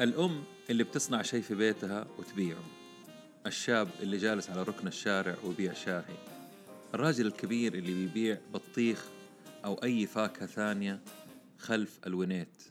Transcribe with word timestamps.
الأم 0.00 0.44
اللي 0.70 0.84
بتصنع 0.84 1.22
شيء 1.22 1.42
في 1.42 1.54
بيتها 1.54 2.06
وتبيعه. 2.18 2.64
الشاب 3.46 3.88
اللي 4.00 4.16
جالس 4.16 4.50
على 4.50 4.62
ركن 4.62 4.86
الشارع 4.86 5.36
ويبيع 5.44 5.72
شاهي. 5.72 6.16
الراجل 6.94 7.26
الكبير 7.26 7.74
اللي 7.74 7.94
بيبيع 7.94 8.38
بطيخ 8.54 9.04
أو 9.64 9.74
أي 9.74 10.06
فاكهة 10.06 10.46
ثانية 10.46 11.00
خلف 11.58 11.98
الونيت. 12.06 12.62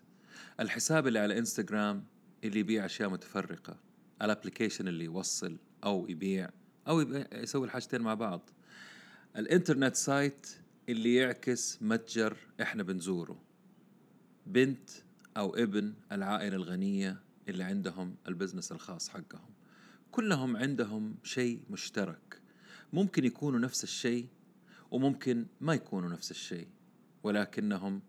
الحساب 0.59 1.07
اللي 1.07 1.19
على 1.19 1.37
إنستغرام 1.37 2.03
اللي 2.43 2.59
يبيع 2.59 2.85
أشياء 2.85 3.09
متفرقة. 3.09 3.77
ال 4.21 4.27
application 4.27 4.87
اللي 4.87 5.05
يوصل 5.05 5.57
أو 5.83 6.07
يبيع 6.09 6.49
أو 6.87 7.01
يسوي 7.33 7.65
الحاجتين 7.65 8.01
مع 8.01 8.13
بعض. 8.13 8.49
ال 9.37 9.44
internet 9.44 9.95
site 9.95 10.47
اللي 10.89 11.15
يعكس 11.15 11.77
متجر 11.81 12.37
إحنا 12.61 12.83
بنزوره. 12.83 13.41
بنت 14.45 14.89
أو 15.37 15.55
ابن 15.55 15.93
العائلة 16.11 16.55
الغنية 16.55 17.19
اللي 17.49 17.63
عندهم 17.63 18.15
البزنس 18.27 18.71
الخاص 18.71 19.09
حقهم. 19.09 19.49
كلهم 20.11 20.57
عندهم 20.57 21.15
شيء 21.23 21.59
مشترك. 21.69 22.41
ممكن 22.93 23.25
يكونوا 23.25 23.59
نفس 23.59 23.83
الشيء 23.83 24.27
وممكن 24.91 25.45
ما 25.61 25.73
يكونوا 25.73 26.09
نفس 26.09 26.31
الشيء 26.31 26.67
ولكنهم 27.23 28.01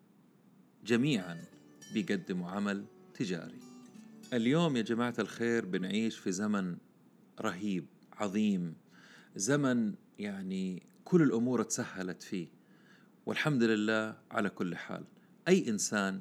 جميعا 0.85 1.45
بيقدموا 1.93 2.51
عمل 2.51 2.85
تجاري. 3.15 3.59
اليوم 4.33 4.77
يا 4.77 4.83
جماعة 4.83 5.15
الخير 5.19 5.65
بنعيش 5.67 6.19
في 6.19 6.33
زمن 6.33 6.77
رهيب 7.41 7.87
عظيم. 8.13 8.75
زمن 9.37 9.95
يعني 10.19 10.83
كل 11.05 11.23
الأمور 11.23 11.63
تسهلت 11.63 12.23
فيه 12.23 12.49
والحمد 13.27 13.63
لله 13.63 14.17
على 14.31 14.51
كل 14.51 14.77
حال. 14.77 15.05
أي 15.49 15.69
إنسان 15.69 16.21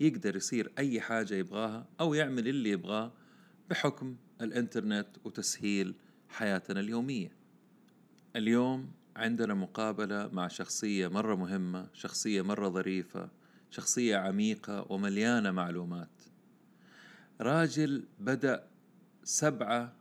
يقدر 0.00 0.36
يصير 0.36 0.72
أي 0.78 1.00
حاجة 1.00 1.34
يبغاها 1.34 1.86
أو 2.00 2.14
يعمل 2.14 2.48
اللي 2.48 2.70
يبغاه 2.70 3.12
بحكم 3.70 4.16
الإنترنت 4.40 5.08
وتسهيل 5.24 5.94
حياتنا 6.28 6.80
اليومية. 6.80 7.32
اليوم 8.36 8.92
عندنا 9.16 9.54
مقابلة 9.54 10.28
مع 10.32 10.48
شخصية 10.48 11.08
مرة 11.08 11.34
مهمة 11.34 11.88
شخصية 11.92 12.42
مرة 12.42 12.68
ظريفة 12.68 13.30
شخصية 13.70 14.16
عميقة 14.16 14.92
ومليانة 14.92 15.50
معلومات. 15.50 16.22
راجل 17.40 18.04
بدأ 18.20 18.68
سبعة 19.24 19.96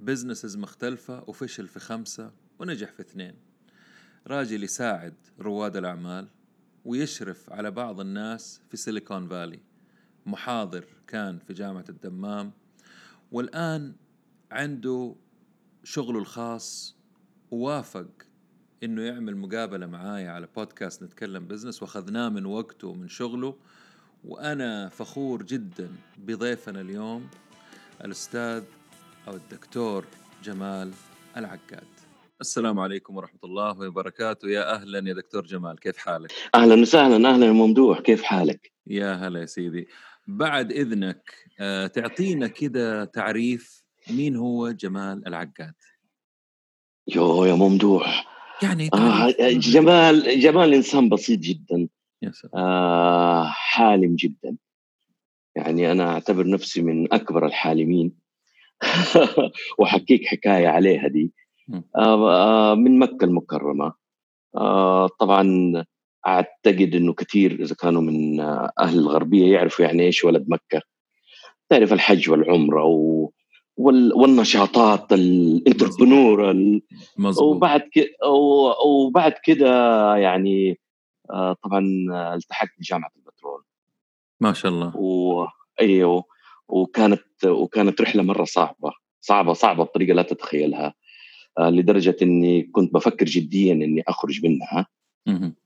بزنسز 0.00 0.56
مختلفة 0.56 1.24
وفشل 1.26 1.68
في 1.68 1.80
خمسة 1.80 2.32
ونجح 2.58 2.92
في 2.92 3.00
اثنين. 3.00 3.34
راجل 4.26 4.64
يساعد 4.64 5.14
رواد 5.40 5.76
الأعمال 5.76 6.28
ويشرف 6.88 7.52
على 7.52 7.70
بعض 7.70 8.00
الناس 8.00 8.60
في 8.70 8.76
سيليكون 8.76 9.28
فالي 9.28 9.60
محاضر 10.26 10.84
كان 11.06 11.38
في 11.38 11.52
جامعة 11.52 11.84
الدمام 11.88 12.52
والآن 13.32 13.94
عنده 14.50 15.14
شغله 15.84 16.18
الخاص 16.18 16.96
ووافق 17.50 18.08
إنه 18.82 19.02
يعمل 19.02 19.36
مقابلة 19.36 19.86
معايا 19.86 20.30
على 20.30 20.48
بودكاست 20.56 21.02
نتكلم 21.02 21.46
بزنس 21.46 21.82
وأخذناه 21.82 22.28
من 22.28 22.46
وقته 22.46 22.88
ومن 22.88 23.08
شغله. 23.08 23.56
وأنا 24.24 24.88
فخور 24.88 25.42
جدا 25.42 25.90
بضيفنا 26.18 26.80
اليوم 26.80 27.28
الأستاذ 28.04 28.64
أو 29.28 29.36
الدكتور 29.36 30.04
جمال 30.44 30.92
العقاد. 31.36 31.97
السلام 32.40 32.80
عليكم 32.80 33.16
ورحمة 33.16 33.40
الله 33.44 33.88
وبركاته. 33.88 34.48
يا 34.48 34.74
أهلا 34.74 35.08
يا 35.08 35.14
دكتور 35.14 35.46
جمال 35.46 35.80
كيف 35.80 35.96
حالك؟ 35.96 36.32
أهلا 36.54 36.74
وسهلا 36.80 37.30
أهلا 37.30 37.52
ممدوح 37.52 38.00
كيف 38.00 38.22
حالك؟ 38.22 38.72
يا 38.86 39.14
هلا 39.14 39.40
يا 39.40 39.46
سيدي. 39.46 39.88
بعد 40.26 40.72
إذنك 40.72 41.34
آه، 41.60 41.86
تعطينا 41.86 42.46
كده 42.46 43.04
تعريف 43.04 43.82
مين 44.10 44.36
هو 44.36 44.70
جمال 44.70 45.28
العقاد؟ 45.28 45.74
يو 47.08 47.44
يا 47.44 47.54
ممدوح. 47.54 48.26
يعني 48.62 48.90
آه 48.94 49.30
جمال 49.50 50.40
جمال 50.40 50.74
إنسان 50.74 51.08
بسيط 51.08 51.38
جدا. 51.38 51.88
يا 52.22 52.30
سلام. 52.30 52.52
آه 52.54 53.44
حالم 53.48 54.16
جدا. 54.16 54.56
يعني 55.56 55.92
أنا 55.92 56.12
أعتبر 56.12 56.46
نفسي 56.46 56.82
من 56.82 57.12
أكبر 57.12 57.46
الحالمين. 57.46 58.12
وحكيك 59.78 60.26
حكاية 60.26 60.68
عليها 60.68 61.08
دي. 61.08 61.32
من 62.74 62.98
مكة 62.98 63.24
المكرمة. 63.24 63.92
آه، 64.56 65.06
طبعا 65.06 65.72
أعتقد 66.26 66.94
إنه 66.94 67.12
كثير 67.14 67.52
إذا 67.52 67.74
كانوا 67.74 68.02
من 68.02 68.40
أهل 68.80 68.98
الغربية 68.98 69.52
يعرفوا 69.52 69.84
يعني 69.84 70.02
إيش 70.02 70.24
ولد 70.24 70.46
مكة. 70.48 70.82
تعرف 71.68 71.92
الحج 71.92 72.30
والعمرة 72.30 72.84
و... 72.84 73.30
والنشاطات 74.16 75.12
الانتربرنور 75.12 76.54
وبعد 77.40 77.82
كده 77.92 78.06
وبعد 78.86 79.34
كده 79.44 79.66
يعني 80.16 80.80
طبعا 81.62 81.82
التحقت 82.34 82.70
بجامعة 82.78 83.10
البترول. 83.16 83.62
ما 84.40 84.52
شاء 84.52 84.72
الله. 84.72 84.96
و... 84.96 85.46
أيوه. 85.80 86.24
وكانت 86.68 87.44
وكانت 87.44 88.00
رحلة 88.00 88.22
مرة 88.22 88.44
صعبة. 88.44 88.92
صعبة 89.20 89.52
صعبة 89.52 89.84
بطريقة 89.84 90.14
لا 90.14 90.22
تتخيلها. 90.22 90.86
آه، 90.86 90.92
لدرجة 91.58 92.16
إني 92.22 92.62
كنت 92.62 92.94
بفكر 92.94 93.26
جديا 93.26 93.72
إني 93.72 94.02
أخرج 94.08 94.46
منها. 94.46 94.86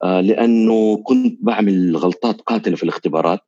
آه، 0.03 0.21
لأنه 0.21 0.97
كنت 0.97 1.39
بعمل 1.41 1.97
غلطات 1.97 2.41
قاتلة 2.41 2.77
في 2.77 2.83
الاختبارات. 2.83 3.41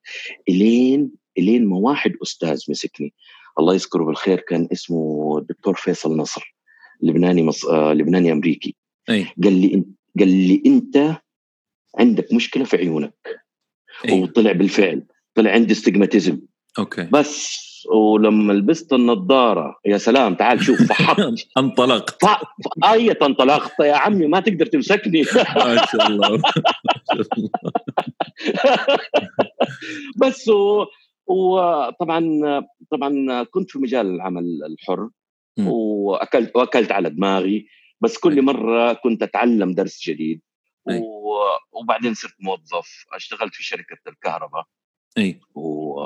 إلين 0.49 1.11
إلين 1.39 1.67
ما 1.67 1.77
واحد 1.77 2.13
أستاذ 2.23 2.63
مسكني 2.69 3.15
الله 3.59 3.75
يذكره 3.75 4.05
بالخير 4.05 4.41
كان 4.41 4.69
اسمه 4.73 5.39
الدكتور 5.39 5.75
فيصل 5.75 6.17
نصر 6.17 6.55
لبناني 7.03 7.43
مص... 7.43 7.67
آه 7.67 7.93
لبناني 7.93 8.33
أمريكي. 8.33 8.77
أي. 9.11 9.27
قال 9.45 9.53
لي 9.61 9.85
قال 10.19 10.29
لي 10.29 10.63
أنت 10.67 11.17
عندك 11.99 12.33
مشكلة 12.33 12.65
في 12.65 12.77
عيونك. 12.77 13.15
أي. 14.09 14.23
وطلع 14.23 14.53
بالفعل 14.53 15.07
طلع 15.35 15.51
عندي 15.51 15.73
استجماتيزم. 15.73 16.41
أوكي. 16.79 17.09
بس 17.13 17.74
ولما 17.93 18.53
لبست 18.53 18.93
النظارة 18.93 19.77
يا 19.87 19.99
سلام 19.99 20.35
تعال 20.35 20.65
شوف 20.65 20.83
فحطت. 20.83 21.47
انطلقت. 21.59 22.25
اية 22.85 23.19
انطلقت 23.23 23.81
يا 23.81 23.95
عمي 23.95 24.27
ما 24.27 24.41
تقدر 24.41 24.67
تمسكني. 24.67 25.23
ما 25.57 25.87
شاء 25.93 26.07
الله 26.07 26.43
بس 30.23 30.51
وطبعا 31.27 32.41
طبعا 32.91 33.43
كنت 33.43 33.71
في 33.71 33.79
مجال 33.79 34.07
العمل 34.07 34.45
الحر 34.67 35.09
وأكلت 35.67 36.57
وأكلت 36.57 36.93
على 36.93 37.11
دماغي. 37.11 37.67
بس 38.01 38.19
كل 38.19 38.43
مرة 38.43 38.93
كنت 38.93 39.23
أتعلم 39.23 39.75
درس 39.75 40.01
جديد 40.09 40.41
وبعدين 41.73 42.15
صرت 42.15 42.35
موظف. 42.41 43.05
اشتغلت 43.13 43.55
في 43.55 43.63
شركة 43.65 43.97
الكهرباء. 44.09 44.65
أي. 45.19 45.41
و 45.55 46.01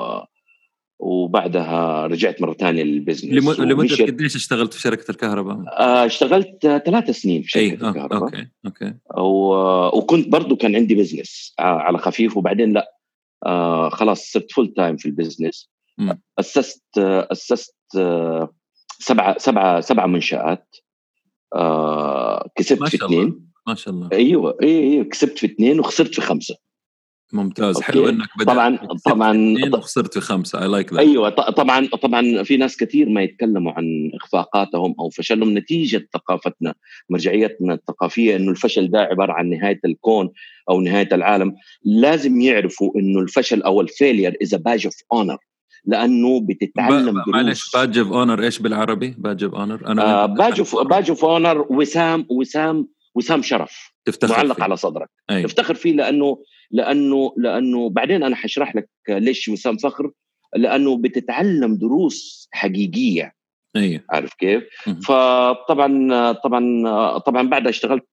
وبعدها 0.99 2.07
رجعت 2.07 2.41
مرة 2.41 2.53
ثانية 2.53 2.83
لل 2.83 2.98
business 2.98 3.59
لمدة 3.59 4.05
قديش 4.05 4.35
اشتغلت 4.35 4.73
في 4.73 4.81
شركة 4.81 5.11
الكهرباء؟ 5.11 5.57
آه 5.79 6.05
اشتغلت 6.05 6.81
ثلاث 6.85 7.09
سنين 7.09 7.41
في 7.41 7.49
شركة 7.49 7.63
أي. 7.63 7.73
الكهرباء. 7.73 8.23
okay 8.23 8.47
okay. 8.65 8.93
و... 9.17 9.53
وكنت 9.97 10.27
برضو 10.27 10.55
كان 10.55 10.75
عندي 10.75 10.95
business 10.95 11.53
آه 11.59 11.63
على 11.63 11.97
خفيف 11.97 12.37
وبعدين 12.37 12.73
لا 12.73 12.91
آه 13.45 13.89
خلاص 13.89 14.31
صرت 14.31 14.51
full 14.51 14.73
time 14.73 14.97
في 14.97 15.05
ال 15.05 15.12
business 15.12 15.69
اسست 16.39 16.97
أسست 16.97 17.75
آه 17.97 18.53
سبعة 18.99 19.37
سبعة 19.37 19.81
سبعة 19.81 20.05
منشآت. 20.05 20.75
آه 21.55 22.49
كسبت 22.55 22.87
في 22.87 23.05
اثنين. 23.05 23.49
ما 23.67 23.75
شاء 23.75 23.93
الله. 23.93 24.09
أيوه 24.11 24.57
أيوه 24.63 25.03
كسبت 25.03 25.37
في 25.37 25.45
اثنين 25.45 25.79
وخسرت 25.79 26.15
في 26.15 26.21
خمسة. 26.21 26.55
ممتاز. 27.33 27.75
okay. 27.75 27.85
حلو 27.85 28.09
إنك 28.09 28.27
بدأت 28.35 28.47
طبعا 28.47 28.77
طبعا 29.05 29.55
وخسرت 29.73 30.13
في 30.13 30.21
خمسه 30.21 30.61
اي 30.61 30.67
like 30.67 30.99
أيوه 30.99 31.29
طبعا 31.29 31.87
طبعا 31.87 32.43
في 32.43 32.57
ناس 32.57 32.77
كثير 32.77 33.09
ما 33.09 33.23
يتكلموا 33.23 33.71
عن 33.71 34.11
إخفاقاتهم 34.15 34.95
أو 34.99 35.09
فشلهم. 35.09 35.57
نتيجة 35.57 36.07
ثقافتنا 36.13 36.73
مرجعيتنا 37.09 37.73
الثقافية 37.73 38.35
إنه 38.35 38.51
الفشل 38.51 38.91
ده 38.91 38.99
عبارة 38.99 39.33
عن 39.33 39.49
نهاية 39.49 39.79
الكون 39.85 40.29
أو 40.69 40.81
نهاية 40.81 41.09
العالم. 41.11 41.55
لازم 41.83 42.41
يعرفوا 42.41 42.91
إنه 42.95 43.19
الفشل 43.19 43.61
أو 43.61 43.81
ال 43.81 43.88
failure 43.88 44.37
is 44.43 44.55
badge 44.55 44.85
of 44.85 44.95
honor 45.13 45.37
لأنه 45.85 46.41
بتتعلم 46.41 47.23
معلش 47.27 47.71
badge 47.73 47.97
of 47.97 48.11
honor 48.11 48.43
إيش 48.43 48.59
بالعربي؟ 48.59 49.15
badge 49.17 49.43
of 49.43 49.55
honor 49.55 49.87
أنا 49.87 50.25
باج 50.25 50.59
اوف 50.59 50.75
باج 50.75 51.09
of 51.09 51.25
honor 51.25 51.65
وسام 51.69 52.25
وسام 52.29 52.87
وسام 53.15 53.41
شرف. 53.41 53.91
تفتخر 54.05 54.33
معلق 54.33 54.55
فيه. 54.55 54.63
على 54.63 54.77
صدرك. 54.77 55.09
أيوه. 55.29 55.47
تفتخر 55.47 55.75
فيه 55.75 55.93
لأنه 55.93 56.37
لأنه 56.71 57.33
لأنه 57.37 57.89
بعدين 57.89 58.23
أنا 58.23 58.35
حشرح 58.35 58.75
لك 58.75 58.89
ليش 59.09 59.49
وسام 59.49 59.77
فخر 59.77 60.11
لأنه 60.55 60.97
بتتعلم 60.97 61.75
دروس 61.75 62.49
حقيقية. 62.51 63.33
أيوه. 63.75 64.01
عارف 64.09 64.33
كيف؟ 64.33 64.63
فطبعا 65.07 66.31
طبعا 66.31 67.17
طبعا 67.17 67.49
بعدها 67.49 67.69
اشتغلت 67.69 68.07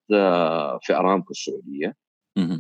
في 0.82 0.91
أرامكو 0.91 1.31
السعودية. 1.31 1.94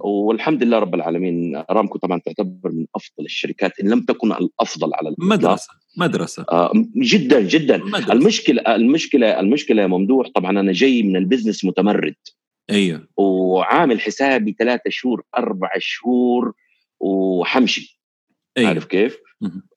والحمد 0.00 0.62
لله 0.62 0.78
رب 0.78 0.94
العالمين 0.94 1.56
أرامكو 1.70 1.98
طبعا 1.98 2.20
تعتبر 2.24 2.72
من 2.72 2.86
أفضل 2.94 3.24
الشركات 3.24 3.80
إن 3.80 3.88
لم 3.88 4.00
تكن 4.00 4.32
الأفضل 4.32 4.94
على 4.94 5.08
الإطلاق. 5.08 5.28
مدرسة 5.28 5.68
مدرسة. 5.96 6.46
آه 6.50 6.72
جدا 6.96 7.40
جدا. 7.40 7.76
مدرسة. 7.76 8.12
المشكلة 8.12 8.62
المشكلة 8.62 9.40
المشكلة 9.40 9.82
يا 9.82 9.86
ممدوح 9.86 10.28
طبعا 10.34 10.50
أنا 10.50 10.72
جاي 10.72 11.02
من 11.02 11.16
البزنس 11.16 11.64
متمرد. 11.64 12.14
أيوه. 12.70 13.08
وعامل 13.16 14.00
حسابي 14.00 14.56
ثلاثة 14.58 14.90
شهور 14.90 15.22
أربع 15.36 15.70
شهور 15.78 16.52
وحمشي. 17.00 18.00
أيوه. 18.58 18.68
عارف 18.68 18.84
كيف؟ 18.84 19.18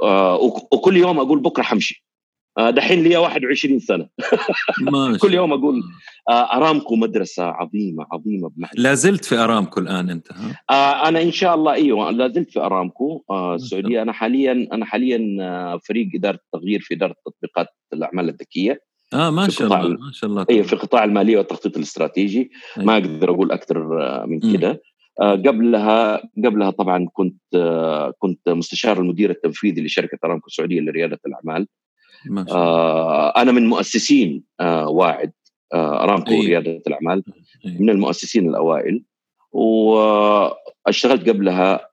آه 0.01 0.35
وكل 0.71 0.97
يوم 0.97 1.19
أقول 1.19 1.39
بكرة 1.39 1.63
حمشي. 1.63 2.09
آه، 2.57 2.69
دحين 2.69 3.03
لي 3.03 3.17
21 3.17 3.79
سنة. 3.79 4.09
كل 5.21 5.33
يوم 5.33 5.53
أقول 5.53 5.83
آه، 6.29 6.57
أرامكو 6.57 6.95
مدرسة 6.95 7.43
عظيمة 7.43 8.05
عظيمة 8.11 8.49
بمعنى 8.49 8.73
لا 8.75 8.93
زلت 8.93 9.25
في 9.25 9.35
أرامكو 9.35 9.79
الآن 9.79 10.09
أنت 10.09 10.31
ها؟ 10.31 10.61
آه، 10.69 11.07
أنا 11.07 11.21
إن 11.21 11.31
شاء 11.31 11.55
الله 11.55 11.73
أيوه 11.73 12.11
لا 12.11 12.27
زلت 12.27 12.51
في 12.51 12.59
أرامكو 12.59 13.23
السعودية. 13.55 14.01
أنا 14.01 14.13
حاليا 14.13 14.67
أنا 14.73 14.85
حاليا 14.85 15.19
فريق 15.77 16.09
إدارة 16.15 16.39
التغيير 16.45 16.79
في 16.79 16.93
إدارة 16.93 17.15
تطبيقات 17.25 17.67
الأعمال 17.93 18.29
الذكية. 18.29 18.81
آه 19.13 19.29
ما 19.29 19.49
شاء 19.49 19.67
الله 19.67 19.87
ما 19.89 20.11
شاء 20.11 20.29
الله. 20.29 20.45
أيوه 20.49 20.63
في 20.63 20.75
قطاع 20.75 21.03
المالية 21.03 21.37
والتخطيط 21.37 21.77
الاستراتيجي. 21.77 22.51
ما 22.77 22.93
أقدر 22.93 23.29
أقول 23.29 23.51
أكثر 23.51 23.79
من 24.27 24.53
كده. 24.53 24.81
قبلها 25.21 26.21
قبلها 26.45 26.69
طبعا 26.69 27.07
كنت 27.13 27.41
كنت 28.19 28.49
مستشار 28.49 28.99
المدير 28.99 29.29
التنفيذي 29.29 29.81
لشركة 29.81 30.17
أرامكو 30.23 30.47
السعودية 30.47 30.81
لريادة 30.81 31.19
الأعمال. 31.27 31.67
آه 32.49 33.29
أنا 33.41 33.51
من 33.51 33.67
مؤسسين 33.67 34.43
آه 34.59 34.89
واعد 34.89 35.31
آه 35.73 36.03
أرامكو 36.03 36.31
أيه. 36.31 36.47
رياده 36.47 36.81
الأعمال. 36.87 37.23
أيه. 37.65 37.81
من 37.81 37.89
المؤسسين 37.89 38.49
الأوائل. 38.49 39.03
واشتغلت 39.51 41.29
قبلها 41.29 41.89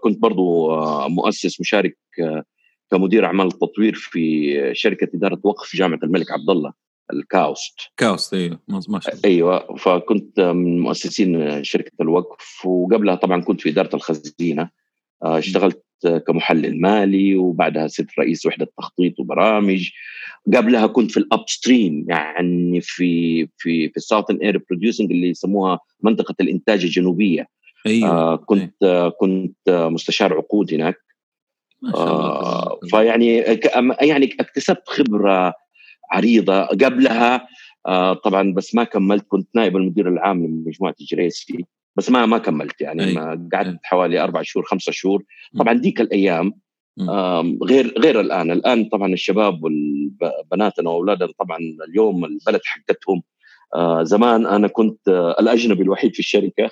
كنت 0.00 0.18
برضو 0.18 0.74
آه، 0.74 1.08
مؤسس 1.08 1.60
مشارك 1.60 1.98
آه، 2.20 2.44
كمدير 2.92 3.24
أعمال 3.24 3.46
التطوير 3.46 3.94
في 3.94 4.70
شركة 4.74 5.08
إدارة 5.14 5.38
وقف 5.42 5.76
جامعة 5.76 5.98
الملك 6.02 6.30
عبد 6.30 6.50
الله 6.50 6.72
الكاوست. 7.12 7.80
كاوست 7.96 8.34
أيوه 8.34 8.60
ما 8.68 9.00
أيوه 9.24 9.76
فكنت 9.76 10.40
من 10.40 10.80
مؤسسين 10.80 11.64
شركة 11.64 11.92
الوقف 12.00 12.66
وقبلها 12.66 13.14
طبعا 13.14 13.40
كنت 13.40 13.60
في 13.60 13.68
إدارة 13.68 13.96
الخزينة. 13.96 14.70
آه، 15.22 15.38
اشتغلت 15.38 15.82
كمحلل 16.26 16.80
مالي 16.80 17.36
وبعدها 17.36 17.86
صرت 17.86 18.18
رئيس 18.18 18.46
وحدة 18.46 18.68
تخطيط 18.78 19.20
وبرامج. 19.20 19.90
قبلها 20.54 20.86
كنت 20.86 21.10
في 21.10 21.16
ال 21.16 21.44
upstream 21.48 22.06
يعني 22.08 22.80
في 22.80 23.46
في 23.58 23.88
في 23.88 23.96
ال 23.96 24.00
Southern 24.00 24.36
Area 24.36 24.62
Producing 24.70 25.12
اللي 25.12 25.28
يسموها 25.28 25.78
منطقة 26.02 26.34
الإنتاج 26.40 26.84
الجنوبية. 26.84 27.46
أيوة. 27.86 28.08
آه 28.10 28.36
كنت 28.36 28.74
أيوة. 28.82 29.06
آه 29.06 29.08
كنت 29.08 29.56
مستشار 29.68 30.34
عقود 30.34 30.74
هناك. 30.74 30.96
آه 31.94 32.78
فيعني 32.90 33.36
يعني 34.00 34.36
اكتسبت 34.40 34.88
خبرة 34.88 35.54
عريضة 36.12 36.62
قبلها. 36.64 37.46
آه 37.86 38.12
طبعا 38.12 38.52
بس 38.52 38.74
ما 38.74 38.84
كملت. 38.84 39.26
كنت 39.28 39.48
نائب 39.54 39.76
المدير 39.76 40.08
العام 40.08 40.46
لمجموعة 40.46 40.94
جريسي 41.00 41.64
بس 41.96 42.10
ما 42.10 42.26
ما 42.26 42.38
كملت. 42.38 42.80
يعني 42.80 43.04
أي. 43.04 43.14
ما 43.14 43.48
قعدت 43.52 43.78
حوالي 43.82 44.20
أربع 44.24 44.42
شهور 44.42 44.64
خمسة 44.66 44.92
شهور. 44.92 45.22
طبعا 45.58 45.72
ديك 45.74 46.00
الأيام 46.00 46.52
غير 47.64 47.94
غير 47.98 48.20
الآن. 48.20 48.50
الآن 48.50 48.84
طبعا 48.84 49.12
الشباب 49.12 49.60
وبناتنا 49.64 50.90
وأولادنا 50.90 51.32
طبعا 51.38 51.58
اليوم 51.88 52.24
البلد 52.24 52.60
حقتهم 52.64 53.22
آه 53.74 54.02
زمان 54.02 54.46
أنا 54.46 54.68
كنت 54.68 55.08
آه 55.08 55.36
الأجنبي 55.40 55.82
الوحيد 55.82 56.12
في 56.14 56.18
الشركة. 56.18 56.70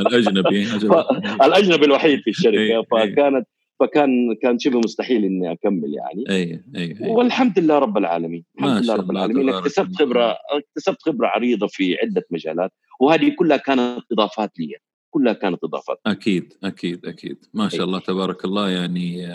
الأجنبي 0.00 0.66
الأجنبي 1.46 1.86
الوحيد 1.86 2.20
في 2.20 2.30
الشركة. 2.30 2.82
فكانت 2.90 3.46
فكان 3.80 4.36
كان 4.42 4.58
شبه 4.58 4.78
مستحيل 4.78 5.24
إني 5.24 5.52
أكمل 5.52 5.94
يعني. 5.94 6.24
اي 6.30 6.62
اي, 6.76 7.04
أي. 7.04 7.10
والحمد 7.10 7.58
لله 7.58 7.78
رب 7.78 7.98
العالمين. 7.98 8.44
الحمد 8.58 8.82
لله 8.82 8.94
رب 8.94 9.10
العالمين. 9.10 9.48
اكتسبت 9.48 9.96
خبره 9.96 10.36
اكتسبت 10.50 11.02
خبرة 11.02 11.26
عريضة 11.26 11.66
في 11.66 11.96
عدة 12.02 12.26
مجالات 12.30 12.72
وهذه 13.00 13.34
كلها 13.38 13.56
كانت 13.56 14.02
اضافات 14.12 14.58
لي. 14.58 14.76
كلها 15.10 15.32
كانت 15.32 15.64
اضافات 15.64 16.00
أكيد 16.06 16.52
أكيد 16.64 17.06
أكيد. 17.06 17.44
ما 17.54 17.68
شاء 17.68 17.84
الله 17.84 17.98
تبارك 17.98 18.44
الله. 18.44 18.70
يعني 18.70 19.26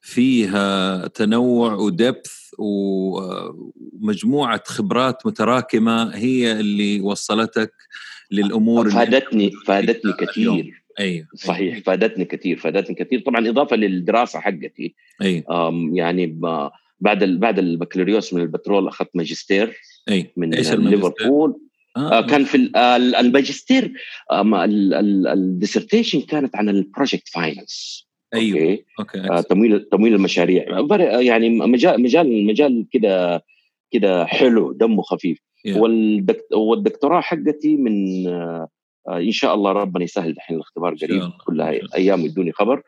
فيها 0.00 1.06
تنوع 1.06 1.74
ودبث 1.74 2.50
ومجموعة 2.58 4.62
خبرات 4.66 5.26
متراكمة 5.26 6.16
هي 6.16 6.60
اللي 6.60 7.00
وصلتك 7.00 7.72
للأمور 8.30 8.90
فادتني 8.90 9.50
فادتني 9.66 10.12
كثير. 10.12 10.81
أيوه 11.00 11.26
صحيح 11.34 11.72
أيوه. 11.72 11.82
فادتني 11.84 12.24
كثير 12.24 12.56
فادتني 12.56 12.94
كثير. 12.94 13.20
طبعا 13.20 13.48
إضافة 13.48 13.76
للدراسة 13.76 14.40
حقتي 14.40 14.94
أيوه. 15.22 15.90
يعني 15.92 16.38
بعد 17.00 17.24
بعد 17.24 17.58
البكالوريوس 17.58 18.34
من 18.34 18.42
البترول 18.42 18.88
أخذت 18.88 19.10
ماجستير 19.14 19.76
اي 20.10 20.32
من 20.36 20.54
إيش 20.54 20.72
ليفربول. 20.72 21.60
آه. 21.96 22.18
آه 22.18 22.26
كان 22.26 22.44
في 22.44 22.70
الماجستير 23.20 23.92
ال 24.32 24.46
dissertation 24.46 26.20
كانت 26.20 26.56
عن 26.56 26.68
ال 26.68 26.75
project 26.75 27.28
finance 27.28 28.06
أيوه. 28.34 28.60
okay, 28.60 28.84
okay. 28.98 29.18
آه 29.18 29.40
تمويل 29.40 29.80
تمويل 29.80 30.14
المشاريع. 30.14 30.64
يعني 31.20 31.48
مجال 31.48 32.02
مجال 32.02 32.46
مجال 32.46 32.86
كده 32.92 33.44
كده 33.90 34.24
حلو 34.24 34.72
دمه 34.72 35.02
خفيف. 35.02 35.38
Yeah. 35.68 35.76
والدكتوراه 36.52 37.20
حقتي 37.20 37.76
من 37.76 38.26
آه 38.26 38.32
آه، 38.32 38.68
إن 39.08 39.32
شاء 39.32 39.54
الله 39.54 39.72
ربنا 39.72 40.04
يسهل 40.04 40.30
الحين 40.30 40.56
الاختبار 40.56 40.94
قريب 40.94 41.30
كلها 41.46 41.72
أيام 41.94 42.20
يدوني 42.20 42.52
خبر. 42.52 42.82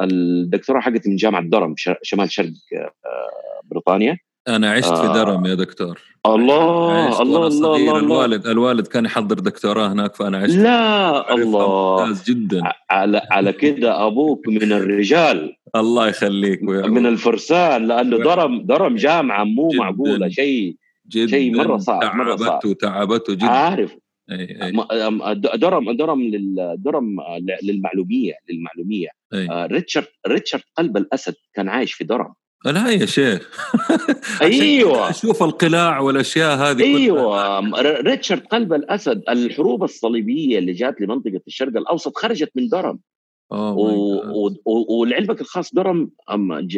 الدكتوراه 0.00 0.80
حقتي 0.80 1.10
من 1.10 1.16
جامعة 1.16 1.42
درم 1.42 1.74
شمال 2.02 2.30
شرق 2.30 2.46
آه، 2.46 3.60
بريطانيا. 3.64 4.18
أنا 4.48 4.72
عشت 4.72 4.94
في 4.94 5.06
درم 5.06 5.46
يا 5.46 5.54
دكتور. 5.54 6.00
الله 6.26 7.22
الله 7.22 7.46
الله, 7.46 7.76
الله 7.76 7.98
الوالد 7.98 8.46
الوالد 8.46 8.86
كان 8.86 9.04
يحضر 9.04 9.34
دكتوراه 9.34 9.92
هناك 9.92 10.14
فأنا 10.14 10.38
عشت. 10.38 10.56
لا 10.56 11.34
الله. 11.34 12.00
ممتاز 12.00 12.30
جدا. 12.30 12.62
على 12.90 13.22
على 13.30 13.52
كده 13.52 14.06
أبوك 14.06 14.48
من 14.48 14.72
الرجال. 14.72 15.56
الله 15.76 16.08
يخليك 16.08 16.62
من 16.62 17.06
الفرسان 17.06 17.86
لأنه 17.86 18.16
درم 18.16 18.62
درم 18.62 18.96
جامعة 18.96 19.44
مو 19.44 19.70
معقولة 19.74 20.28
شيء 20.28 20.76
شيء 21.08 21.56
مرة 21.56 21.76
صعب 21.76 22.16
مرة 22.16 22.36
صعب. 22.36 22.60
تعبته 22.60 22.72
تعبته 22.72 23.34
جدا. 23.34 23.46
عارف. 23.46 23.96
درم 25.54 25.92
درم 25.92 26.36
درم 26.76 27.16
للمعلومية 27.62 28.34
للمعلومية. 28.50 29.08
آه، 29.32 29.66
ريتشارد 29.66 30.06
ريتشارد 30.26 30.62
قلب 30.76 30.96
الأسد 30.96 31.34
كان 31.54 31.68
عايش 31.68 31.92
في 31.92 32.04
درم. 32.04 32.34
لا 32.64 32.90
يا 32.90 33.06
شيخ. 33.06 33.50
أيوه. 34.42 35.12
شوف 35.12 35.42
القلاع 35.42 36.00
والأشياء 36.00 36.56
هذه 36.56 36.82
أيوه. 36.82 37.60
ريتشارد 37.80 38.46
قلب 38.46 38.72
الأسد 38.72 39.22
الحروب 39.28 39.84
الصليبية 39.84 40.58
اللي 40.58 40.72
جات 40.72 41.00
لمنطقة 41.00 41.40
الشرق 41.46 41.76
الأوسط 41.76 42.16
خرجت 42.16 42.50
من 42.54 42.68
درم. 42.68 42.98
ولعلمك 44.64 45.40
الخاص 45.40 45.74
درم 45.74 46.10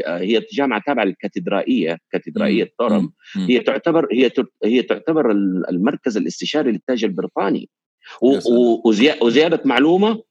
هي 0.07 0.47
جامعة 0.53 0.83
تابعة 0.87 1.05
للكاتدرائية 1.05 1.99
كاتدرائية 2.13 2.73
درم. 2.81 3.13
هي 3.37 3.59
تعتبر 3.59 4.09
هي 4.13 4.31
هي 4.65 4.83
تعتبر 4.83 5.31
المركز 5.71 6.17
الاستشاري 6.17 6.73
للتاج 6.73 7.05
البريطاني. 7.05 7.69
وزيادة 9.23 9.63
معلومة 9.65 10.23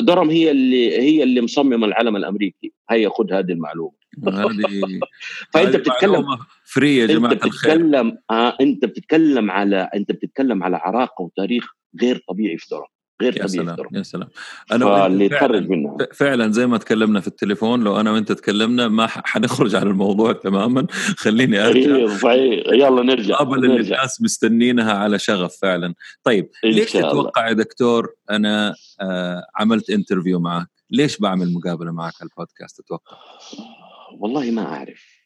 درم 0.00 0.30
هي 0.30 0.50
اللي 0.50 0.98
هي 0.98 1.22
اللي 1.22 1.40
مصممة 1.40 1.86
العلم 1.86 2.16
الأمريكي. 2.16 2.72
هيا 2.90 3.08
خذ 3.08 3.32
هذه 3.32 3.52
المعلومة. 3.52 3.98
فأنت 5.52 5.76
بتتكلم 5.76 6.26
فري 6.64 6.96
يا 6.96 7.06
جماعة 7.06 7.32
انت 7.32 7.46
بتتكلم 7.46 8.06
الخير. 8.06 8.18
آه 8.30 8.56
أنت 8.60 8.84
بتتكلم 8.84 9.50
على 9.50 9.90
أنت 9.94 10.12
بتتكلم 10.12 10.62
على 10.62 10.76
عراقه 10.76 11.22
وتاريخ 11.22 11.72
غير 12.02 12.24
طبيعي 12.28 12.58
في 12.58 12.66
درم. 12.70 12.97
غير 13.22 13.36
يا 13.36 13.46
سلام 13.46 13.76
يا 13.92 14.02
سلام. 14.02 14.28
أنا 14.72 15.06
اللي 15.06 15.24
يتخرج 15.24 15.68
منها 15.68 15.96
فعلا 16.14 16.52
زي 16.52 16.66
ما 16.66 16.78
تكلمنا 16.78 17.20
في 17.20 17.28
التليفون 17.28 17.84
لو 17.84 18.00
أنا 18.00 18.12
وأنت 18.12 18.32
تكلمنا 18.32 18.88
ما 18.88 19.06
حنخرج 19.06 19.74
عن 19.74 19.86
الموضوع 19.86 20.32
تماما. 20.32 20.86
خليني 21.24 21.66
أرجع. 21.66 21.96
أيوه، 21.96 22.16
صحيح. 22.18 22.66
يلا 22.66 23.02
نرجع 23.02 23.36
قبل 23.36 23.64
اللي 23.64 23.80
الناس 23.80 24.22
مستنينها 24.22 24.92
على 24.92 25.18
شغف 25.18 25.56
فعلا. 25.56 25.94
طيب 26.24 26.50
ليش 26.64 26.92
تتوقع 26.92 27.48
يا 27.48 27.52
دكتور 27.52 28.14
أنا 28.30 28.74
آه 29.00 29.46
عملت 29.56 29.90
انترفيو 29.90 30.40
معك؟ 30.40 30.68
ليش 30.90 31.18
بعمل 31.18 31.52
مقابلة 31.52 31.92
معك 31.92 32.14
على 32.20 32.30
البودكاست 32.30 32.80
تتوقع 32.80 33.16
والله 34.18 34.50
ما 34.50 34.62
أعرف. 34.62 35.18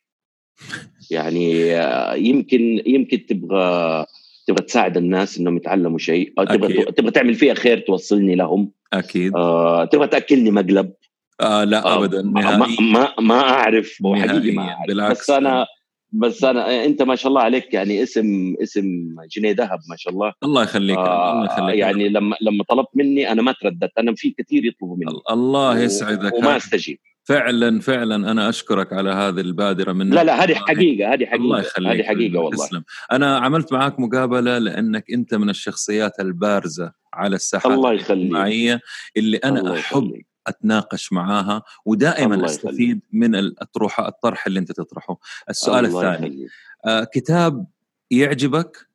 يعني 1.10 1.76
آه، 1.76 2.14
يمكن 2.14 2.82
يمكن 2.86 3.26
تبغى 3.26 4.06
تبغى 4.46 4.62
تساعد 4.62 4.96
الناس 4.96 5.38
إنهم 5.38 5.56
يتعلموا 5.56 5.98
شيء 5.98 6.32
تبغى 6.48 6.84
تبغى 6.84 7.10
تعمل 7.10 7.34
فيها 7.34 7.54
خير 7.54 7.78
توصلني 7.78 8.34
لهم. 8.34 8.72
أكيد. 8.92 9.36
آه، 9.36 9.84
تبغى 9.84 10.06
تأكلني 10.06 10.50
مقلب. 10.50 10.92
آه 11.40 11.64
لا 11.64 11.94
ابدا 11.94 12.20
آه 12.20 12.22
ما, 12.22 12.66
ما 12.80 13.14
ما 13.20 13.40
أعرف 13.40 13.98
حقيقي 14.04 14.50
ما 14.50 14.62
أعرف. 14.62 14.88
بالعكس. 14.88 15.20
بس 15.20 15.30
أنا 15.30 15.66
بس 16.12 16.44
أنا 16.44 16.84
أنت 16.84 17.02
ما 17.02 17.14
شاء 17.16 17.28
الله 17.28 17.40
عليك 17.40 17.74
يعني 17.74 18.02
اسم 18.02 18.54
اسم 18.62 19.14
جنيه 19.36 19.52
ذهب 19.52 19.78
ما 19.90 19.96
شاء 19.96 20.12
الله. 20.12 20.32
الله 20.44 20.62
يخليك 20.62 20.98
آه 20.98 21.32
الله 21.32 21.52
يخليك. 21.52 21.78
يعني 21.78 22.08
لما 22.08 22.36
لما 22.40 22.64
طلبت 22.64 22.88
مني 22.94 23.32
أنا 23.32 23.42
ما 23.42 23.54
ترددت 23.62 23.98
أنا 23.98 24.14
في 24.14 24.34
كثير 24.38 24.64
يطلبوا 24.64 24.96
مني. 24.96 25.20
الله 25.30 25.80
يسعدك. 25.80 26.34
وما 26.34 26.56
أستجيب. 26.56 26.98
فعلا 27.24 27.80
فعلا 27.80 28.30
أنا 28.30 28.48
أشكرك 28.48 28.92
على 28.92 29.10
هذه 29.10 29.40
البادرة 29.40 29.92
من 29.92 30.10
لا 30.10 30.24
لا 30.24 30.44
هذه 30.44 30.54
حقيقة 30.54 31.14
هذه 31.14 31.26
حقيقة 31.26 31.34
الله 31.36 31.60
يخليك 31.60 32.00
هذه 32.00 32.06
حقيقه 32.06 32.38
والله. 32.38 32.66
تسلم. 32.66 32.84
أنا 33.12 33.36
عملت 33.38 33.72
معك 33.72 34.00
مقابلة 34.00 34.58
لأنك 34.58 35.10
أنت 35.10 35.34
من 35.34 35.50
الشخصيات 35.50 36.20
البارزة 36.20 36.92
على 37.14 37.36
الساحات 37.36 37.72
الله 37.72 37.90
الاجتماعية 37.90 38.80
اللي 39.16 39.36
أنا 39.36 39.60
الله 39.60 39.80
أحب 39.80 40.04
يخليك. 40.04 40.26
أتناقش 40.46 41.12
معاها 41.12 41.62
ودائما 41.84 42.44
أستفيد 42.44 43.00
من 43.12 43.34
الاطروحه 43.34 44.08
الطرح 44.08 44.46
اللي 44.46 44.58
أنت 44.58 44.72
تطرحه. 44.72 45.18
السؤال 45.50 45.86
الثاني. 45.86 46.46
آه 46.86 47.04
كتاب 47.04 47.66
يعجبك 48.10 48.88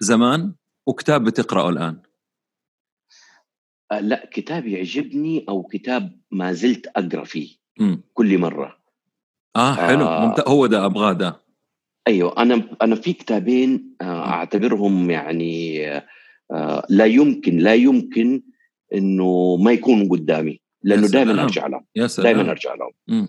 زمان 0.00 0.52
وكتاب 0.86 1.24
بتقرأه 1.24 1.68
الآن. 1.68 1.96
لا 3.92 4.28
كتاب 4.32 4.66
يعجبني 4.66 5.44
أو 5.48 5.62
كتاب 5.62 6.20
ما 6.30 6.52
زلت 6.52 6.86
أقرأ 6.96 7.24
فيه 7.24 7.56
م. 7.80 7.96
كل 8.14 8.38
مرة. 8.38 8.78
آه 9.56 9.74
حلو. 9.74 10.04
آه. 10.04 10.26
ممتاز. 10.26 10.44
هو 10.48 10.66
ده 10.66 10.86
أبغاه 10.86 11.12
ده. 11.12 11.40
أيوه 12.08 12.42
أنا 12.42 12.68
أنا 12.82 12.94
في 12.94 13.12
كتابين 13.12 13.96
آه 14.00 14.26
أعتبرهم 14.26 15.10
يعني 15.10 15.86
آه 16.50 16.86
لا 16.88 17.04
يمكن 17.04 17.58
لا 17.58 17.74
يمكن 17.74 18.42
إنه 18.94 19.56
ما 19.56 19.72
يكونوا 19.72 20.08
قدامي 20.08 20.60
لأنه 20.82 21.06
دائما 21.08 21.42
أرجع 21.42 21.66
لهم. 21.66 21.84
دائما 22.18 22.50
أرجع 22.50 22.74
لهم. 22.74 23.28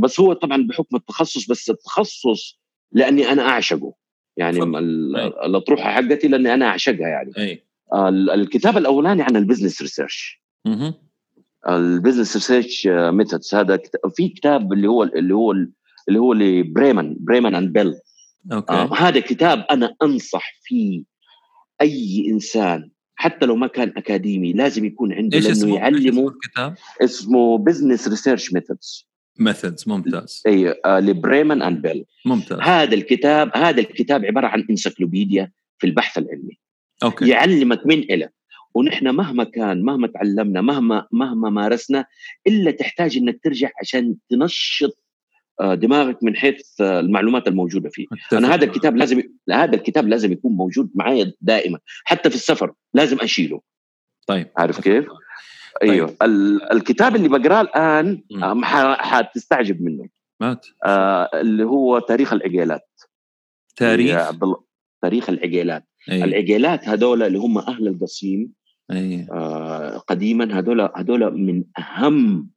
بس 0.00 0.20
هو 0.20 0.32
طبعا 0.32 0.66
بحكم 0.66 0.96
التخصص 0.96 1.50
بس 1.50 1.70
التخصص 1.70 2.60
لأني 2.92 3.32
أنا 3.32 3.42
أعشقه. 3.42 3.94
يعني 4.36 4.62
الأطروحة 5.46 5.90
حقتي 5.90 6.28
لأني 6.28 6.54
أنا 6.54 6.66
أعشقها 6.66 7.08
يعني. 7.08 7.32
أي. 7.38 7.64
الكتاب 8.34 8.76
الأولاني 8.76 9.22
عن 9.22 9.36
ال 9.36 9.41
business 9.41 9.82
research 9.82 10.42
ال 11.68 11.76
business 11.76 12.36
research 12.36 12.86
methods 12.86 13.54
هذا 13.54 13.80
في 14.16 14.28
كتاب 14.28 14.72
اللي 14.72 14.88
هو 14.88 15.02
اللي 15.02 15.34
هو 15.34 15.52
اللي 16.08 16.18
هو 16.18 16.32
ل 16.32 16.44
Bryman 16.44 17.16
Bryman 17.20 17.54
and 17.54 17.72
Bell 17.72 17.94
okay. 18.52 18.72
آه 18.72 18.94
هذا 18.94 19.20
كتاب 19.20 19.66
أنا 19.70 19.94
أنصح 20.02 20.60
فيه 20.62 21.02
أي 21.80 22.26
إنسان 22.30 22.90
حتى 23.14 23.46
لو 23.46 23.56
ما 23.56 23.66
كان 23.66 23.92
أكاديمي 23.96 24.52
لازم 24.52 24.84
يكون 24.84 25.12
عنده 25.12 25.36
إيش 25.36 25.44
لأنه 25.44 25.56
اسمه؟ 25.56 25.76
يعلمه 25.76 26.22
إيش 26.22 26.50
اسمه 26.50 26.74
اسمه 27.02 27.58
Business 27.58 28.08
Research 28.08 28.52
Methods 28.52 29.08
methods 29.38 29.88
ممتاز. 29.88 30.42
أي 30.46 30.80
آه 30.84 31.00
ل 31.00 31.09
Bryman 31.09 31.62
and 31.62 31.82
Bell 31.82 32.04
ممتاز. 32.24 32.58
هذا 32.60 32.94
الكتاب 32.94 33.50
هذا 33.54 33.80
الكتاب 33.80 34.24
عبارة 34.24 34.46
عن 34.46 34.66
encyclopedia 34.70 35.52
في 35.78 35.86
البحث 35.86 36.18
العلمي. 36.18 36.58
okay. 37.02 37.28
يعلمك 37.28 37.86
من 37.86 37.98
إلى. 37.98 38.28
ونحن 38.74 39.08
مهما 39.08 39.44
كان 39.44 39.82
مهما 39.82 40.06
تعلمنا 40.06 40.60
مهما 40.60 41.06
مهما 41.12 41.50
مارسنا 41.50 42.06
إلا 42.46 42.70
تحتاج 42.70 43.16
إنك 43.16 43.40
ترجع 43.44 43.70
عشان 43.80 44.16
تنشط 44.30 45.02
آه، 45.60 45.74
دماغك 45.74 46.22
من 46.22 46.36
حيث 46.36 46.80
آه، 46.80 47.00
المعلومات 47.00 47.48
الموجودة 47.48 47.90
فيه. 47.90 48.06
أنا 48.32 48.54
هذا 48.54 48.64
الكتاب 48.64 48.96
لازم 48.96 49.22
هذا 49.50 49.74
الكتاب 49.74 50.08
لازم 50.08 50.32
يكون 50.32 50.52
موجود 50.52 50.90
معي 50.94 51.32
دائما. 51.40 51.78
حتى 52.04 52.30
في 52.30 52.36
السفر 52.36 52.72
لازم 52.94 53.20
أشيله. 53.20 53.60
طيب. 54.26 54.48
عارف 54.56 54.80
كيف؟ 54.80 55.06
طيب. 55.82 55.90
أيوه. 55.90 56.16
الكتاب 56.72 57.16
اللي 57.16 57.28
بقراه 57.28 57.60
الآن 57.60 58.22
حتستعجب 58.96 59.82
منه. 59.82 60.08
مات. 60.40 60.66
آه 60.84 61.30
اللي 61.34 61.64
هو 61.64 61.98
تاريخ 61.98 62.32
العقيلات 62.32 63.00
تاريخ؟ 63.76 64.16
عبد 64.16 64.42
الله 64.42 64.64
تاريخ 65.02 65.30
العقيلات 65.30 65.84
أيه. 66.10 66.24
العقيلات 66.24 66.88
هذول 66.88 67.22
اللي 67.22 67.38
هم 67.38 67.58
أهل 67.58 67.88
القصيم 67.88 68.48
أيه. 68.90 69.26
آه 69.32 69.98
قديما 69.98 70.58
هذول 70.58 70.88
هذول 70.96 71.38
من 71.38 71.64
أهم 71.78 72.48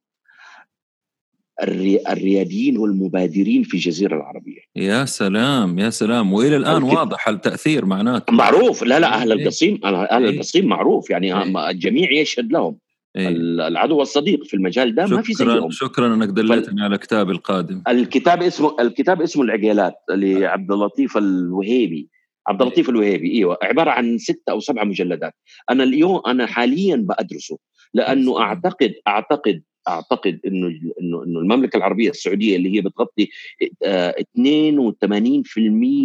الري... 1.64 2.00
الرياديين 2.10 2.78
والمبادرين 2.78 3.64
في 3.64 3.74
الجزيرة 3.74 4.16
العربية. 4.16 4.60
يا 4.76 5.06
سلام 5.06 5.80
يا 5.80 5.90
سلام. 5.90 6.34
وإلى 6.34 6.58
الآن 6.58 6.84
الك... 6.84 6.94
واضح 6.94 7.30
التأثير 7.30 7.86
معناته. 7.86 8.34
معروف. 8.34 8.84
لا 8.84 9.00
لا 9.00 9.14
أهل 9.14 9.32
القصيم 9.32 9.80
أهل 9.86 10.26
القصيم 10.26 10.66
معروف. 10.66 11.10
يعني 11.10 11.44
الجميع 11.70 12.12
يشهد 12.12 12.52
لهم. 12.52 12.78
إيه؟ 13.16 13.28
العدو 13.68 13.98
والصديق 13.98 14.44
في 14.44 14.54
المجال 14.54 14.96
ده 14.96 15.06
ما 15.06 15.22
في 15.22 15.34
زيهم 15.34 15.72
شكرا 15.72 16.16
أنك 16.16 16.30
دليتني 16.30 16.84
على 16.84 16.96
الكتاب 16.96 17.30
القادم. 17.30 17.82
الكتاب 17.88 18.44
اسمه 18.44 18.76
الكتاب 18.80 19.22
اسمه 19.22 19.44
العقيلات 19.44 19.94
لعبد 20.10 20.72
اللطيف 20.72 21.18
الوهيبي. 21.18 22.10
عبد 22.48 22.62
اللطيف 22.62 22.90
الوهيبي 22.90 23.32
إيوه. 23.32 23.58
عبارة 23.64 23.92
عن 23.92 24.18
ستة 24.18 24.52
أو 24.52 24.60
سبعة 24.60 24.84
مجلدات. 24.84 25.34
أنا 25.70 25.84
اليوم 25.84 26.22
أنا 26.28 26.46
حاليا 26.46 26.96
بدرسه 26.96 27.58
لأنه 27.94 28.40
أعتقد 28.40 28.94
أعتقد 29.08 29.64
أعتقد 29.88 30.40
إنه 30.46 30.68
إنه 31.02 31.24
إنه 31.24 31.40
المملكة 31.40 31.78
العربية 31.78 32.10
السعودية 32.10 32.56
اللي 32.56 32.76
هي 32.76 32.82
بتغطي 32.82 33.26
82% 33.26 33.30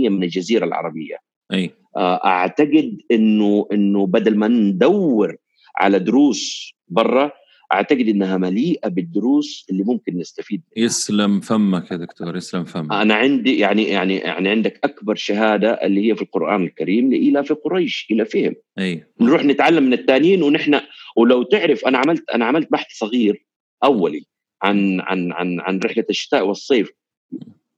من 0.08 0.22
الجزيرة 0.22 0.64
العربية. 0.64 1.16
أي. 1.52 1.70
أعتقد 1.96 2.98
إنه 3.12 3.66
إنه 3.72 4.06
بدل 4.06 4.36
ما 4.36 4.48
ندور 4.48 5.36
على 5.76 5.98
دروس 5.98 6.72
برا 6.88 7.32
أعتقد 7.72 8.08
إنها 8.08 8.36
مليئة 8.36 8.88
بالدروس 8.88 9.66
اللي 9.70 9.84
ممكن 9.84 10.18
نستفيد 10.18 10.62
منها. 10.76 10.86
يسلم 10.86 11.40
فمك 11.40 11.90
يا 11.90 11.96
دكتور 11.96 12.36
يسلم 12.36 12.64
فمك. 12.64 12.92
أنا 12.92 13.14
عندي 13.14 13.58
يعني 13.58 13.82
يعني 13.82 14.16
يعني 14.16 14.48
عندك 14.48 14.80
أكبر 14.84 15.14
شهادة 15.14 15.70
اللي 15.72 16.10
هي 16.10 16.16
في 16.16 16.22
القرآن 16.22 16.64
الكريم 16.64 17.12
إلى 17.12 17.44
في 17.44 17.54
قريش 17.54 18.06
إلى 18.10 18.24
فهم. 18.24 18.54
أي. 18.78 19.04
نروح 19.20 19.44
نتعلم 19.44 19.82
من 19.82 19.92
الثانيين 19.92 20.42
ونحن 20.42 20.80
ولو 21.16 21.42
تعرف 21.42 21.86
أنا 21.86 21.98
عملت 21.98 22.30
أنا 22.30 22.44
عملت 22.44 22.68
بحث 22.72 22.86
صغير 22.90 23.46
أولي 23.84 24.24
عن 24.62 25.00
عن 25.00 25.32
عن 25.32 25.60
عن 25.60 25.80
رحلة 25.84 26.04
الشتاء 26.10 26.46
والصيف. 26.46 26.90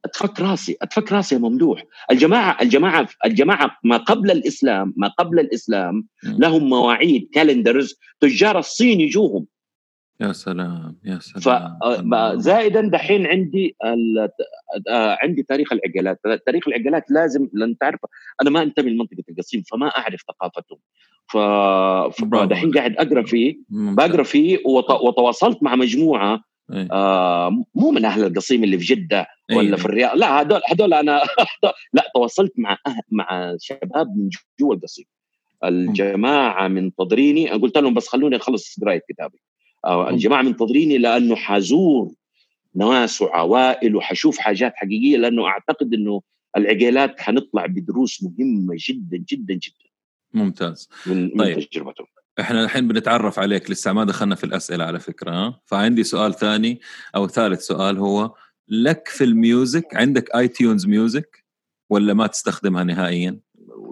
أتفك 0.05 0.41
راسي 0.41 0.77
أتفك 0.83 1.13
راسي 1.13 1.35
يا 1.35 1.41
ممدوح. 1.41 1.85
الجماعة 2.11 2.63
الجماعة 2.63 3.09
الجماعة 3.25 3.77
ما 3.85 3.97
قبل 3.97 4.31
الإسلام 4.31 4.95
ما 4.97 5.09
قبل 5.09 5.41
الإسلام 5.41 6.07
لهم 6.25 6.69
مواعيد 6.69 7.29
كالندرز. 7.33 7.99
تجار 8.21 8.59
الصين 8.59 9.01
يجوهم. 9.01 9.47
يا 10.21 10.33
سلام 10.33 10.97
يا 11.05 11.19
سلام 11.19 11.79
فزائدا 12.13 12.81
دحين 12.81 13.27
عندي 13.27 13.77
عندي 15.23 15.43
تاريخ 15.43 15.73
العقلات 15.73 16.21
تاريخ 16.47 16.69
العقلات 16.69 17.11
لازم 17.11 17.49
لأن 17.53 17.79
تعرف 17.79 18.01
أنا 18.43 18.51
ما 18.51 18.63
أنتمي 18.63 18.91
لمنطقة 18.91 19.25
القصيم 19.31 19.63
فما 19.63 19.89
أعرف 19.89 20.21
ثقافتهم. 20.29 20.79
ف 21.29 21.37
فدحين 22.23 22.71
قاعد 22.73 22.97
أقرأ 22.97 23.23
فيه 23.23 23.57
بقرأ 23.71 24.23
فيه 24.23 24.59
وط... 24.67 24.91
وتواصلت 24.91 25.63
مع 25.63 25.77
مجموعة 25.77 26.41
أيه. 26.73 26.89
آه 26.93 27.65
مو 27.75 27.91
من 27.91 28.05
أهل 28.05 28.25
القصيم 28.25 28.65
اللي 28.65 28.79
في 28.79 28.85
جدة 28.85 29.27
ولا 29.51 29.69
أيه. 29.69 29.77
في 29.77 29.87
الرياض. 29.87 30.17
لا 30.17 30.41
هذول 30.41 30.61
هذول 30.71 30.95
أنا 30.95 31.23
لا 31.95 32.11
تواصلت 32.15 32.53
مع 32.59 32.79
أهل 32.87 33.03
مع 33.11 33.57
شباب 33.61 34.17
من 34.17 34.29
جوا 34.61 34.75
القصيم. 34.75 35.05
الجماعة 35.65 36.69
منتظريني 36.69 37.51
قلت 37.51 37.79
لهم 37.79 37.95
بس 37.95 38.09
خلوني 38.09 38.37
أخلص 38.37 38.81
قراية 38.81 39.01
كتابي. 39.09 39.39
آه 39.39 39.52
الجماعة 39.87 40.43
منتظريني 40.43 40.99
لأنه 40.99 41.37
حزور 41.37 42.13
ناس 42.75 43.23
وعوائل 43.23 43.97
وحشوف 43.97 44.39
حاجات 44.39 44.73
حقيقية 44.77 45.17
لأنه 45.17 45.47
أعتقد 45.47 45.95
إنه 45.95 46.23
العقيلات 46.57 47.21
حنطلع 47.21 47.67
بدروس 47.67 48.23
مهمة 48.23 48.75
جدا 48.89 49.17
جدا 49.17 49.55
جدا 49.55 49.93
ممتاز. 50.35 50.89
من, 51.07 51.29
طيب. 51.39 51.57
من 51.57 51.69
تجربتهم. 51.69 52.07
إحنا 52.41 52.65
الحين 52.65 52.89
بنتعرف 52.89 53.39
عليك. 53.39 53.71
لسه 53.71 53.93
ما 53.93 54.05
دخلنا 54.05 54.35
في 54.35 54.45
الأسئلة 54.45 54.85
على 54.85 55.01
فكرة 55.01 55.61
فعندي 55.67 56.05
سؤال 56.05 56.35
ثاني 56.35 56.81
أو 57.17 57.29
ثالث 57.29 57.61
سؤال 57.61 57.99
هو 57.99 58.35
لك 58.69 59.09
في 59.09 59.25
ال 59.25 59.37
music 59.37 59.97
عندك 59.97 60.37
iTunes 60.37 60.87
music 60.87 61.45
ولا 61.91 62.15
ما 62.15 62.27
تستخدمها 62.27 62.85
نهائيا؟ 62.85 63.41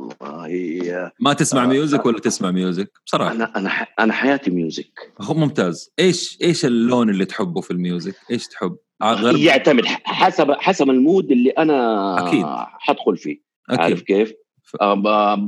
والله 0.00 1.10
ما 1.20 1.32
تسمع 1.32 1.62
آه 1.62 1.66
music 1.66 2.06
ولا 2.06 2.18
تسمع 2.18 2.50
music؟ 2.50 2.92
بصراحة 3.06 3.32
أنا 3.32 3.52
أنا 3.56 3.86
أنا 4.00 4.12
حياتي 4.12 4.50
music 4.50 5.12
هو 5.20 5.34
ممتاز 5.34 5.92
إيش 5.98 6.38
إيش 6.42 6.64
اللون 6.64 7.10
اللي 7.10 7.24
تحبه 7.24 7.60
في 7.60 7.70
ال 7.70 7.77
music؟ 7.77 8.14
إيش 8.30 8.46
تحب؟ 8.48 8.76
غرب 9.02 9.36
يعتمد 9.36 9.84
حسب 10.04 10.50
حسب 10.52 10.90
المود 10.90 11.30
اللي 11.30 11.50
أنا 11.50 12.28
أكيد 12.28 12.46
حدخل 12.78 13.16
فيه 13.16 13.40
أكيد. 13.70 13.80
عارف 13.80 14.02
كيف؟ 14.02 14.32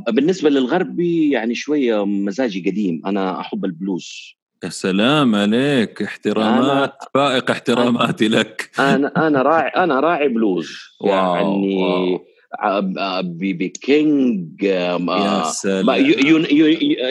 بالنسبة 0.09 0.50
للغربي 0.50 1.30
يعني 1.30 1.54
شوية 1.54 2.04
مزاجي 2.04 2.71
قديم 2.71 3.02
أنا 3.06 3.40
أحب 3.40 3.64
البلوز 3.64 4.37
يا 4.64 4.68
سلام 4.68 5.35
عليك 5.35 6.02
احترامات 6.02 6.94
فائق 7.14 7.50
احتراماتي 7.50 8.26
أنا 8.26 8.37
لك 8.37 8.71
أنا 8.78 9.26
أنا 9.26 9.42
راعي 9.42 9.68
أنا 9.68 10.00
راعي 10.00 10.28
بلوز 10.28 10.73
واو 11.00 11.35
يعني 11.35 11.76
واو. 11.76 12.25
بكينج 13.23 14.66
سلام. 15.44 16.04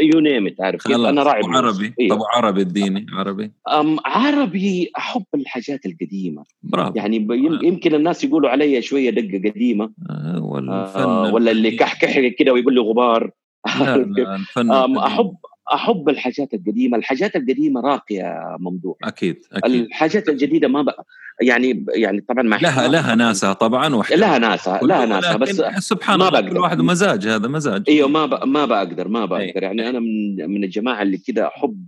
يو 0.01 0.19
نيم 0.19 0.47
ات 0.47 0.61
عارف 0.61 0.87
كيف؟ 0.87 0.97
أنا 0.97 1.23
راعي 1.23 1.41
عربي. 1.43 1.93
إيه؟ 1.99 2.09
طب 2.09 2.19
عربي 2.35 2.61
اديني 2.61 3.05
عربي. 3.13 3.51
أم 3.69 3.97
عربي 4.05 4.91
أحب 4.97 5.25
الحاجات 5.35 5.85
القديمة. 5.85 6.43
برافو. 6.63 6.93
يعني 6.95 7.27
يمكن 7.63 7.95
الناس 7.95 8.23
يقولوا 8.23 8.49
علي 8.49 8.81
شوية 8.81 9.09
دقة 9.09 9.49
قديمة. 9.49 9.91
آه 10.09 10.43
والفن 10.43 11.09
آه 11.09 11.33
ولا 11.33 11.51
اللي 11.51 11.71
كحكح 11.71 12.19
كده 12.19 12.53
ويقول 12.53 12.73
لي 12.73 12.81
غبار. 12.81 13.31
لا 13.79 13.97
لا 13.97 14.35
الفن 14.41 14.71
أحب 14.97 15.33
أحب 15.73 16.09
الحاجات 16.09 16.53
القديمة. 16.53 16.97
الحاجات 16.97 17.35
القديمة 17.35 17.81
راقيه 17.81 18.55
ممدوح. 18.59 18.97
أكيد 19.03 19.45
أكيد. 19.51 19.81
الحاجات 19.81 20.29
الجديدة 20.29 20.67
ما 20.67 20.81
بقى 20.81 21.05
يعني 21.41 21.85
يعني 21.95 22.21
طبعا 22.21 22.43
مع 22.43 22.57
لها 22.57 22.87
لها 22.87 23.15
ناسها 23.15 23.53
طبعا 23.53 23.95
واحدة. 23.95 24.15
لها 24.15 24.37
ناسها 24.37 24.79
لها 24.83 25.05
ناسها 25.05 25.37
بس 25.37 25.61
سبحان 25.79 26.19
ما 26.19 26.27
الله 26.27 26.41
كل 26.41 26.57
واحد 26.57 26.81
مزاج 26.81 27.27
هذا 27.27 27.47
مزاج. 27.47 27.83
أيوه 27.89 28.07
ما 28.07 28.25
بق... 28.25 28.45
ما 28.45 28.65
بقدر 28.65 29.07
ما 29.07 29.25
بقدر. 29.25 29.63
يعني 29.63 29.89
أنا 29.89 29.99
من 29.99 30.35
من 30.49 30.63
الجماعة 30.63 31.01
اللي 31.01 31.17
كده 31.17 31.47
أحب 31.47 31.87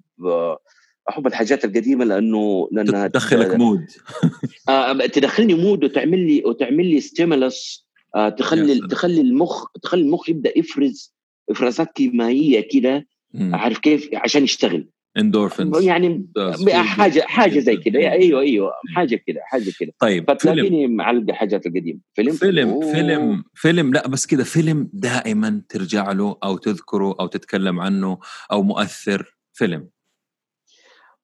أحب 1.10 1.28
الحاجات 1.28 1.66
القديمة 1.66 2.06
لأنه 2.06 2.68
لأنها 2.72 3.08
تدخلك 3.08 3.56
mood 3.56 3.86
آه 4.70 4.94
تدخلني 4.94 5.54
mood 5.54 5.84
وتعمل 5.84 6.28
لي 6.28 6.44
وتعمل 6.46 6.86
لي 6.86 7.02
stimulus 7.02 7.88
آه 8.16 8.30
تخلي 8.30 8.88
تخلي 8.88 9.22
المخ 9.22 9.66
تخلي 9.84 10.02
المخ 10.02 10.30
يبدأ 10.30 10.58
يفرز 10.58 11.14
إفرازات 11.50 11.92
كيميائيه 11.92 12.68
كده. 12.72 13.08
عارف 13.36 13.80
كيف؟ 13.80 14.10
عشان 14.14 14.44
يشتغل. 14.44 14.88
اندورفينز 15.18 15.82
يعني 15.84 16.28
حاجة 16.72 17.22
حاجة 17.22 17.60
زي 17.60 17.78
كذا 17.78 18.00
أيوه 18.00 18.42
أيوه. 18.42 18.72
حاجة 18.96 19.16
كذا 19.28 19.40
حاجة 19.44 19.72
كذا 19.80 19.90
طيب 20.00 20.32
فتلاقيني 20.32 20.88
معلق 20.88 21.32
حاجات 21.32 21.66
القديمة. 21.66 22.00
فيلم؟ 22.14 22.32
فيلم 22.32 22.70
أوه. 22.70 22.94
فيلم 22.94 23.44
فيلم 23.54 23.94
لا 23.94 24.08
بس 24.08 24.28
كذا 24.28 24.44
فيلم 24.44 24.90
دائما 24.94 25.62
ترجع 25.70 26.12
له 26.12 26.38
أو 26.44 26.58
تذكره 26.58 27.16
أو 27.20 27.28
تتكلم 27.28 27.80
عنه 27.80 28.18
أو 28.52 28.64
مؤثر. 28.64 29.36
فيلم. 29.54 29.90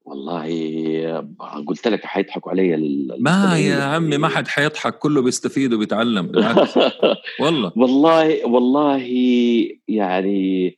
والله 0.06 1.28
قلت 1.68 1.88
لك 1.88 2.06
حيضحكوا 2.06 2.52
علي 2.52 2.78
ما 3.20 3.58
يا 3.60 3.84
عمي 3.84 4.18
ما 4.18 4.28
حد 4.28 4.48
حيضحك. 4.48 4.98
كله 5.00 5.22
بيستفيد 5.22 5.74
وبيتعلم. 5.74 6.28
بالعكس. 6.28 6.78
والله. 7.42 7.72
والله 7.76 8.46
والله 8.46 9.04
يعني 9.88 10.78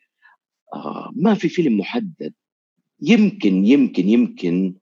آه 0.74 1.12
ما 1.16 1.34
في 1.34 1.50
فيلم 1.50 1.78
محدد. 1.78 2.34
يمكن 3.01 3.66
يمكن 3.66 4.10
يمكن 4.10 4.75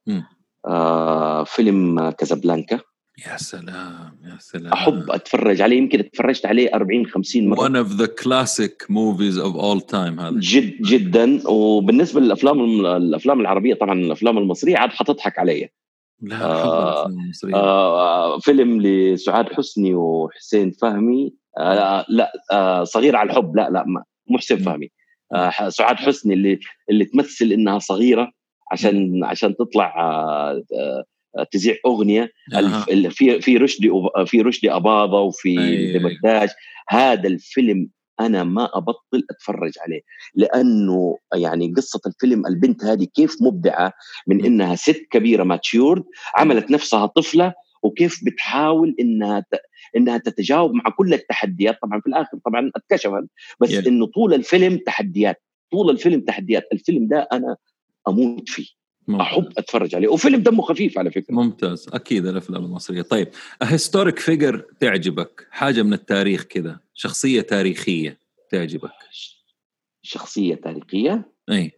آه 0.65 1.43
فيلم 1.43 2.09
كازابلانكا. 2.09 2.79
يا 3.27 3.37
سلام 3.37 4.19
يا 4.23 4.37
سلام. 4.39 4.73
أحب 4.73 5.11
أتفرج 5.11 5.61
عليه 5.61 5.77
يمكن 5.77 5.99
اتفرجت 5.99 6.45
عليه 6.45 6.73
40 6.73 7.05
50 7.05 7.47
مرة. 7.47 7.67
One 7.67 7.85
of 7.85 7.97
the 7.97 8.07
classic 8.07 8.87
movies 8.89 9.37
of 9.37 9.55
all 9.55 9.81
time 9.91 10.19
هذا. 10.19 10.39
جد 10.39 10.81
جدا. 10.81 11.47
وبالنسبة 11.47 12.21
للأفلام 12.21 12.85
الأفلام 12.85 13.41
العربية 13.41 13.73
طبعا 13.73 13.99
الأفلام 13.99 14.37
المصرية 14.37 14.77
عاد 14.77 14.89
حتضحك 14.89 15.39
علي. 15.39 15.69
لا 16.21 16.45
آه 16.45 17.11
آه 17.53 18.39
فيلم 18.39 18.81
لسعاد 18.81 19.45
حسني 19.53 19.93
وحسين 19.95 20.71
فهمي. 20.71 21.33
آه 21.57 22.05
لا 22.09 22.31
آه 22.51 22.83
صغير 22.83 23.15
على 23.15 23.29
الحب. 23.29 23.55
لا 23.55 23.69
لا 23.69 23.85
مو 24.27 24.37
حسين 24.37 24.57
فهمي. 24.57 24.89
سعاد 25.69 25.95
حسني 25.95 26.33
اللي 26.33 26.59
اللي 26.89 27.05
تمثل 27.05 27.45
إنها 27.45 27.79
صغيرة 27.79 28.31
عشان 28.71 29.23
عشان 29.23 29.55
تطلع 29.55 29.93
آه 29.99 30.63
تذيع 31.51 31.75
أغنية. 31.85 32.31
أه. 32.53 33.09
في 33.09 33.41
في 33.41 33.57
رشدي 33.57 33.91
في 34.25 34.41
رشدي 34.41 34.71
اباضه 34.71 35.21
وفي 35.21 35.55
دمرداش 35.93 36.49
هذا 36.89 37.27
الفيلم 37.27 37.89
أنا 38.19 38.43
ما 38.43 38.69
أبطل 38.73 39.23
أتفرج 39.31 39.71
عليه 39.81 40.01
لأنه 40.35 41.17
يعني 41.35 41.73
قصة 41.77 41.99
الفيلم 42.07 42.47
البنت 42.47 42.83
هذه 42.83 43.07
كيف 43.15 43.35
مبدعة 43.41 43.93
من 44.27 44.45
إنها 44.45 44.75
ست 44.75 45.07
كبيرة 45.11 45.43
matured 45.43 46.03
عملت 46.35 46.71
نفسها 46.71 47.05
طفلة 47.05 47.53
وكيف 47.83 48.19
بتحاول 48.25 48.95
إنها 48.99 49.39
ت... 49.39 49.55
إنها 49.95 50.17
تتجاوب 50.17 50.73
مع 50.73 50.83
كل 50.97 51.13
التحديات. 51.13 51.79
طبعا 51.81 52.01
في 52.01 52.07
الآخر 52.07 52.37
طبعا 52.45 52.71
أتكشفت 52.75 53.27
بس 53.61 53.71
yeah. 53.71 53.87
إنه 53.87 54.05
طول 54.05 54.33
الفيلم 54.33 54.77
تحديات. 54.77 55.43
طول 55.71 55.89
الفيلم 55.89 56.21
تحديات. 56.21 56.67
الفيلم 56.73 57.07
ده 57.07 57.27
أنا 57.31 57.57
أموت 58.07 58.49
فيه. 58.49 58.65
ممتاز. 59.07 59.27
أحب 59.27 59.47
أتفرج 59.57 59.95
عليه. 59.95 60.07
وفيلم 60.07 60.41
دمه 60.41 60.61
خفيف 60.61 60.97
على 60.97 61.11
فكرة. 61.11 61.33
ممتاز. 61.35 61.89
أكيد 61.93 62.25
الأفلام 62.25 62.65
المصرية. 62.65 63.01
طيب 63.01 63.27
historic 63.63 64.19
figure 64.19 64.65
تعجبك. 64.79 65.47
حاجة 65.51 65.81
من 65.81 65.93
التاريخ 65.93 66.43
كذا 66.43 66.79
شخصية 66.93 67.41
تاريخية 67.41 68.19
تعجبك. 68.51 68.91
شخصية 70.01 70.55
تاريخية؟ 70.55 71.31
اي 71.51 71.71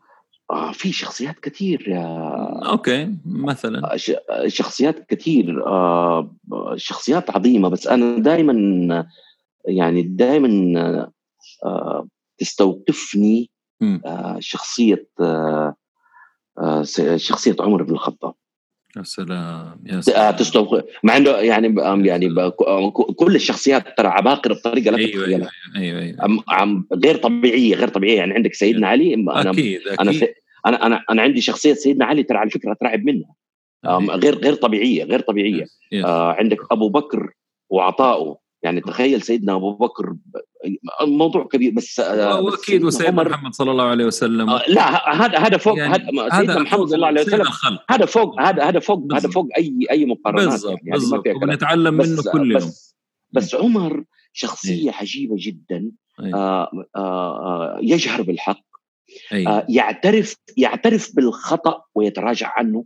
آه 0.52 0.72
في 0.72 0.92
شخصيات 0.92 1.40
كثير 1.40 1.86
آه 1.98 2.62
أوكي 2.72 3.16
مثلا. 3.26 3.94
آه 3.94 4.48
شخصيات 4.48 5.06
كثير 5.10 5.68
آه 5.68 6.36
شخصيات 6.76 7.30
عظيمة 7.30 7.70
بس 7.70 7.88
أنا 7.88 8.20
دائما 8.20 9.06
يعني 9.66 10.02
دائما 10.02 10.76
آه 11.66 12.08
تستوقفني 12.38 13.50
آه 14.06 14.38
شخصية 14.40 15.08
آه 15.20 15.76
آه، 16.60 16.84
شخصية 17.16 17.56
عمر 17.60 17.84
بن 17.84 17.94
الخطاب. 17.94 18.34
يا 18.98 19.04
سلام 19.04 19.84
يا 19.86 20.02
سلام. 20.02 20.36
تستوقف 20.36 20.84
مع 21.04 21.18
إنه 21.18 21.30
يعني 21.30 21.76
يعني 22.08 22.30
كل 23.16 23.36
الشخصيات 23.36 23.98
ترى 23.98 24.08
عباقرة 24.08 24.54
بطريقة 24.54 24.92
لا 24.92 24.98
أيوة 24.98 25.26
أيوة, 25.26 25.50
أيوة, 25.76 26.00
أيوة. 26.02 26.44
عم 26.50 26.88
غير 27.06 27.18
طبيعية 27.18 27.76
غير 27.76 27.88
طبيعية. 27.88 28.18
يعني 28.18 28.34
عندك 28.34 28.54
سيدنا 28.54 28.88
علي 28.88 29.14
أنا 29.14 29.50
أكيد 29.52 29.82
أنا 30.00 30.12
أكيد. 30.12 30.28
أنا 30.66 30.86
أنا 30.86 31.04
أنا 31.10 31.22
عندي 31.22 31.42
شخصية 31.42 31.74
سيدنا 31.74 32.06
علي 32.06 32.24
ترى 32.24 32.38
على 32.38 32.50
فكرة 32.50 32.72
اترعب 32.72 33.04
منها. 33.06 33.36
أيوة. 33.86 34.16
غير 34.16 34.38
غير 34.38 34.54
طبيعية 34.54 35.04
غير 35.04 35.20
طبيعية. 35.20 35.66
آه 36.06 36.32
عندك 36.32 36.58
أبو 36.72 36.90
بكر 36.90 37.34
وعطائه 37.70 38.38
يعني 38.64 38.82
تخيل 38.82 39.22
سيدنا 39.22 39.56
أبو 39.56 39.74
بكر 39.74 40.16
الموضوع 41.02 41.44
كبير 41.44 41.72
بس 41.72 42.00
واكيد 42.00 42.84
وسيدنا 42.84 43.24
محمد 43.24 43.54
صلى 43.54 43.72
الله 43.72 43.84
عليه 43.84 44.06
وسلم. 44.06 44.50
آه 44.50 44.64
لا 44.68 45.16
هذا 45.26 45.38
هذا 45.38 45.58
فوق 45.58 45.78
يعني 45.78 45.96
سيدنا 46.36 46.60
محمد 46.60 46.88
صلى 46.88 46.96
الله 46.96 47.08
عليه 47.08 47.22
وسلم. 47.22 47.46
هذا 47.90 48.06
فوق 48.06 48.42
هذا 48.42 48.64
هذا 48.64 48.80
فوق 48.80 49.14
هذا 49.14 49.30
فوق 49.30 49.48
أي 49.58 49.88
أي 49.92 50.06
مقارنات 50.06 50.48
بالضبط 50.48 50.72
يعني 50.72 50.92
بالضبط 50.92 51.28
ونتعلم 51.28 51.94
منه 51.94 52.24
كل 52.32 52.52
يوم. 52.52 52.58
بس, 52.62 52.96
بس 53.32 53.56
عمر 53.56 54.04
شخصية 54.34 54.90
إيه؟ 54.90 54.96
عجيبة 54.96 55.36
جدا. 55.40 55.92
إيه؟ 56.20 56.36
آه 56.36 56.72
آه 56.96 57.00
آه 57.46 57.80
يجهر 57.82 58.22
بالحق. 58.22 58.71
إيه؟ 59.32 59.48
آه 59.48 59.66
يعترف 59.70 60.36
يعترف 60.58 61.16
بالخطأ 61.16 61.84
ويتراجع 61.96 62.54
عنه. 62.58 62.86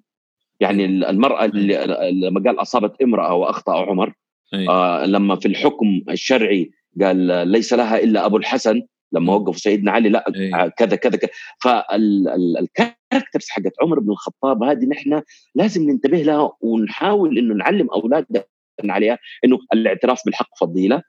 يعني 0.59 0.85
المرأة 0.85 1.45
اللي 1.45 1.85
لما 2.11 2.43
قال 2.45 2.61
أصابت 2.61 3.01
امرأة 3.01 3.33
وأخطأ 3.33 3.89
عمر 3.89 4.13
أيه. 4.53 4.69
آه 4.69 5.05
لما 5.05 5.35
في 5.35 5.47
الحكم 5.47 6.01
الشرعي 6.09 6.71
قال 7.01 7.47
ليس 7.47 7.73
لها 7.73 7.99
إلا 8.03 8.25
أبو 8.25 8.37
الحسن 8.37 8.81
لما 9.11 9.33
وقفوا 9.33 9.53
سيدنا 9.53 9.91
علي 9.91 10.09
لا 10.09 10.25
أيه. 10.35 10.67
كذا 10.67 10.95
كذا 10.95 11.17
كذا. 11.17 11.29
فالكاركترز 11.63 13.49
حقت 13.49 13.73
عمر 13.81 13.99
بن 13.99 14.11
الخطاب 14.11 14.63
هذه 14.63 14.85
نحن 14.85 15.21
لازم 15.55 15.89
ننتبه 15.89 16.17
لها 16.17 16.51
ونحاول 16.61 17.37
إنه 17.37 17.53
نعلم 17.53 17.89
أولادنا 17.89 18.43
عليها 18.83 19.17
إنه 19.45 19.59
الاعتراف 19.73 20.21
بالحق 20.25 20.49
فضيلة. 20.59 21.01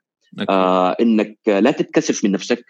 آه 0.49 0.95
إنك 1.01 1.37
لا 1.47 1.71
تتكسف 1.71 2.23
من 2.25 2.31
نفسك. 2.31 2.65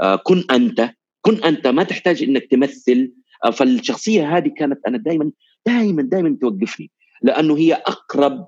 آه 0.00 0.16
كن 0.16 0.44
أنت 0.50 0.90
كن 1.20 1.44
أنت 1.44 1.66
ما 1.66 1.82
تحتاج 1.82 2.22
إنك 2.22 2.46
تمثل 2.50 3.12
آه 3.44 3.50
فالشخصية 3.50 4.36
هذه 4.36 4.48
كانت 4.56 4.78
أنا 4.86 4.98
دائما 4.98 5.32
دائما 5.66 6.02
دائما 6.02 6.36
توقفني 6.40 6.90
لأنه 7.22 7.58
هي 7.58 7.74
أقرب 7.74 8.46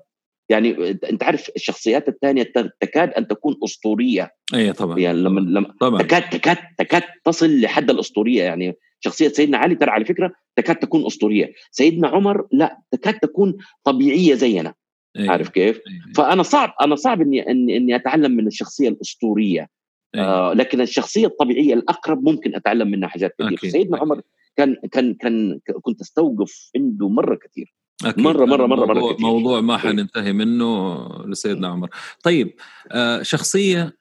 يعني 0.49 0.91
أنت 0.91 1.23
عارف 1.23 1.49
الشخصيات 1.55 2.07
الثانية 2.07 2.51
تكاد 2.81 3.09
أن 3.09 3.27
تكون 3.27 3.55
أسطورية 3.63 4.31
اي 4.53 4.73
طبعا 4.73 4.99
يعني 4.99 5.17
لما 5.17 5.39
لما 5.39 5.73
طبعا. 5.79 6.01
تكاد 6.01 6.29
تكاد 6.29 6.57
تكاد 6.77 7.03
تصل 7.25 7.61
لحد 7.61 7.89
الأسطورية 7.89 8.43
يعني 8.43 8.73
شخصية 8.99 9.27
سيدنا 9.27 9.57
علي 9.57 9.75
ترى 9.75 9.91
على 9.91 10.05
فكرة 10.05 10.33
تكاد 10.55 10.75
تكون 10.75 11.05
أسطورية 11.05 11.53
سيدنا 11.71 12.07
عمر 12.07 12.47
لا 12.51 12.77
تكاد 12.91 13.19
تكون 13.19 13.57
طبيعية 13.83 14.33
زينا 14.33 14.73
أيه. 15.15 15.29
عارف 15.29 15.49
كيف 15.49 15.77
أيه. 15.77 16.13
فأنا 16.15 16.43
صعب 16.43 16.73
أنا 16.81 16.95
صعب 16.95 17.21
إني 17.21 17.51
إني, 17.51 17.77
إني 17.77 17.95
أتعلم 17.95 18.31
من 18.31 18.47
الشخصية 18.47 18.89
الأسطورية. 18.89 19.69
آه 20.15 20.53
لكن 20.53 20.81
الشخصية 20.81 21.27
الطبيعية 21.27 21.73
الأقرب 21.73 22.23
ممكن 22.23 22.55
أتعلم 22.55 22.87
منها 22.91 23.09
حاجات 23.09 23.35
كثير 23.39 23.71
سيدنا 23.71 23.97
عمر 23.97 24.21
كان 24.55 24.75
كان 24.91 25.13
كان 25.13 25.59
كنت 25.81 26.01
أستوقف 26.01 26.71
عنده 26.75 27.09
مرة 27.09 27.35
كثير 27.35 27.73
أكيد. 28.05 28.23
مرة 28.23 28.45
مرة 28.45 28.65
مرة 28.67 28.85
موضوع, 28.85 28.93
مره 29.01 29.13
كتير. 29.13 29.25
موضوع 29.25 29.61
ما 29.61 29.77
حننتهي 29.77 30.33
منه 30.33 30.97
لسيدنا 31.25 31.67
عمر 31.67 31.89
طيب 32.23 32.53
آه 32.91 33.21
شخصية 33.21 33.97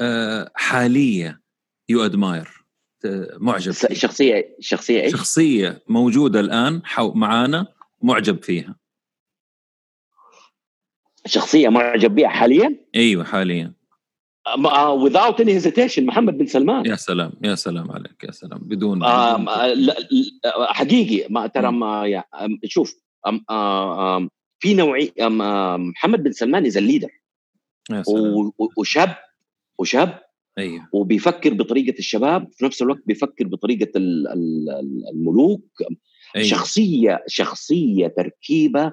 آه 0.00 0.50
حالية 0.54 1.40
you 1.88 2.04
admire 2.04 2.48
معجب 3.36 3.72
فيها. 3.72 3.94
شخصية 4.60 5.00
إيش؟ 5.02 5.12
شخصية 5.12 5.82
موجودة 5.88 6.40
الآن 6.40 6.80
حو 6.84 7.12
معانا 7.12 7.66
معجب 8.02 8.42
فيها 8.42 8.76
شخصية 11.26 11.68
معجب 11.68 12.14
بها 12.14 12.28
حاليا؟ 12.28 12.76
أيوه 12.94 13.24
حاليا 13.24 13.72
without 15.04 15.40
any 15.40 15.52
hesitation 15.52 15.98
محمد 15.98 16.38
بن 16.38 16.46
سلمان. 16.46 16.86
يا 16.86 16.96
سلام 16.96 17.32
يا 17.44 17.54
سلام 17.54 17.90
عليك 17.90 18.24
يا 18.24 18.30
سلام 18.30 18.58
بدون, 18.58 19.02
آه 19.02 19.36
بدون 19.36 19.94
حقيقي 20.68 21.26
ما 21.30 21.46
ترى 21.46 21.72
ما 21.72 22.24
شوف 22.64 22.94
في 24.58 24.74
نوعي 24.74 25.12
محمد 25.18 26.22
بن 26.22 26.32
سلمان 26.32 26.66
as 26.66 26.76
a 26.76 26.81
leader 26.81 27.10
وشاب 28.76 29.16
وشاب 29.78 30.22
أيوه. 30.58 30.88
وبيفكر 30.92 31.54
بطريقة 31.54 31.98
الشباب 31.98 32.48
في 32.52 32.64
نفس 32.64 32.82
الوقت 32.82 33.02
بيفكر 33.06 33.46
بطريقة 33.46 33.90
الملوك. 35.14 35.82
أيوه. 36.36 36.46
شخصية 36.46 37.24
شخصية 37.26 38.06
تركيبة 38.06 38.92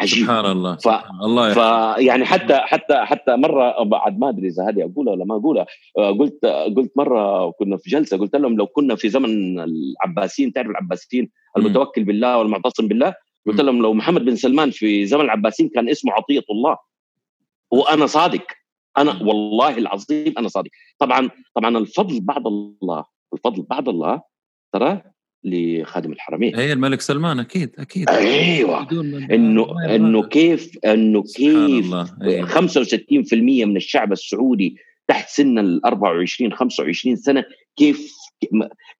عجيب. 0.00 0.24
سبحان 0.24 0.46
الله 0.46 0.76
ف... 0.76 0.88
الله 1.22 1.54
فيعني 1.54 2.24
حتى 2.24 2.56
حتى 2.56 2.96
حتى 2.96 3.36
مرة 3.36 3.82
بعد 3.84 4.18
ما 4.18 4.28
أدري 4.28 4.48
إذا 4.48 4.68
هذه 4.68 4.84
أقولها 4.84 5.12
ولا 5.12 5.24
ما 5.24 5.36
أقولها 5.36 5.66
آه، 5.98 6.10
قلت 6.10 6.46
قلت 6.76 6.92
مرة 6.96 7.50
كنا 7.50 7.76
في 7.76 7.90
جلسة 7.90 8.16
قلت 8.16 8.36
لهم 8.36 8.56
لو 8.56 8.66
كنا 8.66 8.94
في 8.96 9.08
زمن 9.08 9.60
العباسيين 9.60 10.52
تعرف 10.52 10.70
العباسيين 10.70 11.30
المتوكل 11.56 12.04
بالله 12.04 12.38
والمعتصم 12.38 12.88
بالله؟ 12.88 13.14
قلت 13.46 13.60
لهم 13.60 13.82
لو 13.82 13.94
محمد 13.94 14.24
بن 14.24 14.36
سلمان 14.36 14.70
في 14.70 15.06
زمن 15.06 15.20
العباسيين 15.20 15.68
كان 15.68 15.88
اسمه 15.88 16.12
عطية 16.12 16.44
الله 16.50 16.76
وأنا 17.70 18.06
صادق 18.06 18.46
أنا 18.98 19.22
والله 19.22 19.78
العظيم 19.78 20.34
أنا 20.38 20.48
صادق. 20.48 20.70
طبعا 20.98 21.30
طبعا 21.54 21.78
الفضل 21.78 22.20
بعد 22.20 22.46
الله 22.46 23.04
الفضل 23.34 23.62
بعد 23.62 23.88
الله 23.88 24.22
ترى؟ 24.72 25.02
لخادم 25.44 26.12
الحرمين. 26.12 26.56
هي 26.56 26.72
الملك 26.72 27.00
سلمان 27.00 27.38
أكيد 27.40 27.70
أكيد. 27.78 28.10
أيوه. 28.10 28.88
إنه 29.32 29.94
إنه 29.94 30.22
كيف 30.22 30.78
إنه 30.84 31.22
كيف 31.22 31.94
أيوة. 32.22 32.48
65% 32.48 33.64
من 33.66 33.76
الشعب 33.76 34.12
السعودي 34.12 34.76
تحت 35.08 35.28
سن 35.28 35.58
ال 35.58 35.84
24 35.84 36.52
25 36.52 37.16
سنة 37.16 37.44
كيف 37.76 38.12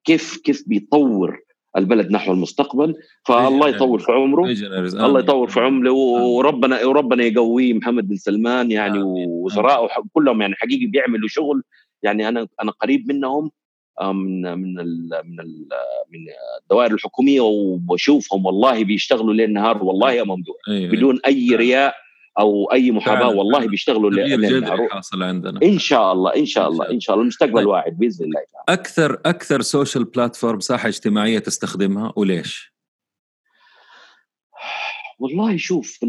كيف 0.03 0.37
كيف 0.43 0.63
بيطور 0.67 1.39
البلد 1.77 2.11
نحو 2.11 2.33
المستقبل. 2.33 2.95
فالله 3.25 3.69
يطول 3.69 3.99
في 3.99 4.11
عمره 4.11 4.45
الله 5.05 5.19
يطول 5.19 5.49
في 5.49 5.59
عمره 5.59 5.91
وربنا 5.91 6.85
وربنا 6.85 7.23
يقويه 7.23 7.73
محمد 7.73 8.07
بن 8.07 8.15
سلمان 8.15 8.71
يعني 8.71 8.99
وزرائه 9.03 9.89
كلهم 10.13 10.41
يعني 10.41 10.55
حقيقي 10.55 10.85
بيعملوا 10.85 11.27
شغل. 11.27 11.63
يعني 12.03 12.27
أنا 12.27 12.47
أنا 12.61 12.71
قريب 12.71 13.07
منهم 13.07 13.51
من 14.01 14.41
من 14.41 14.79
ال 14.79 15.09
من 15.25 15.39
ال 15.39 15.67
من 16.11 16.19
الدوائر 16.61 16.93
الحكومية 16.93 17.41
وبشوفهم 17.41 18.45
والله 18.45 18.83
بيشتغلوا 18.83 19.33
ليل 19.33 19.53
نهار 19.53 19.83
والله 19.83 20.11
يا 20.11 20.23
ممدوح. 20.23 20.57
أيوة 20.67 20.91
بدون 20.91 21.19
أي 21.25 21.55
رياء 21.55 21.95
أو 22.39 22.71
أي 22.71 22.91
محاباة 22.91 23.29
والله 23.29 23.67
بيشتغلوا 23.67 24.11
ليل 24.11 24.61
نهار. 24.61 24.87
حاصل 24.87 25.23
عندنا. 25.23 25.59
إن 25.63 25.79
شاء 25.79 26.13
الله 26.13 26.35
إن 26.35 26.45
شاء 26.45 26.69
الله 26.69 26.89
إن 26.89 26.99
شاء 26.99 27.13
الله. 27.13 27.23
المستقبل 27.23 27.53
طيب. 27.53 27.67
واعد 27.67 27.97
بإذن 27.97 28.25
الله 28.25 28.41
تعالى. 28.53 28.79
أكثر 28.79 29.21
أكثر 29.25 29.61
سوشيال 29.61 30.03
بلاتفورم 30.03 30.59
ساحة 30.59 30.87
اجتماعية 30.87 31.39
تستخدمها 31.39 32.13
وليش؟ 32.15 32.73
والله 35.19 35.57
شوف 35.57 35.99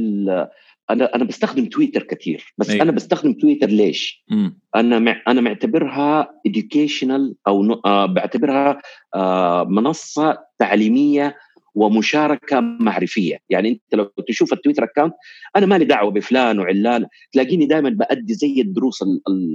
أنا 0.90 1.14
أنا 1.14 1.24
بستخدم 1.24 1.66
تويتر 1.66 2.02
كثير 2.02 2.54
بس 2.58 2.70
أيه. 2.70 2.82
أنا 2.82 2.92
بستخدم 2.92 3.32
تويتر 3.32 3.66
ليش؟ 3.66 4.24
م. 4.30 4.50
أنا 4.76 4.98
مع 4.98 5.22
أنا 5.28 5.40
معتبرها 5.40 6.28
educational 6.48 7.34
أو 7.46 7.80
آه 7.84 8.06
بعتبرها 8.06 8.78
آه 9.14 9.64
منصة 9.64 10.38
تعليمية 10.58 11.36
ومشاركة 11.74 12.60
معرفية، 12.60 13.38
يعني 13.50 13.68
أنت 13.68 13.94
لو 13.94 14.04
تشوف 14.28 14.52
التويتر 14.52 14.84
account 14.84 15.14
أنا 15.56 15.66
مالي 15.66 15.84
دعوة 15.84 16.10
بفلان 16.10 16.58
وعلان، 16.58 17.06
تلاقيني 17.32 17.66
دائما 17.66 17.90
بأدي 17.90 18.34
زي 18.34 18.60
الدروس 18.60 19.02
ال 19.02 19.20
ال 19.28 19.54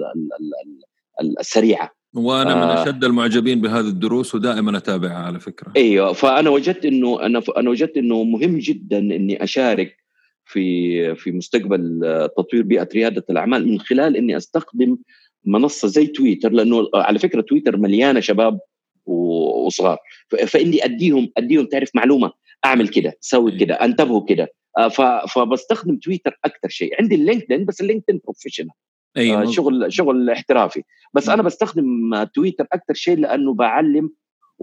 ال 1.22 1.40
السريعة 1.40 1.92
وأنا 2.16 2.56
من 2.56 2.62
آه. 2.62 2.84
أشد 2.84 3.04
المعجبين 3.04 3.62
بهذه 3.62 3.88
الدروس 3.88 4.36
ودائما 4.36 4.78
أتابعها 4.78 5.26
على 5.26 5.40
فكرة 5.40 5.72
إيوه 5.78 6.14
فأنا 6.14 6.50
وجدت 6.50 6.86
إنه 6.86 7.22
أنا 7.22 7.42
أنا 7.58 7.70
وجدت 7.70 7.98
إنه 7.98 8.24
مهم 8.24 8.58
جدا 8.58 8.98
إني 8.98 9.44
أشارك 9.44 10.03
في 10.46 11.16
في 11.16 11.32
مستقبل 11.32 12.00
تطوير 12.38 12.64
بيئة 12.64 12.90
ريادة 12.96 13.26
الأعمال. 13.30 13.68
من 13.68 13.80
خلال 13.80 14.18
إني 14.18 14.38
أستخدم 14.38 14.98
منصة 15.46 15.88
زي 15.88 16.08
تويتر 16.08 16.52
لأنه 16.52 16.90
على 16.96 17.20
فكرة 17.20 17.42
تويتر 17.42 17.78
مليانة 17.78 18.20
شباب 18.20 18.60
وصغار. 19.06 19.98
فإني 20.48 20.86
أديهم 20.86 21.32
أديهم 21.38 21.66
تعرف 21.66 21.90
معلومة. 21.96 22.32
أعمل 22.66 22.88
كده 22.88 23.14
سوي 23.20 23.60
كده 23.60 23.74
انتبهوا 23.74 24.26
كده. 24.26 24.48
آه، 24.78 24.88
فبستخدم 25.28 25.98
تويتر 25.98 26.40
أكثر 26.46 26.70
شيء. 26.70 26.96
عندي 27.00 27.16
ال 27.16 27.21
LinkedIn 27.21 27.66
بس 27.66 27.82
ال 27.82 27.86
LinkedIn 27.86 28.20
professional 28.24 28.70
أيوة. 29.18 29.52
شغل 29.52 29.94
شغل 29.94 30.30
احترافي. 30.30 30.84
بس 31.14 31.30
أنا 31.30 31.44
بستخدم 31.44 32.24
تويتر 32.24 32.68
أكثر 32.74 32.94
شيء 32.94 33.18
لأنه 33.18 33.54
بعلم 33.54 34.10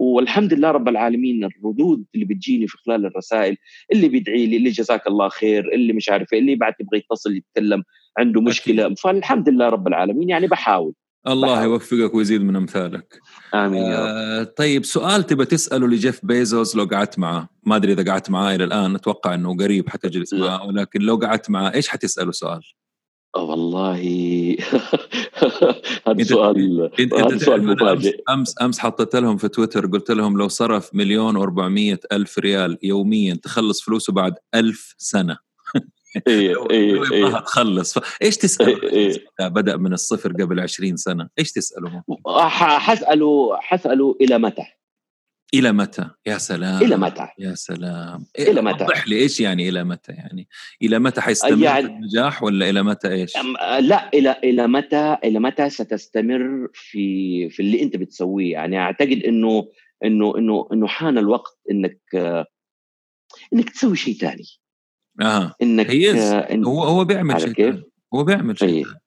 والحمد 0.01 0.53
لله 0.53 0.71
رب 0.71 0.87
العالمين 0.87 1.43
الردود 1.43 2.05
اللي 2.15 2.25
بتجيني 2.25 2.67
في 2.67 2.77
خلال 2.77 3.05
الرسائل 3.05 3.57
اللي 3.93 4.09
بيدعي 4.09 4.45
لي 4.45 4.57
اللي 4.57 4.69
جزاك 4.69 5.07
الله 5.07 5.29
خير 5.29 5.73
اللي 5.73 5.93
مش 5.93 6.09
عارف 6.09 6.33
إيه، 6.33 6.39
اللي 6.39 6.55
بعد 6.55 6.73
يبغى 6.79 6.97
يتصل 6.97 7.35
يتكلم 7.35 7.83
عنده 8.17 8.41
مشكلة. 8.41 8.85
أكيد. 8.85 8.99
فالحمد 8.99 9.49
لله 9.49 9.69
رب 9.69 9.87
العالمين. 9.87 10.29
يعني 10.29 10.47
بحاول. 10.47 10.93
الله. 11.27 11.63
يوفقك 11.63 12.13
ويزيد 12.15 12.41
من 12.41 12.55
أمثالك. 12.55 13.19
آمين 13.53 13.83
يا 13.83 13.97
آه 14.41 14.43
طيب 14.43 14.85
سؤال 14.85 15.25
تبى 15.25 15.45
تسأله 15.45 15.87
لجيف 15.87 16.25
بيزوس 16.25 16.75
لو 16.75 16.83
قعدت 16.83 17.19
معاه 17.19 17.49
ما 17.63 17.75
أدري 17.75 17.93
إذا 17.93 18.11
قعدت 18.11 18.29
معاه 18.29 18.55
إلى 18.55 18.63
الان 18.63 18.95
أتوقع 18.95 19.33
إنه 19.33 19.57
قريب 19.57 19.89
حتجلس 19.89 20.33
معاه 20.33 20.67
ولكن 20.67 21.01
لو 21.01 21.15
قعدت 21.15 21.49
معاه 21.49 21.73
إيش 21.73 21.87
حتسأله 21.87 22.31
سؤال؟ 22.31 22.61
والله. 23.35 24.01
هذا 26.07 26.23
سؤال 26.23 26.91
هذا 27.13 27.37
سؤال 27.37 27.63
مفاجئ. 27.65 28.21
أمس 28.29 28.55
أمس 28.61 28.79
حطيت 28.79 29.15
لهم 29.15 29.37
في 29.37 29.47
تويتر 29.47 29.85
قلت 29.85 30.11
لهم 30.11 30.37
لو 30.37 30.47
صرف 30.47 30.95
مليون 30.95 31.39
و400 31.39 31.97
ألف 32.11 32.39
ريال 32.39 32.77
يوميا 32.83 33.39
تخلص 33.43 33.81
فلوسه 33.81 34.13
بعد 34.13 34.33
ألف 34.55 34.95
سنة. 34.97 35.37
إيه 36.27 36.55
إيه 36.71 37.11
إيه. 37.11 37.39
تخلص. 37.39 37.97
إيش 38.21 38.37
تسأله؟ 38.37 38.83
إيه. 38.83 39.23
إيه. 39.39 39.47
بدأ 39.47 39.77
من 39.77 39.93
الصفر 39.93 40.31
قبل 40.31 40.59
20 40.59 40.97
سنة. 40.97 41.29
إيش 41.39 41.51
تسأله؟ 41.51 42.03
حساله 42.37 43.57
حساله 43.61 44.15
إلى 44.21 44.37
متى؟ 44.37 44.80
إلى 45.53 45.71
متى؟ 45.71 46.09
يا 46.25 46.37
سلام. 46.37 46.81
إلى 46.81 46.97
متى؟ 46.97 47.27
يا 47.39 47.55
سلام. 47.55 48.25
إلى 48.39 48.61
متى؟ 48.61 48.83
وضح 48.83 49.07
لي 49.07 49.15
إيش 49.15 49.39
يعني 49.39 49.69
إلى 49.69 49.83
متى؟ 49.83 50.11
يعني 50.11 50.47
إلى 50.81 50.99
متى 50.99 51.21
حيستمر 51.21 51.63
يعني 51.63 51.85
النجاح 51.85 52.43
ولا 52.43 52.69
إلى 52.69 52.83
متى 52.83 53.07
إيش؟ 53.07 53.33
لا 53.79 54.09
إلى 54.13 54.35
إلى 54.43 54.67
متى 54.67 55.17
إلى 55.23 55.39
متى 55.39 55.69
ستستمر 55.69 56.67
في 56.73 57.49
في 57.49 57.59
اللي 57.59 57.81
أنت 57.83 57.95
بتسويه؟ 57.95 58.51
يعني 58.51 58.79
أعتقد 58.79 59.23
إنه 59.27 59.67
إنه 60.05 60.37
إنه 60.37 60.67
إنه 60.73 60.87
حان 60.87 61.17
الوقت 61.17 61.59
إنك 61.71 61.99
إنك 63.53 63.69
تسوي 63.69 63.95
شيء 63.95 64.13
ثاني 64.13 64.43
أها. 65.21 65.55
إنك 65.61 65.89
إن 66.51 66.65
هو 66.65 66.83
هو 66.83 67.05
بيعمل 67.05 67.41
شيء 67.41 67.81
هو 68.13 68.23
بيعمل 68.23 68.59
شيء 68.59 68.69
إيه. 68.69 69.00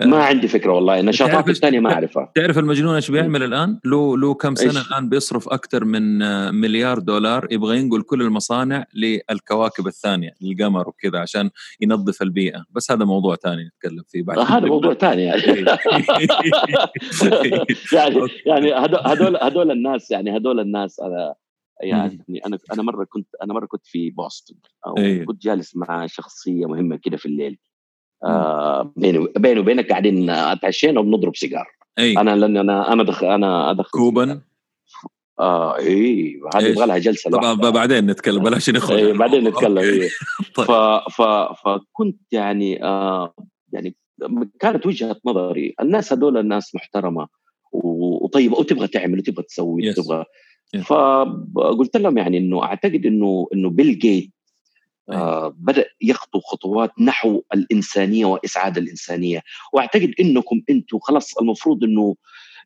ما 0.00 0.16
آه، 0.16 0.22
عندي 0.22 0.48
فكرة 0.48 0.72
والله 0.72 1.00
النشاطات 1.00 1.48
الثانية 1.48 1.80
ما 1.80 1.92
أعرفها. 1.92 2.32
تعرف 2.36 2.58
المجنون 2.58 2.94
إيش 2.94 3.10
بيعمل 3.10 3.42
الآن؟ 3.42 3.78
له 3.84 4.18
له 4.18 4.34
كم 4.34 4.54
سنة 4.54 4.80
إيش؟ 4.80 4.90
الآن 4.90 5.08
بيصرف 5.08 5.48
أكثر 5.48 5.84
من 5.84 6.22
آه، 6.22 6.50
مليار 6.50 6.98
دولار 6.98 7.46
يبغى 7.50 7.78
ينقل 7.78 8.02
كل 8.02 8.22
المصانع 8.22 8.84
للكواكب 8.94 9.86
الثانية 9.86 10.34
للقمر 10.40 10.88
وكذا 10.88 11.18
عشان 11.18 11.50
ينظف 11.80 12.22
البيئة. 12.22 12.64
بس 12.70 12.90
هذا 12.90 13.04
موضوع 13.04 13.36
ثاني 13.36 13.64
نتكلم 13.64 14.02
فيه 14.08 14.22
بعد. 14.22 14.38
هذا 14.38 14.66
موضوع 14.66 14.94
ثاني 14.94 15.22
يعني. 15.22 15.42
يعني 17.92 18.28
يعني 18.46 18.72
هذول 18.74 19.36
هذول 19.42 19.70
الناس 19.70 20.10
يعني 20.10 20.36
هذول 20.36 20.60
الناس 20.60 21.00
أنا 21.00 21.34
يعني 21.82 22.42
أنا 22.46 22.58
أنا 22.72 22.82
مرة 22.82 23.04
كنت 23.04 23.28
أنا 23.42 23.54
مرة 23.54 23.66
كنت 23.66 23.86
في 23.86 24.10
بوسطن 24.10 24.54
كنت 25.26 25.42
جالس 25.42 25.76
مع 25.76 26.06
شخصية 26.06 26.66
مهمة 26.66 26.96
كده 26.96 27.16
في 27.16 27.26
الليل. 27.26 27.58
آه 28.24 28.92
بيني 28.96 29.26
بيني 29.36 29.60
وبينك 29.60 29.90
قاعدين 29.90 30.30
أتعشينا 30.30 31.00
وبنضرب 31.00 31.36
سيجار. 31.36 31.66
أي. 31.98 32.18
أنا 32.18 32.36
لأن 32.36 32.56
أنا 32.56 32.92
أنا 32.92 33.02
دخل 33.02 33.26
أنا 33.26 33.70
أدخل 33.70 33.90
كوبن 33.90 34.40
آه 35.40 35.76
إي 35.78 36.40
هذه 36.54 36.64
يبغى 36.64 36.86
لها 36.86 36.98
جلسة 36.98 37.30
طبعا 37.30 37.54
بعدين 37.54 38.06
نتكلم 38.06 38.42
بلاش 38.42 38.70
نخرج 38.70 38.98
إيه 38.98 39.12
بعدين 39.12 39.48
نتكلم 39.48 39.78
إيه. 39.78 40.08
طيب. 40.56 40.66
ف 40.66 40.70
ف 41.12 41.22
فكنت 41.64 42.20
يعني 42.32 42.84
آه 42.84 43.34
يعني 43.72 43.96
كانت 44.60 44.86
وجهة 44.86 45.16
نظري 45.26 45.74
الناس 45.80 46.12
هذول 46.12 46.36
الناس 46.38 46.74
محترمة 46.74 47.28
وطيبة 47.72 48.58
وتبغى 48.58 48.86
تعمل 48.86 49.18
وتبغى 49.18 49.42
تسوي 49.42 49.90
وتبغى. 49.90 50.24
فقلت 50.84 51.96
لهم 51.96 52.18
يعني 52.18 52.38
إنه 52.38 52.62
أعتقد 52.62 53.06
إنه 53.06 53.48
إنه 53.54 53.70
بيل 53.70 53.98
جيت 53.98 54.30
آه 55.12 55.54
بدأ 55.58 55.84
يخطو 56.02 56.40
خطوات 56.40 57.00
نحو 57.00 57.42
الإنسانية 57.54 58.24
وإسعاد 58.24 58.78
الإنسانية. 58.78 59.42
وأعتقد 59.72 60.14
إنكم 60.20 60.62
أنتم 60.70 60.98
خلاص 60.98 61.38
المفروض 61.38 61.84
إنه 61.84 62.16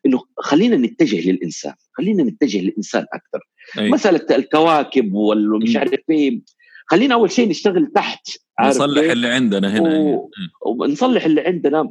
إنه 0.05 0.23
خلينا 0.37 0.77
نتجه 0.77 1.31
للإنسان 1.31 1.73
خلينا 1.93 2.23
نتجه 2.23 2.61
للإنسان 2.61 3.05
أكثر. 3.13 3.39
أي. 3.77 3.91
مساله 3.91 4.35
الكواكب 4.35 5.13
والمش 5.13 5.75
عارف 5.75 5.99
إيه 6.09 6.41
خلينا 6.87 7.13
أول 7.13 7.31
شيء 7.31 7.49
نشتغل 7.49 7.91
تحت 7.95 8.27
نصلح 8.61 9.11
اللي 9.11 9.27
عندنا 9.27 9.77
هنا 9.77 9.99
و... 9.99 10.29
ونصلح 10.65 11.25
اللي 11.25 11.41
عندنا. 11.41 11.89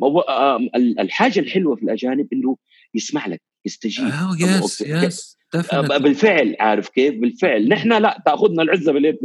الحاجة 0.77 1.41
الحلوة 1.41 1.77
في 1.77 1.83
الأجانب 1.83 2.29
إنه 2.33 2.57
يسمع 2.95 3.27
لك 3.27 3.43
يستجيب. 3.65 4.09
oh, 4.09 4.41
يس 4.41 4.81
يس 4.81 5.39
بالفعل 6.01 6.57
عارف 6.61 6.89
كيف؟ 6.89 7.15
بالفعل. 7.15 7.69
نحن 7.69 7.93
لا 7.93 8.23
تأخذنا 8.27 8.63
العزة 8.63 8.93
باليد. 8.93 9.19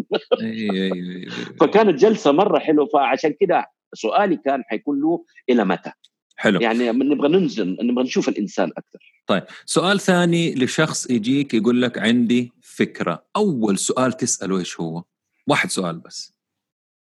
فكانت 1.60 2.00
جلسة 2.00 2.32
مرة 2.32 2.60
حلوة 2.60 2.86
فعشان 2.86 3.36
كده 3.40 3.66
سؤالي 3.94 4.38
كان 4.46 4.64
حيكون 4.68 5.02
له 5.02 5.26
إلى 5.50 5.66
متى؟ 5.66 5.92
حلو. 6.38 6.62
يعني 6.62 6.92
نبغى 6.92 7.28
ننزل 7.28 7.78
نبغى 7.82 8.04
نشوف 8.04 8.30
الإنسان 8.30 8.72
أكثر. 8.78 9.24
طيب 9.28 9.44
سؤال 9.66 10.00
ثاني 10.00 10.56
لشخص 10.56 11.10
يجيك 11.10 11.54
يقول 11.54 11.82
لك 11.82 11.98
عندي 11.98 12.52
فكرة. 12.62 13.26
أول 13.36 13.78
سؤال 13.78 14.14
تسأله 14.14 14.60
إيش 14.60 14.80
هو؟ 14.80 15.04
واحد 15.48 15.70
سؤال 15.70 16.00
بس. 16.00 16.39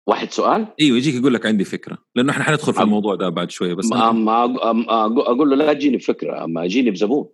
واحد 0.07 0.31
سؤال؟ 0.33 0.67
إيوه 0.81 0.97
يجيك 0.99 1.15
يقول 1.15 1.35
لك 1.35 1.47
عندي 1.47 1.65
فكرة 1.65 1.99
لأنه 2.15 2.33
إحنا 2.33 2.45
حندخل 2.45 2.75
في 2.75 2.83
الموضوع 2.83 3.15
ده 3.15 3.29
بعد 3.29 3.51
شوية 3.51 3.75
بس 3.75 3.87
ما, 3.87 4.13
ما 4.13 4.45
أقول 5.21 5.51
له 5.51 5.57
لا 5.57 5.73
تجيني 5.73 5.97
بفكرة 5.97 6.45
اما 6.45 6.67
جيني 6.67 6.91
بزبون. 6.91 7.29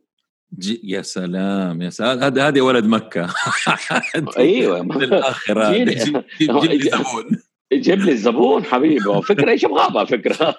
جي 0.58 0.80
يا 0.84 1.02
سلام 1.02 1.82
يا 1.82 1.90
سلام 1.90 2.18
هذا 2.18 2.48
هذه 2.48 2.60
ولد 2.60 2.84
مكة. 2.84 3.34
أيوه. 4.38 4.82
من 4.82 5.02
الآخر 5.02 5.72
جيب 5.72 5.88
لي 5.88 6.78
زبون. 6.90 7.24
جيب 7.72 7.98
لي 7.98 8.12
الزبون 8.12 8.64
حبيبي 8.64 9.00
فكرة 9.22 9.50
إيش 9.50 9.64
أبغى 9.64 10.06
فكرة؟ 10.06 10.56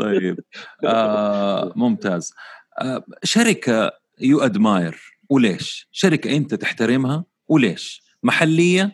طيب. 0.00 0.38
آه 0.84 1.72
ممتاز. 1.76 2.32
آه 2.80 3.04
شركة 3.24 3.90
you 4.20 4.40
admire 4.40 5.00
وليش؟ 5.30 5.88
شركة 5.92 6.36
أنت 6.36 6.54
تحترمها 6.54 7.24
وليش؟ 7.48 8.05
محلية 8.26 8.92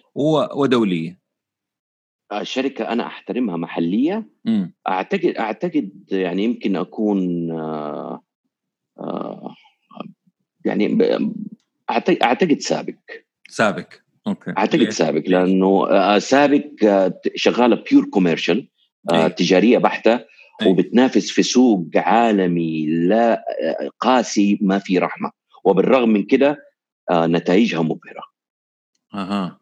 ودولية. 0.54 1.18
شركة 2.42 2.88
أنا 2.92 3.06
أحترمها 3.06 3.56
محلية. 3.56 4.26
م. 4.44 4.66
اعتقد 4.88 5.34
أعتقد 5.38 5.90
يعني 6.10 6.44
يمكن 6.44 6.76
أكون 6.76 7.50
آه 7.50 8.22
آه 8.98 9.54
يعني 10.64 10.98
اعتقد 12.22 12.58
سابق. 12.60 12.94
سابق. 13.48 13.86
okay. 14.26 14.50
أعتقد 14.58 14.88
سابق 14.90 15.22
لأنه 15.26 15.88
آه 15.90 16.18
سابق 16.18 16.64
شغالة 17.34 17.84
pure 17.90 18.04
commercial 18.04 18.68
آه 19.12 19.28
تجارية 19.28 19.78
بحتة 19.78 20.14
أي. 20.62 20.66
وبتنافس 20.66 21.30
في 21.30 21.42
سوق 21.42 21.86
عالمي 21.96 22.86
لا 22.86 23.44
قاسي 24.00 24.58
ما 24.60 24.78
في 24.78 24.98
رحمة. 24.98 25.30
وبالرغم 25.64 26.08
من 26.08 26.22
كده 26.22 26.56
نتائجها 27.12 27.82
مبهرة. 27.82 28.31
أها. 29.14 29.60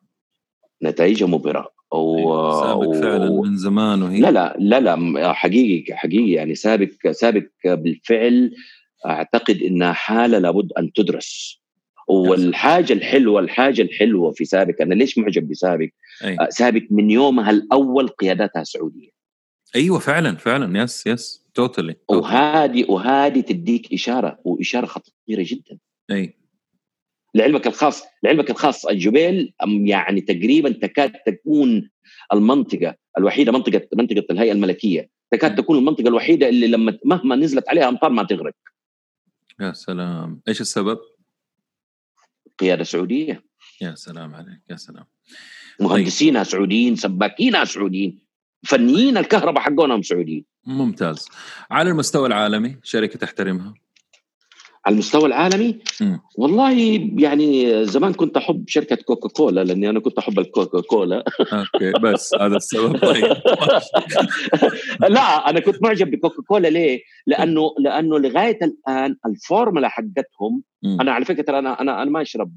نتائجها 0.82 1.26
مبهرة. 1.26 1.80
و... 1.92 2.16
إيه، 2.16 2.60
سابق 2.60 2.92
فعلا 2.92 3.30
من 3.30 3.56
زمان 3.56 4.02
وهي 4.02 4.20
لا 4.20 4.30
لا 4.30 4.56
لا 4.58 4.80
لا 4.80 5.32
حقيقي 5.32 5.96
حقيقي 5.96 6.30
يعني 6.30 6.54
سابق 6.54 6.88
سابق 7.10 7.46
بالفعل 7.64 8.54
أعتقد 9.06 9.62
انها 9.62 9.92
حالة 9.92 10.38
لابد 10.38 10.72
أن 10.78 10.92
تدرس. 10.92 11.60
والحاجة 12.08 12.92
الحلوة 12.92 13.40
الحاجة 13.40 13.82
الحلوة 13.82 14.30
في 14.30 14.44
سابق 14.44 14.82
أنا 14.82 14.94
ليش 14.94 15.18
معجب 15.18 15.48
بسابق؟ 15.48 15.88
أي. 16.24 16.36
آه، 16.40 16.48
سابق 16.50 16.82
من 16.90 17.10
يومها 17.10 17.50
الأول 17.50 18.08
قيادتها 18.08 18.64
سعودية. 18.64 19.10
أيوه 19.76 19.98
فعلا 19.98 20.36
فعلا 20.36 20.82
يس 20.82 21.06
يس 21.06 21.46
توتالي 21.54 21.96
وهذه 22.08 22.90
وهذه 22.90 23.40
تديك 23.40 23.92
إشارة 23.92 24.38
وإشارة 24.44 24.86
خطيرة 24.86 25.44
جدا. 25.46 25.78
أي. 26.10 26.39
لعلمك 27.34 27.66
الخاص 27.66 28.02
لعلمك 28.22 28.50
الخاص 28.50 28.86
الجبيل 28.86 29.52
يعني 29.66 30.20
تقريبا 30.20 30.70
تكاد 30.70 31.12
تكون 31.26 31.90
المنطقة 32.32 32.96
الوحيدة 33.18 33.52
منطقة 33.52 33.82
منطقة 33.94 34.24
الهيئة 34.30 34.52
الملكية 34.52 35.08
تكاد 35.30 35.54
تكون 35.54 35.78
المنطقة 35.78 36.08
الوحيدة 36.08 36.48
اللي 36.48 36.66
لما 36.66 36.98
مهما 37.04 37.36
نزلت 37.36 37.68
عليها 37.68 37.88
أمطار 37.88 38.10
ما 38.10 38.22
تغرق. 38.22 38.54
يا 39.60 39.72
سلام. 39.72 40.40
إيش 40.48 40.60
السبب؟ 40.60 40.98
قيادة 42.58 42.84
سعودية. 42.84 43.44
يا 43.80 43.94
سلام 43.94 44.34
عليك 44.34 44.60
يا 44.70 44.76
سلام. 44.76 45.04
مهندسينها 45.80 46.42
طيب. 46.42 46.52
سعوديين 46.52 46.96
سباكينها 46.96 47.64
سعوديين 47.64 48.18
فنيين 48.62 49.16
الكهرباء 49.16 49.62
حقونهم 49.62 50.02
سعوديين. 50.02 50.44
ممتاز. 50.66 51.28
على 51.70 51.90
المستوى 51.90 52.26
العالمي 52.26 52.76
شركة 52.82 53.18
تحترمها؟ 53.18 53.74
على 54.86 54.92
المستوى 54.92 55.26
العالمي. 55.26 55.78
م. 56.00 56.16
والله 56.38 56.72
يعني 57.18 57.84
زمان 57.84 58.12
كنت 58.12 58.36
أحب 58.36 58.64
شركة 58.68 58.96
كوكا 58.96 59.28
كولا 59.28 59.64
لأني 59.64 59.90
أنا 59.90 60.00
كنت 60.00 60.18
أحب 60.18 60.38
الكوكا 60.38 60.80
كولا 60.80 61.24
okay 61.52 61.92
بس 62.02 62.34
هذا 62.40 62.56
السبب. 62.56 62.96
طيب. 62.98 63.36
لا 65.14 65.50
أنا 65.50 65.60
كنت 65.60 65.82
معجب 65.82 66.10
بكوكا 66.10 66.42
كولا 66.42 66.68
ليه؟ 66.68 67.00
لأنه 67.26 67.74
لأنه 67.78 68.18
لغاية 68.18 68.58
الآن 68.62 69.16
الفورمولا 69.26 69.88
حقتهم. 69.88 70.62
أنا 70.84 71.12
على 71.12 71.24
فكرة 71.24 71.58
أنا 71.58 71.80
أنا 71.80 72.02
أنا 72.02 72.10
ما 72.10 72.22
أشرب 72.22 72.52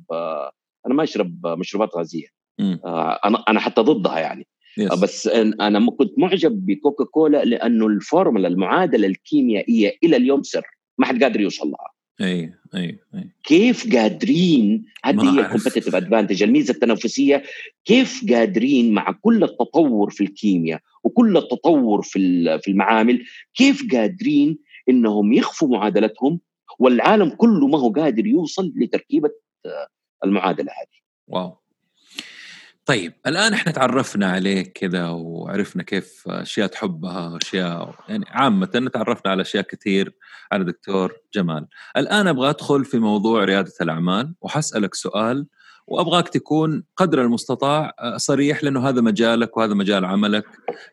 أنا 0.86 0.94
ما 0.94 1.04
أشرب 1.04 1.48
مشروبات 1.48 1.96
غازية. 1.98 2.28
آه، 2.60 3.20
أنا 3.26 3.44
أنا 3.50 3.60
حتى 3.60 3.82
ضدها 3.82 4.20
يعني. 4.20 4.48
yes. 4.78 5.00
بس 5.00 5.28
أنا 5.28 5.92
كنت 5.92 6.20
معجب 6.20 6.66
بكوكا 6.66 7.04
كولا 7.04 7.46
لأنه 7.46 7.88
الفورمولا 7.88 8.48
المعادلة 8.48 9.08
الكيميائية 9.08 9.98
إلى 10.04 10.18
اليوم 10.18 10.44
سر 10.44 10.66
ما 10.98 11.06
حد 11.06 11.24
قادر 11.24 11.42
يوصل 11.42 11.68
لها. 11.68 11.93
أي 12.22 12.54
أي 12.76 13.00
أي. 13.16 13.30
كيف 13.44 13.96
قادرين؟ 13.96 14.86
هذه 15.06 15.36
هي 15.36 15.40
ال 15.40 15.44
competitive 15.44 15.96
advantage 15.96 16.44
الميزة 16.44 16.74
التنافسية. 16.74 17.44
كيف 17.86 18.26
قادرين 18.30 18.94
مع 18.94 19.12
كل 19.12 19.44
التطور 19.44 20.10
في 20.10 20.24
الكيمياء 20.24 20.82
وكل 21.04 21.38
التطور 21.38 22.02
في 22.02 22.20
في 22.60 22.72
المعامل 22.72 23.24
كيف 23.54 23.88
قادرين 23.92 24.60
إنهم 24.90 25.34
يخفوا 25.34 25.68
معادلتهم 25.68 26.40
والعالم 26.80 27.30
كله 27.30 27.68
ما 27.68 27.80
هو 27.80 27.92
قادر 27.92 28.26
يوصل 28.26 28.74
لتركيبة 28.76 29.30
المعادلة 30.26 30.72
هذه؟ 30.72 31.00
واو. 31.28 31.63
طيب 32.86 33.14
الآن 33.28 33.54
إحنا 33.54 33.72
تعرفنا 33.72 34.32
عليك 34.32 34.72
كذا 34.72 35.08
وعرفنا 35.10 35.84
كيف 35.84 36.24
أشياء 36.28 36.68
تحبها 36.68 37.38
اشياء 37.42 37.96
يعني 38.10 38.26
عامه 38.28 38.90
تعرفنا 38.94 39.32
على 39.32 39.42
أشياء 39.42 39.64
كثير 39.64 40.14
على 40.52 40.64
دكتور 40.64 41.14
جمال. 41.34 41.68
الآن 41.98 42.28
أبغى 42.28 42.50
أدخل 42.50 42.86
في 42.86 43.00
موضوع 43.00 43.44
ريادة 43.44 43.72
الأعمال 43.82 44.36
وحسألك 44.42 44.96
سؤال 44.96 45.48
وأبغاك 45.88 46.30
تكون 46.30 46.84
قدر 46.98 47.22
المستطاع 47.22 47.94
صريح 48.18 48.64
لأنه 48.64 48.90
هذا 48.90 49.02
مجالك 49.02 49.58
وهذا 49.58 49.74
مجال 49.74 50.06
عملك. 50.06 50.46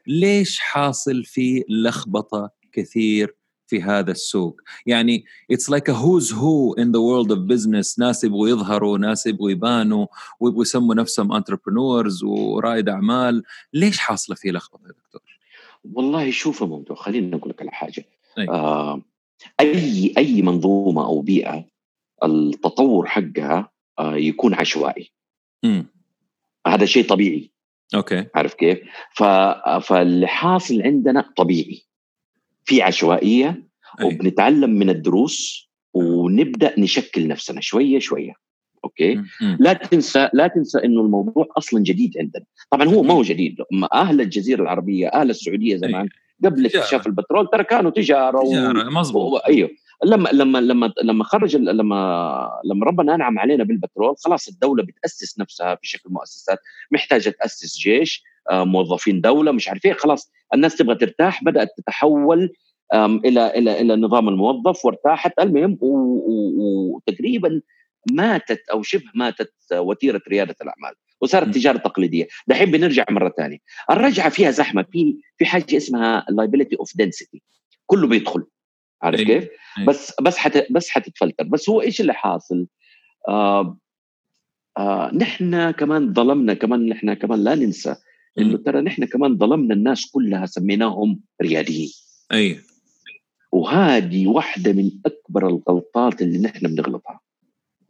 ليش 0.06 0.58
حاصل 0.58 1.24
في 1.24 1.64
لخبطة 1.68 2.50
كثير 2.72 3.36
في 3.70 3.82
هذا 3.82 4.10
السوق. 4.10 4.60
يعني 4.86 5.24
it's 5.52 5.68
like 5.74 5.88
a 5.88 5.94
who's 5.94 6.30
who 6.30 6.74
in 6.82 6.88
the 6.92 7.00
world 7.00 7.30
of 7.36 7.38
business. 7.54 7.98
ناس 7.98 8.24
يبغوا 8.24 8.48
يظهروا 8.48 8.98
ناس 8.98 9.26
يبغوا 9.26 9.50
يبانوا 9.50 10.06
ويبغوا 10.40 10.62
يسموا 10.62 10.94
نفسهم 10.94 11.40
entrepreneurs 11.40 12.22
ورائد 12.22 12.88
أعمال. 12.88 13.42
ليش 13.72 13.98
حاصلة 13.98 14.36
في 14.36 14.50
لخبطة 14.50 14.86
يا 14.86 14.92
دكتور؟ 14.92 15.22
والله 15.92 16.30
شوف 16.30 16.62
الموضوع 16.62 16.96
خليني 16.96 17.36
أقول 17.36 17.50
لك 17.50 17.62
على 17.62 17.70
حاجة. 17.70 18.04
أي. 18.38 18.48
آه 18.48 19.02
أي 19.60 20.14
أي 20.18 20.42
منظومة 20.42 21.04
أو 21.04 21.20
بيئة 21.20 21.64
التطور 22.24 23.06
حقها 23.06 23.70
آه 23.98 24.16
يكون 24.16 24.54
عشوائي. 24.54 25.10
م. 25.64 25.82
هذا 26.66 26.84
شيء 26.84 27.08
طبيعي. 27.08 27.50
أوكي. 27.94 28.26
عارف 28.34 28.54
كيف؟ 28.54 28.78
فاللي 29.82 30.26
حاصل 30.26 30.82
عندنا 30.82 31.32
طبيعي. 31.36 31.82
في 32.64 32.82
عشوائية 32.82 33.70
أي. 34.00 34.04
وبنتعلم 34.04 34.70
من 34.70 34.90
الدروس 34.90 35.70
ونبدأ 35.94 36.80
نشكل 36.80 37.28
نفسنا 37.28 37.60
شوية 37.60 37.98
شوية. 37.98 38.32
أوكي. 38.84 39.22
لا 39.58 39.72
تنسى 39.72 40.28
لا 40.32 40.46
تنسى 40.46 40.78
إنه 40.84 41.00
الموضوع 41.00 41.48
أصلا 41.58 41.82
جديد 41.82 42.18
عندنا. 42.18 42.44
طبعا 42.70 42.88
هو 42.88 43.02
ما 43.02 43.14
هو 43.14 43.22
جديد. 43.22 43.56
أهل 43.94 44.20
الجزيرة 44.20 44.62
العربية 44.62 45.08
أهل 45.08 45.30
السعودية 45.30 45.76
زمان 45.76 46.08
قبل. 46.44 46.66
اكتشاف 46.66 47.06
البترول 47.06 47.48
ترى 47.52 47.64
كانوا 47.64 47.90
تجارة 47.90 48.38
و... 48.38 48.50
تجارة 48.50 48.90
مظبوط 48.90 49.32
و... 49.32 49.36
أيوه. 49.36 49.70
لما 50.04 50.28
لما 50.32 50.58
لما 50.58 50.92
لما 51.02 51.24
خرج 51.24 51.56
لما 51.56 52.50
لما 52.64 52.86
ربنا 52.86 53.14
أنعم 53.14 53.38
علينا 53.38 53.64
بالبترول 53.64 54.14
خلاص 54.24 54.48
الدولة 54.48 54.82
بتأسس 54.82 55.38
نفسها 55.38 55.74
بشكل 55.74 56.10
مؤسسات 56.10 56.58
محتاجة 56.90 57.30
تأسس 57.30 57.78
جيش. 57.78 58.24
موظفين 58.52 59.20
دولة 59.20 59.52
مش 59.52 59.68
عارف 59.68 59.84
إيه 59.84 59.92
خلاص 59.92 60.32
الناس 60.54 60.76
تبغى 60.76 60.94
ترتاح 60.94 61.44
بدأت 61.44 61.68
تتحول 61.76 62.50
إلى 62.94 63.46
إلى 63.46 63.80
إلى 63.80 63.96
نظام 63.96 64.28
الموظف 64.28 64.84
وارتاحت 64.84 65.32
المهم 65.40 65.78
وتقريبا 65.82 67.60
ماتت 68.12 68.60
أو 68.72 68.82
شبه 68.82 69.10
ماتت 69.14 69.52
وتيرة 69.72 70.22
ريادة 70.28 70.56
الأعمال 70.62 70.94
وصارت. 71.20 71.54
تجارة 71.54 71.78
تقليدية 71.78 72.28
دحين 72.46 72.70
بنرجع 72.70 73.04
مرة 73.10 73.34
ثانية 73.36 73.58
الرجعة 73.90 74.28
فيها 74.28 74.50
زحمة 74.50 74.84
في 74.92 75.16
في 75.36 75.46
حاجة 75.46 75.76
اسمها 75.76 76.26
liability 76.30 76.76
اوف 76.80 76.90
density 77.02 77.38
كله 77.86 78.06
بيدخل 78.06 78.44
عارف 79.02 79.20
أي. 79.20 79.24
كيف؟ 79.24 79.48
أي. 79.78 79.84
بس 79.86 80.14
بس 80.20 80.36
حت 80.36 80.66
بس 80.72 80.90
حتتفلتر 80.90 81.44
بس 81.44 81.70
هو 81.70 81.80
إيش 81.80 82.00
اللي 82.00 82.14
حاصل؟ 82.14 82.66
آه 83.28 83.78
آه 84.78 85.10
نحن 85.14 85.70
كمان 85.70 86.14
ظلمنا 86.14 86.54
كمان 86.54 86.88
نحن 86.88 87.14
كمان 87.14 87.44
لا 87.44 87.54
ننسى 87.54 87.96
إنه 88.38 88.56
ترى 88.56 88.80
نحن 88.80 89.04
كمان 89.04 89.38
ظلمنا 89.38 89.74
الناس 89.74 90.10
كلها 90.10 90.46
سميناهم 90.46 91.20
رياديين 91.42 91.90
أي. 92.32 92.58
وهذه 93.52 94.26
واحدة 94.26 94.72
من 94.72 94.90
أكبر 95.06 95.48
الغلطات 95.48 96.22
اللي 96.22 96.38
نحن 96.38 96.66
بنغلطها. 96.66 97.20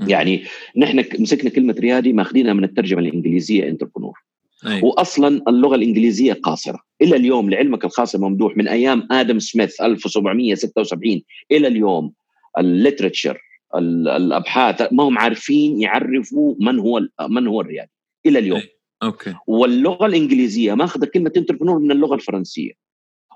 يعني 0.00 0.44
نحن 0.76 1.04
مسكنا 1.18 1.50
كلمة 1.50 1.74
ريادي 1.78 2.12
ماخذينها 2.12 2.52
من 2.52 2.64
الترجمة 2.64 3.00
الإنجليزية 3.00 3.68
انتربرونور 3.68 4.18
أيه. 4.66 4.84
واصلا 4.84 5.42
اللغة 5.48 5.74
الإنجليزية 5.74 6.32
قاصرة. 6.32 6.80
إلى 7.02 7.16
اليوم 7.16 7.50
لعلمك 7.50 7.84
الخاص 7.84 8.16
ممدوح 8.16 8.56
من 8.56 8.68
أيام 8.68 9.08
آدم 9.10 9.38
سميث 9.38 9.80
1776 9.80 11.22
إلى 11.50 11.66
اليوم 11.66 12.12
ال 12.58 12.66
literature 12.66 13.38
الأبحاث 13.76 14.92
ما 14.92 15.04
هم 15.04 15.18
عارفين 15.18 15.80
يعرفوا 15.80 16.54
من 16.60 16.78
هو 16.78 17.00
من 17.28 17.46
هو 17.46 17.60
الريادي. 17.60 17.90
إلى 18.26 18.38
اليوم. 18.38 18.58
أيه. 18.58 18.79
okay. 19.02 19.34
واللغة 19.46 20.06
الإنجليزية 20.06 20.74
ماخذة 20.74 21.04
كلمة 21.04 21.32
entrepreneur 21.36 21.78
من 21.78 21.90
اللغة 21.90 22.14
الفرنسية. 22.14 22.72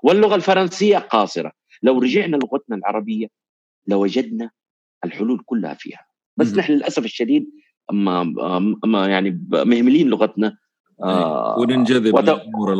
واللغة 0.03 0.35
الفرنسية 0.35 0.97
قاصرة. 0.97 1.51
لو 1.83 1.99
رجعنا 1.99 2.37
لغتنا 2.37 2.75
العربية 2.75 3.27
لوجدنا 3.87 4.51
الحلول 5.05 5.41
كلها 5.45 5.73
فيها. 5.73 6.05
بس 6.37 6.53
نحن 6.53 6.73
للأسف 6.73 7.05
الشديد 7.05 7.49
اما 7.91 8.21
اما 8.83 9.07
يعني 9.07 9.45
مهملين 9.51 10.07
لغتنا 10.09 10.57
آه 11.03 11.59
وننجذب 11.59 12.13
وت... 12.13 12.23
للأمور 12.23 12.71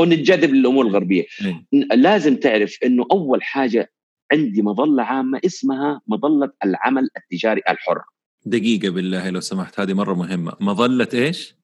وننجذب 0.00 0.50
للأمور 0.50 0.86
الغربية. 0.86 1.24
أي. 1.44 1.64
لازم 1.96 2.36
تعرف 2.36 2.78
إنه 2.84 3.06
أول 3.12 3.42
حاجة 3.42 3.92
عندي 4.32 4.62
مظلة 4.62 5.02
عامة 5.02 5.40
اسمها 5.46 6.00
مظلة 6.06 6.52
العمل 6.64 7.08
التجاري 7.16 7.62
الحر. 7.68 8.02
دقيقة 8.46 8.90
بالله 8.90 9.30
لو 9.30 9.40
سمحت 9.40 9.80
هذه 9.80 9.92
مرة 9.94 10.14
مهمة. 10.14 10.52
مظلة 10.60 11.08
إيش؟ 11.14 11.57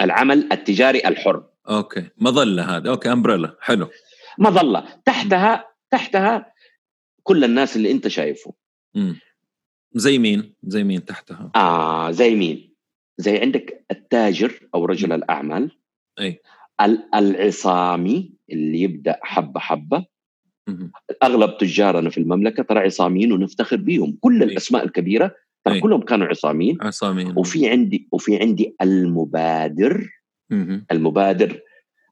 العمل 0.00 0.52
التجاري 0.52 1.08
الحر. 1.08 1.44
أوكي. 1.68 2.08
مظلة 2.18 2.76
هذا 2.76 2.90
okay 2.90 3.12
umbrella. 3.12 3.56
حلو. 3.60 3.88
مظلة. 4.38 4.84
تحتها 5.04 5.64
تحتها 5.90 6.52
كل 7.22 7.44
الناس 7.44 7.76
اللي 7.76 7.90
أنت 7.90 8.08
شايفه. 8.08 8.54
امم 8.96 9.20
زي 9.92 10.18
مين؟ 10.18 10.54
زي 10.62 10.84
مين 10.84 11.04
تحتها؟ 11.04 11.50
آه 11.56 12.10
زي 12.10 12.34
مين؟ 12.34 12.74
زي 13.18 13.38
عندك 13.38 13.84
التاجر 13.90 14.68
أو 14.74 14.84
رجل 14.84 15.12
الأعمال. 15.12 15.70
أي. 16.20 16.40
العصامي 17.14 18.32
اللي 18.50 18.82
يبدأ 18.82 19.18
حبة 19.22 19.60
حبة. 19.60 20.06
أغلب 21.22 21.58
تجارنا 21.58 22.10
في 22.10 22.18
المملكة 22.18 22.62
ترى 22.62 22.80
عصاميين 22.80 23.32
ونفتخر 23.32 23.76
بهم 23.76 24.18
كل 24.20 24.42
الأسماء 24.42 24.84
الكبيرة 24.84 25.34
ترى 25.64 25.80
كلهم 25.80 26.00
كانوا 26.00 26.26
عصاميين. 26.26 26.78
عصاميين. 26.80 27.32
وفي 27.36 27.68
عندي 27.68 28.08
وفي 28.12 28.36
عندي 28.36 28.76
المبادر. 28.82 30.08
المبادر 30.92 31.60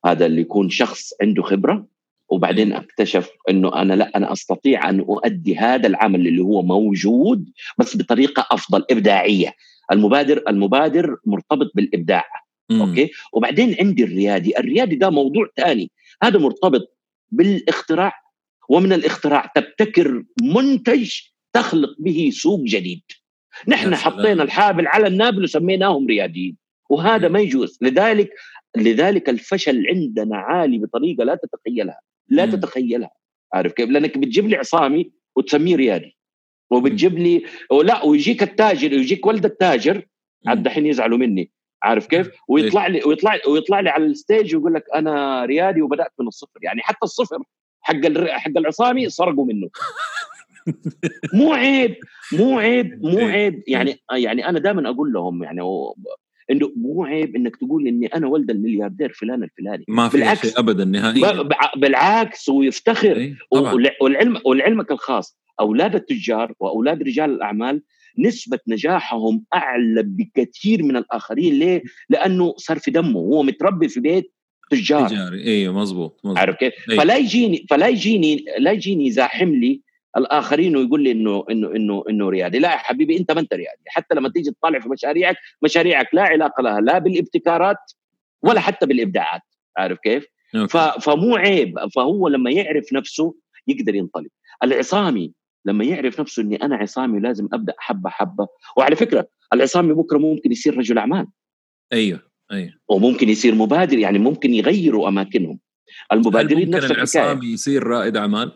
هذا 0.07 0.27
اللي 0.27 0.41
يكون 0.41 0.71
شخص 0.71 1.13
عنده 1.23 1.43
خبرة 1.43 1.87
وبعدين 2.29 2.73
أكتشف 2.73 3.31
إنه 3.51 3.83
أنا 3.83 3.95
لا 3.95 4.17
أنا 4.17 4.33
أستطيع 4.33 4.91
أن 4.91 5.01
أؤدي 5.01 5.57
هذا 5.57 5.87
العمل 5.87 6.29
اللي 6.29 6.43
هو 6.43 6.63
موجود 6.63 7.51
بس 7.79 7.97
بطريقة 7.97 8.47
أفضل 8.51 8.85
إبداعية. 8.91 9.55
المبادر 9.93 10.43
المبادر 10.49 11.17
مرتبط 11.27 11.71
بالإبداع. 11.75 12.25
مم. 12.71 12.83
أوكي؟ 12.83 13.11
وبعدين 13.33 13.77
عندي 13.81 14.05
الريادي. 14.05 14.59
الريادي 14.59 14.97
ده 14.97 15.11
موضوع 15.11 15.49
ثاني 15.57 15.91
هذا 16.23 16.39
مرتبط 16.39 16.97
بالاختراع 17.31 18.13
ومن 18.69 18.93
الاختراع 18.93 19.53
تبتكر 19.55 20.25
منتج 20.43 21.13
تخلق 21.53 21.97
به 21.99 22.31
سوق 22.35 22.61
جديد. 22.61 23.03
نحن 23.68 23.94
حطينا 23.94 24.42
الحابل 24.42 24.87
على 24.87 25.07
النابل 25.07 25.42
وسميناهم 25.42 26.07
رياديين 26.07 26.57
وهذا 26.90 27.29
ما 27.29 27.40
يجوز. 27.40 27.79
لذلك 27.83 28.31
لذلك 28.77 29.29
الفشل 29.29 29.87
عندنا 29.88 30.37
عالي 30.37 30.79
بطريقة 30.79 31.25
لا 31.25 31.35
تتخيلها 31.35 32.01
لا 32.29 32.47
مم. 32.47 32.53
تتخيلها. 32.53 33.11
عارف 33.53 33.73
كيف؟ 33.73 33.90
لأنك 33.90 34.18
بتجيب 34.18 34.49
لي 34.49 34.57
عصامي 34.57 35.12
وتسميه 35.37 35.77
ريادي 35.77 36.16
وبتجيب 36.71 37.18
لي 37.18 37.44
ولا 37.71 38.05
ويجيك 38.05 38.42
التاجر 38.42 38.94
ويجيك 38.94 39.27
ولد 39.27 39.44
التاجر 39.44 40.07
عاد 40.47 40.62
دحين 40.62 40.87
يزعلوا 40.87 41.18
مني. 41.18 41.51
عارف 41.83 42.07
كيف؟ 42.07 42.31
ويطلع 42.49 42.87
لي 42.87 43.05
ويطلع 43.05 43.38
ويطلع 43.49 43.81
لي 43.81 43.90
على 43.90 44.05
ال 44.07 44.15
stage 44.15 44.57
ويقول 44.57 44.75
لك 44.75 44.85
أنا 44.94 45.44
ريادي 45.44 45.83
وبدأت 45.83 46.12
من 46.21 46.27
الصفر. 46.27 46.59
يعني 46.62 46.81
حتى 46.83 46.99
الصفر 47.03 47.38
حق 47.81 48.18
حق 48.29 48.53
العصامي 48.57 49.11
سرقوا 49.11 49.44
منه. 49.44 49.68
مو 51.35 51.52
عيب 51.52 51.96
مو 52.33 52.59
عيب 52.59 53.04
مو 53.04 53.18
عيب. 53.18 53.62
يعني 53.68 53.96
يعني 54.12 54.48
أنا 54.48 54.59
دائما 54.59 54.90
أقول 54.90 55.12
لهم 55.12 55.42
يعني 55.42 55.61
إنه 56.50 56.72
مو 56.76 57.04
عيب 57.04 57.37
إنك 57.37 57.57
تقول 57.57 57.87
إني 57.87 58.07
أنا 58.07 58.26
ولد 58.26 58.50
الملياردير 58.50 59.12
فلان 59.12 59.42
الفلاني. 59.42 59.85
ما 59.88 60.09
في 60.09 60.16
بالعكس. 60.18 60.42
شيء 60.42 60.59
ابدا 60.59 60.85
نهائيا. 60.85 61.48
بالعكس 61.76 62.48
ويفتخر 62.48 63.35
والعلم 64.00 64.40
ولعلمك 64.44 64.90
الخاص 64.90 65.38
أولاد 65.61 65.94
التجار 65.94 66.52
وأولاد 66.61 67.02
رجال 67.02 67.31
الأعمال 67.31 67.83
نسبة 68.18 68.59
نجاحهم 68.68 69.44
أعلى 69.54 70.02
بكثير 70.02 70.83
من 70.83 70.96
الآخرين. 70.96 71.54
ليه؟ 71.54 71.83
لأنه 72.11 72.54
صار 72.57 72.78
في 72.78 72.90
دمه. 72.90 73.20
هو 73.20 73.42
متربي 73.42 73.88
في 73.88 74.00
بيت 74.00 74.33
تجار. 74.70 75.09
تجاري. 75.09 75.44
أيوه 75.44 75.81
مزبوط. 75.81 76.20
عارف 76.26 76.57
كيف؟ 76.57 76.72
أيوه. 76.90 77.02
فلا 77.02 77.16
يجيني 77.16 77.66
فلا 77.70 77.88
يجيني 77.88 78.44
لا 78.59 78.72
يجيني 78.72 79.07
يزاحم 79.07 79.54
لي 79.54 79.81
الآخرين 80.18 80.76
ويقول 80.76 81.02
لي 81.02 81.12
انه 81.12 81.44
انه 81.50 81.76
انه 81.76 82.04
إنه 82.11 82.28
ريادي. 82.28 82.59
لا 82.59 82.72
يا 82.72 82.76
حبيبي 82.76 83.18
أنت 83.18 83.33
ما 83.33 83.40
أنت 83.40 83.54
ريادي. 83.54 83.83
حتى 83.87 84.14
لما 84.14 84.28
تيجي 84.28 84.50
تطالع 84.50 84.81
في 84.81 84.88
مشاريعك 84.88 85.37
مشاريعك 85.62 86.09
لا 86.12 86.22
علاقة 86.22 86.62
لها 86.62 86.81
لا 86.81 86.98
بالابتكارات 86.98 87.92
ولا 88.42 88.61
حتى 88.61 88.87
بالإبداعات. 88.87 89.42
عارف 89.76 89.98
كيف؟ 89.98 90.26
فمو 91.00 91.37
عيب. 91.37 91.78
فهو 91.94 92.28
لما 92.28 92.50
يعرف 92.50 92.92
نفسه 92.92 93.35
يقدر 93.66 93.94
ينطلق. 93.94 94.31
العصامي 94.62 95.33
لما 95.64 95.85
يعرف 95.85 96.20
نفسه 96.20 96.42
إني 96.42 96.57
أنا 96.57 96.76
عصامي 96.76 97.20
لازم 97.20 97.48
أبدأ 97.52 97.74
حبة 97.78 98.11
حبة. 98.11 98.48
وعلى 98.76 98.96
فكرة 98.96 99.28
العصامي 99.52 99.92
بكرة 99.92 100.18
ممكن 100.18 100.52
يصير 100.52 100.78
رجل 100.78 100.98
أعمال. 100.98 101.26
أيوه 101.92 102.22
أيوه. 102.52 102.72
وممكن 102.88 103.28
يصير 103.28 103.54
مبادر 103.54 103.98
يعني 103.98 104.18
ممكن 104.18 104.54
يغيروا 104.54 105.09
أماكنهم. 105.09 105.59
المبادرين 106.12 106.70
نفس 106.70 106.90
العصامي 106.90 107.46
يصير 107.46 107.83
رائد 107.83 108.16
أعمال؟ 108.16 108.52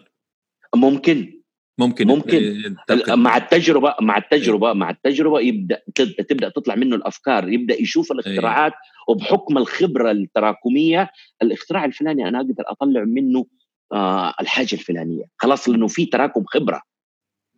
ممكن. 0.74 1.41
ممكن 1.78 2.06
ممكن 2.06 2.74
مع 3.08 3.36
التجربة 3.36 3.94
مع 4.00 4.16
التجربة. 4.16 4.72
مع 4.72 4.90
التجربة 4.90 5.40
يبدأ 5.40 5.82
تبدأ 6.28 6.48
تطلع 6.48 6.74
منه 6.74 6.96
الأفكار 6.96 7.48
يبدأ 7.48 7.82
يشوف 7.82 8.12
الاختراعات 8.12 8.72
أيوه. 8.72 8.82
وبحكم 9.08 9.58
الخبرة 9.58 10.10
التراكمية 10.10 11.10
الاختراع 11.42 11.84
الفلاني 11.84 12.28
أنا 12.28 12.38
أقدر 12.38 12.64
أطلع 12.66 13.04
منه 13.04 13.46
آه 13.92 14.34
الحاجة 14.40 14.72
الفلانية 14.72 15.24
خلاص 15.38 15.68
لأنه 15.68 15.86
في 15.86 16.06
تراكم 16.06 16.44
خبرة 16.44 16.82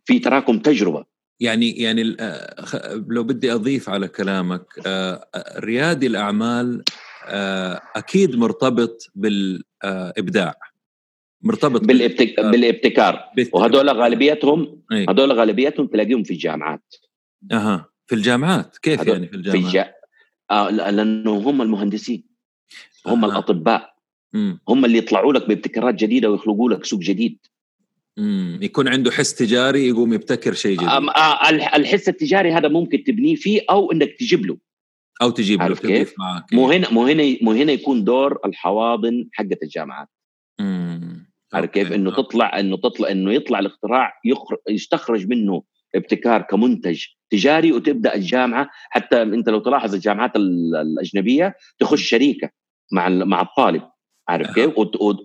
في 0.05 0.19
تراكم 0.19 0.59
تجربة 0.59 1.05
يعني 1.39 1.71
يعني 1.71 2.17
آه، 2.19 3.05
لو 3.07 3.23
بدي 3.23 3.53
أضيف 3.53 3.89
على 3.89 4.07
كلامك 4.07 4.65
آه، 4.87 5.27
ريادي 5.59 6.07
الأعمال 6.07 6.83
آه، 7.27 7.81
أكيد 7.95 8.35
مرتبط 8.35 9.11
بالإبداع 9.15 10.53
مرتبط 11.45 11.81
بالابتك... 11.81 12.39
بالابتكار. 12.39 13.19
وهذول 13.53 13.89
غالبيتهم 13.89 14.81
أيه. 14.91 15.05
هذول 15.09 15.31
غالبيتهم 15.31 15.87
تلاقيهم 15.87 16.23
في 16.23 16.31
الجامعات. 16.31 16.95
أها. 17.51 17.89
في 18.07 18.15
الجامعات. 18.15 18.77
كيف 18.77 19.07
يعني 19.07 19.27
في 19.27 19.35
الجامعات؟ 19.35 19.61
في 19.61 19.67
الج... 19.67 19.85
آه 20.51 20.69
لأنه 20.69 21.31
هم 21.31 21.61
المهندسين. 21.61 22.23
هم 23.05 23.25
آه. 23.25 23.27
الأطباء. 23.27 23.95
مم. 24.33 24.59
هم 24.69 24.85
اللي 24.85 24.97
يطلعوا 24.97 25.33
لك 25.33 25.47
بابتكارات 25.47 25.95
جديدة 25.95 26.31
ويخلقوا 26.31 26.69
لك 26.69 26.85
سوق 26.85 26.99
جديد. 26.99 27.37
امم 28.19 28.59
يكون 28.61 28.87
عنده 28.87 29.11
حس 29.11 29.35
تجاري 29.35 29.87
يقوم 29.87 30.13
يبتكر 30.13 30.53
شيء 30.53 30.77
جديد. 30.77 30.89
آه 30.89 31.49
الحس 31.49 32.09
التجاري 32.09 32.51
هذا 32.51 32.67
ممكن 32.67 33.03
تبنيه 33.03 33.35
فيه 33.35 33.61
أو 33.69 33.91
إنك 33.91 34.15
تجيب 34.19 34.45
له. 34.45 34.57
أو 35.21 35.29
تجيب 35.29 35.61
له 35.61 35.75
كيف؟ 35.75 36.13
معك. 36.19 36.53
مو 36.53 36.71
هنا 36.71 36.91
مو 36.91 37.05
هنا 37.05 37.37
مو 37.41 37.51
هنا 37.51 37.71
يكون 37.71 38.03
دور 38.03 38.39
الحواضن 38.45 39.29
حقت 39.33 39.63
الجامعات. 39.63 40.09
عارف 41.55 41.69
كيف؟ 41.69 41.91
إنه 41.91 42.11
تطلع 42.11 42.59
إنه 42.59 42.77
تطلع 42.77 43.11
إنه 43.11 43.33
يطلع 43.33 43.59
الاختراع 43.59 44.13
يستخرج 44.69 45.27
منه 45.27 45.63
ابتكار 45.95 46.41
كمنتج 46.41 47.03
تجاري 47.29 47.71
وتبدأ 47.71 48.15
الجامعة. 48.15 48.69
حتى 48.89 49.21
أنت 49.21 49.49
لو 49.49 49.59
تلاحظ 49.59 49.93
الجامعات 49.93 50.35
الأجنبية 50.35 51.55
تخش 51.79 52.09
شريكة 52.09 52.49
مع 52.91 53.09
مع 53.09 53.41
الطالب. 53.41 53.81
عارف 54.27 54.55
كيف؟ 54.55 54.71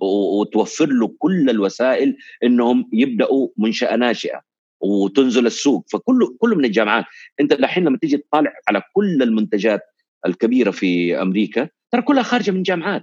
وتوفر 0.03 0.87
له 0.87 1.15
كل 1.19 1.51
الوسائل 1.51 2.17
إنهم 2.45 2.91
يبدأوا 2.93 3.49
منشأة 3.57 3.97
ناشئة 3.97 4.41
وتنزل 4.81 5.47
السوق. 5.47 5.87
فكله 5.93 6.37
كله 6.39 6.57
من 6.57 6.65
الجامعات. 6.65 7.05
أنت 7.41 7.53
الحين 7.53 7.85
لما 7.85 7.99
تيجي 7.99 8.17
تطالع 8.17 8.53
على 8.69 8.83
كل 8.93 9.23
المنتجات 9.23 9.81
الكبيرة 10.27 10.71
في 10.71 11.23
أمريكا 11.23 11.69
ترى 11.93 12.03
كلها 12.03 12.23
خارجة 12.23 12.51
من 12.51 12.63
جامعات. 12.63 13.03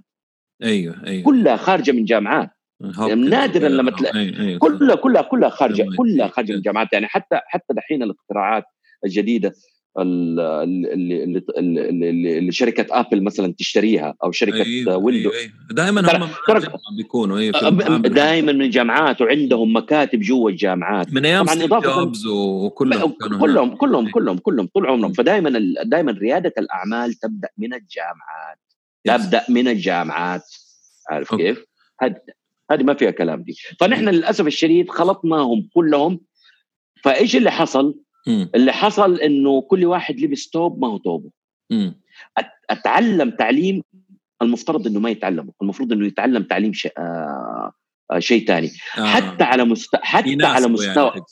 أيوه 0.63 1.05
أيوه. 1.07 1.23
كلها 1.23 1.55
خارجة 1.55 1.91
من 1.91 2.05
جامعات. 2.05 2.49
يعني 2.81 3.15
نادرا 3.15 3.69
لما 3.69 3.91
تلاقي 3.91 4.57
كلها 4.57 4.95
كلها 4.95 5.21
كلها 5.21 5.49
خارجه 5.49 5.87
كلها 5.97 6.27
خارجة 6.27 6.51
من 6.51 6.57
الجامعات 6.57 6.93
يعني 6.93 7.07
حتى 7.07 7.39
حتى 7.47 7.73
دحين 7.73 8.03
الاختراعات 8.03 8.63
الجديدة 9.05 9.53
اللي, 9.99 10.63
اللي, 10.63 11.43
اللي, 11.57 12.09
اللي 12.39 12.51
شركة 12.51 12.85
آبل 12.99 13.23
مثلا 13.23 13.53
تشتريها 13.57 14.15
أو 14.23 14.31
شركة 14.31 14.63
أيوة 14.63 14.97
Window. 14.97 15.29
أيوة 15.29 15.41
أيوة. 15.41 15.51
دائما 15.71 16.01
هم 16.15 16.97
بيكونوا. 16.97 17.39
أيوة 17.39 17.97
دائما 17.97 18.51
من 18.51 18.69
جامعات 18.69 19.21
وعندهم 19.21 19.75
مكاتب 19.75 20.19
جوا 20.19 20.49
الجامعات. 20.49 21.13
من 21.13 21.25
أيام 21.25 21.47
ستيف 21.47 21.73
جوبز 21.73 22.27
وكلهم 22.27 23.13
كلهم 23.39 23.75
كلهم 23.75 24.09
كلهم 24.09 24.37
كلهم 24.37 24.67
طول 24.67 24.87
عمرهم. 24.87 25.13
فدائما 25.13 25.59
دائما 25.83 26.11
ريادة 26.11 26.53
الأعمال 26.57 27.13
تبدأ 27.13 27.49
من 27.57 27.73
الجامعات. 27.73 28.59
تبدأ 29.05 29.43
من 29.49 29.67
الجامعات. 29.67 30.43
عارف 31.09 31.35
كيف؟ 31.35 31.65
هذه 32.71 32.83
ما 32.83 32.93
فيها 32.93 33.11
كلام 33.11 33.43
دي. 33.43 33.55
فنحن 33.79 34.09
للأسف 34.09 34.47
الشديد 34.47 34.89
خلطناهم 34.89 35.69
كلهم. 35.73 36.19
فإيش 37.03 37.35
اللي 37.35 37.51
حصل؟ 37.51 37.95
اللي 38.55 38.73
حصل 38.73 39.19
إنه 39.19 39.61
كل 39.61 39.85
واحد 39.85 40.19
لبس 40.19 40.49
توب 40.49 40.81
ما 40.81 40.87
هو 40.87 40.97
توبه. 40.97 41.29
أتعلم 42.69 43.29
تعليم 43.29 43.83
المفترض 44.41 44.87
إنه 44.87 44.99
ما 44.99 45.09
يتعلمه 45.09 45.53
المفروض 45.61 45.93
إنه 45.93 46.07
يتعلم 46.07 46.43
تعليم 46.43 46.73
شيء 46.73 46.91
آه 46.97 47.71
آه 48.11 48.19
شيء 48.19 48.45
ثاني 48.47 48.71
آه. 48.97 49.05
حتى 49.05 49.43
على 49.43 49.63
مستوى 49.63 50.01
حتى 50.03 50.45
على 50.45 50.67
مستوى 50.67 51.05
يعني 51.05 51.25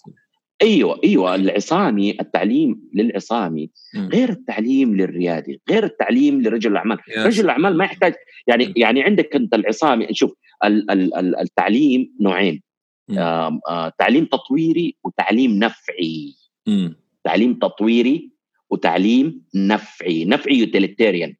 أيوه 0.61 0.99
أيوه. 1.03 1.35
العصامي 1.35 2.17
التعليم 2.21 2.89
للعصامي 2.93 3.69
م. 3.95 4.07
غير 4.07 4.29
التعليم 4.29 4.95
للريادي 4.95 5.61
غير 5.69 5.83
التعليم 5.83 6.41
لرجل 6.41 6.71
الأعمال. 6.71 6.97
رجل 7.17 7.45
الأعمال 7.45 7.77
ما 7.77 7.85
يحتاج 7.85 8.13
يعني 8.47 8.65
م. 8.65 8.73
يعني 8.75 9.03
عندك 9.03 9.35
أنت 9.35 9.53
العصامي 9.53 10.07
شوف 10.11 10.31
التعليم 11.41 12.15
نوعين. 12.21 12.61
تعليم 13.99 14.25
تطويري 14.25 14.95
وتعليم 15.03 15.59
نفعي. 15.59 16.35
تعليم 17.23 17.53
تطويري 17.53 18.31
وتعليم 18.69 19.41
نفعي. 19.55 20.25
نفعي 20.25 20.55
utilitarian 20.55 21.35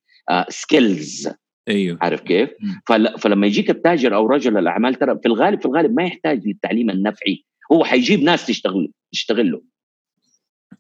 skills 0.50 1.30
أيوه. 1.68 1.98
عارف 2.02 2.22
كيف؟ 2.22 2.50
فل... 2.88 3.20
فلما 3.20 3.48
يجيك 3.48 3.70
التاجر 3.70 4.16
أو 4.16 4.26
رجل 4.28 4.58
الأعمال 4.58 4.96
ترى 4.96 5.20
في 5.20 5.26
الغالب 5.26 5.60
في 5.60 5.66
الغالب 5.66 5.96
ما 5.96 6.04
يحتاج 6.04 6.48
للتعليم 6.48 6.90
النفعي. 6.90 7.46
هو 7.72 7.84
حيجيب 7.84 8.24
ناس 8.24 8.48
تشتغل 8.48 8.92
تشتغل 9.12 9.52
له. 9.52 9.62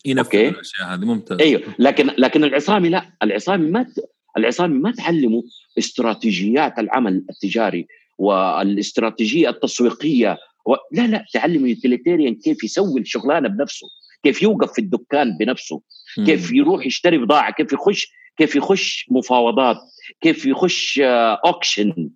ينفذ 0.05 0.38
الأشياء 0.38 0.93
هذه 0.93 1.05
ممتاز. 1.05 1.39
أيوه. 1.41 1.61
لكن 1.79 2.07
لكن 2.17 2.43
العصامي 2.43 2.89
لا. 2.89 3.17
العصامي 3.23 3.71
ما 3.71 3.86
العصامي 4.38 4.79
ما 4.79 4.91
تعلموا 4.91 5.41
استراتيجيات 5.77 6.79
العمل 6.79 7.25
التجاري. 7.29 7.88
والاستراتيجية 8.18 9.49
التسويقية. 9.49 10.38
و... 10.66 10.76
لا 10.91 11.07
لا 11.07 11.26
تعلم 11.34 11.66
utilitarian 11.66 12.36
كيف 12.36 12.63
يسوي 12.63 13.01
الشغلانة 13.01 13.49
بنفسه 13.49 13.88
كيف 14.24 14.41
يوقف 14.41 14.74
في 14.74 14.80
الدكان 14.80 15.38
بنفسه 15.38 15.82
كيف 16.26 16.53
يروح 16.53 16.86
يشتري 16.86 17.18
بضاعة 17.18 17.53
كيف 17.53 17.74
يخش 17.74 18.07
كيف 18.38 18.55
يخش 18.55 19.05
مفاوضات 19.11 19.78
كيف 20.22 20.45
يخش 20.45 20.99
auction 21.45 22.09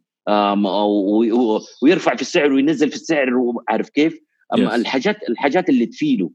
ويرفع 1.84 2.16
في 2.16 2.22
السعر 2.22 2.54
وينزل 2.54 2.89
في 2.89 2.95
السعر 2.95 3.30
عارف 3.70 3.89
كيف؟ 3.89 4.20
yes. 4.56 4.74
الحاجات 4.74 5.18
الحاجات 5.30 5.70
اللي 5.70 5.86
تفيده. 5.86 6.30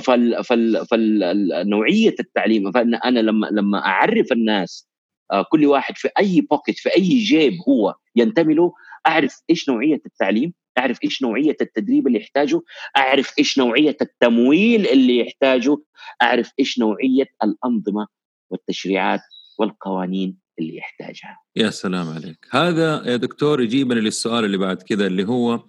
فال 0.00 0.44
فال 0.44 0.86
فالنوعيه 0.86 2.14
التعليم. 2.20 2.72
فأنا 2.72 3.20
لما 3.20 3.46
لما 3.46 3.78
أعرف 3.78 4.32
الناس 4.32 4.88
آه، 5.32 5.42
كل 5.42 5.66
واحد 5.66 5.96
في 5.96 6.08
أي 6.18 6.40
بوكيت 6.40 6.78
في 6.78 6.88
أي 6.96 7.18
جيب 7.18 7.54
هو 7.68 7.94
ينتمي 8.16 8.54
له 8.54 8.72
أعرف 9.08 9.42
إيش 9.50 9.68
نوعية 9.68 10.00
التعليم 10.06 10.52
أعرف 10.78 10.98
إيش 11.04 11.22
نوعية 11.22 11.56
التدريب 11.60 12.06
اللي 12.06 12.18
يحتاجه 12.18 12.60
أعرف 12.96 13.34
إيش 13.38 13.58
نوعية 13.58 13.96
التمويل 14.02 14.86
اللي 14.86 15.18
يحتاجه 15.18 15.76
أعرف 16.22 16.52
إيش 16.60 16.78
نوعية 16.78 17.26
الأنظمة 17.44 18.06
والتشريعات 18.50 19.20
والقوانين 19.58 20.38
اللي 20.58 20.76
يحتاجها. 20.76 21.38
يا 21.56 21.70
سلام 21.70 22.08
عليك. 22.08 22.46
هذا 22.50 23.02
يا 23.06 23.16
دكتور 23.16 23.62
يجيبنا 23.62 24.00
للسؤال 24.00 24.44
اللي 24.44 24.58
بعد 24.58 24.82
كذا 24.82 25.06
اللي 25.06 25.24
هو 25.24 25.64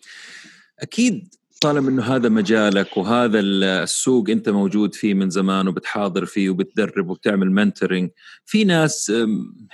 أكيد 0.80 1.36
طالما 1.62 1.90
إنه 1.90 2.04
هذا 2.04 2.30
مجالك 2.30 2.98
وهذا 2.98 3.40
السوق 3.40 4.30
أنت 4.30 4.50
موجود 4.50 4.96
فيه 4.96 5.14
من 5.14 5.30
زمان 5.30 5.68
وبتحاضر 5.68 6.26
فيه 6.26 6.50
وبتدرب 6.50 7.10
وبتعمل 7.10 7.52
mentoring 7.52 8.10
في 8.46 8.64
ناس 8.64 9.10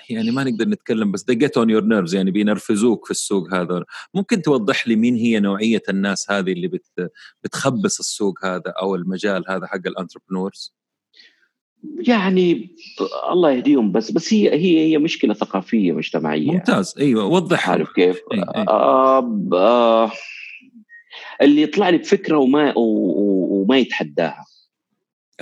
يعني 0.10 0.32
ما 0.32 0.44
نقدر 0.44 0.68
نتكلم 0.68 1.12
بس 1.12 1.26
get 1.32 1.62
on 1.62 1.68
your 1.68 1.84
nerves 1.84 2.14
يعني 2.14 2.32
بينرفزوك 2.32 3.06
في 3.06 3.12
السوق 3.12 3.54
هذا 3.54 3.84
ممكن 4.14 4.42
توضح 4.42 4.88
لي 4.88 4.96
مين 4.96 5.16
هي 5.16 5.40
نوعية 5.40 5.84
الناس 5.90 6.32
هذه 6.32 6.52
اللي 6.52 6.68
بت 6.68 7.12
بتخبص 7.44 8.00
السوق 8.00 8.46
هذا 8.46 8.74
أو 8.82 8.96
المجال 8.96 9.44
هذا 9.50 9.68
حق 9.68 9.88
ال 9.88 9.94
entrepreneurs 9.94 10.76
يعني 12.00 12.76
الله 13.32 13.52
يهديهم 13.52 13.92
بس 13.92 14.12
بس 14.12 14.34
هي 14.34 14.50
هي 14.50 14.92
هي 14.92 14.98
مشكلة 14.98 15.34
ثقافية 15.34 15.92
مجتمعية. 15.92 16.52
ممتاز. 16.52 16.96
أيوه 17.00 17.26
وضح. 17.26 17.70
عارف 17.70 17.92
كيف؟ 17.92 18.22
أي 18.34 18.40
أي. 18.40 18.66
آه 18.70 19.48
آه 19.54 20.12
اللي 21.42 21.62
يطلع 21.62 21.90
لي 21.90 21.98
بفكرة 21.98 22.38
وما 22.38 22.74
وما 22.76 23.78
يتحداها. 23.78 24.46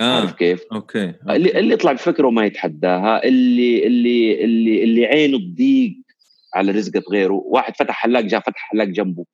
آه. 0.00 0.20
عارف 0.20 0.32
كيف؟ 0.32 0.64
okay. 0.72 1.06
okay. 1.06 1.34
اللي 1.36 1.58
اللي 1.58 1.74
يطلع 1.74 1.92
بفكرة 1.92 2.26
وما 2.26 2.46
يتحداها 2.46 3.24
اللي 3.24 3.86
اللي 3.86 4.44
اللي 4.44 4.84
اللي 4.84 5.06
عينه 5.06 5.38
تضيق 5.38 5.96
على 6.54 6.72
رزقة 6.72 7.02
غيره 7.10 7.42
واحد 7.46 7.76
فتح 7.76 7.94
حلاق 7.94 8.22
جاء 8.22 8.40
فتح 8.40 8.68
حلاق 8.70 8.86
جنبه. 8.86 9.24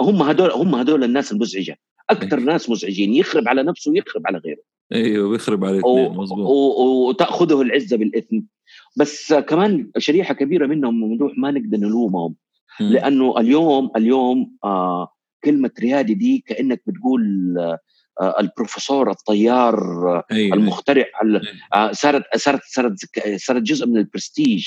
هم 0.00 0.22
هدول 0.22 0.50
هم 0.50 0.74
هدول 0.74 1.04
الناس 1.04 1.32
المزعجة. 1.32 1.78
أكثر 2.10 2.38
إيه. 2.38 2.44
ناس 2.44 2.70
مزعجين. 2.70 3.14
يخرب 3.14 3.48
على 3.48 3.62
نفسه 3.62 3.90
ويخرب 3.90 4.22
على 4.26 4.38
غيره. 4.38 4.60
أيوه 4.92 5.28
ويخرب 5.28 5.64
على 5.64 5.78
الاثنين 5.78 6.12
مظبوط. 6.12 6.46
وتأخذه 7.08 7.62
العزة 7.62 7.96
بالإثم. 7.96 8.40
بس 8.96 9.34
كمان 9.34 9.90
شريحة 9.98 10.34
كبيرة 10.34 10.66
منهم 10.66 11.00
ممدوح 11.00 11.32
ما 11.38 11.50
نقدر 11.50 11.78
نلومهم. 11.78 12.34
لأنه 12.80 13.34
اليوم 13.38 13.90
اليوم 13.96 14.56
آه 14.64 15.12
كلمة 15.44 15.70
ريادي 15.80 16.14
دي 16.14 16.44
كأنك 16.46 16.82
بتقول 16.86 17.22
آه، 18.20 18.34
البروفيسور 18.40 19.10
الطيار 19.10 19.76
أيوة. 20.32 20.56
المخترع 20.56 21.04
أيوة. 21.22 21.92
صارت 21.92 22.22
صارت 22.36 22.60
صارت 22.64 22.94
صارت 23.36 23.62
جزء 23.62 23.86
من 23.86 23.96
البرستيج 23.96 24.66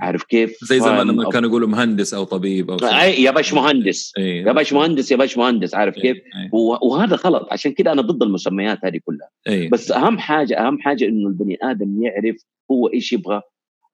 عارف 0.00 0.22
كيف؟ 0.22 0.56
زي 0.64 0.80
زمان 0.80 1.06
لما 1.06 1.30
كانوا 1.30 1.48
يقولوا 1.48 1.68
مهندس 1.68 2.14
أو 2.14 2.24
طبيب 2.24 2.70
أو 2.70 2.76
أي 2.76 3.22
يا 3.22 3.30
باش 3.30 3.54
مهندس 3.54 4.12
أيوة. 4.18 4.48
يا 4.48 4.52
باش 4.52 4.72
مهندس 4.72 5.12
يا 5.12 5.16
باش 5.16 5.38
مهندس 5.38 5.74
عارف 5.74 5.96
أيوة. 5.96 6.14
كيف؟ 6.14 6.22
أيوة. 6.36 6.84
وهذا 6.84 7.16
غلط 7.16 7.48
عشان 7.52 7.72
كده 7.72 7.92
أنا 7.92 8.02
ضد 8.02 8.22
المسميات 8.22 8.78
هذه 8.84 9.00
كلها 9.04 9.28
أيوة. 9.48 9.70
بس 9.70 9.90
أهم 9.92 10.18
حاجة 10.18 10.66
أهم 10.66 10.78
حاجة 10.80 11.04
إنه 11.04 11.28
البني 11.28 11.58
آدم 11.62 12.02
يعرف 12.02 12.36
هو 12.70 12.88
إيش 12.88 13.12
يبغى 13.12 13.40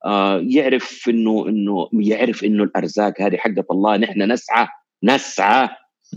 آه 0.05 0.41
يعرف 0.47 1.05
إنه 1.09 1.49
إنه 1.49 1.89
يعرف 1.93 2.45
إنه 2.45 2.64
الأرزاق 2.64 3.22
هذه 3.22 3.36
حقت 3.36 3.66
الله 3.70 3.97
نحن 3.97 4.32
نسعى 4.32 4.66
نسعى 5.05 5.68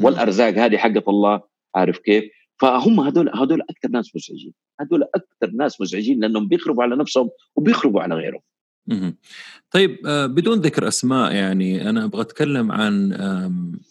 والأرزاق 0.02 0.54
هذه 0.54 0.78
حقت 0.78 1.08
الله 1.08 1.42
عارف 1.76 1.98
كيف؟ 1.98 2.24
فهم 2.62 3.00
هذول 3.00 3.30
هذول 3.36 3.62
أكثر 3.62 3.90
ناس 3.90 4.16
مزعجين. 4.16 4.54
هذول 4.80 5.04
أكثر 5.16 5.56
ناس 5.56 5.82
مزعجين 5.82 6.20
لأنهم 6.20 6.48
بيخربوا 6.48 6.84
على 6.84 6.96
نفسهم 6.96 7.30
وبيخربوا 7.56 8.02
على 8.02 8.16
غيرهم. 8.16 8.42
طيب 9.72 10.08
آه، 10.08 10.26
بدون 10.26 10.60
ذكر 10.60 10.88
أسماء 10.88 11.34
يعني 11.34 11.90
أنا 11.90 12.06
أبغى 12.06 12.22
أتكلم 12.22 12.72
عن 12.72 13.14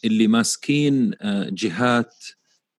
اللي 0.05 0.26
ماسكين 0.26 1.14
آه، 1.20 1.49
جهات 1.53 2.24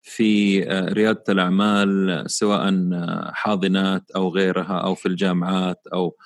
في 0.03 0.63
آه، 0.71 0.93
ريادة 0.93 1.25
الأعمال 1.29 2.25
سواء 2.27 2.91
حاضنات 3.33 4.11
أو 4.11 4.29
غيرها 4.29 4.79
أو 4.79 4.95
في 4.95 5.07
الجامعات 5.07 5.87
أو 5.95 6.17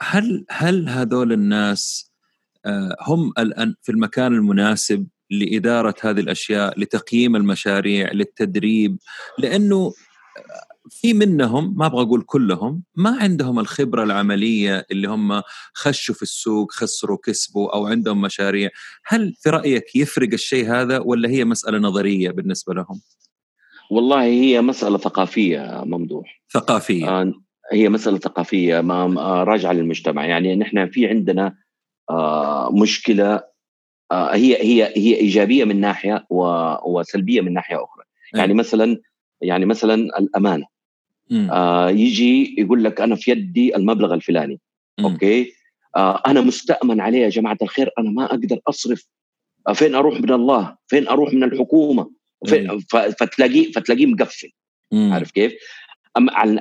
هل 0.00 0.44
هل 0.50 0.88
هذول 0.88 1.32
الناس 1.32 2.07
هم 3.02 3.32
الآن 3.38 3.74
في 3.82 3.92
المكان 3.92 4.34
المناسب 4.34 5.06
لإدارة 5.30 5.94
هذه 6.00 6.20
الأشياء 6.20 6.80
لتقييم 6.80 7.36
المشاريع 7.36 8.12
للتدريب 8.12 8.98
لأنه 9.38 9.92
في 10.90 11.12
منهم 11.12 11.74
ما 11.76 11.86
أبغى 11.86 12.02
أقول 12.02 12.22
كلهم 12.22 12.82
ما 12.96 13.18
عندهم 13.20 13.58
الخبرة 13.58 14.04
العملية 14.04 14.86
اللي 14.90 15.08
هم 15.08 15.42
خشوا 15.74 16.14
في 16.14 16.22
السوق 16.22 16.72
خسروا 16.72 17.18
كسبوا 17.24 17.74
أو 17.74 17.86
عندهم 17.86 18.20
مشاريع. 18.20 18.70
هل 19.06 19.34
في 19.42 19.50
رأيك 19.50 19.96
يفرق 19.96 20.28
الشيء 20.32 20.70
هذا 20.70 20.98
ولا 20.98 21.28
هي 21.28 21.44
مسألة 21.44 21.78
نظرية 21.78 22.30
بالنسبة 22.30 22.74
لهم؟ 22.74 23.00
والله 23.90 24.22
هي 24.22 24.60
مسألة 24.60 24.98
ثقافية 24.98 25.82
ممدوح. 25.84 26.42
ثقافية. 26.52 27.08
آه 27.08 27.32
هي 27.72 27.88
مسألة 27.88 28.18
ثقافية 28.18 28.80
ما 28.80 29.20
آه 29.20 29.44
راجعة 29.44 29.72
للمجتمع. 29.72 30.26
يعني 30.26 30.56
نحن 30.56 30.90
في 30.90 31.06
عندنا 31.06 31.46
آه 31.46 31.67
مشكلة 32.72 33.42
آه، 34.12 34.34
هي 34.34 34.56
هي 34.62 34.92
هي 34.96 35.16
إيجابية 35.16 35.64
من 35.64 35.80
ناحية 35.80 36.26
وسلبية 36.86 37.40
من 37.40 37.52
ناحية 37.52 37.76
أخرى. 37.76 38.04
أيه. 38.34 38.40
يعني 38.40 38.54
مثلا 38.54 39.00
يعني 39.42 39.66
مثلا 39.66 39.94
الأمانة. 39.94 40.66
آه 41.50 41.90
يجي 41.90 42.54
يقول 42.58 42.84
لك 42.84 43.00
أنا 43.00 43.14
في 43.14 43.30
يدي 43.30 43.76
المبلغ 43.76 44.14
الفلاني. 44.14 44.60
أوكي؟ 45.00 45.52
آه 45.96 46.22
أنا 46.26 46.40
مستأمن 46.40 47.00
عليه 47.00 47.18
يا 47.18 47.28
جماعة 47.28 47.58
الخير 47.62 47.90
أنا 47.98 48.10
ما 48.10 48.24
أقدر 48.24 48.60
أصرف. 48.68 49.06
آه 49.68 49.72
فين 49.72 49.94
أروح 49.94 50.20
من 50.20 50.32
الله؟ 50.32 50.76
فين 50.86 51.08
أروح 51.08 51.34
من 51.34 51.44
الحكومة؟ 51.44 52.10
فين؟ 52.46 52.70
أيه. 52.70 52.78
فتلاقيه 53.10 53.72
فتلاقيه 53.72 54.06
مقفل. 54.06 54.50
عارف 54.92 55.30
كيف؟ 55.30 55.54
أم 56.16 56.30
على 56.30 56.60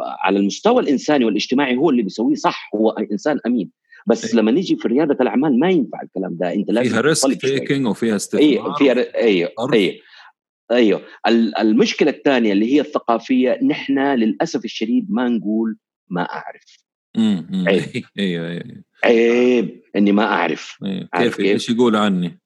على 0.00 0.38
المستوى 0.38 0.82
الإنساني 0.82 1.24
والاجتماعي 1.24 1.76
هو 1.76 1.90
اللي 1.90 2.02
بيسويه 2.02 2.34
صح 2.34 2.70
هو 2.74 2.90
إنسان 2.90 3.40
أمين. 3.46 3.70
بس 4.08 4.24
أيه. 4.24 4.40
لما 4.40 4.50
نيجي 4.50 4.76
في 4.76 4.88
رياده 4.88 5.16
الأعمال 5.20 5.58
ما 5.58 5.70
ينفع 5.70 6.02
الكلام 6.02 6.36
ده. 6.36 6.54
أنت 6.54 6.70
لازم 6.70 6.90
فيها 6.90 7.00
ريسك 7.00 7.40
تيكينج 7.40 7.86
وفيها 7.86 8.16
استثمار 8.16 8.48
أيوه 8.48 8.74
فيها 8.74 9.14
أيوه 9.14 9.50
أيوه. 9.72 9.94
أيوه 10.70 11.02
المشكلة 11.60 12.10
الثانية 12.10 12.52
اللي 12.52 12.74
هي 12.74 12.80
الثقافية 12.80 13.58
نحن 13.62 13.98
للأسف 13.98 14.64
الشديد 14.64 15.06
ما 15.10 15.28
نقول 15.28 15.76
ما 16.08 16.22
أعرف. 16.22 16.84
عيب 17.66 18.04
أيوه 18.18 18.48
أيوه. 18.48 18.82
عيب 19.04 19.82
إني 19.96 20.12
ما 20.12 20.24
أعرف. 20.24 20.78
كيف؟ 21.16 21.40
إيش 21.40 21.70
يقولوا 21.70 22.00
عني؟ 22.00 22.40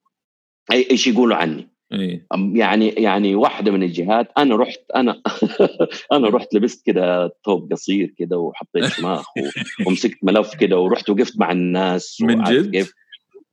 إيش 0.72 1.06
يقولوا 1.06 1.36
عني؟ 1.36 1.71
أيه. 1.92 2.26
يعني 2.54 2.88
يعني 2.88 3.34
واحدة 3.34 3.70
من 3.72 3.82
الجهات 3.82 4.32
أنا 4.38 4.56
رحت 4.56 4.80
أنا 4.96 5.22
أنا 6.12 6.28
رحت 6.28 6.54
لبست 6.54 6.86
كده 6.86 7.36
ثوب 7.44 7.72
قصير 7.72 8.14
كده 8.18 8.38
وحطيت 8.38 8.84
شماخ 8.84 9.26
ومسكت 9.86 10.18
ملف 10.22 10.54
كده 10.54 10.78
ورحت 10.78 11.10
وقفت 11.10 11.38
مع 11.38 11.52
الناس 11.52 12.18
من 12.20 12.42
جد؟ 12.42 12.70
كيف 12.70 12.92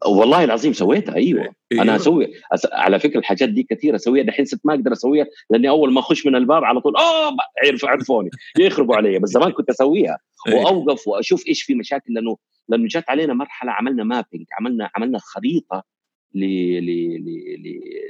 والله 0.06 0.44
العظيم 0.44 0.74
سويتها 0.74 1.16
أيوه 1.16 1.54
إيه. 1.72 1.82
أنا 1.82 1.96
أسوي 1.96 2.34
أس... 2.54 2.68
على 2.72 3.00
فكرة 3.00 3.20
الحاجات 3.20 3.50
دي 3.50 3.64
كثيرة 3.64 3.96
أسويها 3.96 4.24
دحين 4.24 4.46
صرت 4.46 4.60
ما 4.64 4.74
أقدر 4.74 4.94
أسويها 4.94 5.26
لأني 5.50 5.70
أول 5.70 5.94
ما 5.94 6.00
أخش 6.00 6.26
من 6.26 6.36
الباب 6.36 6.64
على 6.64 6.82
طول 6.82 6.98
آه 6.98 7.36
عرف 7.66 7.86
عرفوني 7.86 8.30
يخربوا 8.60 8.96
علي 8.96 9.20
بس 9.20 9.30
زمان 9.30 9.52
كنت 9.52 9.70
أسويها 9.70 10.18
إيه. 10.48 10.56
وأوقف 10.56 11.08
وأشوف 11.08 11.48
إيش 11.48 11.64
في 11.64 11.76
مشاكل 11.76 12.14
لأنه 12.14 12.38
لأنه 12.70 12.88
جات 12.88 13.10
علينا 13.10 13.34
مرحلة 13.34 13.72
عملنا 13.72 14.04
مابينج 14.04 14.46
عملنا 14.60 14.90
عملنا 14.96 15.20
خريطة. 15.22 15.84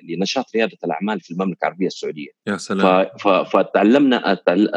لنشاط 0.10 0.46
رياده 0.56 0.78
الأعمال 0.84 1.20
في 1.20 1.32
المملكة 1.32 1.58
العربية 1.64 1.88
السعودية. 1.88 2.30
يا 2.48 2.58
سلام. 2.58 3.06
فتعلمنا 3.46 4.32
أتل... 4.32 4.70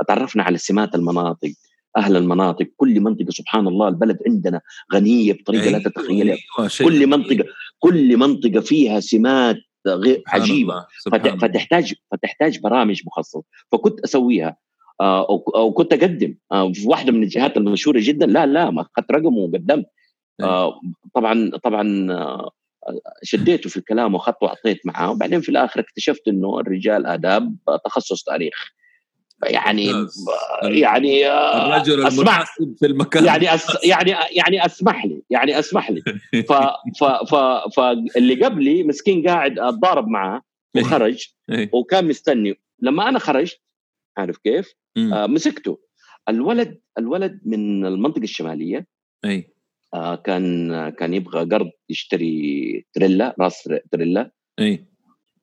أتعرفنا 0.00 0.42
على 0.42 0.58
سمات 0.58 0.94
المناطق 0.94 1.52
أهل 1.96 2.16
المناطق 2.16 2.66
كل 2.76 3.00
منطقة 3.00 3.30
سبحان 3.30 3.66
الله 3.68 3.88
البلد 3.88 4.18
عندنا 4.26 4.60
غنية 4.94 5.32
بطريقة 5.32 5.62
أيوة 5.62 5.78
لا 5.78 5.84
تتخيلها. 5.84 6.36
أيوة 6.58 6.70
كل 6.82 7.06
منطقة 7.06 7.44
كل 7.78 8.16
منطقة 8.16 8.60
فيها 8.60 9.00
سمات 9.00 9.56
غير 9.86 10.22
عجيبة. 10.26 10.86
فت... 11.12 11.28
فتحتاج 11.28 11.94
فتحتاج 12.12 12.60
برامج 12.60 13.02
مخصصة. 13.06 13.42
فكنت 13.72 14.00
أسويها 14.00 14.56
آه 15.00 15.26
أو 15.54 15.72
كنت 15.72 15.92
أقدم. 15.92 16.34
آه 16.52 16.72
في 16.72 16.88
واحدة 16.88 17.12
من 17.12 17.22
الجهات 17.22 17.56
المشهورة 17.56 17.98
جدا. 18.02 18.26
لا 18.26 18.46
لا 18.46 18.70
ما 18.70 18.80
أخذت 18.80 19.12
رقمه 19.12 19.38
وقدمت. 19.38 19.86
أيوة. 20.40 20.50
آه 20.50 20.80
طبعا 21.14 21.50
طبعا 21.62 22.06
شديته 23.22 23.70
في 23.70 23.76
الكلام 23.76 24.14
واخذت 24.14 24.42
وعطيت 24.42 24.86
معاه 24.86 25.10
وبعدين 25.10 25.40
في 25.40 25.48
الآخر 25.48 25.80
اكتشفت 25.80 26.28
إنه 26.28 26.60
الرجال 26.60 27.06
آداب 27.06 27.56
تخصص 27.84 28.24
تاريخ. 28.24 28.72
يعني 29.42 29.92
يعني 30.62 31.30
الرجل 31.32 32.06
أسمح 32.06 32.44
في 32.78 32.86
المكان. 32.86 33.24
يعني 33.24 33.54
أس 33.54 33.84
يعني 33.84 34.14
يعني 34.30 34.66
أسمح 34.66 35.04
لي 35.04 35.22
يعني 35.30 35.58
أسمح 35.58 35.90
لي. 35.90 36.02
ف 36.48 36.52
ف 37.00 37.04
ف 37.04 37.34
فاللي 37.76 38.44
قبلي 38.44 38.82
مسكين 38.82 39.28
قاعد 39.28 39.58
أتضارب 39.58 40.08
معاه 40.08 40.42
إيه. 40.76 40.82
وخرج 40.82 41.26
إيه. 41.50 41.70
وكان 41.72 42.08
مستني. 42.08 42.60
لما 42.80 43.08
أنا 43.08 43.18
خرجت 43.18 43.60
عارف 44.16 44.36
كيف؟ 44.36 44.74
آه 44.96 45.26
مسكته. 45.26 45.78
الولد 46.28 46.80
الولد 46.98 47.40
من 47.44 47.86
المنطقة 47.86 48.22
الشمالية 48.22 48.86
اي 49.24 49.36
آه 49.36 49.51
كان 50.24 50.88
كان 50.88 51.14
يبغى 51.14 51.44
قرض 51.44 51.70
يشتري 51.88 52.86
تريلا 52.92 53.34
راس 53.40 53.68
تريلا 53.92 54.30
إي 54.60 54.84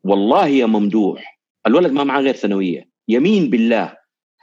والله 0.03 0.47
يا 0.47 0.65
ممدوح 0.65 1.39
الولد 1.67 1.91
ما 1.91 2.03
معاه 2.03 2.21
غير 2.21 2.33
ثانوية 2.33 2.89
يمين 3.07 3.49
بالله 3.49 3.97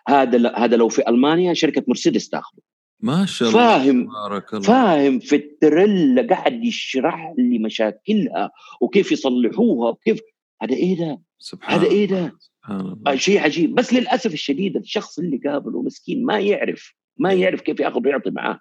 هذا 0.09 0.53
هذا 0.57 0.77
لو 0.77 0.89
في 0.89 1.09
ألمانيا 1.09 1.55
شركة 1.55 1.85
مرسيدس 1.89 2.29
تاخذه 2.29 2.63
ما 3.01 3.27
شاء 3.27 3.49
الله 3.49 3.61
فاهم 3.61 4.07
بارك 4.07 4.55
الله. 4.55 4.63
فاهم 4.63 5.19
في 5.19 5.37
التريلا 5.37 6.27
قاعد 6.35 6.65
يشرح 6.65 7.35
لي 7.39 7.59
مشاكلها 7.59 8.51
وكيف 8.81 9.13
يصلحوها 9.13 9.91
وكيف 9.91 10.21
هذا 10.63 10.75
إيه 10.75 10.99
ده؟ 10.99 11.21
سبحان 11.39 11.79
هذا 11.79 11.87
إيه 11.91 12.09
ده؟ 12.09 12.33
سبحان 12.69 13.19
شيء 13.19 13.41
عجيب 13.41 13.75
بس 13.75 13.93
للأسف 13.93 14.33
الشديد 14.33 14.77
الشخص 14.77 15.19
اللي 15.19 15.37
قابله 15.37 15.83
مسكين 15.83 16.25
ما 16.25 16.41
يعرف 16.41 16.95
ما. 17.19 17.33
يعرف 17.33 17.61
كيف 17.61 17.81
ياخذ 17.81 18.07
ويعطي 18.07 18.31
معاه 18.31 18.61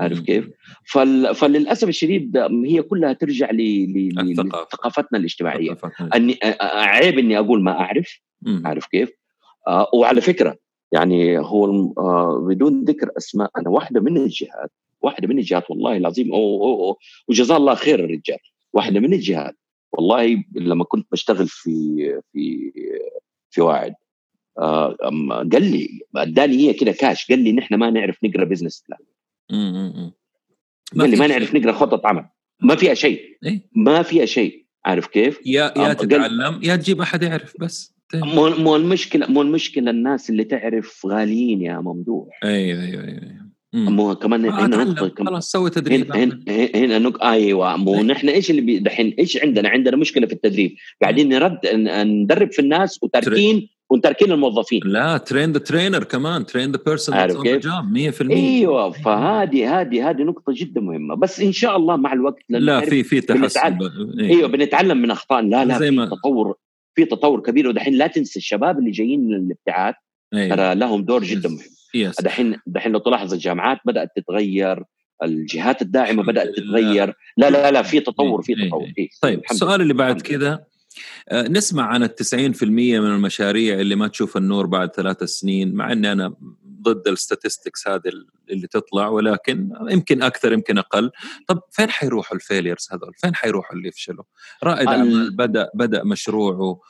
عارف 0.00 0.20
كيف؟ 0.20 0.48
فل... 0.84 1.34
فللأسف 1.34 1.88
الشديد 1.88 2.36
هي 2.66 2.82
كلها 2.82 3.12
ترجع 3.12 3.50
ل... 3.50 3.56
ل... 3.56 4.32
لثقافتنا 4.32 5.18
الاجتماعية. 5.18 5.76
اني 6.14 6.38
عيب 6.60 7.18
إني 7.18 7.38
أقول 7.38 7.62
ما 7.62 7.72
أعرف 7.72 8.20
عارف 8.64 8.86
كيف؟ 8.86 9.10
آه 9.68 9.90
وعلى 9.94 10.20
فكرة 10.20 10.56
يعني 10.92 11.38
هو 11.38 11.92
آه 11.98 12.46
بدون 12.48 12.84
ذكر 12.84 13.10
أسماء 13.18 13.50
أنا 13.58 13.68
واحدة 13.68 14.00
من 14.00 14.16
الجهات 14.16 14.70
واحدة 15.02 15.28
من 15.28 15.38
الجهات 15.38 15.70
والله 15.70 15.96
العظيم 15.96 16.32
أوه 16.32 16.62
أوه 16.62 16.78
أوه 16.78 16.96
وجزاه 17.28 17.56
الله 17.56 17.74
خير 17.74 18.04
الرجال 18.04 18.38
واحدة 18.72 19.00
من 19.00 19.14
الجهات. 19.14 19.56
والله 19.92 20.44
لما 20.54 20.84
كنت 20.84 21.06
بشتغل 21.12 21.48
في 21.48 21.72
في 22.32 22.72
في 23.50 23.60
واعد 23.60 23.94
آه 24.58 24.96
قال 25.52 25.62
لي 25.62 25.88
اداني 26.16 26.56
هي 26.56 26.72
كده 26.72 26.92
كاش 26.92 27.30
قال 27.30 27.38
لي 27.38 27.52
نحن 27.52 27.74
ما 27.74 27.90
نعرف 27.90 28.24
نقرأ 28.24 28.44
business 28.44 28.84
plan 28.88 29.00
قال 31.00 31.10
لي 31.10 31.16
ما 31.16 31.26
نعرف 31.26 31.54
نقرأ 31.54 31.72
خطة 31.72 32.08
عمل. 32.08 32.24
ما 32.62 32.74
فيها 32.76 32.94
شيء. 32.94 33.20
إيه؟ 33.46 33.68
ما 33.76 34.02
فيها 34.02 34.26
شيء. 34.26 34.66
عارف 34.84 35.06
كيف؟ 35.06 35.40
يا 35.46 35.72
يا 35.76 35.92
تتعلم 35.92 36.60
يا 36.62 36.76
تجيب 36.76 37.00
أحد 37.00 37.22
يعرف 37.22 37.54
بس. 37.60 37.94
طيب. 38.12 38.24
مو 38.24 38.48
مو 38.48 38.76
المشكلة 38.76 39.26
مو 39.26 39.42
المشكلة 39.42 39.90
الناس 39.90 40.30
اللي 40.30 40.44
تعرف 40.44 41.06
غاليين 41.06 41.62
يا 41.62 41.78
ممدوح. 41.78 42.40
أيوه 42.44 42.82
أيوه 42.82 43.04
أيوه 43.04 43.50
مو 43.74 44.14
كمان 44.14 44.44
هنا 44.44 44.84
نقطة 44.84 45.24
خلاص 45.24 45.50
سوي 45.50 45.70
تدريب 45.70 46.12
هنا 46.12 46.40
هنا, 46.74 46.98
نق... 46.98 47.24
أيوه. 47.24 47.76
مو 47.76 47.94
إيه. 47.94 48.02
نحن 48.02 48.28
إيش 48.28 48.50
اللي 48.50 48.78
دحين 48.78 49.14
إيش 49.18 49.42
عندنا؟ 49.42 49.68
عندنا 49.68 49.96
مشكلة 49.96 50.26
في 50.26 50.32
التدريب. 50.32 50.76
قاعدين 51.02 51.28
نرد 51.28 51.58
ندرب 52.04 52.52
في 52.52 52.58
الناس 52.58 53.02
وتاركين 53.02 53.68
وتركين 53.90 54.32
الموظفين. 54.32 54.80
لا 54.84 55.16
train 55.16 55.52
the 55.52 55.58
trainer 55.58 56.04
كمان 56.04 56.46
train 56.46 56.72
the 56.72 56.80
person 56.86 57.14
عارف 57.14 57.42
كيف؟ 57.42 57.66
100% 57.66 58.30
أيوه 58.30 58.90
فهذه 58.90 59.80
هذه 59.80 60.10
هذه 60.10 60.22
نقطة 60.22 60.52
جدا 60.56 60.80
مهمة. 60.80 61.14
بس 61.14 61.40
إن 61.40 61.52
شاء 61.52 61.76
الله 61.76 61.96
مع 61.96 62.12
الوقت 62.12 62.42
لا 62.48 62.80
في 62.80 63.02
في 63.02 63.20
تحسن 63.20 63.78
إيه. 64.20 64.28
أيوه 64.28 64.48
بنتعلم 64.48 65.02
من 65.02 65.10
اخطائنا 65.10 65.56
لا 65.56 65.64
لا 65.64 65.78
في 65.78 65.90
ما... 65.90 66.06
تطور 66.06 66.54
في 66.94 67.04
تطور 67.04 67.40
كبير. 67.40 67.68
ودحين 67.68 67.94
لا 67.94 68.06
تنسى 68.06 68.38
الشباب 68.38 68.78
اللي 68.78 68.90
جايين 68.90 69.26
من 69.28 69.34
الابتعاث 69.34 69.94
أيوة. 70.34 70.56
ترى 70.56 70.74
لهم 70.74 71.04
دور 71.04 71.24
جدا 71.24 71.48
مهم. 71.94 72.12
دحين 72.20 72.56
دحين 72.66 72.92
لو 72.92 72.98
تلاحظ 72.98 73.32
الجامعات 73.32 73.78
بدأت 73.84 74.08
تتغير 74.16 74.84
الجهات 75.22 75.82
الداعمة 75.82 76.22
بدأت 76.22 76.48
تتغير. 76.56 77.14
لا 77.36 77.50
لا 77.50 77.70
لا 77.70 77.82
في 77.82 78.00
تطور 78.00 78.42
في 78.42 78.54
تطور. 78.54 78.92
إيه. 78.98 79.08
طيب 79.22 79.40
السؤال 79.50 79.80
اللي 79.80 79.94
بعد 79.94 80.20
كذا 80.20 80.64
نسمع 81.32 81.86
عن 81.86 82.02
التسعين 82.02 82.52
في 82.52 82.64
المية 82.64 83.00
من 83.00 83.06
المشاريع 83.06 83.80
اللي 83.80 83.94
ما 83.94 84.08
تشوف 84.08 84.36
النور 84.36 84.66
بعد 84.66 84.94
ثلاثة 84.94 85.26
سنين 85.26 85.74
مع 85.74 85.92
أني 85.92 86.12
أنا 86.12 86.34
ضد 86.82 87.08
ال 87.08 87.15
statistics 87.15 87.88
هذه 87.88 88.12
اللي 88.50 88.66
تطلع 88.66 89.08
ولكن 89.08 89.70
يمكن 89.88 90.22
أكثر 90.22 90.52
يمكن 90.52 90.78
أقل. 90.78 91.10
طب 91.46 91.60
فين 91.70 91.90
حيروحوا 91.90 92.36
ال 92.36 92.42
failures 92.42 92.88
هذول؟ 92.92 93.14
فين 93.16 93.34
حيروحوا 93.34 93.76
اللي 93.76 93.88
يفشلوا؟ 93.88 94.24
رائد 94.62 94.88
أعمال 94.88 95.36
بدأ 95.36 95.70
بدأ 95.74 96.04
مشروعه 96.04 96.80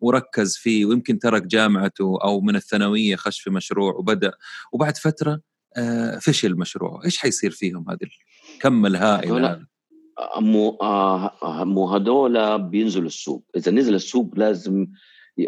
وركز 0.00 0.56
فيه 0.56 0.86
ويمكن 0.86 1.18
ترك 1.18 1.42
جامعته 1.42 2.18
أو 2.22 2.40
من 2.40 2.56
الثانوية 2.56 3.16
خش 3.16 3.40
في 3.40 3.50
مشروع 3.50 3.94
وبدأ. 3.94 4.32
وبعد 4.72 4.96
فترة 4.96 5.40
آه، 5.76 6.18
فشل 6.18 6.54
مشروعه. 6.54 7.04
إيش 7.04 7.18
حيصير 7.18 7.50
فيهم 7.50 7.90
هذه 7.90 7.98
الكم 8.56 8.86
الهائل 8.86 9.32
هذا؟ 9.32 9.69
مو 10.38 10.78
آه 10.82 11.64
مو 11.64 11.88
هذول 11.88 12.62
بينزلوا 12.62 13.06
السوق. 13.06 13.44
إذا 13.56 13.72
نزل 13.72 13.94
السوق 13.94 14.30
لازم 14.36 14.86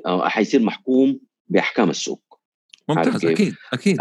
آه 0.07 0.29
حيصير 0.29 0.63
محكوم 0.63 1.21
بأحكام 1.49 1.91
السوق. 1.91 2.39
ممتاز 2.89 3.25
أكيد 3.25 3.55
أكيد. 3.73 3.99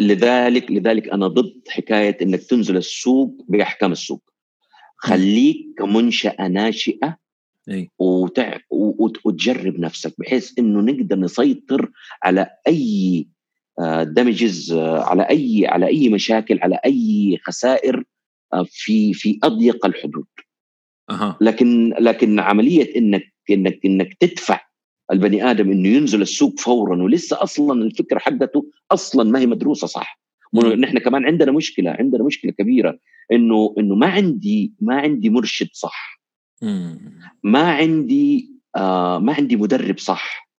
لذلك 0.00 0.70
لذلك 0.70 1.08
أنا 1.08 1.26
ضد 1.28 1.60
حكاية 1.68 2.16
إنك 2.22 2.42
تنزل 2.42 2.76
السوق 2.76 3.44
بأحكام 3.48 3.92
السوق. 3.92 4.22
خليك 4.96 5.66
كمنشأة 5.78 6.48
ناشئة 6.48 7.16
أي. 7.70 7.90
وتع... 7.98 8.58
وتجرب 9.24 9.80
نفسك 9.80 10.14
بحيث 10.18 10.58
إنه 10.58 10.92
نقدر 10.92 11.16
نسيطر 11.16 11.90
على 12.22 12.50
أي 12.68 13.26
دمجز 14.02 14.72
آه، 14.72 14.98
آه، 14.98 15.02
على 15.02 15.22
اي 15.22 15.66
على 15.66 15.86
أي 15.86 16.08
مشاكل 16.08 16.58
على 16.62 16.80
أي 16.84 17.38
خسائر 17.44 18.04
في 18.68 19.12
في 19.12 19.38
أضيق 19.44 19.86
الحدود. 19.86 20.26
أه. 21.10 21.36
لكن 21.40 21.94
لكن 22.00 22.40
عملية 22.40 22.96
إنك 22.96 23.32
إنك 23.50 23.80
إنك 23.84 24.14
تدفع 24.14 24.60
البني 25.12 25.50
آدم 25.50 25.72
إنه 25.72 25.88
ينزل 25.88 26.22
السوق 26.22 26.60
فورا 26.60 27.02
ولسه 27.02 27.42
أصلا 27.42 27.82
الفكرة 27.82 28.18
حقته 28.18 28.70
أصلا 28.90 29.30
ما 29.30 29.38
هي 29.38 29.46
مدروسة 29.46 29.86
صح. 29.86 30.20
نحن 30.54 30.98
كمان 30.98 31.26
عندنا 31.26 31.52
مشكلة 31.52 31.90
عندنا 31.90 32.24
مشكلة 32.24 32.52
كبيرة 32.52 32.98
إنه 33.32 33.74
إنه 33.78 33.94
ما 33.94 34.06
عندي 34.06 34.72
ما 34.80 35.00
عندي 35.00 35.30
مرشد 35.30 35.68
صح. 35.72 36.20
ما 37.42 37.72
عندي 37.72 38.50
آه 38.76 39.18
ما 39.18 39.32
عندي 39.32 39.56
مدرب 39.56 39.98
صح. 39.98 40.50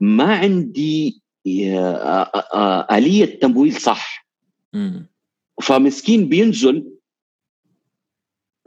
ما 0.00 0.34
عندي 0.34 1.22
آلية 2.90 3.38
تمويل 3.40 3.72
صح. 3.72 4.26
فمسكين 5.60 6.28
بينزل. 6.28 6.96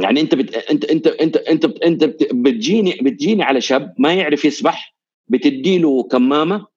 يعني 0.02 0.22
انت 0.22 0.36
بت... 0.36 0.56
انت 0.56 0.86
انت 0.86 1.08
انت 1.08 1.38
انت 1.38 1.66
انت 1.84 2.04
بتجيني 2.34 2.98
بتجيني 3.02 3.44
على 3.44 3.62
شاب 3.62 3.96
ما 3.98 4.14
يعرف 4.14 4.46
يسبح 4.46 4.96
بتدي 5.28 5.78
له 5.78 6.04
كمامة 6.04 6.68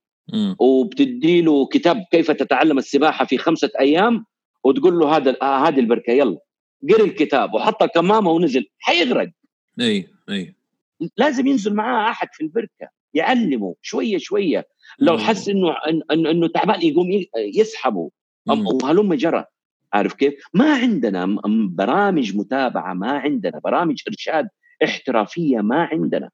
وبتدي 0.59 1.43
له 1.43 1.67
كتاب 1.67 2.05
كيف 2.11 2.31
تتعلم 2.31 2.79
السباحة 2.79 3.25
في 3.25 3.39
خمسة 3.39 3.71
أيام 3.81 4.25
وتقول 4.65 4.99
له 4.99 5.17
هذا 5.17 5.37
آه 5.43 5.69
هذه 5.69 5.81
البركة 5.81 6.11
يلا. 6.11 6.39
قري 6.91 7.05
الكتاب 7.05 7.55
وحط 7.55 7.83
الكمامة 7.83 8.31
ونزل 8.31 8.67
حيغرق. 8.79 9.29
أي 9.81 10.09
أي. 10.29 10.55
لازم 11.17 11.47
ينزل 11.47 11.75
معاه 11.75 12.11
أحد 12.11 12.29
في 12.33 12.41
البركة 12.41 12.89
يعلمه 13.15 13.75
شوية 13.83 14.19
شوية. 14.19 14.69
لو 14.99 15.19
حس 15.19 15.49
إنه 15.49 15.75
انه, 16.13 16.31
إنه 16.31 16.49
تعبان 16.49 16.83
يقوم 16.83 17.07
يسحبه. 17.55 18.11
وهلم 18.49 19.15
جرى. 19.15 19.45
عارف 19.97 20.15
كيف؟ 20.15 20.35
ما 20.55 20.75
عندنا 20.75 21.41
برامج 21.71 22.37
متابعة 22.37 22.95
ما 22.95 23.11
عندنا 23.11 23.61
برامج 23.65 24.03
إرشاد 24.09 24.49
احترافية 24.85 25.61
ما 25.61 25.89
عندنا. 25.93 26.31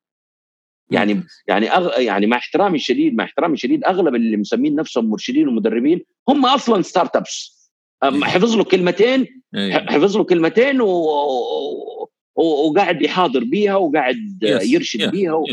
يعني 0.91 1.23
يعني 1.47 1.71
أغ... 1.71 2.01
يعني 2.01 2.27
مع 2.27 2.37
احترامي 2.37 2.77
الشديد 2.77 3.15
مع 3.15 3.25
احترامي 3.25 3.55
الشديد 3.55 3.85
أغلب 3.85 4.15
اللي 4.15 4.37
مسمين 4.37 4.75
نفسهم 4.75 5.11
مرشدين 5.11 5.49
ومدربين 5.49 6.05
هم 6.29 6.47
أصلا 6.47 6.83
start-ups 6.83 7.63
حفظ 8.03 8.57
له 8.57 8.65
كلمتين 8.65 9.43
حفظ 9.73 10.17
له 10.17 10.25
كلمتين 10.25 10.81
و... 10.81 10.89
و... 10.89 12.09
وقاعد 12.37 13.03
يحاضر 13.03 13.45
بيها 13.45 13.77
وقاعد 13.77 14.39
يرشد 14.43 15.11
بيها 15.11 15.33
و... 15.33 15.47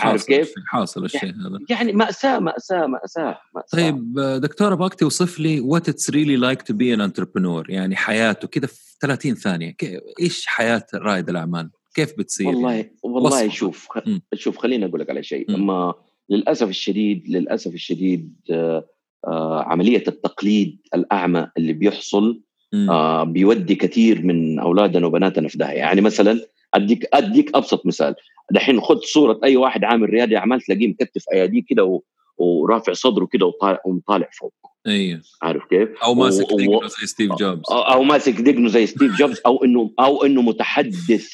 عارف 0.00 0.26
كيف؟ 0.26 0.54
حاصل 0.66 1.04
الشيء 1.04 1.24
يعني 1.24 1.38
هذا 1.38 1.58
يعني 1.70 1.92
مأساة 1.92 2.38
مأساة 2.38 2.86
مأساة, 2.86 3.38
مأساة. 3.54 3.78
طيب 3.78 4.20
دكتور 4.42 4.72
ابغاك 4.72 4.94
توصف 4.94 5.40
لي 5.40 5.60
what 5.60 5.88
it's 5.88 6.10
really 6.10 6.36
like 6.36 6.62
to 6.62 6.74
be 6.74 6.94
an 6.94 7.00
entrepreneur 7.00 7.70
يعني 7.70 7.96
حياته 7.96 8.48
كذا 8.48 8.66
في 8.66 8.96
30 9.00 9.34
ثانية 9.34 9.76
إيش 10.20 10.46
حياة 10.46 10.86
رائد 10.94 11.28
الأعمال؟ 11.28 11.70
كيف 11.94 12.18
بتصير؟ 12.18 12.46
والله 12.46 12.72
يعني؟ 12.72 12.96
والله 13.02 13.48
شوف 13.48 13.88
خ... 13.90 13.98
شوف 14.34 14.58
خليني 14.58 14.84
أقول 14.84 15.00
لك 15.00 15.10
على 15.10 15.22
شيء 15.22 15.54
أما 15.54 15.94
للأسف 16.30 16.68
الشديد 16.68 17.28
للأسف 17.28 17.74
الشديد 17.74 18.34
آه 18.50 18.88
آه 19.26 19.62
عملية 19.62 20.04
التقليد 20.08 20.80
الأعمى 20.94 21.50
اللي 21.56 21.72
بيحصل 21.72 22.42
آه 22.74 23.24
بيودي 23.24 23.74
كثير 23.74 24.22
من 24.22 24.58
أولادنا 24.58 25.06
وبناتنا 25.06 25.48
في 25.48 25.58
داهية 25.58 25.78
يعني 25.78 26.00
مثلا 26.00 26.40
اديك 26.74 27.08
أديك 27.12 27.56
أبسط 27.56 27.86
مثال. 27.86 28.14
دحين 28.50 28.80
خذ 28.80 28.98
صورة 28.98 29.40
أي 29.44 29.56
واحد 29.56 29.84
عامل 29.84 30.10
رياضي 30.10 30.36
اعمال 30.36 30.60
تلاقيه 30.60 30.88
مكتف 30.88 31.24
أياديه 31.32 31.62
كده 31.68 31.84
و... 31.84 32.02
ورافع 32.38 32.92
صدره 32.92 33.28
كده 33.32 33.46
وطالع 33.46 33.80
ومطالع 33.84 34.28
فوق. 34.40 34.54
أيوه. 34.86 35.22
عارف 35.42 35.64
كيف؟ 35.70 35.88
أو 36.04 36.14
ماسك 36.14 36.52
و... 36.52 36.56
دقنه 36.56 36.88
زي 36.88 37.06
ستيف 37.06 37.32
جوبز. 37.32 37.62
أو, 37.70 37.78
أو 37.78 38.02
ماسك 38.02 38.40
دقنه 38.40 38.68
زي 38.68 38.86
ستيف 38.86 39.16
جوبز 39.16 39.40
أو 39.46 39.64
انه 39.64 39.90
أو 40.00 40.24
إنه 40.24 40.42
متحدث 40.42 41.28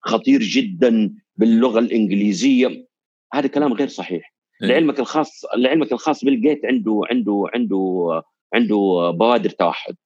خطير 0.00 0.40
جدا 0.40 1.14
باللغة 1.36 1.78
الإنجليزية. 1.78 2.86
هذا 3.34 3.46
كلام 3.46 3.72
غير 3.72 3.88
صحيح. 3.88 4.34
أيوه. 4.62 4.72
لعلمك 4.72 5.00
الخاص 5.00 5.42
لعلمك 5.56 5.92
الخاص 5.92 6.24
بيل 6.24 6.40
جيت 6.40 6.64
عنده 6.64 7.02
عنده 7.10 7.44
عنده 7.54 8.22
عنده 8.54 9.10
بوادر 9.10 9.50
توحد. 9.50 9.96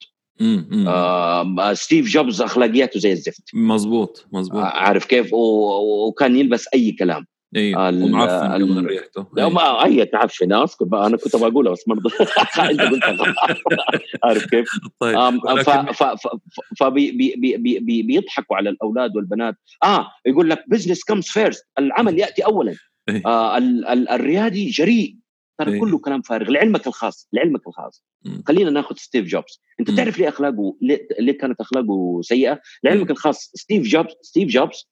آه 0.87 1.72
ستيف 1.74 2.07
جوبز 2.07 2.43
أخلاقياته 2.43 3.01
زي 3.01 3.12
الزفت. 3.12 3.43
مزبوط 3.55 4.26
مزبوط 4.33 4.61
آه 4.61 4.64
عارف 4.64 5.05
كيف؟ 5.05 5.30
وكان 5.33 6.37
يلبس 6.37 6.68
أي 6.74 6.93
كلام. 6.93 7.26
أيوه 7.57 7.89
ومعفن 7.89 8.66
كمان 8.66 8.87
ريحته. 8.87 9.26
لا 9.37 9.49
ما 9.49 9.85
أي 9.85 10.05
تعفن 10.05 10.53
اسكت 10.53 10.89
أنا 10.93 11.16
كنت 11.16 11.37
بقولها 11.37 11.72
بس 11.72 11.85
برضه 11.87 12.11
أنت 12.70 12.80
قلتها 12.80 13.35
عارف 14.24 14.47
كيف؟ 14.47 14.68
طيب 15.01 15.16
فبيضحكوا 16.78 18.57
على 18.57 18.70
الأولاد 18.70 19.16
والبنات. 19.16 19.55
آه 19.85 20.07
يقول 20.26 20.51
لك 20.51 20.64
business 20.68 21.05
comes 21.05 21.24
first 21.24 21.64
العمل 21.78 22.18
يأتي 22.18 22.45
اولا. 22.45 22.74
إيه. 23.09 23.22
آه 23.26 23.59
الريادي 24.14 24.70
جريء. 24.70 25.22
ترى 25.65 25.75
إيه. 25.75 25.81
كله 25.81 25.99
كلام 25.99 26.23
فارغ 26.23 26.51
لعلمك 26.51 26.87
الخاص 26.87 27.29
لعلمك 27.33 27.67
الخاص. 27.69 28.05
خلينا 28.49 28.71
ناخذ 28.71 28.97
ستيف 28.97 29.27
جوبز. 29.27 29.61
أنت 29.81 29.91
م. 29.91 29.97
تعرف 29.97 30.19
ليه 30.19 30.29
أخلاقه 30.29 30.77
ليه, 30.81 31.09
ليه 31.21 31.39
كانت 31.39 31.61
أخلاقه 31.61 32.21
سيئة؟ 32.23 32.61
لعلمك 32.85 33.11
الخاص 33.11 33.53
ستيف 33.55 33.83
جوبز 33.83 34.13
ستيف 34.23 34.49
جوبز 34.49 34.89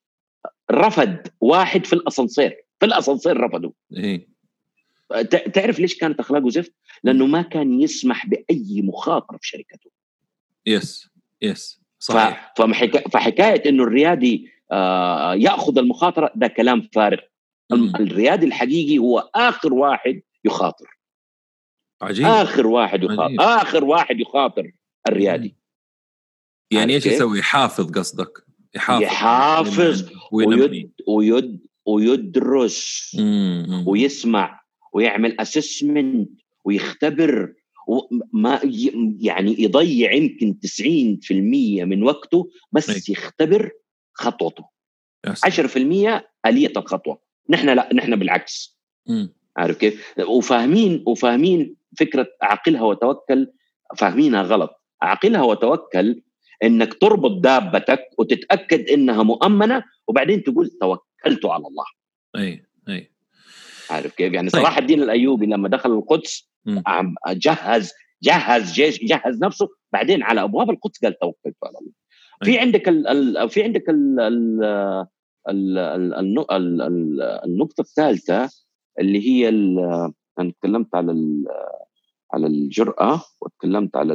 رفض 0.70 1.16
واحد 1.40 1.86
في 1.86 1.92
الأسانسير 1.92 2.64
في 2.80 2.86
الأسانسير 2.86 3.36
رفضه 3.40 3.74
إيه؟ 3.96 4.28
تعرف 5.54 5.80
ليش 5.80 5.98
كانت 5.98 6.20
أخلاقه 6.20 6.50
زفت؟ 6.50 6.72
لأنه 7.04 7.26
ما 7.26 7.42
كان 7.42 7.80
يسمح 7.80 8.26
بأي 8.26 8.82
مخاطرة 8.82 9.36
في 9.36 9.48
شركته. 9.48 9.90
يس 10.66 11.08
يس 11.42 11.80
صحيح. 11.98 12.54
فحكاية 13.12 13.68
إنه 13.68 13.82
الريادي 13.82 14.48
آه 14.72 15.34
يأخذ 15.34 15.78
المخاطرة 15.78 16.32
ده 16.34 16.46
كلام 16.46 16.88
فارغ. 16.94 17.18
الريادي 17.72 18.46
الحقيقي 18.46 18.98
هو 18.98 19.30
آخر 19.34 19.74
واحد 19.74 20.22
يخاطر. 20.44 20.98
عجيب. 22.02 22.26
آخر 22.26 22.66
واحد 22.66 23.02
يخاطر. 23.02 23.22
عجيب. 23.22 23.40
آخر 23.40 23.84
واحد 23.84 24.20
يخاطر 24.20 24.72
الريادي. 25.08 25.56
يعني 26.70 26.94
إيش 26.94 27.06
يسوي؟ 27.06 27.38
يحافظ 27.38 27.90
قصدك. 27.98 28.46
يحافظ. 28.74 29.02
يحافظ 29.02 30.10
ويد 30.32 30.92
ويد 31.08 31.66
ويدرس. 31.86 33.16
مم. 33.18 33.84
ويسمع. 33.86 34.60
ويعمل 34.92 35.40
اسسمنت 35.40 36.30
ويختبر. 36.64 37.54
وما 37.86 38.60
يعني 39.20 39.62
يضيع 39.62 40.12
يمكن 40.12 40.58
90% 40.60 41.84
من 41.84 42.02
وقته 42.02 42.50
بس 42.72 42.90
أي. 42.90 43.14
يختبر 43.14 43.70
خطوته. 44.14 44.64
10% 45.26 46.30
آلية 46.46 46.72
الخطوة. 46.76 47.22
نحن 47.50 47.68
لا 47.68 47.94
نحن 47.94 48.16
بالعكس. 48.16 48.78
مم. 49.06 49.34
عارف 49.56 49.78
كيف؟ 49.78 50.14
وفاهمين 50.18 51.04
وفاهمين 51.06 51.76
فكرة 51.98 52.28
عقلها 52.42 52.82
وتوكل. 52.82 53.52
فاهمينها 53.96 54.42
غلط. 54.42 54.82
عقلها 55.02 55.42
وتوكل 55.42 56.22
إنك 56.62 56.94
تربط 56.94 57.40
دابتك 57.40 58.00
وتتأكد 58.18 58.88
إنها 58.88 59.22
مؤمنة 59.22 59.84
وبعدين 60.08 60.42
تقول 60.42 60.70
توكلت 60.80 61.46
على 61.46 61.66
الله. 61.66 61.84
اي 62.36 62.64
أي. 62.88 63.10
عارف 63.90 64.14
كيف؟ 64.14 64.32
يعني 64.32 64.50
طيب. 64.50 64.62
صلاح 64.62 64.78
الدين 64.78 65.02
الأيوبي 65.02 65.46
لما 65.46 65.68
دخل 65.68 65.92
القدس 65.92 66.50
جهز 67.28 67.92
جهز 68.22 68.72
جيش 68.72 69.04
جهز 69.04 69.42
نفسه 69.42 69.68
بعدين 69.92 70.22
على 70.22 70.42
أبواب 70.42 70.70
القدس 70.70 71.04
قال 71.04 71.18
توكلت 71.18 71.56
على 71.64 71.78
الله. 71.78 71.92
في 72.44 72.58
عندك 72.58 72.88
ال 72.88 73.08
ال 73.08 73.50
في 73.50 73.62
عندك 73.62 73.88
ال 73.88 74.20
ال 75.48 75.78
ال 76.80 77.22
النقطة 77.44 77.80
الثالثة 77.80 78.50
اللي 78.98 79.28
هي 79.28 79.48
أنا 79.48 80.52
تكلمت 80.60 80.94
على 80.94 81.12
على 82.32 82.46
الجرأة 82.46 83.22
وتكلمت 83.40 83.96
على 83.96 84.12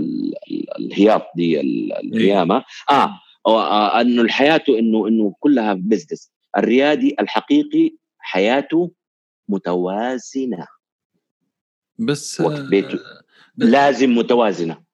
الهياط 0.80 1.22
دي 1.36 1.60
الهيامة 1.60 2.64
آه, 2.90 3.20
آه 3.48 4.02
أنه 4.02 4.22
الحياة 4.22 4.64
إنه 4.70 5.08
إنه 5.08 5.36
كلها 5.40 5.74
بزنس 5.74 6.32
الريادي 6.58 7.16
الحقيقي 7.20 7.96
حياته 8.18 8.92
متوازنة. 9.50 10.68
بس 12.00 12.42
وقت 12.42 12.62
بيته 12.62 13.00
لازم 13.58 14.16
متوازنة. 14.16 14.86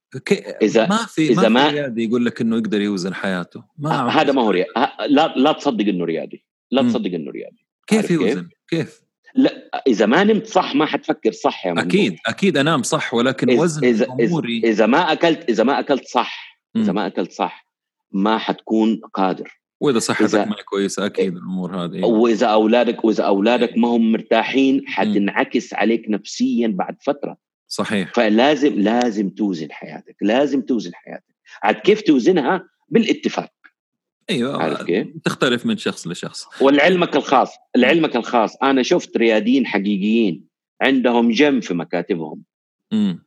إذا 0.62 0.88
ما 0.88 1.06
في 1.06 1.30
إذا 1.30 1.50
ما 1.50 1.70
في 1.70 1.76
ريادي 1.76 2.04
يقول 2.04 2.26
لك 2.26 2.42
إنه 2.42 2.58
يقدر 2.58 2.82
يوزن 2.82 3.14
حياته. 3.14 3.64
ما 3.78 4.10
هذا 4.10 4.32
ما 4.32 4.42
هو 4.42 4.50
ريادي. 4.50 4.72
لا 5.10 5.34
لا 5.38 5.52
تصدق 5.52 5.86
إنه 5.88 6.06
ريادي. 6.06 6.46
لا 6.72 6.82
تصدق 6.82 7.14
إنه 7.14 7.32
ريادي. 7.32 7.66
كيف؟ 7.88 8.12
يوزن؟ 8.12 8.50
كيف؟ 8.68 9.04
لا 9.36 9.70
إذا 9.88 10.06
ما 10.06 10.24
نمت 10.24 10.48
صح 10.48 10.76
ما 10.76 10.86
حتفكر 10.86 11.32
صح 11.32 11.66
يا 11.66 11.74
أكيد 11.78 12.16
أكيد 12.28 12.58
أنام 12.58 12.84
صح 12.84 13.14
ولكن 13.14 13.50
إذا 13.50 13.62
وزن 13.62 13.86
إذا 13.88 14.08
اموري 14.12 14.62
إذا 14.64 14.86
ما 14.86 15.12
اكلت 15.12 15.50
إذا 15.50 15.64
ما 15.64 15.80
أكلت 15.80 16.08
صح 16.08 16.60
إذا 16.76 16.92
ما 16.92 17.08
أكلت 17.08 17.32
صح 17.32 17.66
ما 18.12 18.38
حتكون 18.38 19.02
قادر. 19.14 19.62
وإذا 19.80 20.00
صحتك 20.00 20.36
ما 20.36 20.56
كويسة 20.66 21.06
أكيد 21.06 21.36
الأمور 21.36 21.76
هذه. 21.76 22.06
وإذا 22.06 22.48
اولادك 22.48 23.06
وإذا 23.06 23.24
أولادك 23.24 23.78
ما 23.78 23.88
هم 23.88 24.12
مرتاحين 24.12 24.84
حتنعكس 24.88 25.74
عليك 25.74 26.06
نفسيا 26.10 26.68
بعد 26.68 26.98
فترة. 27.02 27.38
صحيح. 27.68 28.14
فلازم 28.14 28.80
لازم 28.80 29.30
توزن 29.30 29.72
حياتك 29.72 30.16
لازم 30.22 30.62
توزن 30.62 30.92
حياتك. 30.94 31.36
عاد 31.64 31.76
كيف 31.76 32.02
توزنها؟ 32.02 32.64
بالاتفاق. 32.90 33.52
أيوه 34.30 34.64
عارف 34.64 34.84
كيف؟ 34.84 35.08
تختلف 35.26 35.66
من 35.66 35.78
شخص 35.78 36.08
لشخص 36.08 36.62
ولعلمك 36.62 37.16
الخاص 37.16 37.50
لعلمك 37.76 38.16
الخاص 38.16 38.56
أنا 38.64 38.84
شفت 38.84 39.18
رياديين 39.18 39.66
حقيقيين 39.68 40.46
عندهم 40.82 41.32
جيم 41.32 41.62
في 41.62 41.74
مكاتبهم 41.74 42.44
امم 42.94 43.26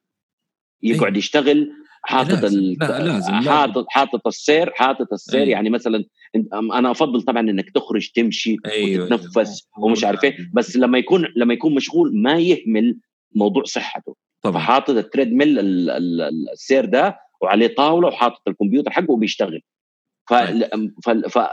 يقعد 0.83 1.17
يشتغل 1.17 1.73
حاطط 2.03 2.31
لازم. 2.31 2.59
ال... 2.59 2.77
لا 2.81 3.03
لازم 3.03 3.33
حاطط 3.33 3.87
حاطط 3.89 4.27
السير 4.27 4.71
حاطط 4.75 5.13
السير 5.13 5.41
أيوة. 5.41 5.51
يعني 5.51 5.71
مثلا 5.71 6.05
أنا 6.53 6.91
أفضل 6.91 7.23
طبعا 7.23 7.41
إنك 7.41 7.71
تخرج 7.71 8.11
تمشي 8.15 8.57
أيوة. 8.67 9.05
وتتنفس 9.05 9.37
أيوة. 9.79 9.87
ومش 9.89 10.05
عارف 10.05 10.25
إيه 10.25 10.37
بس 10.55 10.77
لما 10.77 10.99
يكون 10.99 11.27
لما 11.37 11.55
يكون 11.55 11.75
مشغول 11.75 12.17
ما 12.23 12.39
يهمل 12.39 12.99
موضوع 13.35 13.63
صحته 13.65 14.17
طبعا 14.43 14.63
فحاطط 14.63 14.91
ال 14.91 15.33
treadmill 15.33 15.59
ال- 15.59 15.91
ال- 15.91 16.21
ال- 16.21 16.51
السير 16.53 16.85
ده 16.85 17.19
وعليه 17.41 17.75
طاولة 17.75 18.09
وحاطط 18.09 18.43
الكمبيوتر 18.49 18.91
حقه 18.91 19.11
وبيشتغل. 19.11 19.61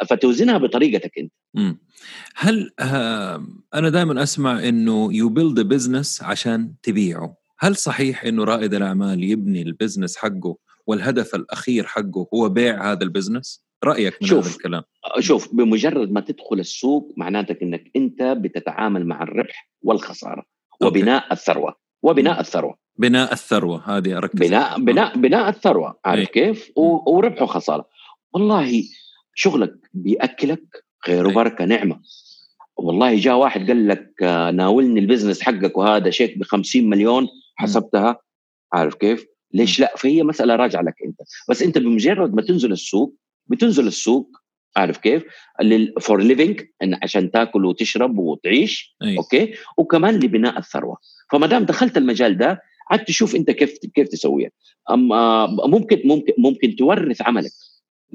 فتوزنها 0.10 0.58
بطريقتك 0.58 1.12
أنت 1.18 1.32
مم. 1.54 1.80
هل 2.36 2.72
آه 2.80 3.46
أنا 3.74 3.90
دائما 3.90 4.24
أسمع 4.24 4.68
إنه 4.68 5.14
you 5.14 5.30
build 5.30 5.60
business 5.60 6.24
عشان 6.24 6.74
تبيعه 6.84 7.36
هل 7.60 7.76
صحيح 7.76 8.24
إنه 8.24 8.44
رائد 8.44 8.74
الأعمال 8.74 9.24
يبني 9.24 9.62
ال 9.62 9.68
business 9.68 10.18
حقه 10.18 10.58
والهدف 10.88 11.36
الأخير 11.36 11.86
حقه 11.86 12.28
هو 12.34 12.50
بيع 12.50 12.92
هذا 12.92 13.04
ال 13.04 13.11
business 13.11 13.66
رأيك 13.84 14.18
من 14.22 14.28
شوف. 14.28 14.46
هذا 14.48 14.56
الكلام 14.56 14.84
شوف 15.20 15.56
بمجرد 15.56 16.12
ما 16.12 16.22
تدخل 16.22 16.60
السوق 16.60 17.14
معناتك 17.18 17.62
إنك 17.62 17.92
أنت 17.96 18.24
بتتعامل 18.24 19.06
مع 19.06 19.24
الربح 19.24 19.70
والخسارة 19.82 20.46
أوكي. 20.82 21.00
وبناء 21.00 21.34
الثروة 21.34 21.76
وبناء 22.04 22.40
الثروة 22.40 22.76
بناء 22.98 23.34
الثروة 23.34 23.98
هذه 23.98 24.18
أركز 24.18 24.40
بناء. 24.40 24.80
بناء 24.80 25.18
بناء 25.18 25.50
الثروة 25.50 26.00
عارف 26.06 26.20
أي. 26.20 26.26
كيف؟ 26.26 26.72
وربح 26.76 27.42
وخسارة 27.42 27.88
والله 28.34 28.84
شغلك 29.34 29.90
بيأكلك 29.94 30.84
خير. 31.06 31.28
وبركه 31.28 31.66
نعمة 31.66 32.00
والله 32.78 33.16
جاء 33.16 33.36
واحد 33.36 33.68
قال 33.68 33.88
لك 33.88 34.14
آه، 34.24 34.52
ناولني 34.52 35.00
ال 35.00 35.05
business 35.05 35.42
حقك 35.42 35.78
وهذا 35.78 36.10
شيك 36.10 36.38
ب 36.38 36.44
50 36.44 36.90
مليون 36.90 37.28
حسبتها 37.56 38.18
عارف 38.74 38.96
كيف؟ 38.96 39.26
ليش 39.54 39.80
لا؟ 39.80 39.94
فهي 39.98 40.24
مسألة 40.24 40.56
راجعة 40.56 40.82
لك 40.82 40.96
أنت 41.06 41.18
بس 41.50 41.62
أنت 41.62 41.78
بمجرد 41.78 42.34
ما 42.34 42.42
تنزل 42.42 42.72
السوق 42.72 43.16
بتنزل 43.48 43.88
السوق 43.88 44.30
عارف 44.76 44.98
كيف؟ 44.98 45.24
for 46.02 46.22
living 46.22 46.62
عشان 47.04 47.32
تاكل 47.32 47.66
وتشرب 47.66 48.18
وتعيش 48.18 48.96
أي. 49.04 49.18
أوكي 49.18 49.54
وكمان 49.78 50.16
لبناء 50.16 50.58
الثروة 50.58 50.98
فما 51.32 51.48
دام 51.48 51.64
دخلت 51.64 51.98
المجال 51.98 52.38
ده 52.38 52.62
عاد 52.92 53.06
تشوف 53.06 53.36
أنت 53.36 53.52
كيف 53.52 53.78
كيف 53.96 54.08
تسويها 54.08 54.50
أم 54.92 55.14
آه، 55.14 55.48
ممكن 55.68 56.02
ممكن 56.06 56.34
ممكن 56.38 56.76
تورث 56.76 57.22
عملك 57.22 57.52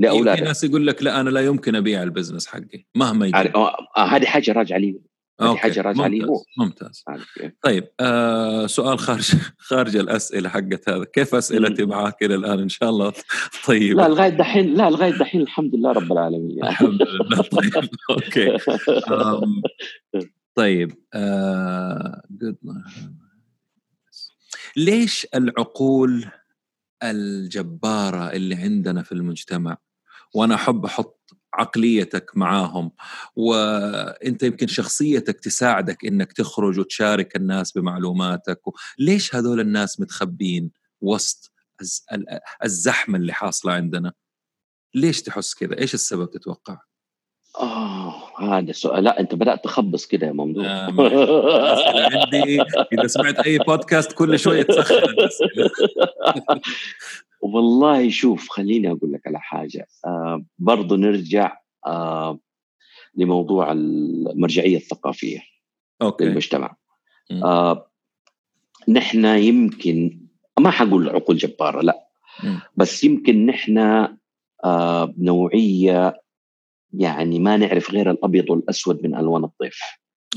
أيوة، 0.04 0.12
في 0.12 0.16
لاولادك 0.24 0.42
ناس 0.42 0.64
يقول 0.64 0.86
لك 0.86 1.02
لا 1.02 1.20
أنا 1.20 1.30
لا 1.30 1.40
يمكن 1.40 1.76
أبيع 1.76 2.02
ال 2.02 2.07
business 2.07 2.46
حقي 2.46 2.84
مهما 2.94 3.30
عارف- 3.34 3.56
آه، 3.56 3.76
آه، 3.96 4.04
هذه 4.06 4.24
حاجة 4.24 4.52
راجعة 4.52 4.78
لي 4.78 5.00
هذه. 5.40 5.56
حاجة 5.56 5.80
راجعة 5.80 6.06
لي 6.06 6.24
هو 6.24 6.42
ممتاز 6.58 7.04
ممتاز 7.08 7.24
كيف؟ 7.38 7.52
طيب 7.62 7.88
آه 8.00 8.66
سؤال 8.66 8.98
خارج 8.98 9.30
خارج 9.58 9.96
الأسئلة 9.96 10.48
حقت 10.48 10.88
هذا 10.88 11.04
كيف 11.04 11.34
أسئلتي 11.34 11.82
مم. 11.82 11.88
معك 11.88 12.22
إلى 12.22 12.34
الآن 12.34 12.58
إن 12.60 12.68
شاء 12.68 12.90
الله 12.90 13.12
طيب 13.66 13.96
لا 13.96 14.08
لغاية 14.08 14.28
دحين 14.28 14.74
لا 14.74 14.90
لغاية 14.90 15.10
دحين 15.18 15.40
الحمد 15.40 15.74
لله 15.74 15.92
رب 15.92 16.12
العالمين 16.12 16.50
يعني. 16.58 16.68
الحمد 16.70 17.02
لله 17.02 17.42
طيب 17.42 17.88
أوكي 18.10 18.56
طيب 20.54 20.92
آه. 21.14 22.22
ليش 24.76 25.26
العقول 25.34 26.26
الجبارة 27.02 28.30
اللي 28.32 28.54
عندنا 28.54 29.02
في 29.02 29.12
المجتمع 29.12 29.76
وأنا 30.34 30.54
أحب 30.54 30.84
أحط 30.84 31.30
عقليتك 31.54 32.30
معاهم. 32.34 32.92
وأنت 33.36 34.42
يمكن 34.42 34.66
شخصيتك 34.66 35.40
تساعدك 35.40 36.04
إنك 36.04 36.32
تخرج 36.32 36.78
وتشارك 36.78 37.36
الناس 37.36 37.72
بمعلوماتك. 37.72 38.66
و... 38.66 38.72
ليش 38.98 39.34
هذول 39.34 39.60
الناس 39.60 40.00
متخبين 40.00 40.70
وسط 41.00 41.52
الز- 41.80 42.04
ال- 42.12 42.40
الزحمة 42.64 43.18
اللي 43.18 43.32
حاصلة 43.32 43.72
عندنا؟ 43.72 44.12
ليش 44.94 45.22
تحس 45.22 45.54
كذا؟ 45.54 45.78
إيش 45.78 45.94
السبب 45.94 46.30
تتوقع؟ 46.30 46.78
هذا 48.38 48.70
السؤال. 48.70 49.04
لا 49.04 49.20
أنت 49.20 49.34
بدأت 49.34 49.64
تخبص 49.64 50.06
كده 50.06 50.26
يا 50.26 50.32
ممدوح. 50.32 50.66
آه، 50.66 50.90
عندي 52.12 52.62
إذا 52.92 53.06
سمعت 53.06 53.38
أي 53.38 53.58
بودكاست 53.58 54.12
كل 54.12 54.38
شوية 54.38 54.62
تسخن. 54.62 55.02
والله 57.40 58.10
شوف 58.10 58.48
خليني 58.48 58.90
أقول 58.90 59.12
لك 59.12 59.26
على 59.26 59.40
حاجة. 59.40 59.86
آه 60.06 60.44
برضو 60.58 60.96
نرجع 60.96 61.58
آه 61.86 62.38
لموضوع 63.16 63.72
المرجعية 63.72 64.76
الثقافية 64.76 65.42
أوكي. 66.02 66.24
للمجتمع. 66.24 66.76
آه 67.32 67.90
نحن 68.88 69.24
يمكن 69.24 70.20
ما 70.60 70.70
حقول 70.70 71.08
عقول 71.08 71.36
جبارة 71.36 71.80
لا. 71.80 72.06
مم. 72.44 72.60
بس 72.76 73.04
يمكن 73.04 73.46
نحن 73.46 73.78
آه 74.64 75.14
نوعيه 75.18 76.25
يعني 76.92 77.38
ما 77.38 77.56
نعرف 77.56 77.90
غير 77.90 78.10
الأبيض 78.10 78.50
والأسود 78.50 79.06
من 79.06 79.16
ألوان 79.16 79.44
الطيف 79.44 79.78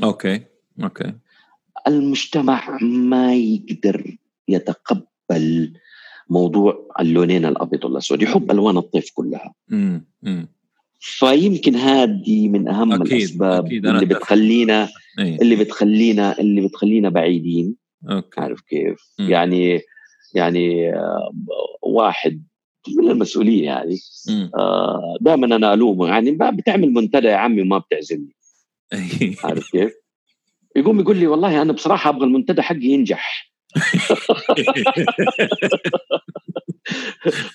أوكي 0.03 0.41
أوكي. 0.83 1.13
المجتمع 1.87 2.77
ما 2.81 3.35
يقدر 3.35 4.17
يتقبل 4.47 5.73
موضوع 6.29 6.87
اللونين 6.99 7.45
الأبيض 7.45 7.85
والأسود 7.85 8.21
يحب 8.21 8.51
ألوان 8.51 8.77
الطيف 8.77 9.11
كلها. 9.13 9.53
امم 9.71 10.05
فيمكن 10.99 11.75
هذه 11.75 12.49
من 12.49 12.67
أهم 12.67 12.93
أكيد، 12.93 13.13
الأسباب 13.13 13.65
أكيد، 13.65 13.85
اللي. 13.85 14.05
بتخلينا 14.05 14.89
اي 15.19 15.35
اللي 15.35 15.55
بتخلينا 15.55 16.39
اللي 16.39 16.61
بتخلينا 16.61 17.09
بعيدين. 17.09 17.75
أوكي. 18.11 18.41
عارف 18.41 18.61
كيف؟ 18.61 18.99
مم. 19.19 19.29
يعني 19.29 19.81
يعني 20.33 20.93
آه، 20.93 21.31
واحد 21.81 22.43
من 22.87 23.11
المسؤولين 23.11 23.63
يعني 23.63 23.97
مم. 24.29 24.51
آه، 24.55 25.17
دائما 25.21 25.55
أنا 25.55 25.73
ألومه 25.73 26.07
يعني 26.07 26.31
ما 26.31 26.49
بتعمل 26.49 26.93
منتدى 26.93 27.27
يا 27.27 27.35
عمي 27.35 27.61
وما 27.61 27.77
بتعزمني. 27.77 28.35
عارف 29.43 29.71
كيف؟ 29.71 29.93
يقوم 30.75 30.99
يقول 30.99 31.17
لي 31.17 31.27
والله 31.27 31.61
أنا 31.61 31.73
بصراحة 31.73 32.09
أبغى 32.09 32.25
المنتدى 32.25 32.61
حقي 32.61 32.85
ينجح 32.85 33.49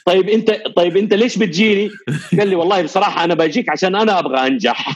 طيب 0.06 0.28
أنت 0.28 0.50
طيب 0.76 0.96
أنت 0.96 1.14
ليش 1.14 1.38
بتجيني؟ 1.38 1.90
قال 2.38 2.48
لي 2.48 2.56
والله 2.56 2.82
بصراحة 2.82 3.24
أنا 3.24 3.34
بجيك 3.34 3.70
عشان 3.70 3.94
أنا 3.94 4.18
أبغى 4.18 4.46
أنجح 4.46 4.88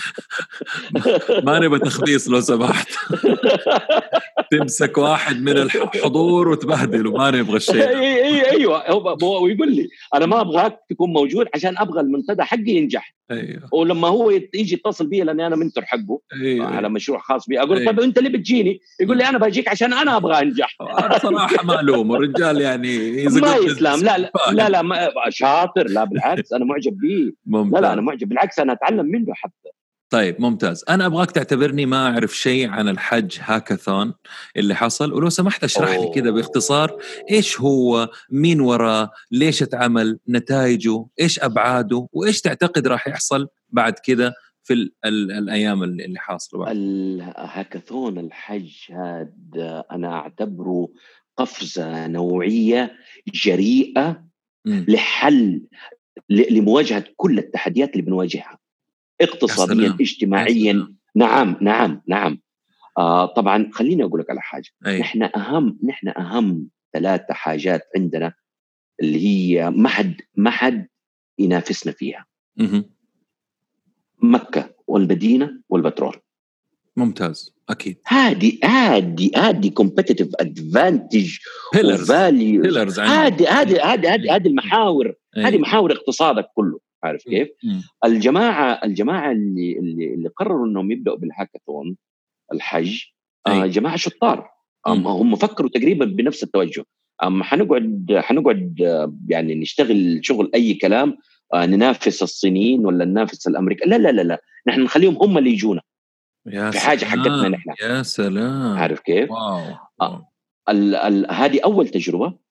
ما 1.46 1.58
نبغى 1.58 1.78
تخبيص 1.78 2.28
لو 2.28 2.40
سمحت. 2.40 2.88
تمسك 4.50 4.98
واحد 4.98 5.42
من 5.42 5.58
الحضور 5.58 6.48
وتبهدله 6.48 7.12
ما 7.12 7.30
نبغى 7.30 7.56
الشيء. 7.56 7.88
إي 7.88 8.24
إي 8.24 8.50
أيوه 8.50 8.90
هو 8.90 9.46
يقول 9.46 9.72
لي 9.76 9.88
أنا 10.14 10.26
ما 10.26 10.40
أبغاك 10.40 10.78
تكون 10.90 11.12
موجود 11.12 11.46
عشان 11.54 11.78
أبغى 11.78 12.00
المنتدى 12.00 12.42
حقي 12.42 12.70
ينجح. 12.70 13.14
أيوه. 13.30 13.68
ولما 13.72 14.08
هو 14.08 14.30
يجي 14.30 14.74
يتصل 14.74 15.06
بي 15.06 15.20
لأني 15.20 15.46
أنا 15.46 15.56
mentor 15.56 15.84
حقه 15.84 16.20
أيوه. 16.42 16.66
على 16.66 16.88
مشروع 16.88 17.18
خاص 17.18 17.46
بي. 17.48 17.60
أقول 17.60 17.78
أيوة. 17.78 17.92
طيب 17.92 18.00
أنت 18.00 18.18
ليه 18.18 18.30
بتجيني؟ 18.30 18.80
يقول 19.00 19.18
لي 19.18 19.28
أنا 19.28 19.38
بجيك 19.38 19.68
عشان 19.68 19.92
أنا 19.92 20.16
أبغى 20.16 20.38
أنجح. 20.42 20.76
أنا 20.80 21.18
صراحة 21.18 21.64
معلوم. 21.64 22.14
الرجال 22.14 22.60
يعني 22.60 22.98
he's 23.28 23.32
a 23.32 23.40
ما 23.40 23.56
يسلم. 23.56 24.02
لا 24.02 24.18
لا. 24.18 24.30
لا, 24.52 24.68
لا 24.68 24.82
ما 24.82 25.08
شاطر. 25.28 25.86
لا 25.88 26.04
بالعكس 26.04 26.52
أنا 26.52 26.64
معجب 26.64 26.98
به 26.98 27.32
لا 27.70 27.80
لا 27.80 27.92
أنا 27.92 28.00
معجب. 28.00 28.28
بالعكس 28.28 28.58
أنا 28.58 28.72
أتعلم 28.72 29.06
منه 29.06 29.34
حتى. 29.34 29.81
طيب 30.12 30.40
ممتاز 30.40 30.84
أنا 30.88 31.06
أبغاك 31.06 31.30
تعتبرني 31.30 31.86
ما 31.86 32.06
أعرف 32.06 32.36
شيء 32.36 32.68
عن 32.68 32.88
الحج 32.88 33.38
هاكاثون 33.40 34.14
اللي 34.56 34.74
حصل 34.74 35.12
ولو 35.12 35.28
سمحت 35.28 35.64
أشرح 35.64 35.90
لي. 35.90 36.10
كذا 36.14 36.30
باختصار 36.30 36.98
إيش 37.30 37.60
هو 37.60 38.10
مين 38.30 38.60
وراه 38.60 39.10
ليش 39.30 39.62
اتعمل 39.62 40.18
نتائجه 40.28 41.06
إيش 41.20 41.40
أبعاده 41.40 42.08
وإيش 42.12 42.40
تعتقد 42.40 42.86
راح 42.86 43.08
يحصل 43.08 43.48
بعد 43.68 43.92
كذا 43.92 44.32
في 44.62 44.72
ال 44.74 44.92
ال 45.04 45.32
الأيام 45.32 45.82
اللي 45.82 46.04
اللي 46.04 46.18
حاصلة 46.18 46.72
الهاكاثون 46.72 48.18
الحج 48.18 48.72
هذا 48.90 49.84
أنا 49.92 50.14
أعتبره 50.14 50.88
قفزة 51.36 52.06
نوعية 52.06 52.96
جريئة 53.34 54.24
مم. 54.64 54.86
لحل 54.88 55.62
لمواجهة 56.30 57.04
كل 57.16 57.38
التحديات 57.38 57.92
اللي 57.92 58.02
بنواجهها 58.02 58.61
اقتصاديا 59.22 59.96
اجتماعيا. 60.00 60.94
نعم 61.14 61.56
نعم 61.60 62.02
نعم. 62.06 62.40
آه 62.98 63.26
طبعا 63.26 63.70
خليني 63.72 64.04
أقول 64.04 64.20
لك 64.20 64.30
على 64.30 64.40
حاجة. 64.40 64.70
أي. 64.86 65.00
نحن 65.00 65.22
أهم 65.22 65.78
نحن 65.84 66.08
أهم 66.08 66.68
ثلاثة 66.92 67.34
حاجات 67.34 67.82
عندنا 67.96 68.34
اللي 69.00 69.26
هي 69.26 69.70
ما 69.70 69.88
حد 69.88 70.20
ما 70.36 70.50
حد 70.50 70.88
ينافسنا 71.38 71.92
فيها. 71.92 72.26
مهم. 72.56 72.84
مكة 74.22 74.74
والمدينة 74.86 75.60
والبترول. 75.68 76.16
ممتاز 76.96 77.54
أكيد. 77.68 77.96
هذه 78.06 78.58
هذه 78.64 79.30
هذه 79.36 79.70
competitive 79.70 80.28
advantage 80.40 81.36
pillars 81.74 82.10
هذه 82.10 83.60
هذه 83.60 83.62
هذه 83.62 83.92
هذه 83.94 84.36
هذه 84.36 84.46
المحاور. 84.46 85.14
هذه 85.36 85.58
محاور 85.58 85.92
اقتصادك 85.92 86.46
كله. 86.54 86.80
عارف 87.04 87.22
كيف؟ 87.22 87.48
الجماعة 88.04 88.80
الجماعة 88.84 89.32
اللي 89.32 89.78
اللي, 89.78 90.14
اللي 90.14 90.28
قرروا 90.28 90.66
إنهم 90.66 90.90
يبدأوا 90.90 91.16
بالهاكاثون 91.16 91.96
الحج 92.52 93.00
آه. 93.46 93.66
جماعة 93.66 93.96
شطار. 93.96 94.50
هم 94.86 95.36
فكروا 95.36 95.70
تقريبا 95.70 96.04
بنفس 96.04 96.42
التوجه. 96.42 96.84
أم 97.22 97.42
حنقعد 97.42 98.06
حنقعد 98.16 98.80
يعني 99.28 99.54
نشتغل 99.54 100.20
شغل 100.22 100.50
أي 100.54 100.74
كلام 100.74 101.16
آه، 101.54 101.66
ننافس 101.66 102.22
الصينيين 102.22 102.86
ولا 102.86 103.04
ننافس 103.04 103.46
الامريكان 103.46 103.90
لا 103.90 103.98
لا 103.98 104.12
لا 104.12 104.22
لا. 104.22 104.42
نحن 104.66 104.80
نخليهم 104.80 105.16
هم 105.16 105.38
اللي 105.38 105.50
يجونا. 105.50 105.80
يا 106.46 106.70
في 106.70 106.80
حاجة 106.80 107.04
حقتنا 107.04 107.48
نحن. 107.48 107.70
يا 107.82 108.02
سلام. 108.02 108.76
عارف 108.76 109.00
كيف؟ 109.00 109.30
wow, 109.30 110.24
ال 110.68 111.26
هذه 111.30 111.60
أول 111.64 111.88
تجربة. 111.88 112.42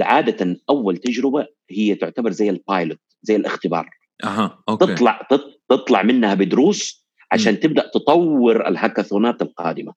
عادة 0.00 0.60
أول 0.70 0.96
تجربة 0.96 1.46
هي 1.70 1.94
تعتبر 1.94 2.30
زي 2.30 2.50
ال 2.50 2.58
pilot 2.58 3.00
زي 3.22 3.36
الاختبار 3.36 3.90
أها 4.24 4.62
أوكي 4.68 4.86
تطلع 4.86 5.28
تطلع 5.68 6.02
منها 6.02 6.34
بدروس 6.34 7.06
عشان 7.32 7.52
م. 7.52 7.56
تبدأ 7.56 7.90
تطور 7.94 8.68
الهاكاثونات 8.68 9.42
القادمة 9.42 9.94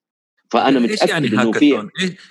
فأنا 0.52 0.80
متأكد 0.80 1.08
يعني 1.08 1.28
إنه 1.28 1.52
في 1.52 1.88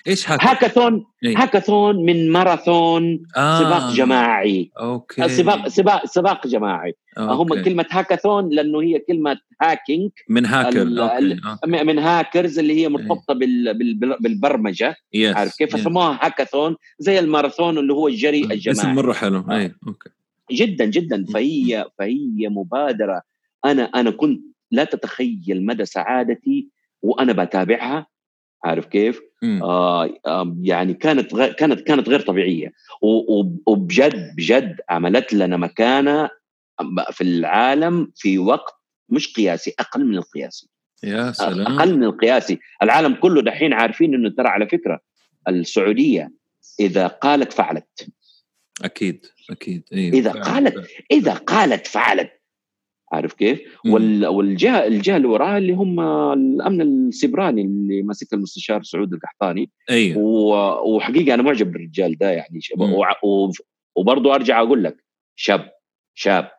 إيش 0.08 0.30
hackathon؟ 0.30 0.50
hackathon 0.50 1.06
إيه؟ 1.24 1.38
هاكاثون 1.38 2.06
من 2.06 2.32
ماراثون 2.32 3.24
آه. 3.38 3.60
سباق 3.60 3.94
جماعي 3.94 4.72
أوكي 4.80 5.30
سباق 5.30 5.68
سباق 5.68 6.06
سباق 6.06 6.48
جماعي 6.48 6.94
أوكي. 7.18 7.56
هم 7.56 7.64
كلمة 7.64 7.86
هاكاثون 7.92 8.50
لأنه 8.50 8.82
هي 8.82 9.00
كلمة 9.00 9.38
hacking 9.62 10.12
من 10.30 10.46
هاكر 10.46 10.82
ال 10.82 11.00
أوكي. 11.00 11.40
أوكي. 11.46 11.84
من 11.84 12.00
هاكرز 12.00 12.60
اللي 12.60 12.82
هي 12.82 12.90
مرتبطة 12.90 13.34
بال 13.34 13.74
بال 13.74 14.18
بالبرمجة 14.20 14.96
yes. 15.14 15.36
عارف 15.36 15.58
كيف 15.58 15.76
فسموها 15.76 16.20
هاكاثون 16.22 16.76
زي 17.00 17.20
الماراثون 17.20 17.78
اللي 17.78 17.94
هو 17.94 18.08
الجري 18.08 18.44
الجماعي 18.44 18.82
اسم 18.82 18.96
مرة 18.96 19.14
حلو 19.14 19.46
آه. 19.50 19.58
اي 19.58 19.76
أوكي 19.88 20.10
جدا 20.52 20.86
جدا. 20.86 21.26
فهي 21.34 21.86
فهي 22.00 22.50
مبادرة. 22.50 23.22
أنا 23.66 23.84
أنا 23.84 24.12
كنت 24.12 24.42
لا 24.72 24.84
تتخيل 24.84 25.66
مدى 25.66 25.86
سعادتي 25.86 26.70
وأنا 27.02 27.34
بتابعها. 27.44 28.08
عارف 28.64 28.86
كيف؟ 28.86 29.22
آه 29.44 30.10
يعني 30.62 30.94
كانت 30.94 31.34
غ... 31.34 31.48
كانت 31.52 31.82
كانت 31.82 32.10
غير 32.10 32.20
طبيعية. 32.20 32.74
وبجد 33.68 34.36
بجد 34.36 34.78
عملت 34.90 35.34
لنا 35.34 35.58
مكانة 35.58 36.30
في 37.12 37.22
العالم 37.22 38.12
في 38.16 38.38
وقت 38.38 38.74
مش 39.10 39.34
قياسي 39.34 39.74
أقل 39.80 40.06
من 40.06 40.18
القياسي. 40.18 40.70
يا 41.04 41.32
سلام. 41.32 41.68
أقل 41.68 41.98
من 41.98 42.04
القياسي. 42.04 42.60
العالم 42.84 43.14
كله 43.14 43.42
دحين 43.42 43.74
عارفين 43.74 44.14
إنه 44.14 44.30
ترى 44.30 44.48
على 44.48 44.68
فكرة 44.68 45.00
السعودية 45.48 46.32
إذا 46.80 47.08
قالت 47.08 47.54
فعلت. 47.54 48.08
أكيد 48.84 49.26
أكيد. 49.50 49.84
أيوة 49.94 50.14
إذا 50.14 50.32
قالت 50.32 50.88
إذا 51.12 51.34
قالت 51.34 51.88
فعلت 51.88 52.32
عارف 53.14 53.34
كيف؟ 53.34 53.62
وال... 53.86 54.28
والجهة 54.28 54.88
الجهة 54.88 55.18
اللي 55.18 55.28
وراها 55.28 55.58
اللي 55.58 55.74
هم 55.74 56.00
الأمن 56.34 56.82
السبراني 56.82 57.62
اللي 57.62 58.02
ماسك 58.02 58.34
المستشار 58.34 58.84
سعود 58.84 59.14
القحطاني. 59.14 59.70
أيوه 59.90 60.18
و... 60.18 60.96
وحقيقة 60.96 61.34
أنا 61.34 61.44
معجب 61.44 61.72
بالرجال 61.72 62.18
ده 62.18 62.32
يعني 62.32 62.60
و... 62.78 63.04
و... 63.24 63.52
وبرضه 63.96 64.36
أرجع 64.36 64.62
أقول 64.62 64.84
لك 64.84 65.06
شاب 65.36 65.72
شاب. 66.14 66.52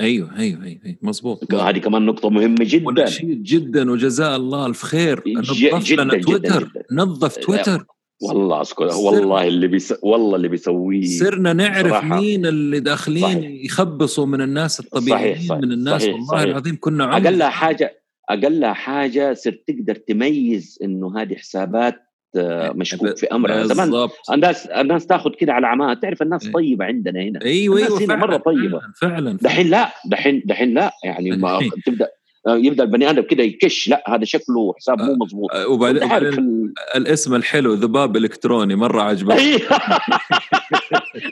أيوه 0.00 0.38
أيوه 0.38 0.64
أيوه, 0.64 0.80
أيوة. 0.84 0.96
مظبوط 1.02 1.54
هذه 1.54 1.78
كمان 1.78 2.06
نقطة 2.06 2.30
مهمة 2.30 2.56
جدا. 2.60 2.86
ونشيد 2.86 3.42
جدا 3.42 3.90
وجزاء 3.90 4.36
الله 4.36 4.66
الف 4.66 4.82
خير 4.82 5.22
نظف 5.26 5.86
جداً 5.88 6.04
لنا 6.04 6.14
جداً 6.14 6.22
تويتر 6.22 6.64
جداً. 6.64 6.84
نظف 6.92 7.36
تويتر. 7.36 7.84
والله 8.22 8.60
اسكت 8.62 8.80
والله 8.80 9.46
اللي 9.48 9.66
بيس... 9.66 9.94
والله 10.02 10.36
اللي 10.36 10.48
بيسويه 10.48 11.06
صرنا 11.06 11.52
نعرف 11.52 11.88
صراحة. 11.88 12.20
مين 12.20 12.46
اللي 12.46 12.80
داخلين 12.80 13.22
صحيح. 13.22 13.64
يخبصوا 13.64 14.26
من 14.26 14.40
الناس 14.42 14.80
الطبيعيين 14.80 15.34
صحيح، 15.34 15.48
صحيح، 15.48 15.58
من 15.62 15.72
الناس 15.72 16.02
صحيح، 16.02 16.14
والله 16.14 16.28
صحيح. 16.28 16.42
العظيم 16.42 16.76
كنا 16.80 17.04
عمر 17.04 17.26
اقلها 17.26 17.48
حاجة 17.48 18.02
اقلها 18.30 18.72
حاجة 18.72 19.34
صرت 19.34 19.64
تقدر 19.66 19.94
تميز 19.94 20.78
إنه 20.82 21.20
هذه 21.20 21.34
حسابات 21.34 22.08
آه، 22.36 22.72
مشكوك 22.72 23.16
في 23.16 23.26
أمرها 23.26 23.64
زمان 23.66 24.08
الناس 24.32 24.66
الناس 24.66 25.06
تاخذ 25.06 25.30
كده 25.30 25.52
على 25.52 25.66
عماها 25.66 25.94
تعرف 25.94 26.22
الناس 26.22 26.46
إيه. 26.46 26.52
طيبة 26.52 26.84
عندنا 26.84 27.22
هنا 27.22 27.42
أيوه 27.42 27.76
الناس 27.76 27.90
أيوه 27.90 28.00
هنا 28.04 28.06
فعلا 28.08 28.20
مرة 28.20 28.36
طيبة. 28.36 28.78
فعلا, 28.78 28.92
فعلا. 29.00 29.38
دحين 29.42 29.66
لا 29.70 29.92
دحين 30.06 30.42
دحين 30.46 30.74
لا 30.74 30.92
يعني 31.04 31.30
ما. 31.30 31.58
تبدأ 31.86 32.08
يبدأ 32.48 32.84
البني 32.84 33.10
آدم 33.10 33.22
كده 33.22 33.42
يكش 33.42 33.88
لا 33.88 34.04
هذا 34.08 34.24
شكله 34.24 34.74
حساب 34.78 35.02
مو 35.02 35.12
مضبوط 35.14 35.52
آه، 35.54 35.68
وبعدين 35.68 36.12
ال- 36.12 36.72
الاسم 36.96 37.34
الحلو 37.34 37.72
ذباب 37.74 38.16
الكتروني 38.16 38.74
مرة 38.74 39.02
عجبني 39.02 39.34
أيوه. 39.38 39.60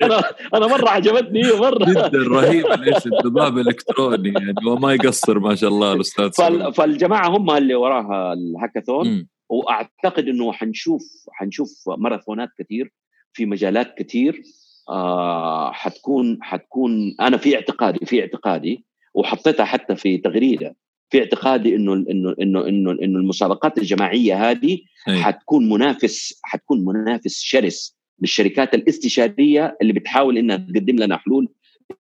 أنا 0.03 0.23
أنا 0.55 0.67
مرة 0.67 0.89
عجبتني 0.89 1.43
مرة 1.53 1.85
جدا 1.91 2.11
رهيب 2.29 2.67
الاسم 2.67 3.11
ذباب 3.25 3.59
الكتروني 3.59 4.29
يعني 4.29 4.55
وما 4.67 4.93
يقصر 4.95 5.39
ما 5.39 5.55
شاء 5.55 5.71
الله 5.71 5.93
الأستاذ 5.93 6.31
فال-. 6.33 6.75
فالجماعة 6.75 7.29
هم 7.37 7.51
اللي 7.51 7.75
وراها 7.75 8.33
الهاكاثون. 8.33 9.29
وأعتقد 9.49 10.29
إنه 10.29 10.53
حنشوف 10.53 11.03
حنشوف 11.33 11.71
ماراثونات 11.99 12.49
كثير 12.59 12.93
في 13.33 13.47
مجالات 13.47 13.95
كثير 13.99 14.43
آه 14.89 15.73
حتكون 15.73 16.39
حتكون 16.43 17.15
أنا 17.21 17.37
في 17.37 17.55
اعتقادي 17.57 18.07
في 18.07 18.21
اعتقادي 18.21 18.85
وحطيتها 19.15 19.65
حتى 19.65 19.97
في 19.97 20.19
تغريدة 20.19 20.77
في 21.11 21.19
اعتقادي 21.19 21.77
إنه 21.77 21.95
إنه 21.95 22.35
إنه 22.41 22.69
إنه 22.69 22.91
إنه 22.91 23.19
المسابقات 23.19 23.79
الجماعية 23.79 24.51
هذه 24.51 24.79
أي. 25.09 25.23
حتكون 25.23 25.69
منافس 25.69 26.41
حتكون 26.43 26.85
منافس 26.85 27.41
شرس 27.43 27.97
للشركات 28.21 28.75
الاستشارية 28.75 29.77
اللي 29.83 29.93
بتحاول 29.93 30.39
إنها 30.39 30.57
تقدم 30.57 30.97
لنا 30.97 31.17
حلول 31.17 31.49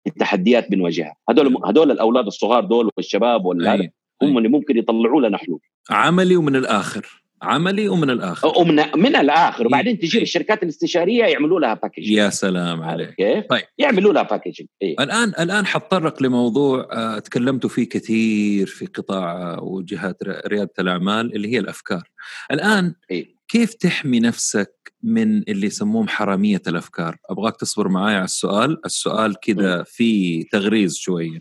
التحديات 0.07 0.71
بنواجهها 0.71 1.17
هذول 1.31 1.57
هذول 1.67 1.91
الأولاد 1.91 2.27
الصغار 2.27 2.65
دول 2.65 2.91
والشباب 2.97 3.45
ولا. 3.45 3.91
هم 4.23 4.39
اللي 4.39 4.49
ممكن 4.49 4.77
يطلعوا 4.77 5.29
لنا 5.29 5.39
حلول 5.39 5.61
عملي 5.91 6.37
ومن 6.37 6.57
الآخر 6.57 7.23
عملي 7.43 7.89
ومن 7.89 8.11
الآخر 8.11 8.53
ومن 8.57 8.77
من 8.97 9.17
الآخر 9.17 9.67
وبعدين 9.67 9.99
تجي 9.99 10.23
الشركات 10.23 10.63
الاستشارية 10.63 11.25
يعملوا 11.25 11.61
لها 11.61 11.75
package 11.75 12.11
يا 12.11 12.31
سلام 12.31 12.83
عليك 12.83 13.15
كيف؟ 13.15 13.45
طيب. 13.51 13.63
يعملوا 13.79 14.13
لها 14.13 14.23
package 14.23 14.63
إيه؟ 14.83 14.97
الان 15.01 15.29
الآن 15.29 15.67
حتطرق 15.67 16.23
لموضوع 16.23 16.89
آه، 16.93 17.19
تكلمتوا 17.19 17.71
فيه 17.71 17.89
كثير 17.89 18.67
في 18.67 18.87
قطاع 18.87 19.33
آه، 19.33 19.63
وجهات 19.63 20.23
ريادة 20.47 20.73
الأعمال 20.79 21.35
اللي 21.35 21.53
هي 21.53 21.59
الأفكار. 21.59 22.03
الآن 22.51 22.95
إيه؟ 23.11 23.39
كيف 23.49 23.75
تحمي 23.75 24.21
نفسك 24.21 24.93
من 25.03 25.43
اللي 25.49 25.67
يسموهم 25.67 26.09
حرامية 26.09 26.63
الأفكار؟ 26.67 27.17
أبغاك 27.31 27.57
تصبر 27.57 27.89
معي 27.89 28.15
على 28.15 28.25
السؤال، 28.25 28.87
السؤال 28.87 29.41
كذا 29.41 29.83
في 29.83 30.43
تغريز 30.43 30.97
شوية. 30.97 31.41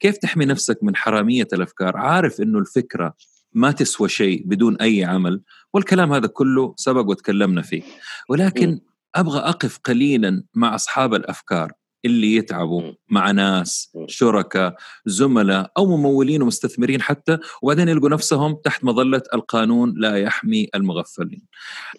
كيف 0.00 0.16
تحمي 0.16 0.44
نفسك 0.44 0.78
من 0.82 0.96
حرامية 0.96 1.48
الأفكار؟ 1.52 1.96
عارف 1.96 2.40
إنه 2.40 2.58
الفكرة 2.58 3.14
ما 3.54 3.70
تسوى 3.70 4.08
شيء 4.08 4.42
بدون 4.46 4.76
أي 4.76 5.04
عمل 5.04 5.42
والكلام 5.74 6.12
هذا 6.12 6.26
كله 6.26 6.74
سبق 6.76 7.08
وتكلمنا 7.08 7.62
فيه 7.62 7.82
ولكن. 8.28 8.80
أبغى 9.14 9.38
أقف 9.38 9.78
قليلا 9.78 10.44
مع 10.54 10.74
أصحاب 10.74 11.14
الأفكار 11.14 11.72
اللي 12.04 12.34
يتعبوا. 12.34 12.92
مع 13.10 13.30
ناس. 13.30 13.96
شركاء 14.06 14.76
زملاء 15.06 15.72
أو 15.78 15.96
ممولين 15.96 16.42
ومستثمرين 16.42 17.02
حتى 17.02 17.38
وبعدين 17.62 17.88
يلقوا 17.88 18.08
نفسهم 18.08 18.54
تحت 18.64 18.84
مظلة 18.84 19.22
القانون 19.34 19.94
لا 19.96 20.16
يحمي 20.16 20.68
المغفلين. 20.74 21.42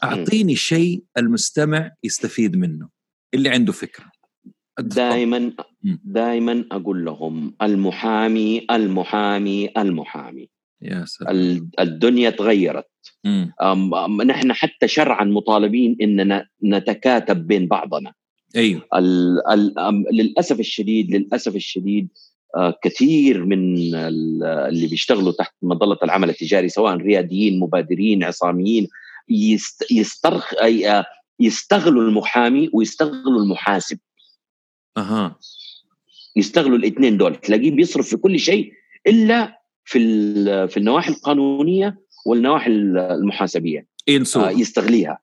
أعطيني 0.03 0.55
شيء 0.55 1.03
المستمع 1.17 1.91
يستفيد 2.03 2.55
منه 2.55 2.89
اللي 3.33 3.49
عنده 3.49 3.71
فكرة. 3.71 4.05
دائما. 4.79 5.51
دائما 6.03 6.65
أقول 6.71 7.05
لهم 7.05 7.55
المحامي 7.61 8.65
المحامي 8.71 9.69
المحامي 9.77 10.49
يا 10.81 11.05
سلام. 11.05 11.35
ال- 11.35 11.67
الدنيا 11.79 12.29
تغيرت. 12.29 12.87
نحن 14.25 14.53
حتى 14.53 14.87
شرعا 14.87 15.23
مطالبين 15.23 15.97
اننا 16.01 16.47
نتكاتب 16.63 17.47
بين 17.47 17.67
بعضنا. 17.67 18.13
أيوه. 18.55 18.81
ال 18.95 19.41
ال 19.51 19.79
أم 19.79 20.05
للأسف 20.11 20.59
الشديد 20.59 21.15
للأسف 21.15 21.55
الشديد 21.55 22.07
آه، 22.55 22.79
كثير 22.83 23.45
من 23.45 23.75
ال- 23.95 24.43
اللي 24.43 24.87
بيشتغلوا 24.87 25.31
تحت 25.31 25.53
مظله 25.61 25.97
العمل 26.03 26.29
التجاري 26.29 26.69
سواء 26.69 26.95
رياديين 26.95 27.59
مبادرين 27.59 28.23
عصاميين 28.23 28.87
يست 29.29 29.91
يسترخ 29.91 30.53
أي- 30.53 30.85
آه، 30.85 31.05
يستغلوا 31.39 32.03
المحامي 32.03 32.69
ويستغلوا 32.73 33.41
المحاسب. 33.43 33.99
أها. 34.97 35.39
يستغلوا 36.35 36.77
الاثنين 36.77 37.17
دول. 37.17 37.35
تلاقيه 37.35 37.71
بيصرف 37.71 38.09
في 38.09 38.17
كل 38.17 38.39
شيء 38.39 38.71
إلا 39.07 39.59
في 39.85 39.99
في 40.67 40.77
النواحي 40.77 41.11
القانونية 41.11 41.97
والنواحي 42.25 42.71
المحاسبية. 42.71 43.87
ينسوا 44.07 44.47
آه، 44.47 44.51
يستغليها. 44.51 45.19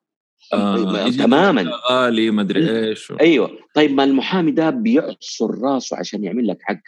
آه، 0.53 1.07
يجي 1.07 1.23
تماما. 1.23 1.71
غالي 1.91 2.31
ما 2.31 2.41
أدري 2.41 2.89
إيش 2.89 3.13
أيوه. 3.21 3.51
طيب 3.75 3.91
ما 3.91 4.03
المحامي 4.03 4.51
ده 4.51 4.69
بيعصر 4.69 5.61
راسه 5.61 5.97
عشان 5.97 6.23
يعمل 6.23 6.47
لك 6.47 6.57
حق 6.61 6.79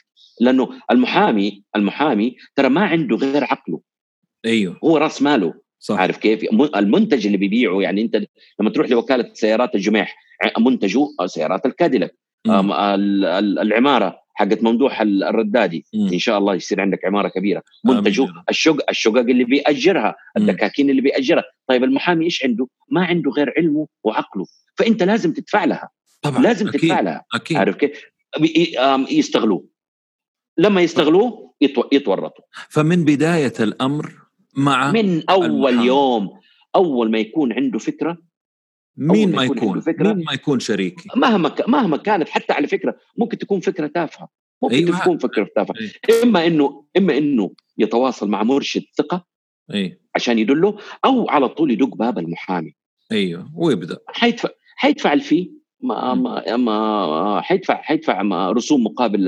لأنه 0.42 0.70
المحامي 0.92 1.64
المحامي 1.76 2.36
ترى 2.56 2.70
ما 2.70 2.86
عنده 2.86 3.16
غير 3.16 3.44
عقله. 3.44 3.82
أيوه. 4.46 4.80
هو 4.84 4.98
راس 4.98 5.22
ماله. 5.22 5.54
صح. 5.80 5.96
عارف 5.96 6.18
كيف؟ 6.18 6.44
المنتج 6.76 7.26
اللي 7.26 7.38
بيبيعه 7.38 7.82
يعني 7.82 8.02
أنت 8.02 8.22
لما 8.60 8.70
تروح 8.70 8.90
لوكالة 8.90 9.30
سيارات 9.34 9.76
الجميح 9.76 10.18
منتجه 10.60 11.08
سيارات 11.26 11.66
الكاديلاك. 11.66 12.16
العمارة. 13.62 14.25
حقت 14.36 14.64
ممدوح 14.64 15.02
الردادي. 15.02 15.86
م. 15.94 16.14
إن 16.14 16.20
شاء 16.20 16.38
الله 16.38 16.56
يصير 16.56 16.82
عندك 16.82 17.06
عمارة 17.06 17.28
كبيرة. 17.28 17.64
منتجه 17.86 18.28
الشقق 18.50 18.90
الشقق 18.90 19.18
اللي 19.18 19.44
بيأجرها 19.44 20.16
الدكاكين 20.38 20.90
اللي 20.90 21.02
بيأجرها. 21.02 21.44
طيب 21.68 21.84
المحامي 21.84 22.26
إيش 22.26 22.46
عنده؟ 22.46 22.68
ما 22.90 23.06
عنده 23.06 23.32
غير 23.32 23.54
علمه 23.58 23.88
وعقله. 24.04 24.46
فأنت 24.76 25.04
لازم 25.04 25.34
تدفع 25.34 25.66
لها. 25.66 25.90
طبعا 26.22 26.42
لازم 26.42 26.68
أكيد. 26.68 26.82
تدفع 26.82 27.00
لها. 27.00 27.24
أكيد. 27.34 27.58
عارف 27.58 27.76
كيف؟ 27.76 28.02
يستغلوه. 29.10 29.68
لما 30.58 30.82
يستغلوه 30.82 31.54
يتورطوا. 31.92 32.46
فمن 32.70 33.06
بداية 33.06 33.54
الأمر 33.60 34.12
مع 34.58 34.92
من 34.92 35.30
أول 35.30 35.46
المحامي. 35.46 35.86
يوم 35.86 36.30
أول 36.76 37.12
ما 37.12 37.18
يكون 37.20 37.54
عنده 37.54 37.80
فكرة 37.80 38.18
مين 38.98 39.32
ما 39.32 39.44
يكون, 39.44 39.84
مين 39.88 40.24
ما 40.26 40.34
يكون 40.34 40.60
شريكي؟ 40.60 41.10
مهما 41.16 41.56
مهما 41.68 41.98
كانت 41.98 42.30
حتى 42.30 42.54
على 42.54 42.68
فكرة 42.68 42.96
ممكن 43.18 43.38
تكون 43.38 43.60
فكرة 43.60 43.88
تافهة. 43.88 44.30
ممكن 44.64 44.76
أيوة. 44.76 45.00
تكون 45.00 45.18
فكرة 45.18 45.50
تافهة. 45.56 45.76
أيوة. 46.10 46.24
إما 46.24 46.48
إنه 46.48 46.86
إما 46.98 47.18
إنه 47.18 47.52
يتواصل 47.78 48.30
مع 48.30 48.44
مرشد 48.44 48.84
ثقة 48.98 49.26
أيوة. 49.74 49.98
عشان 50.16 50.40
يدله 50.40 50.78
أو 51.06 51.30
على 51.30 51.50
طول 51.50 51.72
يدق 51.72 51.96
باب 51.96 52.20
المحامي. 52.20 52.76
أيوه 53.12 53.52
ويبدأ. 53.56 53.98
حيدفع 54.08 54.50
حيدفع 54.76 55.14
الفي 55.14 55.52
ما 55.82 56.14
ما 56.14 56.58
ما 56.58 57.42
حيدفع 57.42 57.82
حيدفع 57.82 58.22
رسوم 58.52 58.84
مقابل 58.84 59.28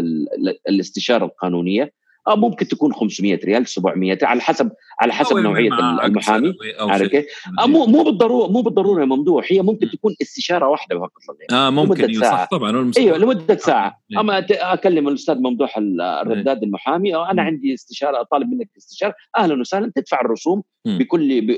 الاستشارة 0.70 1.26
القانونية. 1.26 1.94
أو 2.28 2.36
ممكن 2.36 2.68
تكون 2.68 2.94
500 2.94 3.40
ريال 3.46 3.68
700 3.68 4.18
على 4.22 4.42
حسب 4.42 4.72
على 5.00 5.14
حسب 5.14 5.38
نوعية 5.38 5.70
المحامي. 6.04 6.54
عارف 6.80 7.08
كيف؟ 7.08 7.26
مو 7.66 7.86
مو 7.86 8.04
بالضروره 8.04 8.48
مو 8.52 8.62
بالضرورة 8.62 9.06
ممدوح 9.06 9.52
هي 9.52 9.62
ممكن 9.62 9.90
تكون 9.90 10.16
استشارة 10.22 10.68
واحدة 10.68 11.00
فقط 11.00 11.12
آه 11.52 11.70
ممكن 11.70 12.14
ساعة. 12.14 12.48
طبعا 12.52 12.92
أيوه 12.98 13.18
لمدة 13.18 13.58
ساعة. 13.58 14.02
آه. 14.18 14.20
أما 14.20 14.46
أكلم 14.52 15.08
الأستاذ 15.08 15.38
ممدوح 15.38 15.78
الرداد 15.78 16.64
المحامي. 16.64 17.16
أو 17.16 17.24
أنا 17.24 17.42
عندي 17.42 17.74
استشارة 17.74 18.24
طالب 18.32 18.50
منك 18.50 18.70
استشارة. 18.78 19.16
أهلا 19.38 19.62
وسهلا 19.62 19.92
تدفع 19.96 20.22
الرسوم 20.22 20.64
بكل 20.86 21.58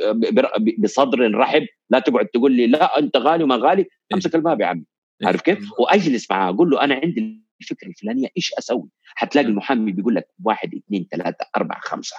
بصدر 0.78 1.38
رحب. 1.38 1.66
لا 1.90 2.00
تقعد 2.00 2.26
تقول 2.26 2.52
لي 2.52 2.68
لا 2.68 3.00
أنت 3.00 3.18
غالي 3.18 3.44
وما 3.44 3.56
غالي. 3.56 3.86
أمسك 4.14 4.36
الباب 4.36 4.62
يا 4.62 4.66
عمي. 4.66 4.86
عارف 5.26 5.42
كيف؟ 5.42 5.72
وأجلس 5.80 6.32
معاه 6.32 6.50
أقول 6.50 6.70
له 6.70 6.84
أنا 6.84 6.96
عندي 7.04 7.49
الفكرة 7.62 7.88
الفلانية 7.88 8.28
إيش 8.38 8.54
أسوي؟ 8.60 8.90
حتلاقي 9.16 9.48
المحامي 9.48 9.92
بيقول 9.92 10.16
لك 10.16 10.28
واحد 10.44 10.76
اثنين 10.76 11.08
ثلاثة 11.12 11.46
أربعة 11.58 11.80
خمسة. 11.82 12.16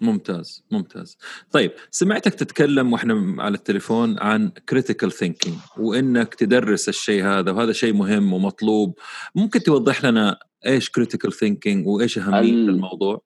ممتاز 0.00 0.64
ممتاز. 0.70 1.18
طيب 1.50 1.72
سمعتك 1.90 2.34
تتكلم 2.34 2.92
وإحنا 2.92 3.42
على 3.42 3.54
التليفون 3.54 4.18
عن 4.18 4.48
critical 4.48 5.12
thinking 5.12 5.56
وإنك 5.78 6.34
تدرس 6.34 6.88
الشيء 6.88 7.24
هذا 7.24 7.52
وهذا 7.52 7.72
شيء 7.72 7.94
مهم 7.94 8.32
ومطلوب. 8.32 8.98
ممكن 9.34 9.60
توضح 9.60 10.04
لنا 10.04 10.38
إيش 10.66 10.90
critical 10.90 11.32
thinking 11.32 11.86
وإيش 11.86 12.18
أهمية 12.18 12.40
ال... 12.40 12.68
الموضوع؟ 12.68 13.22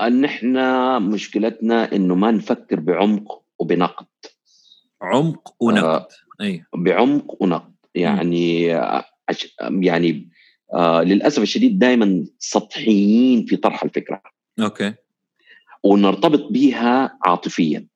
ان 0.00 0.24
إحنا 0.24 0.98
مشكلتنا 0.98 1.92
إنه 1.92 2.14
ما 2.14 2.30
نفكر 2.30 2.80
بعمق 2.80 3.42
وبنقد. 3.58 4.06
عمق 5.02 5.54
ونقد 5.60 5.84
آه 5.84 6.08
أي. 6.40 6.64
بعمق 6.74 7.42
ونقد. 7.42 7.74
يعني 7.94 8.74
م. 9.62 9.82
يعني 9.82 10.30
آه 10.74 11.02
للأسف 11.02 11.42
الشديد 11.42 11.78
دائما 11.78 12.26
سطحيين 12.38 13.46
في 13.46 13.56
طرح 13.56 13.84
الفكرة. 13.84 14.22
أوكي. 14.60 14.94
ونرتبط 15.84 16.52
بها 16.52 17.18
عاطفيا. 17.24 17.86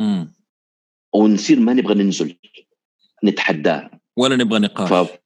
امم 0.00 0.34
ونصير 1.14 1.60
ما 1.60 1.72
نبغى 1.72 1.94
ننزل 1.94 2.36
نتحداه. 3.24 3.90
ولا 4.16 4.36
نبغى 4.36 4.58
نقاش. 4.58 5.08
ف... 5.08 5.18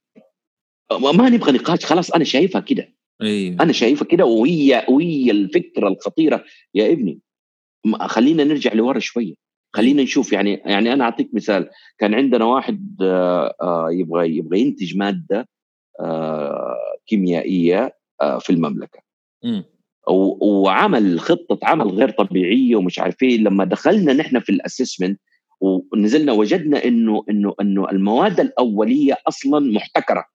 ما 0.91 1.29
نبغى 1.29 1.51
نقاش 1.51 1.85
خلاص 1.85 2.11
أنا 2.11 2.23
شايفها 2.23 2.61
كده. 2.61 2.93
أيوه. 3.21 3.57
أنا 3.61 3.73
شايفها 3.73 4.05
كده 4.05 4.25
وهي 4.25 4.85
وهي 4.89 5.31
الفكرة 5.31 5.87
الخطيرة. 5.87 6.43
يا 6.73 6.91
ابني 6.93 7.19
خلينا 8.01 8.43
نرجع 8.43 8.73
لورا 8.73 8.99
شوية. 8.99 9.33
خلينا 9.73 10.03
نشوف 10.03 10.33
يعني 10.33 10.53
يعني 10.65 10.93
أنا 10.93 11.03
أعطيك 11.03 11.29
مثال. 11.33 11.69
كان 11.97 12.13
عندنا 12.13 12.45
واحد 12.45 12.97
آه، 13.01 13.55
آه، 13.61 13.91
يبغى 13.91 14.37
يبغى 14.37 14.59
ينتج 14.59 14.97
مادة 14.97 15.49
كيميائية 17.07 17.95
آه، 18.21 18.39
في 18.39 18.49
المملكة. 18.49 18.99
م. 19.43 19.61
وعمل 20.41 21.19
خطة 21.19 21.59
عمل 21.63 21.87
غير 21.87 22.09
طبيعية 22.09 22.75
ومش 22.75 22.99
عارف 22.99 23.23
إيه. 23.23 23.37
لما 23.37 23.65
دخلنا 23.65 24.13
نحن 24.13 24.39
في 24.39 24.49
الأسسمنت 24.49 25.19
ونزلنا 25.61 26.31
وجدنا 26.31 26.85
إنه 26.85 27.23
إنه 27.29 27.55
إنه 27.61 27.89
المواد 27.89 28.39
الأولية 28.39 29.17
أصلا 29.27 29.71
محتكرة 29.71 30.25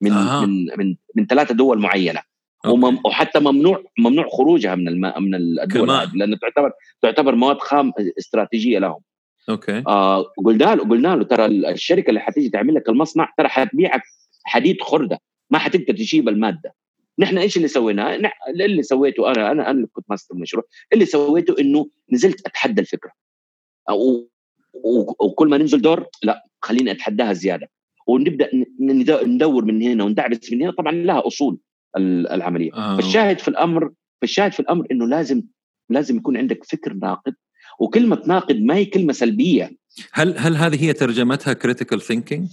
من 0.00 0.12
آه. 0.12 0.46
من 0.46 0.66
من 0.78 0.96
من 1.14 1.26
ثلاثة 1.26 1.54
دول 1.54 1.78
معينة. 1.78 2.20
ومم 2.66 2.98
وحتى 3.04 3.40
ممنوع 3.40 3.84
ممنوع 3.98 4.28
خروجها 4.28 4.74
من 4.74 4.88
الم... 4.88 5.00
من 5.00 5.34
الدول 5.34 5.88
لأنه 6.14 6.36
تعتبر 6.36 6.72
تعتبر 7.02 7.34
مواد 7.34 7.58
خام 7.58 7.92
استراتيجية 8.18 8.78
لهم. 8.78 9.00
أوكي. 9.48 9.82
آه 9.86 10.22
قلنا 10.44 10.74
له 10.74 10.84
قلنا 10.84 11.16
له 11.16 11.24
ترى 11.24 11.46
الشركة 11.46 12.08
اللي 12.08 12.20
حتيجي 12.20 12.48
تعمل 12.48 12.74
لك 12.74 12.88
المصنع 12.88 13.32
ترى 13.38 13.48
حتبيعك 13.48 14.02
حديد 14.44 14.80
خردة. 14.80 15.20
ما 15.50 15.58
حتقدر 15.58 15.94
تجيب 15.94 16.28
المادة. 16.28 16.74
نحن 17.18 17.38
إيش 17.38 17.56
اللي 17.56 17.68
سويناه؟ 17.68 18.20
اللي 18.48 18.82
سويته 18.82 19.30
أنا 19.30 19.50
أنا 19.50 19.62
أنا 19.62 19.70
اللي 19.70 19.86
كنت 19.86 20.04
ماسك 20.08 20.30
المشروع. 20.30 20.64
اللي 20.92 21.06
سويته 21.06 21.60
إنه 21.60 21.88
نزلت 22.12 22.46
أتحدى 22.46 22.80
الفكرة. 22.80 23.12
وكل 25.20 25.48
ما 25.48 25.58
ننزل 25.58 25.82
دور 25.82 26.06
لا 26.22 26.44
خليني 26.62 26.90
أتحداها 26.90 27.32
زيادة. 27.32 27.70
ونبدأ 28.06 28.50
ندور 29.26 29.64
من 29.64 29.82
هنا 29.82 30.04
وندعبس 30.04 30.52
من 30.52 30.62
هنا. 30.62 30.70
طبعا 30.70 30.92
لها 30.92 31.26
أصول 31.26 31.58
العملية. 31.96 32.74
آه. 32.74 32.96
فالشاهد 32.96 33.38
في 33.38 33.48
الأمر 33.48 33.90
فالشاهد 34.20 34.52
في 34.52 34.60
الأمر 34.60 34.86
إنه 34.90 35.06
لازم 35.06 35.42
لازم 35.90 36.16
يكون 36.16 36.36
عندك 36.36 36.64
فكر 36.64 36.92
ناقد. 36.92 37.34
وكلمة 37.80 38.22
ناقد 38.26 38.60
ما 38.60 38.74
هي 38.74 38.84
كلمة 38.84 39.12
سلبية. 39.12 39.70
هل 40.12 40.38
هل 40.38 40.56
هذه 40.56 40.84
هي 40.84 40.92
ترجمتها 40.92 41.52
critical 41.52 42.00
thinking؟ 42.00 42.48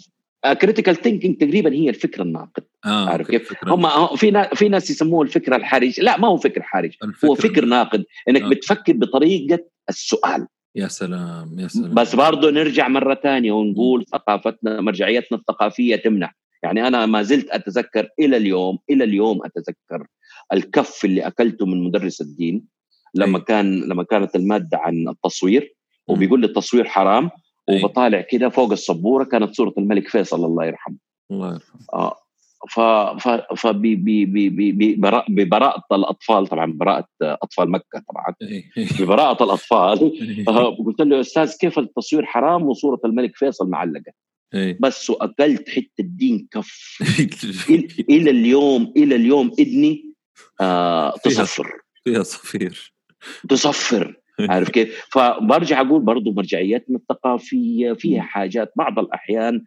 critical 0.61 0.95
uh, 0.95 0.99
thinking 0.99 1.37
تقريبا 1.37 1.73
هي 1.73 1.89
الفكر 1.89 2.21
الناقد. 2.21 2.63
آه 2.85 3.09
عارف 3.09 3.31
كيف؟ 3.31 3.53
هم 3.67 4.15
في 4.15 4.31
ناس 4.31 4.47
في 4.53 4.69
ناس 4.69 4.89
يسموه 4.89 5.21
الفكر 5.21 5.55
الحرج، 5.55 5.99
لا 5.99 6.17
ما 6.17 6.27
هو 6.27 6.37
فكر 6.37 6.61
حرج 6.61 6.91
هو 7.25 7.35
فكر 7.35 7.65
ناقد 7.65 8.05
إنك 8.29 8.41
آه. 8.41 8.49
بتفكر 8.49 8.93
بطريقة 8.93 9.59
السؤال. 9.89 10.47
يا 10.75 10.87
سلام 10.87 11.59
يا 11.59 11.67
سلام. 11.67 11.93
بس 11.93 12.15
برضه 12.15 12.51
نرجع 12.51 12.87
مرة 12.87 13.15
ثانية 13.23 13.51
ونقول 13.51 14.05
ثقافتنا 14.05 14.81
مرجعيتنا 14.81 15.37
الثقافية 15.37 15.95
تمنع. 15.95 16.33
يعني 16.63 16.87
أنا 16.87 17.05
ما 17.05 17.23
زلت 17.23 17.49
أتذكر 17.49 18.07
إلى 18.19 18.37
اليوم 18.37 18.79
إلى 18.89 19.03
اليوم 19.03 19.39
أتذكر 19.45 20.07
الكف 20.53 21.05
اللي 21.05 21.27
أكلته 21.27 21.65
من 21.65 21.83
مدرس 21.83 22.21
الدين. 22.21 22.63
لما 23.15 23.37
أي. 23.37 23.43
كان 23.43 23.79
لما 23.79 24.03
كانت 24.03 24.35
المادة 24.35 24.77
عن 24.77 25.09
التصوير 25.09 25.75
وبيقول 26.07 26.41
لي 26.41 26.47
التصوير 26.47 26.85
حرام 26.85 27.29
وبطالع 27.69 28.21
كده 28.21 28.49
فوق 28.49 28.71
السبورة 28.71 29.23
كانت 29.23 29.55
صورة 29.55 29.73
الملك 29.77 30.07
فيصل 30.07 30.45
الله 30.45 30.65
يرحمه. 30.65 30.97
الله 31.31 31.47
يرحمه. 31.53 31.81
آه. 31.93 32.15
ف 32.69 32.79
ف 33.23 33.27
ف 33.55 33.67
ببراءة 35.29 35.83
الأطفال 35.91 36.47
طبعا 36.47 36.73
براءة 36.75 37.07
أطفال 37.21 37.71
مكة 37.71 38.03
طبعا. 38.09 38.35
ببراءة 38.99 39.43
الأطفال. 39.43 39.99
قلت 40.85 41.01
له 41.01 41.19
أستاذ 41.19 41.57
كيف 41.57 41.79
التصوير 41.79 42.25
حرام 42.25 42.63
وصورة 42.63 42.99
الملك 43.05 43.35
فيصل 43.35 43.69
معلقة؟ 43.69 44.11
بس 44.79 45.09
وأكلت 45.09 45.69
حتة 45.69 46.03
دين 46.03 46.47
كف. 46.51 46.97
إلى 48.09 48.29
اليوم 48.29 48.93
إلى 48.97 49.15
اليوم 49.15 49.51
إذني 49.59 50.13
آه 50.61 51.13
تصفر. 51.23 51.71
فيها 52.03 52.23
صفير. 52.23 52.93
تصفر. 53.49 54.19
عارف 54.39 54.69
كيف؟ 54.69 55.05
فبرجع 55.11 55.81
أقول 55.81 56.01
برضو 56.01 56.31
مرجعيتنا 56.31 56.97
الثقافية 56.97 57.93
فيها 57.93 58.21
حاجات 58.21 58.71
بعض 58.75 58.99
الأحيان 58.99 59.63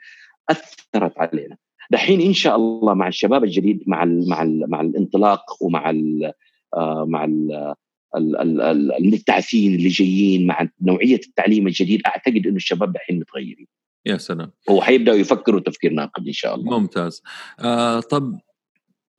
أثرت 0.50 1.18
علينا. 1.18 1.56
دحين 1.90 2.20
إن 2.20 2.32
شاء 2.32 2.56
الله 2.56 2.94
مع 2.94 3.08
الشباب 3.08 3.44
الجديد 3.44 3.82
مع 3.86 4.02
ال 4.02 4.28
مع 4.28 4.42
ال 4.42 4.70
مع 4.70 4.80
الانطلاق 4.80 5.62
ومع 5.62 5.90
ال 5.90 6.32
آه، 6.76 7.04
مع 7.08 7.24
ال 7.24 7.74
المبتعثين 8.16 9.74
اللي 9.74 9.88
جايين 9.88 10.46
مع 10.46 10.68
نوعية 10.82 11.20
التعليم 11.26 11.66
الجديد 11.66 12.00
أعتقد 12.06 12.46
إنه 12.46 12.56
الشباب 12.56 12.92
دحين 12.92 13.20
متغيرين. 13.20 13.66
يا 14.06 14.16
سلام. 14.16 14.50
وحيبدأوا 14.70 15.16
يفكروا 15.16 15.60
تفكير 15.60 15.92
ناقد 15.92 16.26
إن 16.26 16.32
شاء 16.32 16.54
الله. 16.54 16.78
ممتاز. 16.78 17.22
آه 17.60 18.00
طب 18.00 18.38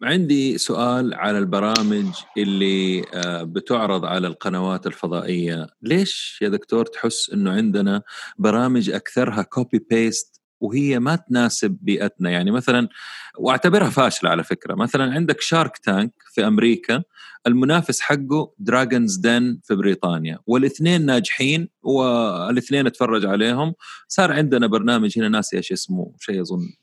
عندي 0.04 0.58
سؤال 0.58 1.14
على 1.14 1.38
البرامج 1.38 2.08
اللي 2.38 3.06
آه، 3.14 3.43
بتعرض 3.43 4.06
على 4.06 4.28
القنوات 4.28 4.88
الفضائية، 4.88 5.68
ليش 5.82 6.39
يا 6.41 6.49
دكتور 6.49 6.86
تحس 6.86 7.30
إنه 7.30 7.51
عندنا 7.51 8.01
برامج 8.38 8.89
أكثرها 8.89 9.41
copy 9.41 9.86
paste 9.89 10.41
وهي 10.62 10.99
ما 10.99 11.16
تناسب 11.16 11.78
بيئتنا؟ 11.82 12.30
يعني 12.30 12.51
مثلا 12.51 12.89
وأعتبرها 13.38 13.89
فاشلة 13.89 14.30
على 14.30 14.43
فكرة. 14.43 14.76
مثلا 14.76 15.14
عندك 15.14 15.41
Shark 15.41 15.78
Tank 15.78 16.13
في 16.34 16.47
أمريكا 16.47 17.04
المنافس 17.47 18.01
حقه 18.01 18.54
Dragons' 18.59 19.15
Den 19.15 19.59
في 19.64 19.76
بريطانيا. 19.76 20.39
والاثنين 20.47 21.06
ناجحين 21.06 21.70
والاثنين 21.84 22.88
أتفرج 22.88 23.26
عليهم. 23.26 23.74
صار 24.08 24.32
عندنا 24.32 24.68
برنامج 24.68 25.20
هنا 25.20 25.30
ناسي 25.30 25.58
إيش 25.58 25.72
اسمه 25.72 26.14
شيء 26.20 26.41
أظن. 26.41 26.82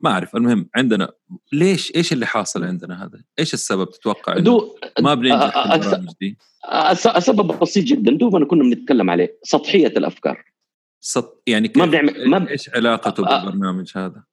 ما 0.00 0.10
أعرف 0.10 0.36
المهم 0.36 0.68
عندنا 0.74 1.12
ليش 1.52 1.92
إيش 1.96 2.12
اللي 2.12 2.26
حاصل 2.26 2.64
عندنا 2.64 3.04
هذا؟ 3.04 3.22
إيش 3.38 3.54
السبب 3.54 3.90
تتوقع 3.90 4.36
إنه 4.36 4.74
ما 5.00 5.14
بننجح 5.14 5.56
البرامج 5.56 6.12
دي؟ 6.20 6.38
السبب 7.16 7.58
بسيط 7.58 7.84
جدا 7.84 8.12
دوبنا 8.12 8.46
كنا 8.46 8.62
بنتكلم 8.62 9.10
عليه 9.10 9.38
سطحية 9.42 9.86
الأفكار 9.86 10.44
سط... 11.00 11.42
يعني 11.46 11.68
كيف 11.68 11.82
ما 11.82 11.86
بنعمل 11.86 12.30
ما 12.30 12.38
ب... 12.38 12.48
إيش 12.48 12.70
علاقته 12.70 13.22
بالبرنامج 13.22 13.92
هذا؟ 13.96 14.24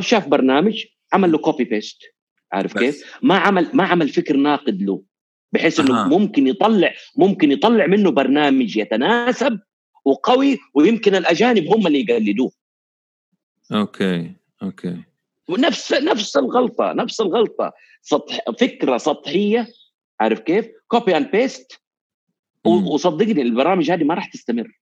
شاف 0.00 0.28
برنامج 0.28 0.84
عمل 1.12 1.32
له 1.32 1.38
copy 1.38 1.64
paste 1.64 2.02
عارف 2.52 2.74
بس. 2.74 2.80
كيف؟ 2.80 3.18
ما 3.22 3.38
عمل 3.38 3.70
ما 3.74 3.84
عمل 3.84 4.08
فكر 4.08 4.36
ناقد 4.36 4.82
له 4.82 5.02
بحيث 5.52 5.80
إنه 5.80 6.04
أه. 6.04 6.08
ممكن 6.08 6.46
يطلع 6.46 6.94
ممكن 7.16 7.52
يطلع 7.52 7.86
منه 7.86 8.10
برنامج 8.10 8.76
يتناسب 8.76 9.60
وقوي 10.04 10.58
ويمكن 10.74 11.14
الأجانب 11.14 11.66
هم 11.66 11.86
اللي 11.86 12.00
يقلدوه 12.00 12.52
okay 13.72 14.43
okay 14.62 15.02
ونفس 15.48 15.92
نفس 15.92 16.36
الغلطة 16.36 16.92
نفس 16.92 17.20
الغلطة 17.20 17.72
سطح 18.02 18.40
فكرة 18.60 18.96
سطحية 18.98 19.68
عارف 20.20 20.40
كيف؟ 20.40 20.68
copy 20.88 21.16
and 21.16 21.30
paste 21.30 21.80
وصدقني 22.64 23.42
البرامج 23.42 23.90
هذه 23.90 24.04
ما 24.04 24.14
راح 24.14 24.26
تستمر 24.26 24.80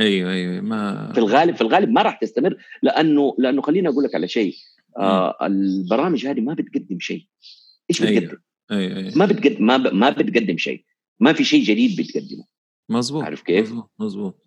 أيوه 0.00 0.32
أيوه 0.32 0.60
ما 0.60 1.12
في 1.12 1.18
الغالب 1.20 1.56
في 1.56 1.60
الغالب 1.60 1.88
ما 1.88 2.02
راح 2.02 2.18
تستمر 2.20 2.56
لأنه 2.82 3.34
لأنه 3.38 3.62
خليني 3.62 3.88
أقول 3.88 4.04
لك 4.04 4.14
على 4.14 4.28
شيء 4.28 4.54
آه 4.98 5.46
البرامج 5.46 6.26
هذه 6.26 6.40
ما 6.40 6.54
بتقدم 6.54 7.00
شيء 7.00 7.26
إيش 7.90 8.02
أيوة، 8.02 8.20
بتقدم؟ 8.20 8.38
أيوة. 8.70 8.96
أيوة. 8.96 9.12
ما 9.18 9.26
بتقدم 9.26 9.66
ما, 9.66 9.76
ب... 9.76 9.94
ما 9.94 10.10
بتقدم 10.10 10.56
شيء 10.56 10.84
ما 11.20 11.32
في 11.32 11.44
شيء 11.44 11.64
جديد 11.64 12.00
بتقدمه 12.00 12.44
مظبوط 12.88 13.24
عارف 13.24 13.42
كيف؟ 13.42 13.74
مظبوط 13.98 14.46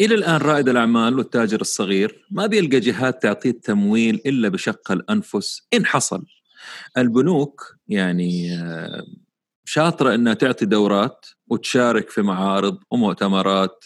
إلى 0.00 0.14
الآن 0.14 0.36
رائد 0.36 0.68
الأعمال 0.68 1.18
والتاجر 1.18 1.60
الصغير 1.60 2.26
ما 2.30 2.46
بيلقى 2.46 2.80
جهات 2.80 3.22
تعطيه 3.22 3.50
التمويل 3.50 4.20
إلا 4.26 4.48
بشق 4.48 4.92
الأنفس 4.92 5.62
إن 5.74 5.86
حصل. 5.86 6.24
البنوك 6.98 7.76
يعني 7.88 8.58
شاطرة 9.64 10.14
إنها 10.14 10.34
تعطي 10.34 10.66
دورات 10.66 11.26
وتشارك 11.48 12.10
في 12.10 12.22
معارض 12.22 12.78
ومؤتمرات 12.90 13.84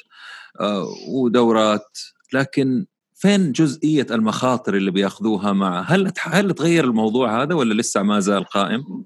آه، 0.61 0.87
ودورات 1.09 1.99
لكن 2.33 2.87
فين 3.15 3.53
جزئية 3.53 4.07
المخاطر 4.11 4.75
اللي 4.75 4.91
بياخذوها 4.91 5.53
مع 5.53 5.81
هل 5.81 6.13
هل 6.21 6.53
تغير 6.53 6.85
الموضوع 6.85 7.43
هذا 7.43 7.55
ولا 7.55 7.75
لسه 7.75 8.03
ما 8.03 8.21
زال 8.21 8.45
قائم؟ 8.45 9.05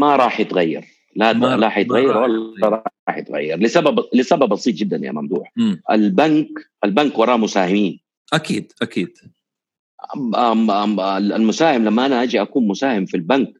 ما 0.00 0.16
راح 0.16 0.40
يتغير. 0.40 0.84
لا 1.16 1.32
ما 1.32 1.56
لا 1.56 1.68
حيتغير 1.68 2.16
ولا 2.16 2.84
راح 3.08 3.18
يتغير. 3.18 3.58
لسبب 3.58 4.04
لسبب 4.14 4.48
بسيط 4.48 4.74
جدا 4.74 4.96
يا 4.96 5.12
ممدوح. 5.12 5.52
م. 5.56 5.76
البنك 5.90 6.48
البنك 6.84 7.18
وراه 7.18 7.36
مساهمين. 7.36 8.00
أكيد 8.32 8.72
أكيد. 8.82 9.18
أم 10.36 10.70
أم 10.70 11.00
المساهم 11.00 11.84
لما 11.84 12.06
أنا 12.06 12.22
أجي 12.22 12.42
أكون 12.42 12.68
مساهم 12.68 13.06
في 13.06 13.16
البنك 13.16 13.52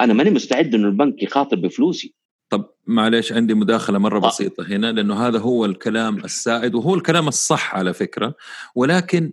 أنا 0.00 0.14
ماني 0.14 0.30
مستعد 0.30 0.74
إنه 0.74 0.88
البنك 0.88 1.22
يخاطر 1.22 1.56
بفلوسي. 1.56 2.14
طب 2.50 2.70
معلش 2.86 3.32
عندي 3.32 3.54
مداخلة 3.54 3.98
مرة 3.98 4.18
آه. 4.24 4.28
بسيطة 4.28 4.66
هنا 4.66 4.92
لأنه 4.92 5.26
هذا 5.26 5.38
هو 5.38 5.64
الكلام 5.64 6.16
السائد 6.16 6.74
وهو 6.74 6.94
الكلام 6.94 7.28
الصح 7.28 7.74
على 7.74 7.94
فكرة. 7.94 8.34
ولكن 8.74 9.32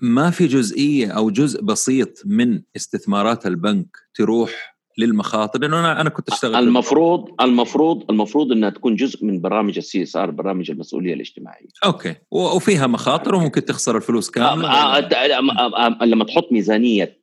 ما 0.00 0.30
في 0.30 0.46
جزئية 0.46 1.10
أو 1.10 1.30
جزء 1.30 1.62
بسيط 1.62 2.22
من 2.26 2.62
استثمارات 2.76 3.46
البنك 3.46 3.86
تروح 4.14 4.77
للمخاطر 4.98 5.60
لأنه 5.60 5.80
أنا 5.80 6.00
أنا 6.00 6.10
كنت 6.10 6.28
أشتغل 6.28 6.56
المفروض 6.56 7.28
المفروض 7.40 8.10
المفروض 8.10 8.52
إنها 8.52 8.70
تكون 8.70 8.94
جزء 8.94 9.24
من 9.24 9.40
برامج 9.40 9.76
ال 9.78 10.02
CSR 10.02 10.30
برامج 10.30 10.70
المسؤولية 10.70 11.14
الاجتماعية. 11.14 11.66
okay. 11.84 12.14
وفيها 12.30 12.86
مخاطر 12.86 13.34
وممكن 13.34 13.64
تخسر 13.64 13.96
الفلوس 13.96 14.30
كاملة. 14.30 14.68
آه، 14.68 14.98
آه، 14.98 16.02
آه، 16.02 16.04
لما 16.04 16.24
تحط 16.24 16.52
ميزانية 16.52 17.22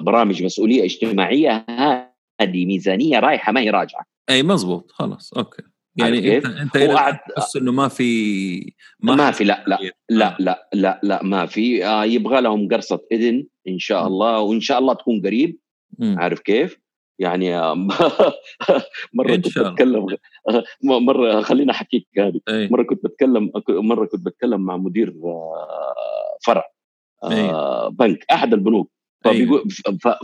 برامج 0.00 0.42
مسؤولية 0.42 0.84
اجتماعية 0.84 1.66
هذه 2.40 2.66
ميزانية 2.66 3.18
رايحة 3.18 3.52
ما 3.52 3.60
هي 3.60 3.70
راجعة. 3.70 4.04
أي 4.30 4.42
مزبوط. 4.42 4.90
خلاص. 4.92 5.32
أوكي. 5.32 5.62
يعني 5.96 6.36
انت 6.36 6.46
أنت 6.46 6.74
تحس 7.36 7.56
إنه 7.56 7.72
ما 7.72 7.88
في 7.88 8.72
ما, 9.00 9.14
ما 9.14 9.30
في 9.30 9.44
لا 9.44 9.64
لا 9.66 9.78
لا 10.10 10.36
لا 10.40 10.68
لا 10.74 11.00
لا 11.02 11.22
ما 11.22 11.46
في. 11.46 11.86
آه 11.86 12.04
يبغى 12.04 12.40
لهم 12.40 12.68
قرصة 12.68 13.00
إذن 13.12 13.46
إن 13.68 13.78
شاء 13.78 14.06
الله 14.06 14.40
وإن 14.40 14.60
شاء 14.60 14.78
الله 14.78 14.94
تكون 14.94 15.22
قريب. 15.26 15.58
عارف 16.02 16.40
كيف؟ 16.40 16.80
يعني 17.18 17.60
مرة 19.14 19.36
كنت 19.36 19.58
بتكلم 19.58 20.06
مرة 20.84 21.40
خليني 21.48 21.70
احكيك 21.70 22.06
هذه. 22.18 22.40
مرة 22.48 22.82
كنت 22.82 23.04
بتكلم 23.04 23.50
مرة 23.68 24.06
كنت 24.06 24.26
بتكلم 24.26 24.60
مع 24.60 24.76
مدير 24.76 25.14
آه، 25.24 26.38
فرع 26.46 26.64
آه، 27.24 27.88
بنك 27.88 28.24
أحد 28.32 28.54
البنوك. 28.54 28.90
فبيقول 29.24 29.68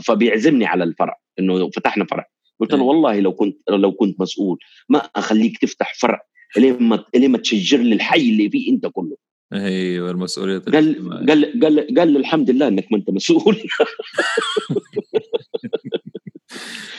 فبيعزمني 0.05 0.67
على 0.67 0.85
الفرع 0.85 1.21
إنه 1.39 1.71
فتحنا 1.71 2.05
فرع. 2.05 2.25
قلت 2.61 2.75
له 2.75 2.83
والله 2.83 3.21
لو 3.21 3.33
كنت 3.33 3.57
لو 3.71 3.93
كنت 3.93 4.21
مسؤول 4.21 4.59
ما 4.89 4.99
أخليك 4.99 5.59
تفتح 5.59 5.95
فرع 5.95 6.21
لين 6.57 6.83
ما 6.83 7.05
لين 7.15 7.31
ما 7.31 7.39
تشجر 7.39 7.79
لي 7.79 7.95
الحي 7.95 8.31
اللي 8.31 8.51
فيه 8.51 8.73
أنت 8.73 8.87
كله. 8.87 9.17
أيوه 9.53 10.11
المسؤولية 10.11 10.59
قال 10.59 11.11
قال 11.29 11.61
قال 11.63 11.99
قال 11.99 12.17
الحمد 12.17 12.51
لله 12.51 12.69
إنك 12.69 12.87
ما 12.93 12.99
أنت 12.99 13.11
مسؤول. 13.11 13.57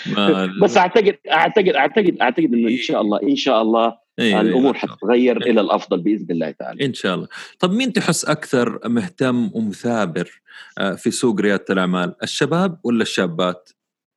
بس 0.62 0.78
أعتقد 0.78 1.18
أعتقد 1.32 1.70
أعتقد 1.70 2.18
أعتقد 2.22 2.54
إنه 2.54 2.70
إن 2.70 2.78
شاء 2.78 3.02
الله 3.02 3.24
إن 3.24 3.36
شاء 3.36 3.62
الله 3.62 3.98
أيوة 4.20 4.42
الأمور 4.42 4.74
حتتغير 4.74 5.42
إلى 5.42 5.62
الأفضل 5.62 6.02
بإذن 6.02 6.26
الله 6.32 6.52
تعالى. 6.52 6.86
إن 6.86 6.94
شاء 6.94 7.16
الله. 7.16 7.28
طب 7.60 7.72
مين 7.72 7.94
تحس 7.94 8.26
أكثر 8.26 8.90
مهتم 8.90 9.50
ومثابر 9.54 10.42
آه، 10.78 10.96
في 10.96 11.12
سوق 11.12 11.42
ريادة 11.42 11.66
الأعمال؟ 11.70 12.16
الشباب 12.24 12.80
ولا 12.84 13.02
الشابات؟ 13.02 13.70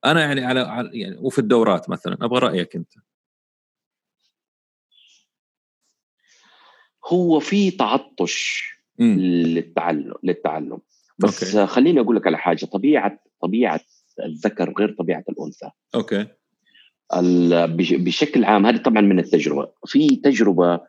أنا 0.05 0.21
يعني 0.21 0.45
على 0.45 0.89
يعني 0.93 1.17
وفي 1.19 1.39
الدورات 1.39 1.89
مثلا 1.89 2.17
أبغى 2.21 2.39
رأيك 2.39 2.75
أنت. 2.75 2.93
هو 7.07 7.39
في 7.39 7.71
تعطش 7.71 8.63
م. 8.99 9.03
للتعلم 9.19 10.13
للتعلم. 10.23 10.77
بس 11.19 11.55
okay. 11.55 11.73
خليني 11.73 11.99
أقول 11.99 12.15
لك 12.15 12.27
على 12.27 12.37
حاجة. 12.37 12.65
طبيعه 12.65 13.19
طبيعة 13.41 13.81
الذكر 14.25 14.73
غير 14.79 14.95
طبيعة 14.99 15.23
الأنثى. 15.29 15.69
okay. 15.95 16.27
بشكل 17.97 18.45
عام 18.45 18.65
هذه 18.65 18.77
طبعا 18.77 19.01
من 19.01 19.19
التجربة. 19.19 19.69
في 19.85 20.15
تجربة 20.15 20.79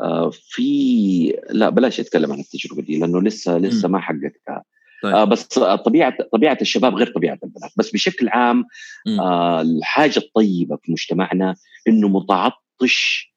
آه، 0.00 0.30
في 0.32 1.40
لا 1.50 1.68
بلاش 1.68 2.00
أتكلم 2.00 2.32
عن 2.32 2.40
التجربة 2.40 2.82
دي 2.82 2.98
لأنه 2.98 3.22
لسه 3.22 3.58
لسه 3.58 3.88
ما 3.88 4.00
حققتها. 4.00 4.64
طيب. 5.02 5.14
آه 5.14 5.24
بس 5.24 5.44
طبيعه 5.84 6.14
طبيعة 6.32 6.58
الشباب 6.60 6.94
غير 6.94 7.12
طبيعة 7.12 7.38
البنات. 7.44 7.70
بس 7.76 7.90
بشكل 7.90 8.28
عام 8.28 8.64
آه 9.20 9.60
الحاجة 9.60 10.18
الطيبة 10.18 10.76
في 10.76 10.92
مجتمعنا 10.92 11.54
إنه 11.88 12.08
متعطش 12.08 13.28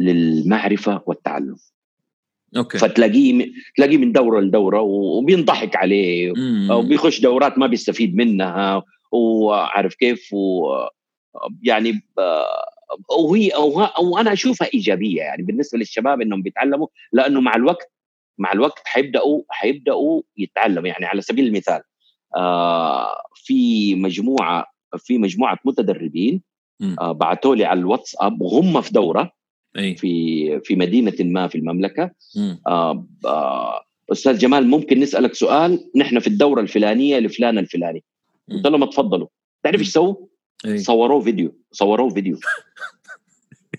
للمعرفة 0.00 1.02
والتعلم. 1.06 1.56
أوكي. 2.56 2.78
فتلاقيه 2.78 3.52
تلاقيه 3.76 3.96
من 3.96 4.12
دورة 4.12 4.40
لدورة 4.40 4.80
وبينضحك 4.80 5.76
عليه. 5.76 6.32
وبيخش 6.70 7.20
دورات 7.20 7.58
ما 7.58 7.66
بيستفيد 7.66 8.16
منها. 8.16 8.82
وعارف 9.12 9.94
كيف؟ 9.94 10.32
و 10.32 10.72
يعني 11.62 12.02
وهي 13.18 13.50
وأنا 14.02 14.32
أشوفها 14.32 14.68
إيجابية. 14.74 15.22
يعني 15.22 15.42
بالنسبة 15.42 15.78
للشباب 15.78 16.20
إنهم 16.20 16.42
بيتعلموا 16.42 16.86
لأنه 17.12 17.40
مع 17.40 17.54
الوقت 17.54 17.92
مع 18.38 18.52
الوقت 18.52 18.82
حيبدأوا 18.84 19.42
حيبدأوا 19.48 20.22
يتعلموا. 20.36 20.88
يعني 20.88 21.06
على 21.06 21.20
سبيل 21.20 21.46
المثال 21.46 21.80
آه 22.36 23.16
في 23.34 23.94
مجموعة 23.94 24.66
في 24.98 25.18
مجموعة 25.18 25.58
متدربين 25.64 26.42
آه 27.00 27.12
بعثوا 27.12 27.56
لي 27.56 27.64
على 27.64 27.80
الواتساب 27.80 28.40
وهم 28.40 28.80
في 28.80 28.92
دورة. 28.92 29.39
أي. 29.78 29.94
في 29.94 30.60
في 30.60 30.76
مدينة 30.76 31.14
ما 31.20 31.48
في 31.48 31.58
المملكة. 31.58 32.10
آه 32.66 33.06
آه 33.26 33.84
أستاذ 34.12 34.38
جمال 34.38 34.66
ممكن 34.66 35.00
نسألك 35.00 35.34
سؤال؟ 35.34 35.90
نحن 35.96 36.18
في 36.18 36.26
الدورة 36.26 36.60
الفلانية 36.60 37.18
لفلان 37.18 37.58
الفلاني. 37.58 38.04
قلت 38.50 38.66
لهم 38.66 38.82
اتفضلوا 38.82 39.28
تعرف 39.62 39.80
إيش 39.80 39.92
سووا؟ 39.92 40.16
صوروه 40.76 41.20
فيديو. 41.20 41.56
صوروه 41.72 42.08
فيديو. 42.08 42.38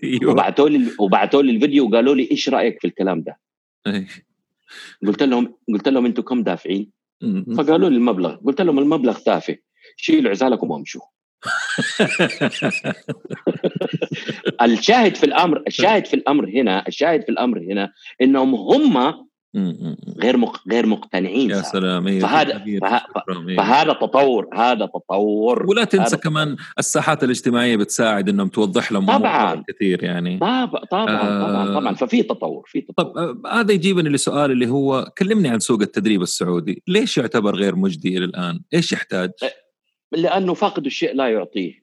أيوه. 0.03 0.31
وبعثوا 0.31 0.69
لي 0.69 0.91
وبعثوا 0.99 1.41
لي 1.41 1.51
الفيديو 1.51 1.89
وقالوا 1.89 2.15
لي 2.15 2.27
إيش 2.31 2.49
رأيك 2.49 2.81
في 2.81 2.87
الكلام 2.87 3.21
ده؟ 3.21 3.39
أي. 3.87 4.07
قلت 5.07 5.23
لهم 5.23 5.55
قلت 5.73 5.87
لهم 5.87 6.05
أنتم 6.05 6.21
كم 6.21 6.43
دافعين؟ 6.43 6.91
فقالوا 7.57 7.89
لي 7.89 7.95
المبلغ. 7.95 8.35
قلت 8.35 8.61
لهم 8.61 8.79
المبلغ 8.79 9.19
تافه 9.19 9.57
شيلوا 9.97 10.31
عزالكم 10.31 10.71
وامشوا. 10.71 11.01
الشاهد 14.61 15.15
في 15.15 15.25
الأمر 15.25 15.63
الشاهد 15.67 16.05
في 16.05 16.13
الأمر 16.13 16.49
هنا 16.49 16.87
الشاهد 16.87 17.23
في 17.23 17.29
الأمر 17.29 17.59
هنا 17.59 17.91
إنهم 18.21 18.55
هم 18.55 19.13
غير 20.23 20.37
مق... 20.37 20.61
غير 20.71 20.85
مقتنعين 20.85 21.49
يا 21.49 21.61
سلام 21.61 22.07
إيه 22.07 22.19
فهذا 22.19 22.63
فه... 22.81 23.01
فهذا 23.57 23.93
تطور 23.93 24.47
هذا 24.53 24.85
تطور 24.85 25.65
ولا 25.65 25.83
تنسى 25.83 26.17
كمان 26.17 26.55
الساحات 26.79 27.23
الاجتماعية 27.23 27.75
بتساعد 27.75 28.29
إنهم 28.29 28.47
توضح 28.47 28.91
لهم 28.91 29.05
طبعا. 29.05 29.63
كثير 29.67 30.03
يعني. 30.03 30.37
طبعا 30.37 30.67
طبعا 30.91 31.09
آه. 31.09 31.47
طبعا, 31.47 31.79
طبعا 31.79 31.95
ففي 31.95 32.23
تطور 32.23 32.63
في 32.67 32.81
تطور. 32.81 33.05
طب 33.05 33.17
آه 33.17 33.59
هذا 33.59 33.71
يجيبني 33.71 34.09
لسؤال 34.09 34.51
اللي 34.51 34.69
هو 34.69 35.11
كلمني 35.17 35.49
عن 35.49 35.59
سوق 35.59 35.81
التدريب 35.81 36.21
السعودي. 36.21 36.83
ليش 36.87 37.17
يعتبر 37.17 37.55
غير 37.55 37.75
مجدي 37.75 38.17
إلى 38.17 38.25
الآن؟ 38.25 38.59
إيش 38.73 38.93
يحتاج؟ 38.93 39.31
لأنه 40.11 40.53
فاقد 40.53 40.85
الشيء 40.85 41.13
لا 41.13 41.27
يعطيه. 41.27 41.81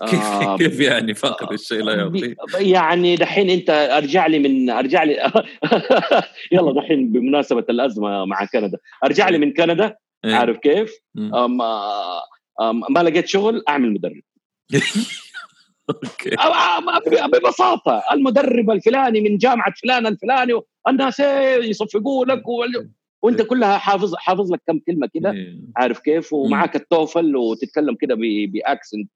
كيف 0.10 0.22
آه 0.22 0.56
كيف 0.56 0.80
يعني 0.80 1.14
فاقد 1.14 1.52
الشيء 1.52 1.82
لا 1.82 1.94
يعطيه؟ 1.94 2.36
يعني 2.58 3.16
دحين 3.16 3.50
أنت 3.50 3.70
أرجع 3.70 4.26
لي 4.26 4.38
من 4.38 4.70
أرجع 4.70 5.02
لي 5.02 5.12
يلا 6.52 6.80
دحين 6.80 7.12
بمناسبة 7.12 7.64
الأزمة 7.70 8.24
مع 8.24 8.44
كندا. 8.44 8.78
أرجع 9.04 9.28
لي 9.28 9.38
من 9.38 9.52
كندا. 9.52 9.96
إيه؟ 10.24 10.34
عارف 10.34 10.56
كيف؟ 10.56 10.92
أم 11.18 11.62
أم 11.62 12.82
ما 12.90 13.00
لقيت 13.02 13.28
شغل؟ 13.28 13.62
أعمل 13.68 13.92
مدرب. 13.92 14.22
okay. 15.90 16.30
ببساطة 17.32 18.02
المدرب 18.12 18.70
الفلاني 18.70 19.20
من 19.20 19.38
جامعة 19.38 19.74
فلان 19.82 20.06
الفلاني 20.06 20.60
الناس 20.88 21.20
يصفقوا 21.60 22.24
لك 22.24 22.42
وانت 23.22 23.40
إيه. 23.40 23.46
كلها 23.46 23.78
حافظ 23.78 24.14
حافظ 24.14 24.52
لك 24.52 24.60
كم 24.66 24.78
كلمة 24.78 25.08
كده 25.14 25.30
إيه. 25.30 25.60
عارف 25.76 25.98
كيف؟ 25.98 26.32
ومعاك 26.32 26.76
التوفل 26.76 27.36
وتتكلم 27.36 27.94
كده 27.94 28.16
ب 28.48 28.57
accent 28.57 29.10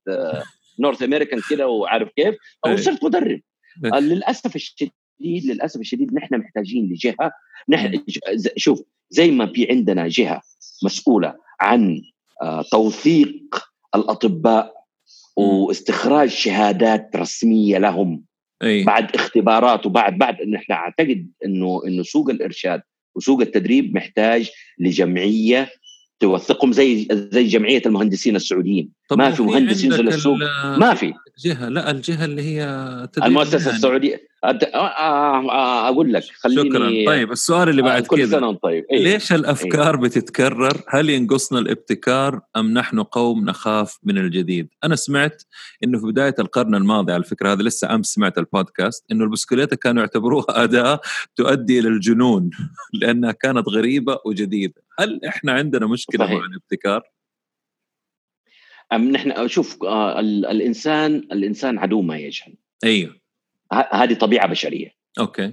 North 0.80 1.02
American 1.02 1.40
كده 1.50 1.68
وعارف 1.68 2.08
كيف؟ 2.16 2.34
أو 2.66 2.76
صرت 2.76 3.04
مدرب. 3.04 3.40
للأسف 3.84 4.56
الشديد 4.56 4.92
للأسف 5.20 5.80
الشديد 5.80 6.14
نحن 6.14 6.34
محتاجين 6.38 6.92
لجهة. 6.92 7.32
نحن 7.68 8.04
شوف 8.56 8.82
زي 9.10 9.30
ما 9.30 9.46
في 9.46 9.70
عندنا 9.70 10.08
جهة 10.08 10.42
مسؤولة 10.84 11.34
عن 11.60 12.02
آه، 12.42 12.62
توثيق 12.62 13.70
الأطباء 13.94 14.74
واستخراج 15.36 16.28
شهادات 16.28 17.16
رسمية 17.16 17.78
لهم 17.78 18.24
أي. 18.62 18.84
بعد 18.84 19.14
اختبارات 19.14 19.86
وبعد 19.86 20.18
بعد 20.18 20.42
نحن 20.42 20.72
أعتقد 20.72 21.30
إنه 21.44 21.80
إنه 21.86 22.02
سوق 22.02 22.30
الإرشاد 22.30 22.82
وسوق 23.14 23.40
التدريب 23.40 23.94
محتاج 23.94 24.50
لجمعية 24.78 25.68
توثقهم 26.20 26.72
زي 26.72 27.08
زي 27.12 27.44
جمعية 27.44 27.82
المهندسين 27.86 28.36
السعوديين. 28.36 28.88
ما 29.12 29.30
في 29.30 29.42
مهندس 29.42 29.84
ينزل 29.84 30.08
السوق. 30.08 30.36
ما 30.78 30.94
في. 30.94 31.12
جهة 31.40 31.68
لا 31.68 31.90
الجهة 31.90 32.24
اللي 32.24 32.42
هي 32.42 32.64
المؤسسة 33.24 33.58
يعني. 33.58 33.76
السعودية 33.76 34.30
آه، 34.44 34.48
آه، 34.48 35.50
آه، 35.50 35.88
أقول 35.88 36.12
لك 36.12 36.22
خليني 36.22 36.70
شكرا 36.70 36.88
طيب 37.06 37.32
السؤال 37.32 37.68
اللي 37.68 37.82
بعد 37.82 38.06
كذا 38.06 38.24
كل 38.24 38.28
سنه 38.28 38.52
طيب 38.52 38.84
إيه؟ 38.90 39.04
ليش 39.04 39.32
الأفكار 39.32 39.94
إيه؟ 39.94 40.00
بتتكرر؟ 40.00 40.82
هل 40.88 41.10
ينقصنا 41.10 41.58
الابتكار 41.58 42.40
أم 42.56 42.74
نحن 42.74 43.02
قوم 43.02 43.44
نخاف 43.44 43.98
من 44.02 44.18
الجديد؟ 44.18 44.68
أنا 44.84 44.96
سمعت 44.96 45.42
إنه 45.84 45.98
في 45.98 46.06
بداية 46.06 46.34
القرن 46.38 46.74
الماضي 46.74 47.12
على 47.12 47.24
فكرة 47.24 47.52
هذا 47.52 47.62
لسه 47.62 47.94
أمس 47.94 48.06
سمعت 48.06 48.38
البودكاست 48.38 49.04
إنه 49.12 49.24
البسكليتة 49.24 49.76
كانوا 49.76 50.02
يعتبروها 50.02 50.46
أداة 50.64 51.00
تؤدي 51.36 51.78
إلى 51.78 51.88
الجنون 51.88 52.50
لأنها 52.92 53.32
كانت 53.32 53.68
غريبة 53.68 54.18
وجديدة، 54.26 54.82
هل 54.98 55.20
إحنا 55.28 55.52
عندنا 55.52 55.86
مشكلة 55.86 56.26
صحيح. 56.26 56.38
مع 56.38 56.44
الابتكار؟ 56.46 57.02
أم 58.92 59.10
نحن 59.10 59.48
شوف 59.48 59.84
آه 59.84 60.20
الإنسان 60.20 61.14
الإنسان 61.14 61.78
عدو 61.78 62.02
ما 62.02 62.18
يجهل. 62.18 62.54
أيوه. 62.84 63.16
هذه 63.92 64.14
طبيعة 64.14 64.46
بشرية. 64.48 64.92
okay. 65.18 65.52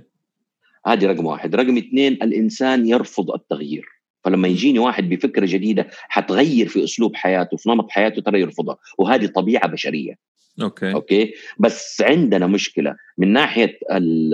هذه 0.87 1.05
رقم 1.05 1.25
واحد. 1.25 1.55
رقم 1.55 1.77
اثنين 1.77 2.13
الإنسان 2.13 2.87
يرفض 2.87 3.31
التغيير. 3.31 3.85
فلما 4.23 4.47
يجيني 4.47 4.79
واحد 4.79 5.09
بفكرة 5.09 5.45
جديدة 5.45 5.87
حتغير 5.91 6.67
في 6.67 6.83
أسلوب 6.83 7.15
حياته 7.15 7.57
في 7.57 7.69
نمط 7.69 7.91
حياته 7.91 8.21
ترى 8.21 8.41
يرفضها. 8.41 8.77
وهذه 8.97 9.25
طبيعة 9.25 9.67
بشرية. 9.67 10.15
okay. 10.61 10.93
okay؟ 10.93 11.33
بس 11.59 12.01
عندنا 12.01 12.47
مشكلة. 12.47 12.95
من 13.17 13.33
ناحية 13.33 13.79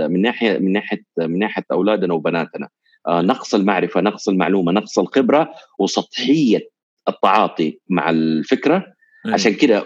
من 0.07 0.21
ناحية 0.21 0.57
من 0.57 0.71
ناحية 0.71 1.05
من 1.17 1.39
ناحية 1.39 1.65
أولادنا 1.71 2.13
وبناتنا 2.13 2.69
آه 3.07 3.21
نقص 3.21 3.55
المعرفة 3.55 4.01
نقص 4.01 4.29
المعلومة 4.29 4.71
نقص 4.71 4.99
الخبرة 4.99 5.53
وسطحية 5.79 6.69
التعاطي 7.09 7.79
مع 7.89 8.09
الفكرة. 8.09 8.92
عشان 9.25 9.53
كده 9.53 9.85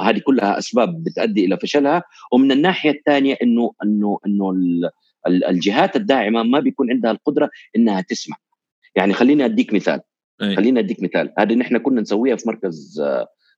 هذه 0.00 0.18
كلها 0.18 0.58
أسباب 0.58 1.04
بتؤدي 1.04 1.44
إلى 1.44 1.58
فشلها. 1.58 2.02
ومن 2.32 2.52
الناحية 2.52 2.90
الثانية 2.90 3.38
انه 3.42 3.72
انه 3.84 4.18
إنه 4.26 4.54
الجهات 5.26 5.96
الداعمة 5.96 6.42
ما 6.42 6.60
بيكون 6.60 6.90
عندها 6.90 7.10
القدرة 7.10 7.50
إنها 7.76 8.00
تسمع 8.00 8.36
يعني 8.96 9.12
خليني 9.12 9.44
أديك 9.44 9.74
مثال. 9.74 10.00
أي. 10.42 10.56
خليني 10.56 10.80
أديك 10.80 11.02
مثال. 11.02 11.32
هذه 11.38 11.54
نحن 11.54 11.78
كنا 11.78 12.00
نسويها 12.00 12.36
في 12.36 12.48
مركز 12.48 13.00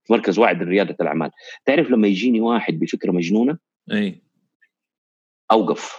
في 0.05 0.13
مركز 0.13 0.39
وعد 0.39 0.63
ريادة 0.63 0.97
الأعمال. 1.01 1.31
تعرف 1.65 1.91
لما 1.91 2.09
يجيني 2.09 2.41
واحد 2.41 2.79
بفكرة 2.79 3.13
مجنونة؟ 3.13 3.59
اي 3.93 4.23
أوقف. 5.51 5.97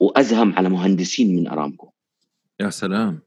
وأزهم 0.00 0.54
على 0.54 0.68
مهندسين 0.68 1.36
من 1.36 1.48
أرامكو. 1.48 1.92
يا 2.60 2.70
سلام. 2.70 3.20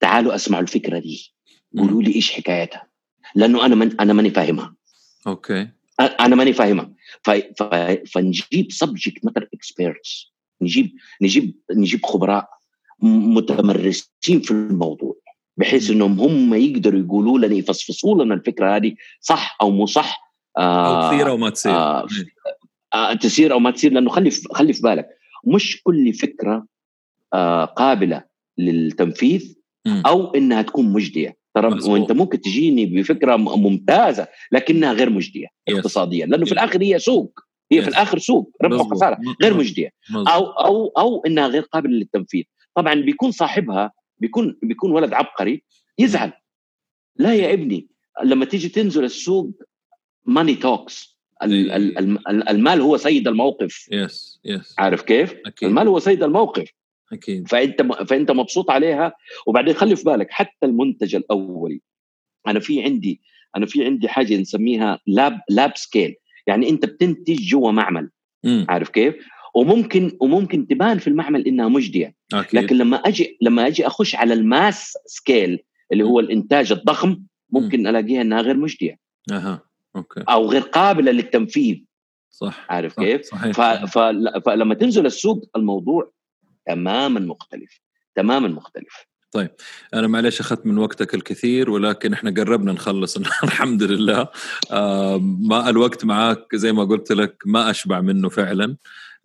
تعالوا 0.00 0.34
أسمعوا 0.34 0.62
الفكرة 0.62 0.98
دي. 0.98 1.34
قولوا 1.78 2.02
لي 2.02 2.14
إيش 2.14 2.32
حكايتها. 2.32 2.86
لأنه 3.34 3.66
أنا 3.66 3.74
من 3.74 4.00
أنا 4.00 4.12
ماني 4.12 4.30
فاهمها. 4.30 4.74
okay. 5.26 5.68
أنا 6.00 6.36
ماني 6.36 6.52
فاهمها. 6.52 6.92
ف... 7.22 7.30
ف... 7.30 7.62
فنجيب 8.12 8.72
subject 8.72 9.24
matter 9.24 9.48
experts 9.54 10.32
نجيب 10.62 10.92
نجيب 11.22 11.54
نجيب 11.72 12.06
خبراء 12.06 12.48
متمرسين 13.02 14.40
في 14.40 14.50
الموضوع 14.50 15.16
بحيث 15.56 15.90
إنهم 15.90 16.20
هم 16.20 16.54
يقدروا 16.54 17.00
يقولوا 17.00 17.38
لنا 17.38 17.54
يفصفصوا 17.54 18.24
لنا 18.24 18.34
الفكرة 18.34 18.76
هذه 18.76 18.94
صح 19.20 19.56
أو 19.60 19.70
مو 19.70 19.86
صح. 19.86 20.34
آه 20.58 21.06
أو 21.06 21.10
تصير 21.10 21.28
أو 21.28 21.36
ما 21.36 21.50
تصير. 21.50 21.72
آه 21.72 22.06
آه 22.94 23.14
تصير 23.14 23.52
أو 23.52 23.58
ما 23.58 23.70
تصير 23.70 23.92
لأنه 23.92 24.10
خلي 24.10 24.30
خلي 24.30 24.72
في 24.72 24.82
بالك 24.82 25.08
مش 25.44 25.82
كل 25.82 26.12
فكرة 26.12 26.66
آه 27.34 27.64
قابلة 27.64 28.24
للتنفيذ 28.58 29.54
أو 30.06 30.34
إنها 30.34 30.62
تكون 30.62 30.92
مجدية. 30.92 31.37
وانت 31.66 32.12
ممكن 32.12 32.40
تجيني 32.40 32.86
بفكرة 32.86 33.36
ممتازة 33.36 34.28
لكنها 34.52 34.92
غير 34.92 35.10
مجدية 35.10 35.46
yes. 35.46 35.74
اقتصاديا 35.76 36.26
لأنه 36.26 36.44
yes. 36.44 36.48
في 36.48 36.52
الآخر 36.52 36.82
هي 36.82 36.98
سوق. 36.98 37.40
هي 37.72 37.80
yes. 37.80 37.84
في 37.84 37.88
الآخر 37.88 38.18
سوق 38.18 38.56
ربح 38.62 38.80
وخسارة 38.80 39.18
غير 39.42 39.56
مجدية. 39.56 39.92
أو 40.14 40.44
أو 40.46 40.86
أو 40.98 41.22
إنها 41.26 41.48
غير 41.48 41.62
قابلة 41.62 41.92
للتنفيذ. 41.92 42.44
طبعا 42.74 42.94
بيكون 42.94 43.30
صاحبها 43.30 43.92
بيكون 44.18 44.58
بيكون 44.62 44.90
ولد 44.92 45.12
عبقري 45.12 45.62
يزعل. 45.98 46.32
لا 47.16 47.34
يا 47.34 47.52
ابني 47.52 47.88
لما 48.24 48.44
تيجي 48.44 48.68
تنزل 48.68 49.04
السوق 49.04 49.50
money 50.26 50.54
talks 50.54 51.18
المال 52.50 52.80
هو 52.80 52.96
سيد 52.96 53.28
الموقف. 53.28 53.88
yes 53.92 54.40
yes 54.44 54.74
عارف 54.78 55.02
كيف؟ 55.02 55.34
أكيد. 55.46 55.68
المال 55.68 55.88
هو 55.88 55.98
سيد 55.98 56.22
الموقف. 56.22 56.70
أكيد 57.12 57.48
فأنت 57.48 57.82
فأنت 57.82 58.30
مبسوط 58.30 58.70
عليها 58.70 59.12
وبعدين 59.46 59.74
خلي 59.74 59.96
في 59.96 60.04
بالك 60.04 60.30
حتى 60.30 60.66
المنتج 60.66 61.14
الاولي 61.14 61.80
أنا 62.46 62.60
في 62.60 62.82
عندي 62.82 63.20
أنا 63.56 63.66
في 63.66 63.84
عندي 63.84 64.08
حاجة 64.08 64.36
نسميها 64.36 65.00
lab 65.06 65.40
lab 65.50 65.76
scale 65.76 66.16
يعني 66.46 66.68
أنت 66.68 66.84
بتنتج 66.84 67.36
جوا 67.36 67.70
معمل 67.70 68.10
م. 68.44 68.64
عارف 68.68 68.88
كيف؟ 68.88 69.14
وممكن 69.54 70.16
وممكن 70.20 70.66
تبان 70.66 70.98
في 70.98 71.08
المعمل 71.08 71.46
إنها 71.46 71.68
مجدية 71.68 72.14
أكيد. 72.34 72.60
لكن 72.60 72.76
لما 72.76 72.96
أجي 72.96 73.38
لما 73.42 73.66
أجي 73.66 73.86
أخش 73.86 74.14
على 74.14 74.34
ال 74.34 74.46
mass 74.46 74.94
scale 75.06 75.58
اللي 75.92 76.04
هو 76.04 76.20
الإنتاج 76.20 76.72
الضخم 76.72 77.22
ممكن 77.50 77.82
م. 77.82 77.86
ألاقيها 77.86 78.22
إنها 78.22 78.40
غير 78.40 78.56
مجدية 78.56 78.98
أها 79.32 79.62
أوكي 79.96 80.20
أو 80.28 80.46
غير 80.46 80.62
قابلة 80.62 81.12
للتنفيذ 81.12 81.76
صح 82.30 82.66
عارف 82.70 82.92
صح. 82.92 83.02
كيف؟ 83.02 83.22
صحيح. 83.22 83.52
ف... 83.52 83.60
ف... 83.60 83.98
فلما 84.46 84.74
تنزل 84.74 85.06
السوق 85.06 85.50
الموضوع 85.56 86.12
تماما 86.68 87.20
مختلف 87.20 87.80
تماما 88.14 88.48
مختلف. 88.48 89.06
طيب 89.32 89.50
أنا 89.94 90.06
معلش 90.06 90.40
أخذت 90.40 90.66
من 90.66 90.78
وقتك 90.78 91.14
الكثير 91.14 91.70
ولكن 91.70 92.12
إحنا 92.12 92.30
قربنا 92.30 92.72
نخلص. 92.72 93.16
الحمد 93.44 93.82
لله. 93.82 94.28
آه 94.70 95.18
ما 95.22 95.70
الوقت 95.70 96.04
معك 96.04 96.56
زي 96.56 96.72
ما 96.72 96.84
قلت 96.84 97.12
لك 97.12 97.42
ما 97.46 97.70
أشبع 97.70 98.00
منه 98.00 98.28
فعلا. 98.28 98.76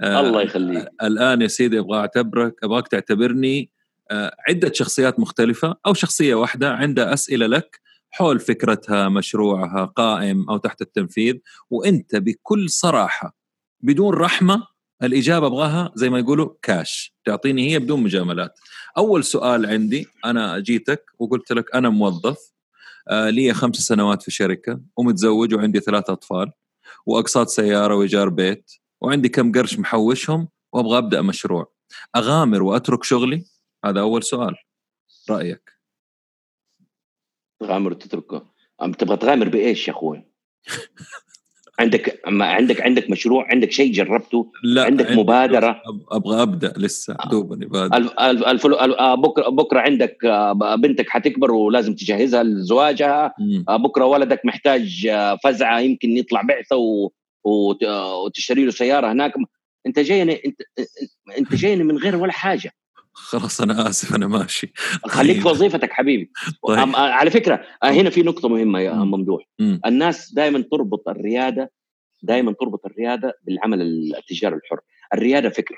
آه 0.01 0.19
الله 0.19 0.41
يخليك. 0.41 0.87
الآن 1.03 1.41
يا 1.41 1.47
سيدي 1.47 1.79
أبغى 1.79 1.99
أعتبرك 1.99 2.63
أبغاك 2.63 2.87
تعتبرني 2.87 3.69
آه 4.11 4.35
عدة 4.49 4.71
شخصيات 4.73 5.19
مختلفة 5.19 5.75
أو 5.85 5.93
شخصية 5.93 6.35
واحدة 6.35 6.73
عندها 6.73 7.13
أسئلة 7.13 7.47
لك 7.47 7.79
حول 8.11 8.39
فكرتها 8.39 9.09
مشروعها 9.09 9.85
قائم 9.85 10.49
أو 10.49 10.57
تحت 10.57 10.81
التنفيذ 10.81 11.35
وأنت 11.69 12.15
بكل 12.15 12.69
صراحة 12.69 13.35
بدون 13.81 14.13
رحمة 14.13 14.72
الإجابة 15.03 15.47
أبغاها 15.47 15.91
زي 15.95 16.09
ما 16.09 16.19
يقولوا 16.19 16.49
كاش 16.61 17.15
تعطيني 17.25 17.71
هي 17.71 17.79
بدون 17.79 18.03
مجاملات. 18.03 18.59
أول 18.97 19.23
سؤال 19.23 19.65
عندي 19.65 20.07
أنا 20.25 20.59
جيتك 20.59 21.05
وقلت 21.19 21.51
لك 21.51 21.75
أنا 21.75 21.89
موظف 21.89 22.53
آه 23.09 23.29
لي 23.29 23.53
خمس 23.53 23.75
سنوات 23.75 24.23
في 24.23 24.31
شركة 24.31 24.79
ومتزوج 24.97 25.53
وعندي 25.53 25.79
ثلاث 25.79 26.09
أطفال 26.09 26.51
وأقساط 27.05 27.47
سيارة 27.47 27.95
وإيجار 27.95 28.29
بيت 28.29 28.71
وعندي 29.01 29.29
كم 29.29 29.51
قرش 29.51 29.79
محوشهم 29.79 30.47
وأبغى 30.73 30.97
أبدأ 30.97 31.21
مشروع. 31.21 31.73
أغامر 32.15 32.63
وأترك 32.63 33.03
شغلي؟ 33.03 33.45
هذا 33.85 33.99
أول 33.99 34.23
سؤال. 34.23 34.55
رأيك؟ 35.29 35.71
تغامر 37.59 37.91
وتتركه. 37.91 38.53
تبغى 38.99 39.17
تغامر 39.17 39.49
بإيش 39.49 39.87
يا 39.87 39.93
أخوي؟ 39.93 40.27
عندك 41.79 42.21
عندك 42.27 42.81
عندك 42.81 43.09
مشروع 43.09 43.47
عندك 43.51 43.71
شيء 43.71 43.93
جربته؟ 43.93 44.51
لا 44.63 44.83
عندك 44.83 45.11
مبادرة؟ 45.11 45.81
أبغى 46.11 46.41
أبدأ 46.41 46.73
لسه 46.77 47.13
آه. 47.13 47.29
دوبني 47.29 47.69
الفلو 48.51 48.75
آه، 48.75 49.15
بكره 49.15 49.49
بكرة 49.49 49.79
عندك 49.79 50.25
آه، 50.25 50.75
بنتك 50.75 51.09
حتكبر 51.09 51.51
ولازم 51.51 51.95
تجهزها 51.95 52.43
لزواجها. 52.43 53.33
بكرة 53.69 54.05
ولدك 54.05 54.45
محتاج 54.45 55.09
فزعة 55.43 55.79
يمكن 55.79 56.17
يطلع 56.17 56.41
بعثة 56.41 56.75
و... 56.75 57.09
وتشتري 57.43 58.65
له 58.65 58.71
سيارة 58.71 59.11
هناك. 59.11 59.33
انت 59.87 59.99
جايني 59.99 60.41
انت 60.45 60.61
انت 61.37 61.55
جايني 61.55 61.83
من 61.83 61.97
غير 61.97 62.15
ولا 62.15 62.31
حاجة. 62.31 62.71
خلاص 63.13 63.61
أنا 63.61 63.89
آسف 63.89 64.15
أنا 64.15 64.27
ماشي. 64.27 64.71
خليك 65.05 65.37
في 65.37 65.43
طيب. 65.43 65.51
وظيفتك 65.51 65.91
حبيبي. 65.91 66.31
طيب. 66.67 66.95
على 66.95 67.31
فكرة 67.31 67.65
هنا 67.83 68.09
في 68.09 68.21
نقطة 68.21 68.49
مهمة 68.49 68.79
يا 68.79 68.93
ممدوح. 68.93 69.43
الناس 69.85 70.33
دائما 70.33 70.63
تربط 70.71 71.09
الريادة 71.09 71.71
دائما 72.21 72.53
تربط 72.59 72.85
الريادة 72.85 73.33
بالعمل 73.43 73.81
التجاري 74.17 74.55
الحر. 74.55 74.79
الريادة 75.13 75.49
فكرة. 75.49 75.77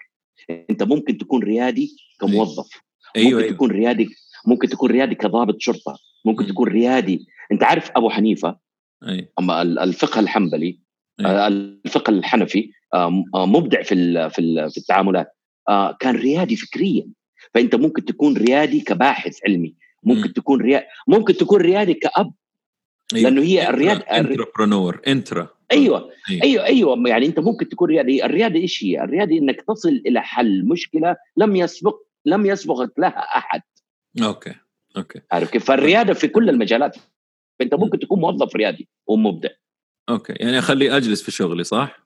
أنت 0.70 0.84
ممكن 0.84 1.18
تكون 1.18 1.44
ريادي 1.44 1.95
كموظف. 2.22 2.70
أيوة 3.16 3.30
ممكن 3.30 3.44
أيوة. 3.44 3.56
تكون 3.56 3.72
ريادي 3.72 4.10
ممكن 4.48 4.70
تكون 4.70 4.91
ريادي 4.91 5.16
كضابط 5.16 5.56
شرطة. 5.60 5.98
ممكن 6.26 6.45
م. 6.45 6.48
تكون 6.48 6.68
ريادي 6.68 7.28
أنت 7.52 7.64
عارف 7.64 7.91
أبو 7.95 8.10
حنيفة؟ 8.10 8.57
أيوة. 9.07 9.28
أما 9.40 9.62
الفقه 9.62 10.20
الحنبلي 10.20 10.80
أيوة. 11.20 11.48
الفقه 11.48 12.12
الحنفي 12.12 12.72
مبدع 13.36 13.82
في 13.84 14.30
في 14.30 14.78
التعاملات. 14.78 15.28
كان 15.99 16.16
ريادي 16.16 16.56
فكريا. 16.56 17.07
فانت 17.54 17.76
ممكن 17.76 18.06
تكون 18.06 18.38
ريادي 18.38 18.82
كباحث 18.82 19.40
علمي 19.48 19.76
ممكن 20.04 20.30
م. 20.30 20.34
تكون 20.34 20.62
ريادي 20.62 20.86
ممكن 21.08 21.34
تكون 21.34 21.62
ريادي 21.62 21.94
كأب 21.94 22.34
أيوة. 23.14 23.30
لأنه 23.30 23.42
هي 23.42 23.70
الرياده 23.70 24.02
انتربرنور 24.02 25.02
انترا 25.08 25.48
أيوه 25.72 26.12
أيوة. 26.30 26.44
أيوه 26.44 26.66
أيوه 26.66 27.10
يعني 27.10 27.26
أنت 27.26 27.40
ممكن 27.40 27.70
تكون 27.70 27.90
ريادي 27.90 28.26
الريادة 28.26 28.60
إيش 28.60 28.84
هي؟ 28.84 29.04
الريادة 29.04 29.38
إنك 29.38 29.62
تصل 29.62 30.02
إلى 30.06 30.22
حل 30.22 30.66
مشكلة 30.66 31.16
لم 31.38 31.56
يسبق 31.56 31.96
لم 32.26 32.46
يسبقك 32.46 33.00
لها 33.00 33.38
أحد 33.38 33.62
okay 34.24 34.53
okay 34.98 35.22
عارف 35.32 35.52
كيف؟ 35.52 35.66
فالريادة 35.66 36.14
في 36.14 36.28
كل 36.28 36.50
المجالات 36.50 36.98
فأنت 37.60 37.76
ممكن 37.76 38.00
تكون 38.00 38.20
موظف 38.20 38.56
ريادي 38.56 38.88
ومبدع 39.08 39.50
okay 40.10 40.34
يعني 40.34 40.60
اخلي 40.60 40.98
أجلس 40.98 41.24
في 41.24 41.32
شغلي 41.32 41.64
صح؟ 41.64 42.05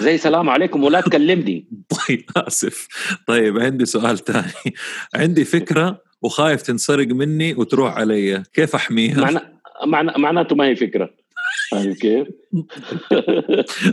زي 0.00 0.18
سلام 0.18 0.50
عليكم 0.50 0.84
ولا 0.84 1.00
تكلمني. 1.00 1.68
طيب 2.08 2.24
آسف. 2.36 2.88
طيب 3.26 3.58
عندي 3.58 3.84
سؤال 3.84 4.18
ثاني. 4.18 4.74
عندي 5.14 5.44
فكرة 5.44 6.02
وخايف 6.22 6.62
تنسرق 6.62 7.06
مني 7.06 7.54
وتروح 7.54 7.94
علي. 7.96 8.42
كيف 8.54 8.74
أحميها؟ 8.74 9.20
معنى 9.20 9.40
معنى 9.86 10.12
معناته 10.18 10.56
ما 10.56 10.64
هي 10.66 10.76
فكرة. 10.76 11.21
فاهم 11.70 11.94
كيف؟ 11.94 12.28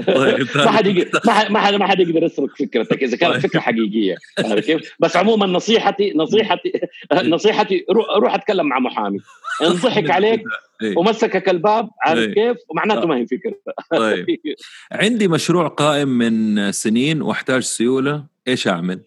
طيب 0.07 0.47
ما 0.55 0.71
حد 0.71 0.87
يقدر 0.87 1.21
ما 1.49 1.59
حد 1.59 1.73
ما 1.73 1.87
حد 1.87 1.99
يقدر 1.99 2.23
يسرق 2.23 2.57
فكرتك 2.57 3.03
إذا 3.03 3.17
كانت 3.17 3.33
طيب. 3.33 3.41
فكرة 3.41 3.59
حقيقية 3.59 4.15
عارف 4.39 4.65
كيف؟ 4.65 4.95
بس 4.99 5.15
عموما 5.15 5.45
نصيحتي 5.45 6.13
نصيحتي 6.15 6.71
نصيحتي 7.13 7.85
روح 8.15 8.33
أتكلم 8.33 8.65
مع 8.65 8.79
محامي 8.79 9.19
ان 9.61 9.67
ضحك 9.67 10.09
عليك 10.19 10.43
إيه. 10.81 10.97
ومسكك 10.97 11.49
الباب 11.49 11.89
عارف 12.01 12.19
إيه. 12.19 12.33
كيف؟ 12.33 12.57
معناته 12.75 13.07
ما 13.07 13.17
هي 13.17 13.27
فكرة 13.27 13.55
طيب 13.91 14.25
عندي 14.91 15.27
مشروع 15.27 15.67
قائم 15.67 16.07
من 16.07 16.71
سنين 16.71 17.21
وأحتاج 17.21 17.61
سيولة 17.61 18.25
إيش 18.47 18.67
أعمل؟ 18.67 19.03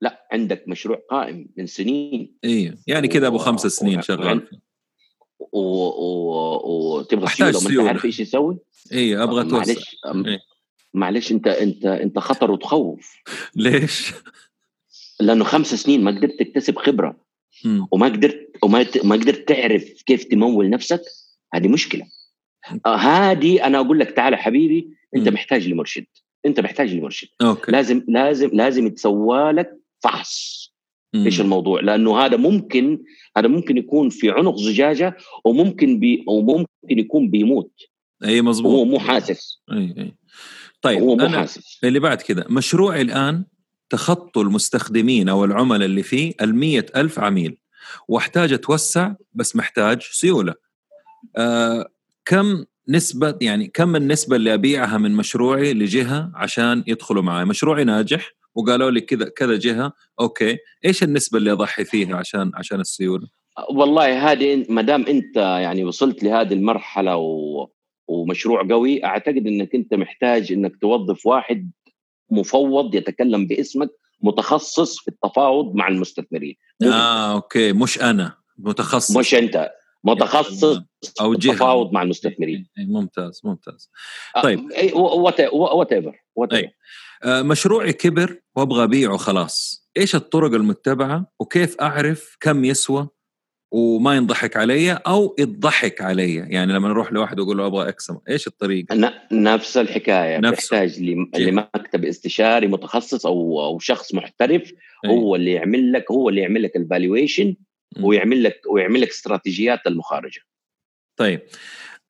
لا 0.00 0.26
عندك 0.32 0.64
مشروع 0.66 1.02
قائم 1.10 1.48
من 1.56 1.66
سنين 1.66 2.36
أيوه 2.44 2.78
يعني 2.86 3.08
كذا 3.08 3.26
أبو 3.26 3.38
خمس 3.38 3.60
سنين 3.60 4.02
شغال 4.02 4.48
وتبغى 5.38 7.28
سيوله 7.28 7.58
وما 7.58 7.70
أنت 7.70 7.88
عارف 7.88 8.04
إيش 8.04 8.20
يسوي؟ 8.20 8.58
اي 8.92 9.22
أبغى 9.22 9.44
توسع 9.44 9.56
معلش 9.56 9.96
إيه؟ 10.26 10.40
معلش 10.94 11.32
أنت 11.32 11.46
أنت 11.46 11.86
أنت 11.86 12.18
خطر 12.18 12.50
وتخوف 12.50 13.16
ليش؟ 13.56 14.12
لأنه 15.20 15.44
خمس 15.44 15.74
سنين 15.74 16.04
ما 16.04 16.10
قدرت 16.10 16.38
تكتسب 16.38 16.76
خبرة 16.76 17.16
م. 17.64 17.84
وما 17.92 18.06
قدرت 18.06 18.50
وما 18.62 18.86
ما 19.04 19.16
قدرت 19.16 19.48
تعرف 19.48 20.02
كيف 20.06 20.24
تمول 20.24 20.70
نفسك 20.70 21.02
هذه 21.54 21.68
مشكلة 21.68 22.06
آه 22.86 22.96
هذه 22.96 23.66
أنا 23.66 23.80
أقول 23.80 23.98
لك 24.00 24.10
تعال 24.10 24.36
حبيبي 24.36 24.88
أنت 25.16 25.28
م. 25.28 25.34
محتاج 25.34 25.68
لمرشد 25.68 26.06
أنت 26.46 26.60
محتاج 26.60 26.94
لمرشد 26.94 27.28
أوكي. 27.42 27.72
لازم 27.72 28.04
لازم 28.08 28.50
لازم 28.52 28.86
يتسوى 28.86 29.52
لك 29.52 29.78
فحص 30.00 30.57
إيش 31.14 31.40
الموضوع؟ 31.40 31.80
لأنه 31.80 32.18
هذا 32.18 32.36
ممكن 32.36 33.02
هذا 33.36 33.48
ممكن 33.48 33.76
يكون 33.76 34.08
في 34.08 34.30
عنق 34.30 34.56
زجاجة 34.56 35.16
وممكن 35.44 36.00
بي 36.00 36.24
وممكن 36.28 36.66
يكون 36.98 37.30
بيموت. 37.30 37.72
أي 38.24 38.42
مظبوط 38.42 38.72
هو 38.72 38.84
مو 38.84 38.98
حاسس. 38.98 39.62
أي 39.72 39.94
أي. 39.98 40.14
طيب 40.82 41.00
هو 41.00 41.16
مو 41.16 41.26
أنا 41.26 41.38
حاسس. 41.38 41.80
اللي 41.84 42.00
بعد 42.00 42.22
كذا. 42.22 42.44
مشروعي 42.50 43.02
الآن 43.02 43.44
تخطوا 43.90 44.42
المستخدمين 44.42 45.28
أو 45.28 45.44
العملاء 45.44 45.86
اللي 45.86 46.02
فيه 46.02 46.34
ال 46.40 46.96
ألف 46.96 47.18
عميل. 47.18 47.58
واحتاج 48.08 48.52
أتوسع 48.52 49.14
بس 49.34 49.56
محتاج 49.56 50.02
سيولة. 50.02 50.54
آه 51.36 51.88
كم 52.24 52.64
نسبة 52.88 53.36
يعني 53.40 53.66
كم 53.66 53.96
النسبة 53.96 54.36
اللي 54.36 54.54
أبيعها 54.54 54.98
من 54.98 55.12
مشروعي 55.12 55.74
لجهة 55.74 56.32
عشان 56.34 56.84
يدخلوا 56.86 57.22
معي 57.22 57.44
مشروعي 57.44 57.84
ناجح 57.84 58.32
وقالوا 58.58 58.90
لي 58.90 59.00
كذا 59.00 59.28
كذا 59.28 59.56
جهة. 59.56 59.92
okay. 60.20 60.58
إيش 60.84 61.02
النسبة 61.02 61.38
اللي 61.38 61.52
أضحي 61.52 61.84
فيها 61.84 62.16
عشان 62.16 62.52
عشان 62.54 62.80
السيولة؟ 62.80 63.28
والله 63.70 64.32
هذه 64.32 64.66
ما 64.68 64.82
دام 64.82 65.06
أنت 65.06 65.36
يعني 65.36 65.84
وصلت 65.84 66.22
لهذه 66.22 66.52
المرحلة 66.52 67.16
و... 67.16 67.68
ومشروع 68.08 68.68
قوي 68.70 69.04
أعتقد 69.04 69.46
إنك 69.46 69.74
أنت 69.74 69.94
محتاج 69.94 70.52
إنك 70.52 70.72
توظف 70.80 71.26
واحد 71.26 71.70
مفوض 72.30 72.94
يتكلم 72.94 73.46
باسمك 73.46 73.90
متخصص 74.22 74.98
في 74.98 75.08
التفاوض 75.08 75.74
مع 75.74 75.88
المستثمرين. 75.88 76.56
آه 76.82 77.32
okay. 77.32 77.72
مش 77.72 78.02
أنا. 78.02 78.34
متخصص. 78.58 79.16
مش 79.16 79.34
أنت. 79.34 79.70
متخصص 80.04 80.80
أو 81.20 81.34
جهة. 81.34 81.52
التفاوض 81.52 81.92
مع 81.92 82.02
المستثمرين. 82.02 82.66
ممتاز 82.78 83.40
ممتاز. 83.44 83.90
آه، 84.36 84.42
طيب. 84.42 84.60
whatever 84.94 86.16
ever 86.44 86.68
آه، 87.24 87.42
مشروعي 87.42 87.92
كبر 87.92 88.40
وابغى 88.56 88.84
ابيعه 88.84 89.16
خلاص. 89.16 89.88
إيش 89.96 90.14
الطرق 90.14 90.54
المتبعة؟ 90.54 91.32
وكيف 91.40 91.80
أعرف 91.80 92.36
كم 92.40 92.64
يسوى 92.64 93.08
وما 93.72 94.16
ينضحك 94.16 94.56
علي 94.56 94.92
أو 94.92 95.36
يضحك 95.38 96.02
علي؟ 96.02 96.34
يعني 96.34 96.72
لما 96.72 96.88
نروح 96.88 97.12
لواحد 97.12 97.40
وأقول 97.40 97.58
له 97.58 97.66
أبغى 97.66 97.88
X 97.88 98.12
إيش 98.28 98.46
الطريقة 98.46 99.12
نفس 99.32 99.76
الحكاية. 99.76 100.38
نفس 100.38 100.68
تحتاج 100.68 101.00
لمكتب 101.36 102.04
استشاري 102.04 102.66
متخصص 102.66 103.26
أو 103.26 103.60
أو 103.60 103.78
شخص 103.78 104.14
محترف 104.14 104.72
أي. 105.04 105.10
هو 105.10 105.36
اللي 105.36 105.52
يعمل 105.52 105.92
لك 105.92 106.10
هو 106.10 106.28
اللي 106.28 106.40
يعمل 106.40 106.62
لك 106.62 106.76
ال 106.76 106.84
valuation 106.84 107.56
ويعمل 108.02 108.42
لك 108.42 108.60
ويعمل 108.70 109.00
لك 109.00 109.08
استراتيجيات 109.08 109.86
المخارجة. 109.86 110.40
طيب. 111.16 111.40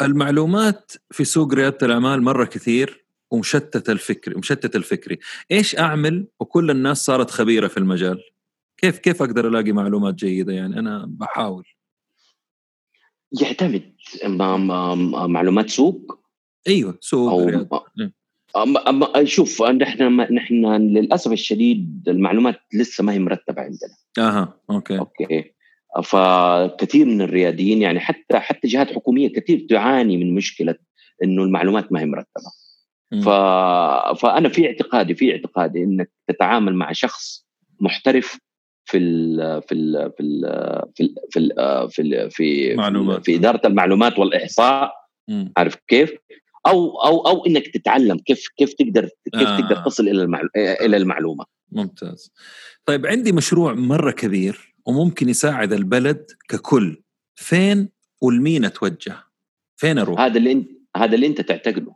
المعلومات 0.03 0.93
في 1.11 1.25
سوق 1.25 1.55
ريادة 1.55 1.79
الأعمال 1.87 2.23
مرة 2.23 2.45
كثير. 2.45 3.08
ومشتت 3.31 3.91
الفكري 3.91 4.35
مشتت 4.35 4.77
الفكري. 4.77 5.19
إيش 5.51 5.79
أعمل؟ 5.79 6.27
وكل 6.41 6.71
الناس 6.71 7.05
صارت 7.05 7.31
خبيرة 7.31 7.69
في 7.69 7.77
المجال. 7.77 8.23
كيف 8.77 8.99
كيف 8.99 9.23
أقدر 9.23 9.49
ألاقي 9.49 9.73
معلومات 9.73 10.15
جيدة؟ 10.15 10.53
يعني 10.53 10.79
أنا 10.79 11.05
بحاول. 11.09 11.67
يعتمد 13.43 13.93
معلومات 15.29 15.71
سوق. 15.71 16.19
أيوه 16.69 16.99
سوق 17.01 17.33
أو 17.33 17.49
إيه. 17.49 19.25
شوف 19.25 19.63
نحن 19.63 20.21
نحن 20.21 20.67
للأسف 20.67 21.33
الشديد 21.33 22.05
المعلومات 22.09 22.61
لسه 22.75 23.05
ما 23.05 23.13
هي 23.13 23.19
مرتبة 23.19 23.63
عندنا. 23.63 23.97
أها 24.19 24.61
okay. 24.71 24.99
okay. 24.99 25.53
فكثير 26.05 27.07
من 27.07 27.21
الرياديين 27.23 27.83
يعني 27.83 28.01
حتى 28.01 28.39
حتى 28.39 28.69
جهات 28.69 28.93
حكومية 28.93 29.33
كثير 29.33 29.67
تعاني 29.71 30.17
من 30.17 30.35
مشكلة 30.35 30.75
إنه 31.25 31.43
المعلومات 31.43 31.93
ما 31.93 32.01
هي 32.01 32.07
مرتبة. 32.07 32.68
ف... 33.13 33.29
فأنا 34.21 34.49
في 34.49 34.67
اعتقادي 34.67 35.15
في 35.15 35.33
اعتقادي 35.33 35.85
إنك 35.85 36.11
تتعامل 36.27 36.75
مع 36.75 36.93
شخص 36.93 37.47
محترف 37.81 38.39
في 38.85 38.99
ال 38.99 39.63
في 39.63 39.75
ال 39.75 40.13
في 40.17 40.23
ال 40.23 40.41
في 40.95 41.03
ال 41.03 41.15
في 41.31 41.39
ال 41.39 41.91
في 41.91 42.03
ال 42.03 42.31
في, 42.31 42.75
معلومات. 42.75 43.25
في 43.25 43.37
إدارة 43.37 43.67
المعلومات 43.67 44.19
والإحصاء 44.19 44.93
م. 45.29 45.49
عارف 45.57 45.75
كيف؟ 45.89 46.13
أو 46.67 47.01
أو 47.05 47.27
أو 47.27 47.47
إنك 47.47 47.69
تتعلم 47.69 48.19
كيف 48.19 48.49
كيف 48.57 48.73
تقدر 48.73 49.09
كيف 49.33 49.49
آه. 49.49 49.61
تقدر 49.61 49.77
تصل 49.77 50.09
إلى 50.09 50.23
المعلو... 50.23 50.49
إلى 50.57 50.97
المعلومة 50.97 51.45
ممتاز 51.73 52.33
طيب 52.85 53.07
عندي 53.07 53.33
مشروع 53.33 53.75
مرة 53.75 54.11
كبير 54.11 54.75
وممكن 54.87 55.29
يساعد 55.29 55.73
البلد 55.73 56.27
ككل 56.49 57.03
فين 57.35 57.89
والمين 58.21 58.65
اتوجه 58.65 59.17
فين 59.77 59.99
أروح 59.99 60.21
هذا 60.21 60.39
اللي 60.39 60.53
انت 60.53 60.69
هذا 60.97 61.15
اللي 61.15 61.27
أنت 61.27 61.41
تعتقده 61.41 61.95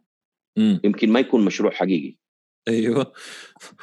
مم. 0.56 0.80
يمكن 0.84 1.10
ما 1.10 1.20
يكون 1.20 1.44
مشروع 1.44 1.72
حقيقي. 1.72 2.16
أيوه. 2.68 3.12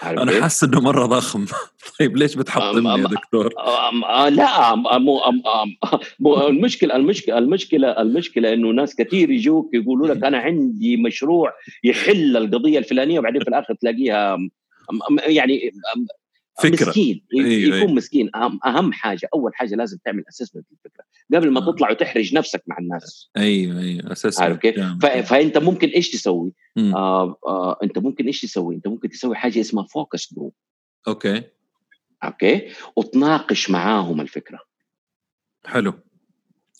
أنا 0.04 0.41
حاسس 0.41 0.64
إنه 0.64 0.82
مرة 0.82 1.06
ضخم. 1.06 1.46
طيب 2.00 2.18
ليش 2.18 2.36
بتحطمني 2.36 3.02
يا 3.02 3.08
دكتور؟ 3.08 3.54
آه، 3.58 4.30
لا 4.30 4.76
مو 4.76 5.22
مو 6.20 6.48
المشكلة 6.48 6.96
المشكلة 6.96 7.38
المشكلة 7.38 8.02
المشكلة 8.02 8.54
إنه 8.54 8.72
ناس 8.72 8.96
كثير 8.96 9.32
يجوك 9.32 9.74
يقولوا 9.74 10.08
لك 10.08 10.24
أنا 10.24 10.38
عندي 10.38 10.98
مشروع 10.98 11.54
يحل 11.84 12.38
القضية 12.38 12.80
الفلانية 12.80 13.20
وبعدين 13.20 13.41
في 13.41 13.48
الآخر 13.48 13.74
تلاقيها 13.74 14.38
يعني 15.28 15.72
فكرة. 16.60 16.90
مسكين. 16.90 17.26
أيوة 17.36 17.77
يكون 17.77 17.95
مسكين. 17.95 18.30
أهم, 18.36 18.60
أهم 18.65 18.94
حاجة 18.94 19.30
أول 19.34 19.56
حاجة 19.56 19.76
لازم 19.76 19.98
تعمل 20.06 20.23
assessment 20.30 20.66
للفكرة. 20.72 21.03
قبل 21.34 21.52
ما 21.52 21.60
آه. 21.60 21.72
تطلع 21.72 21.91
وتحرج 21.91 22.36
نفسك 22.36 22.64
مع 22.68 22.77
الناس. 22.77 23.30
أيوه 23.38 23.80
أيوه 23.80 24.11
assessment 24.12 24.41
عارف 24.41 24.57
كيف؟ 24.57 24.80
فأنت 25.30 25.57
ممكن 25.57 25.88
إيش 25.88 26.11
تسوي؟ 26.11 26.53
آه 26.77 27.38
آه 27.48 27.77
أنت 27.84 27.98
ممكن 27.98 28.26
إيش 28.26 28.41
تسوي؟ 28.41 28.76
أنت 28.76 28.88
ممكن 28.88 29.10
تسوي 29.10 29.36
حاجة 29.36 29.60
اسمها 29.60 29.84
focus 29.84 30.34
group 30.34 30.54
okay. 31.08 31.44
okay؟ 32.24 32.68
وتناقش 32.95 33.69
معاهم 33.69 34.22
الفكرة. 34.22 34.60
حلو. 35.65 35.94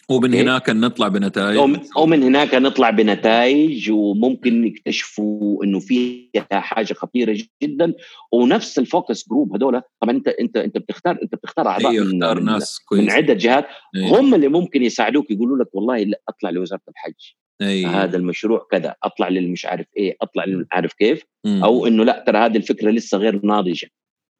ومن 0.10 0.34
إيه؟ 0.34 0.41
هناك 0.41 0.69
نطلع 0.69 1.07
بنتائج 1.07 1.57
ومن 1.98 2.23
هناك 2.23 2.56
نطلع 2.56 2.90
بنتائج 2.90 3.91
وممكن 3.91 4.65
يكتشفوا 4.65 5.64
إنه 5.64 5.80
فيها 5.80 6.45
حاجة 6.52 6.94
خطيرة 6.94 7.38
جدا 7.64 7.94
ونفس 8.31 8.80
ال 8.80 8.88
focus 8.88 9.30
group 9.30 9.56
هذول 9.56 9.81
طبعا 10.02 10.15
انت 10.15 10.27
انت 10.27 10.57
أنت 10.57 10.77
بتختار 10.77 11.19
أنت 11.23 11.36
بتختار 11.36 11.68
أعضاء 11.68 11.91
أيوه 11.91 12.06
من, 12.06 12.19
من, 12.19 12.45
ناس 12.45 12.80
كويس. 12.80 13.02
من 13.02 13.11
عدة 13.11 13.34
جهات 13.34 13.68
أيوه. 13.95 14.19
هم 14.19 14.36
اللي 14.36 14.48
ممكن 14.48 14.84
يساعدوك 14.84 15.31
يقولوا 15.31 15.57
لك 15.57 15.76
والله 15.76 15.98
لا 15.98 16.22
أطلع 16.30 16.49
لوزارة 16.49 16.81
الحج 16.90 17.34
أيوه. 17.61 18.03
هذا 18.03 18.18
المشروع 18.18 18.68
كذا 18.72 18.95
أطلع 19.03 19.30
للمش 19.30 19.65
عارف 19.65 19.88
إيه 19.98 20.18
أطلع 20.22 20.45
عارف 20.72 20.94
كيف 20.94 21.23
مم. 21.45 21.64
أو 21.64 21.88
إنه 21.88 22.06
لا 22.06 22.23
ترى 22.27 22.38
هذه 22.38 22.57
الفكرة 22.57 22.91
لسه 22.91 23.18
غير 23.18 23.45
ناضجة 23.45 23.88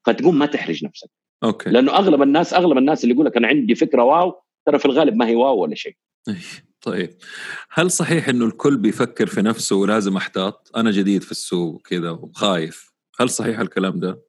فتقوم 0.06 0.38
ما 0.38 0.46
تحرج 0.46 0.84
نفسك 0.84 1.10
okay 1.44 1.70
لأنه 1.70 1.92
أغلب 1.92 2.22
الناس 2.22 2.54
أغلب 2.54 2.78
الناس 2.78 3.04
اللي 3.04 3.14
يقول 3.14 3.26
لك 3.26 3.36
أنا 3.36 3.48
عندي 3.48 3.74
فكرة 3.74 4.02
wow 4.02 4.42
ترى 4.66 4.78
في 4.78 4.84
الغالب 4.84 5.16
ما 5.16 5.26
هي 5.26 5.34
wow 5.34 5.58
ولا 5.58 5.74
شيء. 5.74 5.96
طيب. 6.82 7.10
هل 7.70 7.90
صحيح 7.90 8.28
إنه 8.28 8.44
الكل 8.44 8.76
بيفكر 8.76 9.26
في 9.26 9.42
نفسه 9.42 9.76
ولازم 9.76 10.16
أحتاط؟ 10.16 10.70
أنا 10.76 10.90
جديد 10.90 11.22
في 11.22 11.30
السوق 11.30 11.74
وكذا 11.74 12.10
وخايف. 12.10 12.92
هل 13.20 13.30
صحيح 13.30 13.60
الكلام 13.60 14.00
ده؟ 14.00 14.22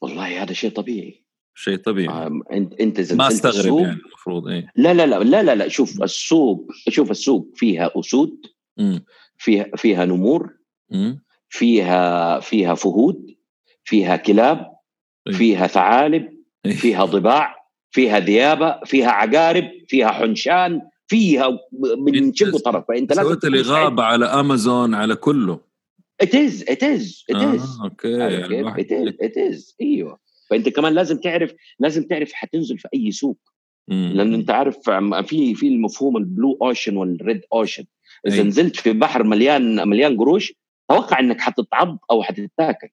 والله 0.00 0.42
هذا 0.42 0.52
شيء 0.52 0.70
طبيعي. 0.70 1.24
شيء 1.54 1.76
طبيعي. 1.76 2.26
انت 2.52 2.80
أنت 2.80 3.12
ما 3.12 3.28
أستغرب 3.28 3.78
يعني 3.78 4.00
المفروض 4.00 4.48
إيه. 4.48 4.72
لا 4.76 4.94
لا 4.94 5.06
لا 5.06 5.18
لا 5.18 5.42
لا 5.42 5.54
لا 5.54 5.68
شوف 5.68 6.02
السوق 6.02 6.72
شوف 6.88 7.10
السوق 7.10 7.50
فيها 7.54 7.90
أسود 7.96 8.46
مم. 8.76 9.04
فيها 9.38 9.70
فيها 9.76 10.04
نمور 10.04 10.56
مم. 10.90 11.22
فيها 11.48 12.40
فيها 12.40 12.74
فهود 12.74 13.36
فيها 13.84 14.16
كلاب 14.16 14.76
إيه؟ 15.26 15.34
فيها 15.34 15.66
ثعالب 15.66 16.42
إيه؟ 16.66 16.76
فيها 16.76 17.04
ضباع. 17.04 17.61
فيها 17.92 18.18
ديابة 18.18 18.80
فيها 18.84 19.10
عقارب 19.10 19.70
فيها 19.88 20.08
حنشان 20.08 20.82
فيها 21.06 21.58
من 21.98 22.34
شق 22.34 22.56
طرف. 22.56 22.84
فأنت 22.88 23.16
لازم 23.16 23.28
سويت 23.28 23.44
لي 23.44 23.60
غابه 23.60 24.02
على 24.02 24.26
امازون 24.26 24.94
على 24.94 25.14
كله. 25.14 25.60
it's 26.20 26.64
it's 26.68 27.24
it's 27.30 27.78
okay 27.84 28.44
it's 29.20 29.76
أيوه. 29.80 30.18
فأنت 30.50 30.68
كمان 30.68 30.92
لازم 30.92 31.16
تعرف 31.16 31.54
لازم 31.78 32.02
تعرف 32.02 32.32
حتنزل 32.32 32.78
في 32.78 32.88
أي 32.94 33.10
سوق. 33.10 33.38
لأن 33.88 34.34
أنت 34.34 34.50
عارف 34.50 34.90
في 35.26 35.54
في 35.54 35.68
المفهوم 35.68 36.16
ال 36.16 36.24
blue 36.24 36.58
ocean 36.62 36.96
وال 36.96 37.14
red 37.14 37.40
ocean. 37.52 37.84
إذا 38.26 38.36
أي. 38.36 38.42
نزلت 38.42 38.76
في 38.76 38.92
بحر 38.92 39.22
مليان 39.22 39.88
مليان 39.88 40.16
قروش 40.16 40.52
توقع 40.88 41.20
إنك 41.20 41.40
حتتعض 41.40 41.98
أو 42.10 42.22
حتتاكل. 42.22 42.88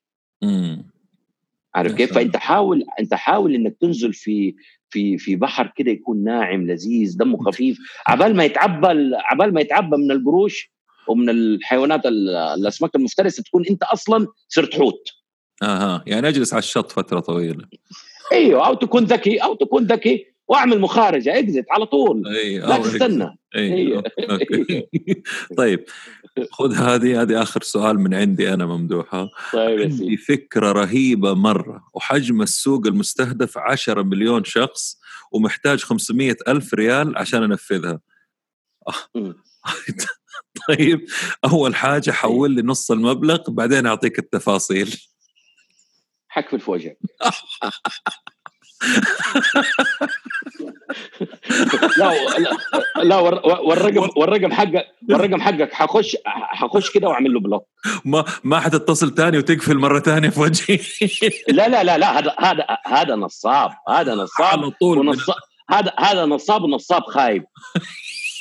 عارف 1.75 1.93
كيف؟ 1.93 2.13
فأنت 2.13 2.37
حاول 2.37 2.85
أنت 2.99 3.13
حاول 3.13 3.55
إنك 3.55 3.75
تنزل 3.81 4.13
في 4.13 4.55
في 4.89 5.17
في 5.17 5.35
بحر 5.35 5.73
كده 5.75 5.91
يكون 5.91 6.23
ناعم 6.23 6.67
لذيذ 6.67 7.17
دمه 7.17 7.37
خفيف 7.37 7.77
عبال 8.07 8.35
ما 8.35 8.43
يتعبى 8.43 8.87
عبال 9.15 9.53
ما 9.53 9.61
يتعبى 9.61 9.97
من 9.97 10.11
القروش 10.11 10.71
ومن 11.07 11.29
الحيوانات 11.29 12.05
الأسماك 12.05 12.95
المفترسة 12.95 13.43
تكون 13.43 13.65
أنت 13.69 13.83
أصلا 13.83 14.27
صرت 14.47 14.75
حوت. 14.75 15.09
أها 15.63 16.03
يعني 16.07 16.27
أجلس 16.27 16.53
على 16.53 16.59
الشط 16.59 16.91
فترة 16.91 17.19
طويلة. 17.19 17.65
إيوه 18.31 18.67
أو 18.67 18.73
تكون 18.73 19.03
ذكي 19.03 19.37
أو 19.37 19.55
تكون 19.55 19.83
ذكي 19.83 20.28
واعمل 20.49 20.79
مخارجة 20.79 21.39
اكزت 21.39 21.65
على 21.71 21.85
طول. 21.85 22.27
أيوة. 22.27 22.69
لا 22.69 22.77
تستنى. 22.77 23.37
أيوة. 23.55 24.03
طيب 25.57 25.85
خذ 26.51 26.73
هذه 26.73 27.21
هذه 27.21 27.41
آخر 27.41 27.61
سؤال 27.61 27.99
من 27.99 28.13
عندي 28.13 28.53
أنا 28.53 28.65
ممدوحة. 28.65 29.29
طيب 29.53 29.81
عندي 29.81 30.17
فكرة 30.17 30.71
رهيبة 30.71 31.33
مرة. 31.33 31.83
وحجم 31.93 32.41
السوق 32.41 32.87
المستهدف 32.87 33.57
10 33.57 34.03
مليون 34.03 34.43
شخص 34.43 34.99
ومحتاج 35.31 35.83
500 35.83 36.35
ألف 36.47 36.73
ريال 36.73 37.17
عشان 37.17 37.43
أنفذها. 37.43 37.99
طيب 40.69 41.05
أول 41.45 41.75
حاجة 41.75 42.11
حول 42.11 42.51
لي 42.51 42.61
نص 42.61 42.91
المبلغ 42.91 43.49
بعدين 43.49 43.85
أعطيك 43.85 44.19
التفاصيل. 44.19 44.95
حكفل 46.27 46.59
في 46.59 46.71
وجهك. 46.71 46.97
لا 51.97 52.13
لا, 53.03 53.17
والرقم 53.17 54.09
والرقم 54.15 54.51
حقك 54.51 54.85
والرقم 55.09 55.41
حقك. 55.41 55.73
حخش 55.73 56.17
حخش 56.25 56.91
كده 56.91 57.07
واعمل 57.07 57.33
له 57.33 57.39
block. 57.39 57.67
ما 58.05 58.25
ما 58.43 58.59
حتتصل 58.59 59.15
ثاني 59.15 59.37
وتقفل 59.37 59.77
مرة 59.77 59.99
ثانية 59.99 60.29
في 60.29 60.39
وجهي. 60.39 60.79
لا 61.49 61.67
لا 61.69 61.83
لا 61.83 61.97
لا 61.97 62.19
هذا 62.19 62.35
هذا 62.39 62.65
هذا 62.85 63.15
نصاب. 63.15 63.71
هذا 63.89 64.15
نصاب. 64.15 64.47
على 64.47 64.71
طول. 64.71 64.97
ونصاب 64.97 65.35
هذا 65.69 65.93
هذا 65.99 66.25
نصاب 66.25 66.63
ونصاب 66.63 67.03
خايب. 67.03 67.45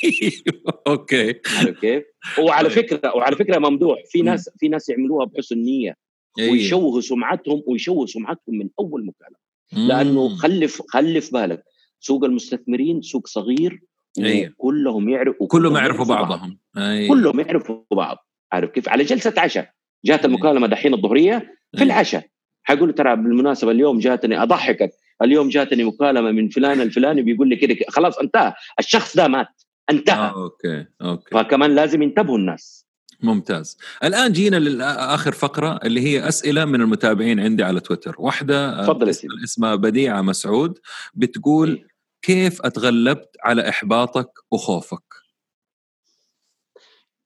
okay. 0.87 1.33
كيف؟ 1.81 2.03
وعلى 2.39 2.69
طيب. 2.69 2.77
فكره 2.77 3.15
وعلى 3.15 3.35
فكرة 3.35 3.57
ممدوح 3.57 3.99
في 4.11 4.21
ناس 4.21 4.49
في 4.59 4.67
ناس 4.67 4.89
يعملوها 4.89 5.25
بحسن 5.25 5.57
نية. 5.57 5.95
أيوه. 6.39 6.51
ويشوهوا 6.51 7.01
سمعتهم 7.01 7.63
ويشوهوا 7.67 8.05
سمعتهم 8.05 8.57
من 8.57 8.69
أول 8.79 9.05
مكالمة. 9.05 9.48
لأنه 9.73 10.29
خلف 10.29 10.81
خلف 10.87 11.33
بالك. 11.33 11.63
سوق 11.99 12.23
المستثمرين 12.25 13.01
سوق 13.01 13.27
صغير 13.27 13.81
أيه. 14.19 14.53
كلهم 14.57 15.09
يعرفوا 15.09 15.47
كلهم 15.47 15.77
يعرفوا 15.77 16.05
بعضهم. 16.05 16.59
أيه. 16.77 17.09
كلهم 17.09 17.39
يعرفوا 17.39 17.83
بعض. 17.91 18.17
عارف 18.51 18.69
كيف؟ 18.69 18.89
على 18.89 19.03
جلسة 19.03 19.33
عشاء. 19.37 19.71
جات 20.05 20.25
المكالمة 20.25 20.67
دحين 20.67 20.93
الظهرية 20.93 21.55
في 21.77 21.83
العشاء. 21.83 22.27
حيقول 22.63 22.93
ترى 22.93 23.15
بالمناسبة 23.15 23.71
اليوم 23.71 23.99
جاتني 23.99 24.43
أضحكك. 24.43 24.91
اليوم 25.21 25.49
جاتني 25.49 25.83
مكالمة 25.83 26.31
من 26.31 26.49
فلان 26.49 26.81
الفلاني 26.81 27.21
بيقول 27.21 27.49
لي 27.49 27.55
كده 27.55 27.75
خلاص 27.89 28.17
انتهى. 28.17 28.53
الشخص 28.79 29.17
ده 29.17 29.27
مات. 29.27 29.47
انتهى. 29.89 30.29
آه، 30.29 30.43
okay 30.43 30.85
okay. 31.01 31.29
فكمان 31.31 31.75
لازم 31.75 32.01
ينتبهوا 32.01 32.37
الناس. 32.37 32.88
ممتاز. 33.21 33.77
الآن 34.03 34.31
جينا 34.31 34.55
لاخر 34.55 35.31
فقرة 35.31 35.79
اللي 35.83 36.01
هي 36.01 36.27
أسئلة 36.27 36.65
من 36.65 36.81
المتابعين 36.81 37.39
عندي 37.39 37.63
على 37.63 37.79
تويتر. 37.79 38.15
واحدة 38.19 38.83
تفضل 38.83 39.09
اسمها 39.43 39.75
بديعة 39.75 40.21
مسعود. 40.21 40.79
بتقول 41.13 41.69
إيه؟ 41.69 41.87
كيف 42.21 42.61
أتغلبت 42.61 43.37
على 43.43 43.69
إحباطك 43.69 44.29
وخوفك؟ 44.51 45.03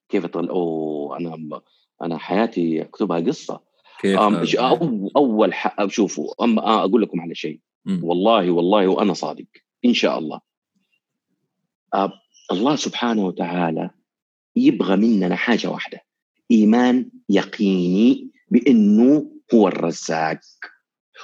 كيف 0.10 0.26
اتغلب 0.26 0.50
اوه 0.50 1.18
أنا 1.18 1.62
أنا 2.02 2.18
حياتي 2.18 2.82
أكتبها 2.82 3.20
قصة. 3.20 3.62
كيف 4.00 4.20
أو 4.20 5.12
أول 5.16 5.54
ح... 5.54 5.86
شوفوا 5.88 6.44
أم... 6.44 6.60
آه، 6.60 6.84
أقول 6.84 7.02
لكم 7.02 7.22
على 7.22 7.36
شيء. 7.36 7.60
والله 8.02 8.52
والله 8.52 8.88
وأنا 8.88 9.14
صادق. 9.14 9.46
إن 9.86 9.94
شاء 9.94 10.20
الله. 10.20 10.40
أه 11.94 12.14
الله 12.52 12.76
سبحانه 12.76 13.26
وتعالى 13.26 13.90
يبغى 14.56 14.96
مننا 14.96 15.36
حاجة 15.36 15.70
واحدة. 15.70 16.02
إيمان 16.52 17.10
يقيني 17.30 18.30
بأنه 18.50 19.32
هو 19.54 19.68
الرزاق. 19.68 20.40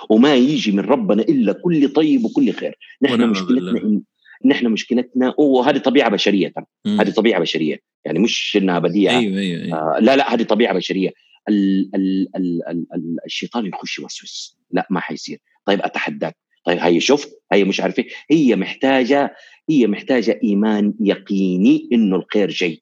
وما 0.10 0.35
يجي 0.35 0.72
من 0.72 0.80
ربنا 0.80 1.22
إلا 1.22 1.53
كل 1.53 1.89
طيب 1.89 2.26
وكل 2.26 2.51
خير. 2.51 2.77
نحن 3.01 3.30
مشكلتنا 3.30 3.81
إن 3.84 4.01
نحن 4.45 4.68
مشكلتنا 4.68 5.34
وهذه 5.38 5.77
طبيعة 5.77 6.10
بشرية 6.10 6.53
ترى. 6.56 6.65
هذه 6.88 7.10
طبيعة 7.10 7.41
بشرية. 7.41 7.80
يعني 8.06 8.19
مش 8.19 8.57
إنها 8.61 8.80
بديعة. 8.80 9.19
أيوة 9.19 9.39
أيوة 9.39 9.64
أيوة. 9.64 9.77
آه 9.77 9.99
لا 9.99 10.15
لا 10.15 10.34
هذه 10.34 10.43
طبيعة 10.43 10.73
بشرية. 10.73 11.14
ال 11.49 11.89
ال 11.95 12.30
ال 12.35 12.68
ال 12.68 12.85
ال 12.93 13.18
الشيطان 13.26 13.65
يخش 13.65 13.99
يوسوس. 13.99 14.57
لا 14.72 14.88
ما 14.89 14.99
حيصير. 14.99 15.39
طيب 15.65 15.81
أتحداك. 15.81 16.38
طيب 16.65 16.77
هي 16.77 16.99
شفت 16.99 17.41
هي 17.51 17.64
مش 17.64 17.81
عارف 17.81 18.01
هي 18.31 18.56
محتاجة 18.56 19.35
هي 19.69 19.88
محتاجة 19.88 20.39
إيمان 20.43 20.93
يقيني 20.99 21.89
إنه 21.93 22.15
الخير 22.15 22.49
جاي. 22.49 22.81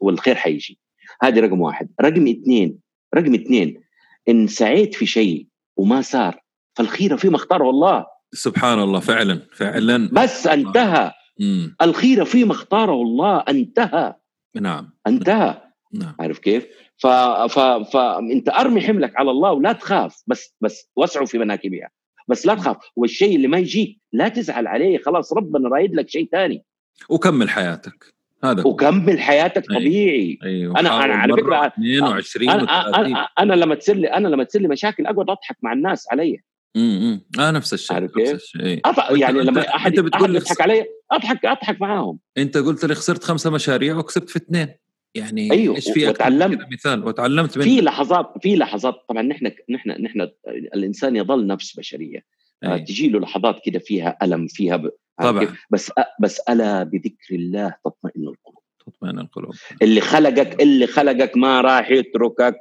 والخير 0.00 0.34
حيجي. 0.34 0.78
هذه 1.22 1.40
رقم 1.40 1.60
واحد. 1.60 1.88
رقم 2.00 2.28
اثنين 2.28 2.78
رقم 3.14 3.34
اثنين 3.34 3.82
إن 4.28 4.46
سعيت 4.46 4.94
في 4.94 5.06
شيء 5.06 5.46
وما 5.76 6.02
صار 6.02 6.42
فالخيره 6.74 7.16
فيما 7.16 7.36
اختاره 7.36 7.70
الله 7.70 8.06
سبحان 8.34 8.78
الله 8.78 9.00
فعلا 9.00 9.48
فعلا. 9.52 10.10
بس 10.12 10.46
انتهى. 10.46 11.12
مم. 11.40 11.76
الخيره 11.82 12.24
فيما 12.24 12.52
اختاره 12.52 12.92
الله 12.92 13.44
انتهى. 13.48 14.14
نعم. 14.54 14.90
انتهى. 15.06 15.62
نعم. 15.94 16.14
عارف 16.20 16.38
كيف؟ 16.38 16.66
ف... 16.98 17.06
ف... 17.06 17.58
فانت 17.92 18.48
ارمي 18.48 18.80
حملك 18.80 19.16
على 19.16 19.30
الله 19.30 19.52
ولا 19.52 19.72
تخاف. 19.72 20.22
بس 20.26 20.54
بس 20.60 20.90
واسعوا 20.96 21.26
في 21.26 21.38
مناكبها. 21.38 21.90
بس 22.28 22.46
لا 22.46 22.54
تخاف. 22.54 22.76
والشيء 22.96 23.36
اللي 23.36 23.48
ما 23.48 23.58
يجيك 23.58 24.00
لا 24.12 24.28
تزعل 24.28 24.66
عليه 24.66 24.98
خلاص 24.98 25.32
ربنا 25.32 25.68
رايد 25.68 25.94
لك 25.94 26.08
شيء 26.08 26.28
ثاني. 26.32 26.64
وكمل 27.08 27.50
حياتك. 27.50 28.14
هذا. 28.44 28.66
وكمل 28.66 29.20
حياتك 29.20 29.70
أيوه. 29.70 29.80
طبيعي. 29.80 30.38
أيوه. 30.42 30.80
أنا 30.80 31.04
أنا 31.04 31.14
على 31.14 31.32
فكرة 31.32 31.66
22 31.66 32.50
أنا, 32.50 33.00
أنا, 33.00 33.28
أنا 33.38 33.54
لما 33.54 33.74
تصير 33.74 33.96
لي 33.96 34.06
أنا 34.06 34.28
لما 34.28 34.44
تصير 34.44 34.60
لي 34.60 34.68
مشاكل 34.68 35.06
أقعد 35.06 35.30
أضحك 35.30 35.56
مع 35.62 35.72
الناس 35.72 36.06
علي. 36.12 36.42
امم 36.76 37.20
آه 37.38 37.50
نفس 37.50 37.74
الشيء 37.74 37.94
عارف 37.94 38.10
نفس 38.18 38.32
الشيء. 38.32 38.80
أط... 38.84 39.10
يعني 39.10 39.42
لما 39.42 39.68
أحد 39.76 39.98
أنت 39.98 40.00
بتقول 40.00 40.36
يضحك 40.36 40.60
علي 40.60 40.86
اضحك 41.12 41.46
أضحك 41.46 41.80
معاهم. 41.80 42.18
أنت 42.38 42.56
قلت 42.58 42.84
لي 42.84 42.94
خسرت 42.94 43.24
خمسة 43.24 43.50
مشاريع 43.50 43.96
وكسبت 43.96 44.30
في 44.30 44.36
اثنين. 44.36 44.68
يعني 45.14 45.52
أيوه 45.52 45.76
إيش 45.76 45.90
في 45.90 46.08
وتعلمت. 46.08 46.58
مثال 46.72 47.04
وتعلمت 47.04 47.58
منه 47.58 47.66
في 47.66 47.80
لحظات 47.80 48.32
في 48.42 48.56
لحظات 48.56 48.94
طبعا 49.08 49.22
نحن 49.22 49.50
نحن 49.70 49.90
نحن 49.90 50.28
الإنسان 50.74 51.16
يظل 51.16 51.46
نفس 51.46 51.76
بشريه 51.76 52.24
آه 52.62 52.76
تجي 52.76 53.08
له 53.08 53.20
لحظات 53.20 53.60
كده 53.64 53.78
فيها 53.78 54.18
ألم 54.22 54.46
فيها 54.46 54.76
ب... 54.76 54.90
طبعا. 55.22 55.56
بس 55.70 55.92
بس 56.20 56.40
ألا 56.40 56.82
بذكر 56.82 57.34
الله 57.34 57.74
تطمئن 57.84 58.28
القلوب. 58.28 58.62
تطمئن 58.86 59.18
القلوب. 59.18 59.54
اللي 59.82 60.00
خلقك 60.00 60.62
اللي 60.62 60.86
خلقك 60.86 61.36
ما 61.36 61.60
راح 61.60 61.90
يتركك. 61.90 62.56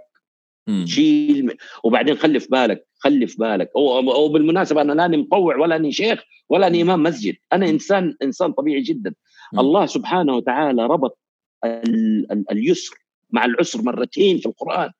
شيل 0.85 1.57
وبعدين 1.83 2.15
خلي 2.15 2.39
في 2.39 2.47
بالك. 2.47 2.87
خلي 2.99 3.27
في 3.27 3.37
بالك 3.37 3.71
وبالمناسبه 3.75 4.81
أنا 4.81 4.93
لاني 4.93 5.17
مطوع 5.17 5.57
ولا 5.57 5.75
اني 5.75 5.91
شيخ 5.91 6.23
ولا 6.49 6.67
اني 6.67 6.81
إمام 6.81 7.03
مسجد. 7.03 7.35
أنا 7.53 7.69
انسان 7.69 8.15
إنسان 8.23 8.51
طبيعي 8.51 8.81
جدا. 8.81 9.13
م. 9.53 9.59
الله 9.59 9.85
سبحانه 9.85 10.35
وتعالى 10.35 10.85
ربط 10.85 11.19
اليسر 12.51 12.95
مع 13.29 13.45
العسر 13.45 13.81
مرتين 13.81 14.37
في 14.37 14.45
القرآن. 14.45 14.91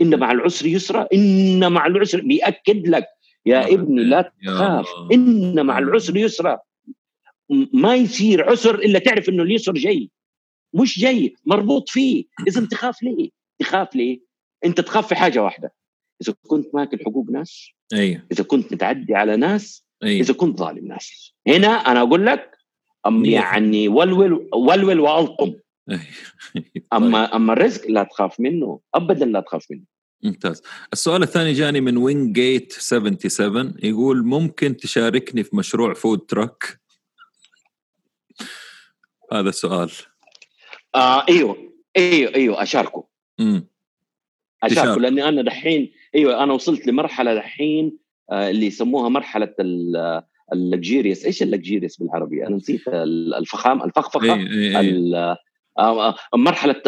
إن 0.00 0.18
مع 0.18 0.32
العسر 0.32 0.66
يسرا 0.66 1.08
إن 1.14 1.72
مع 1.72 1.86
العسر 1.86 2.20
بيأكد 2.20 2.88
لك 2.88 3.06
يا 3.48 3.74
ابني 3.74 4.04
لا 4.04 4.32
تخاف 4.46 4.86
إن 5.12 5.66
مع 5.66 5.78
العسر 5.78 6.16
يسرا. 6.16 6.58
ما 7.72 7.96
يصير 7.96 8.50
عسر 8.50 8.74
إلا 8.74 8.98
تعرف 8.98 9.28
إنه 9.28 9.42
اليسر 9.42 9.72
جاي. 9.72 10.10
مش 10.74 10.98
جاي 10.98 11.34
مربوط 11.46 11.88
فيه. 11.88 12.24
اذا 12.48 12.66
تخاف 12.66 13.02
ليه؟ 13.02 13.30
تخاف 13.58 13.96
ليه؟ 13.96 14.20
أنت 14.64 14.80
تخاف 14.80 15.08
في 15.08 15.14
حاجة 15.14 15.42
واحدة. 15.42 15.72
إذا 16.22 16.34
كنت 16.46 16.74
ماكل 16.74 16.98
حقوق 17.04 17.30
ناس 17.30 17.70
أيوه. 17.92 18.22
إذا 18.32 18.44
كنت 18.44 18.72
متعدي 18.72 19.14
على 19.14 19.36
ناس 19.36 19.84
أيوه. 20.02 20.20
إذا 20.20 20.34
كنت 20.34 20.58
ظالم 20.58 20.86
ناس. 20.86 21.34
هنا 21.46 21.68
أنا 21.68 22.00
أقول 22.00 22.26
لك 22.26 22.58
أم 23.06 23.24
يعني 23.24 23.88
ولول 23.88 24.48
ولول 24.54 25.00
والطم 25.00 25.54
أيوه. 25.90 26.02
أما 26.92 27.26
طيب. 27.26 27.34
أما 27.34 27.52
الرزق 27.52 27.90
لا 27.90 28.02
تخاف 28.02 28.40
منه. 28.40 28.80
ابدا 28.94 29.26
لا 29.26 29.40
تخاف 29.40 29.66
منه. 29.70 29.84
ممتاز. 30.22 30.62
السؤال 30.92 31.22
الثاني 31.22 31.52
جاني 31.52 31.80
من 31.80 31.96
وين 31.96 32.32
جيت 32.32 32.72
77 32.72 33.74
يقول 33.82 34.26
ممكن 34.26 34.76
تشاركني 34.76 35.42
في 35.44 35.56
مشروع 35.56 35.94
food 35.94 36.18
truck 36.18 36.80
هذا 39.32 39.48
السؤال 39.48 39.90
آه 40.94 41.26
إيوه 41.28 41.72
إيوه 41.96 42.34
إيوه 42.34 42.62
أشاركه. 42.62 43.04
امم 43.40 43.68
أشاركه 44.62 45.00
لأني 45.00 45.28
أنا 45.28 45.42
دحين 45.42 45.92
إيوه 46.14 46.42
أنا 46.44 46.52
وصلت 46.52 46.86
لمرحلة 46.86 47.34
دحين 47.34 47.98
آه 48.32 48.50
اللي 48.50 48.66
يسموها 48.66 49.08
مرحلة 49.08 49.54
ال 50.52 50.59
luxurious 50.59 51.24
إيش 51.24 51.42
ال 51.42 51.47
luxurious 51.47 51.96
بالعربي؟ 51.96 52.46
أنا 52.46 52.56
نسيت 52.56 52.88
الفخام 53.38 53.82
الفخفخة. 53.82 54.34
إيه 54.34 54.46
إيه 54.50 54.78
إيه. 54.80 55.36
آه، 55.78 56.14
مرحلة 56.34 56.82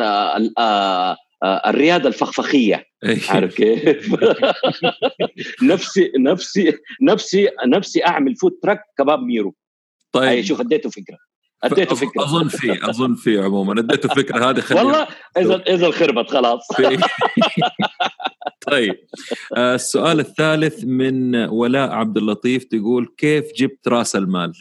آه، 1.42 1.70
الرياده 1.70 2.08
الفخفخية. 2.08 2.86
إيه. 3.04 3.18
عارف 3.28 3.54
كيف؟ 3.54 4.14
نفسي 5.62 6.12
نفسي 6.18 6.72
نفسي 7.02 7.48
نفسي 7.66 8.06
أعمل 8.06 8.36
food 8.36 8.52
truck 8.62 8.80
كباب 8.98 9.22
ميرو. 9.22 9.54
طيب. 10.12 10.44
شوف 10.44 10.60
أديته 10.60 10.90
فكرة. 10.90 11.18
أديته 11.64 11.94
فكرة. 11.94 12.22
أظن 12.24 12.48
في 12.48 12.90
أظن 12.90 13.14
في 13.14 13.38
عموما. 13.38 13.80
أديته 13.80 14.08
فكرة 14.08 14.50
هذه 14.50 14.64
والله 14.70 15.06
إذا 15.38 15.56
إذا 15.74 15.86
الخربت 15.86 16.30
خلاص. 16.30 16.68
طيب. 18.70 18.96
آه، 19.56 19.74
السؤال 19.74 20.20
الثالث 20.20 20.84
من 20.84 21.36
ولاء 21.36 21.90
عبد 21.90 22.16
اللطيف 22.16 22.64
تقول 22.64 23.14
كيف 23.16 23.44
جبت 23.56 23.88
راس 23.88 24.16
المال؟ 24.16 24.52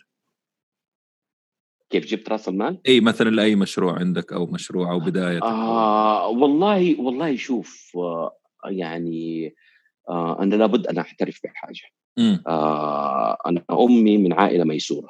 كيف 1.90 2.06
جبت 2.06 2.30
رأس 2.30 2.50
المال؟ 2.50 2.80
إي 2.88 3.02
مثلا 3.02 3.30
لأي 3.30 3.56
مشروع 3.56 4.00
عندك 4.00 4.34
أو 4.34 4.46
مشروع 4.46 4.92
أو 4.92 5.00
بداية. 5.00 5.42
آه 5.44 6.28
والله 6.28 7.02
والله 7.02 7.36
شوف 7.36 7.92
آه 7.96 8.32
يعني 8.66 9.56
آه 10.10 10.44
أنا 10.44 10.56
لابد 10.56 10.88
أن 10.88 10.98
اعترف 10.98 11.40
بحاجة. 11.44 11.82
آه 12.48 13.38
أنا 13.46 13.64
أمي 13.72 14.18
من 14.18 14.34
عائلة 14.34 14.64
ميسورة. 14.64 15.10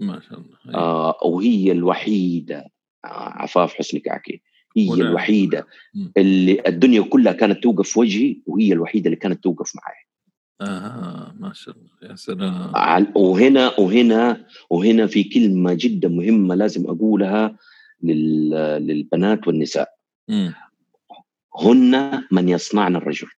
ما 0.00 0.20
شاء 0.20 0.38
الله. 0.38 0.78
آه 0.78 1.18
وهي 1.24 1.72
الوحيدة 1.72 2.58
آه 3.04 3.08
عفاف 3.42 3.74
حسني 3.74 4.00
كعكي. 4.00 4.42
هي 4.76 4.90
ونعم. 4.90 5.06
الوحيدة 5.06 5.66
اللي 6.16 6.62
الدنيا 6.66 7.02
كلها 7.02 7.32
كانت 7.32 7.62
توقف 7.62 7.96
وجهي 7.96 8.36
وهي 8.46 8.72
الوحيدة 8.72 9.06
اللي 9.06 9.16
كانت 9.16 9.44
توقف 9.44 9.72
معي. 9.76 10.09
آه 10.60 11.34
ما 11.38 11.52
شاء 11.52 11.74
الله. 11.76 12.10
يا 12.10 12.16
سلام. 12.16 12.72
وهنا 13.16 13.80
وهنا 13.80 14.46
وهنا 14.70 15.06
في 15.06 15.24
كلمة 15.24 15.72
جدا 15.72 16.08
مهمة 16.08 16.54
لازم 16.54 16.86
أقولها 16.86 17.56
للبنات 18.02 19.48
والنساء. 19.48 19.88
م. 20.28 20.50
هن 21.56 22.24
من 22.30 22.48
يصنعن 22.48 22.96
الرجل. 22.96 23.28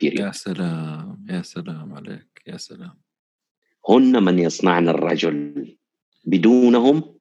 بيريد. 0.00 0.18
يا 0.18 0.32
سلام 0.32 1.26
يا 1.30 1.42
سلام 1.42 1.94
عليك 1.94 2.42
يا 2.46 2.56
سلام. 2.56 2.94
هن 3.88 4.22
من 4.22 4.38
يصنعن 4.38 4.88
الرجل. 4.88 5.76
بدونهم 6.24 7.18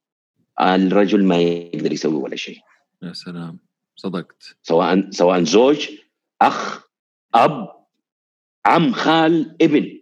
الرجل 0.61 1.23
ما 1.23 1.37
يقدر 1.37 1.91
يسوي 1.91 2.13
ولا 2.13 2.35
شيء. 2.35 2.59
يا 3.03 3.13
سلام. 3.13 3.59
صدقت. 3.95 4.57
سواء 4.61 5.09
سواء 5.09 5.43
زوج 5.43 5.89
أخ 6.41 6.87
أب 7.35 7.76
عم 8.67 8.91
خال 8.91 9.55
ابن. 9.61 9.99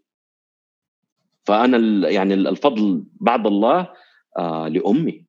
فأنا 1.44 2.10
يعني 2.10 2.34
الفضل 2.34 3.04
بعد 3.22 3.48
الله 3.48 3.90
آه 4.38 4.68
لأمي. 4.68 5.26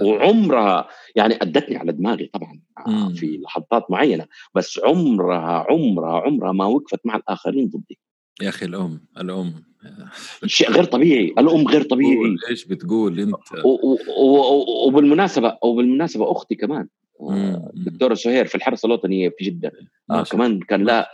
وعمرها 0.00 0.88
يعني 1.16 1.34
أدتني 1.34 1.76
على 1.76 1.92
دماغي 1.92 2.30
طبعا 2.32 2.60
آه 2.86 3.08
في 3.08 3.40
لحظات 3.44 3.90
معينة. 3.90 4.26
بس 4.54 4.80
عمرها 4.84 5.66
عمرها 5.70 6.20
عمرها 6.20 6.52
ما 6.52 6.64
وقفت 6.64 7.00
مع 7.04 7.16
الآخرين 7.16 7.68
ضدي. 7.68 7.98
يا 8.42 8.48
أخي 8.48 8.66
الأم 8.66 9.00
الأم. 9.18 9.68
شيء 10.46 10.70
غير 10.70 10.84
طبيعي 10.84 11.34
الأم 11.38 11.68
غير 11.68 11.82
طبيعي. 11.82 12.36
إيش 12.50 12.64
بتقول 12.64 13.20
أنت؟ 13.20 13.34
وبالمناسبة 14.86 15.58
وبالمناسبة 15.62 16.32
أختي 16.32 16.54
كمان. 16.54 16.88
الدكتوره 17.76 18.14
سهير 18.14 18.46
في 18.46 18.54
الحرس 18.54 18.84
الوطني 18.84 19.30
في 19.30 19.44
جدة. 19.44 19.72
آه 20.10 20.22
كمان 20.22 20.60
كان 20.60 20.84
لها 20.84 21.06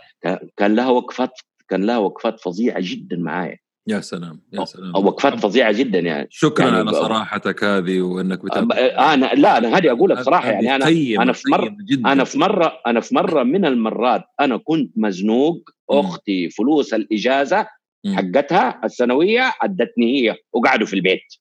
كان 0.57 0.75
لها 0.75 0.89
وقفات 0.89 1.31
كان 1.69 1.83
لها 1.83 1.97
وقفات 1.97 2.39
فظيعة 2.39 2.79
جدا 2.79 3.17
معايا. 3.17 3.57
يا 3.87 3.99
سلام 3.99 4.41
يا 4.53 4.65
سلام. 4.65 4.95
وقفات 4.95 5.39
فظيعة 5.39 5.71
جدا 5.71 5.99
يعني. 5.99 6.27
شكرا 6.31 6.65
يعني 6.65 6.77
على 6.77 6.91
صراحتك 6.91 7.63
هذه 7.63 8.01
وإنك 8.01 8.45
بتابع 8.45 8.75
أنا 9.13 9.25
لا 9.25 9.57
أنا 9.57 9.77
هذه 9.77 9.91
أقولها 9.91 10.21
بصراحة 10.21 10.49
يعني 10.49 10.75
أنا 10.75 10.87
أنا 11.23 11.33
في 11.33 11.49
مره. 11.51 11.75
أنا 12.05 12.23
في 12.23 12.39
مرة 12.39 12.81
أنا 12.87 12.99
في 12.99 13.15
مرة 13.15 13.43
من 13.43 13.65
المرات 13.65 14.23
أنا 14.39 14.57
كنت 14.57 14.91
مزنوق 14.95 15.69
أختي 15.89 16.49
فلوس 16.49 16.93
الإجازة 16.93 17.67
حقتها 18.15 18.81
السنوية 18.83 19.53
ادتني 19.61 20.21
هي 20.21 20.35
وقعدوا 20.53 20.87
في 20.87 20.93
البيت. 20.93 21.33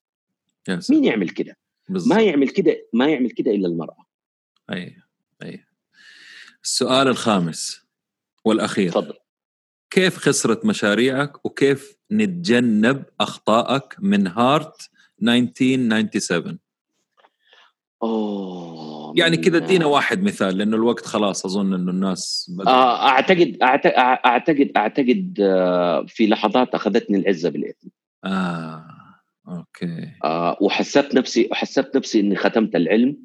يا 0.68 0.80
سلام. 0.80 1.00
مين 1.00 1.10
يعمل 1.10 1.28
كده؟ 1.28 1.56
ما 1.88 2.20
يعمل 2.20 2.48
كده 2.48 2.86
ما 2.92 3.06
يعمل 3.08 3.30
كده 3.30 3.50
إلا 3.50 3.68
المرأة. 3.68 4.04
أي 4.72 4.96
أي. 5.42 5.64
السؤال 6.64 7.08
الخامس 7.08 7.86
والأخير. 8.44 8.90
تفضل. 8.90 9.14
كيف 9.90 10.16
خسرت 10.16 10.64
مشاريعك 10.64 11.46
وكيف 11.46 11.96
نتجنب 12.12 13.04
أخطائك 13.20 13.96
من 13.98 14.26
هارت 14.26 14.90
1997 15.22 16.58
أوه 18.02 19.12
يعني 19.16 19.36
كذا 19.36 19.56
ادينا 19.56 19.86
واحد 19.86 20.22
مثال 20.22 20.58
لأنه 20.58 20.76
الوقت 20.76 21.06
خلاص 21.06 21.44
أظن 21.44 21.74
إنه 21.74 21.90
الناس 21.90 22.52
آه 22.66 23.08
أعتقد 23.08 23.56
أعتقد 23.62 24.70
أعتقد 24.76 25.38
آه، 25.40 26.04
في 26.08 26.26
لحظات 26.26 26.74
أخذتني 26.74 27.18
العزة 27.18 27.48
بالإثم. 27.50 27.88
آه 28.24 28.86
أوكي. 29.48 30.10
آه 30.24 30.56
وحسبت 30.60 31.14
نفسي 31.14 31.48
حسبت 31.52 31.96
نفسي 31.96 32.20
إني 32.20 32.36
ختمت 32.36 32.76
العلم. 32.76 33.16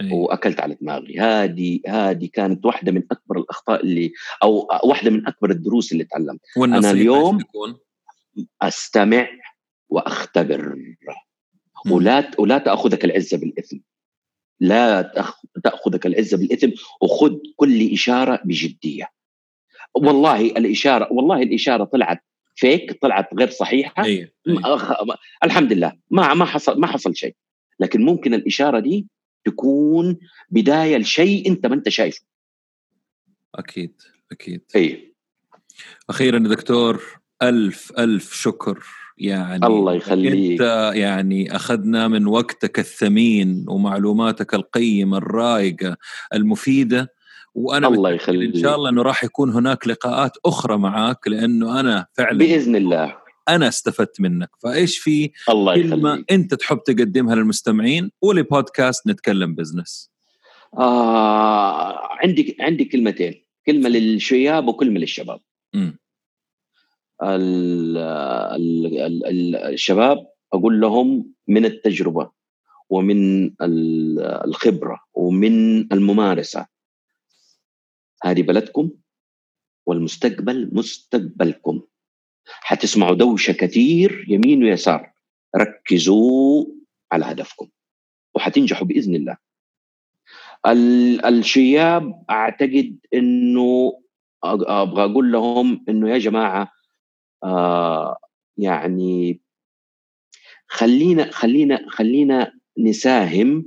أيه. 0.00 0.12
وأكلت 0.12 0.60
على 0.60 0.74
دماغي. 0.80 1.20
هذه 1.20 1.80
هذه 1.86 2.28
كانت 2.32 2.64
واحدة 2.64 2.92
من 2.92 3.02
أكبر 3.10 3.38
الأخطاء 3.38 3.82
اللي 3.84 4.12
أو 4.42 4.68
واحدة 4.84 5.10
من 5.10 5.26
أكبر 5.26 5.50
الدروس 5.50 5.92
اللي 5.92 6.04
تعلمتها 6.04 6.64
أنا 6.64 6.90
اليوم 6.90 7.38
أستمع 8.62 9.28
وأختبر. 9.88 10.76
ولا 11.90 12.30
ولا 12.38 12.58
تأخذك 12.58 13.04
العزة 13.04 13.38
بالإثم. 13.38 13.76
لا 14.60 15.12
تأخذك 15.64 16.06
العزة 16.06 16.36
بالإثم 16.36 16.70
وخذ 17.02 17.36
كل 17.56 17.92
إشارة 17.92 18.40
بجدية. 18.44 19.08
والله 19.94 20.40
الإشارة 20.40 21.12
والله 21.12 21.42
الإشارة 21.42 21.84
طلعت 21.84 22.24
فيك 22.54 23.02
طلعت 23.02 23.34
غير 23.34 23.50
صحيحة. 23.50 24.04
أيه. 24.04 24.32
أيه. 24.48 24.58
الحمد 25.44 25.72
لله. 25.72 25.92
ما 26.10 26.34
ما 26.34 26.44
حصل 26.44 26.80
ما 26.80 26.86
حصل 26.86 27.16
شيء. 27.16 27.36
لكن 27.80 28.04
ممكن 28.04 28.34
الإشارة 28.34 28.80
دي 28.80 29.06
تكون 29.44 30.18
بداية 30.50 30.96
لشيء 30.96 31.48
أنت 31.48 31.66
ما 31.66 31.74
أنت 31.74 31.88
شايفه. 31.88 32.20
أكيد 33.54 34.02
أكيد. 34.32 34.60
اي 34.76 35.14
أخيرا 36.10 36.38
دكتور 36.38 37.02
ألف 37.42 37.92
ألف 37.98 38.34
شكر. 38.34 38.84
يعني 39.18 39.66
الله 39.66 39.94
يخليك. 39.94 40.60
أنت 40.60 40.92
يعني 40.94 41.56
أخذنا 41.56 42.08
من 42.08 42.26
وقتك 42.26 42.78
الثمين 42.78 43.64
ومعلوماتك 43.68 44.54
القيمة 44.54 45.16
الرائقة 45.18 45.96
المفيدة 46.34 47.14
وأنا 47.54 47.88
الله 47.88 48.10
يخليك 48.10 48.54
إن 48.54 48.62
شاء 48.62 48.76
الله 48.76 48.90
إنه 48.90 49.02
راح 49.02 49.24
يكون 49.24 49.50
هناك 49.50 49.88
لقاءات 49.88 50.32
أخرى 50.46 50.78
معك 50.78 51.28
لأنه 51.28 51.80
أنا 51.80 52.06
فعلا 52.12 52.38
بإذن 52.38 52.76
الله. 52.76 53.27
أنا 53.48 53.68
استفدت 53.68 54.20
منك. 54.20 54.50
فإيش 54.58 54.98
في؟ 54.98 55.30
الله 55.48 55.74
كلمة 55.74 56.10
يخليك. 56.10 56.32
أنت 56.32 56.54
تحب 56.54 56.82
تقدمها 56.86 57.34
للمستمعين 57.34 58.10
ولبودكاست 58.22 59.06
نتكلم 59.06 59.54
بزنس. 59.54 60.10
آه 60.78 61.98
عندي 62.10 62.56
عندي 62.60 62.84
كلمتين. 62.84 63.44
كلمة 63.66 63.88
للشياب 63.88 64.68
وكلمة 64.68 65.00
للشباب. 65.00 65.40
م. 65.74 65.90
ال 67.22 67.96
ال 67.96 69.24
ال 69.26 69.56
الشباب 69.56 70.26
أقول 70.52 70.80
لهم 70.80 71.32
من 71.48 71.64
التجربة 71.64 72.30
ومن 72.90 73.50
الخبرة 74.44 75.00
ومن 75.14 75.80
الممارسة. 75.92 76.66
هذه 78.24 78.42
بلدكم 78.42 78.90
والمستقبل 79.86 80.70
مستقبلكم. 80.72 81.82
حتسمعوا 82.48 83.14
دوشه 83.14 83.52
كثير 83.52 84.24
يمين 84.28 84.64
ويسار. 84.64 85.12
ركزوا 85.56 86.64
على 87.12 87.24
هدفكم 87.24 87.68
وحتنجحوا 88.34 88.86
بإذن 88.86 89.14
الله. 89.14 89.36
الشياب 91.28 92.24
أعتقد 92.30 92.98
إنه 93.14 94.00
أبغى 94.44 95.04
أقول 95.04 95.32
لهم 95.32 95.84
إنه 95.88 96.10
يا 96.10 96.18
جماعة 96.18 96.72
آه 97.44 98.18
يعني 98.56 99.40
خلينا 100.68 101.30
خلينا 101.30 101.86
خلينا 101.88 102.52
نساهم 102.78 103.66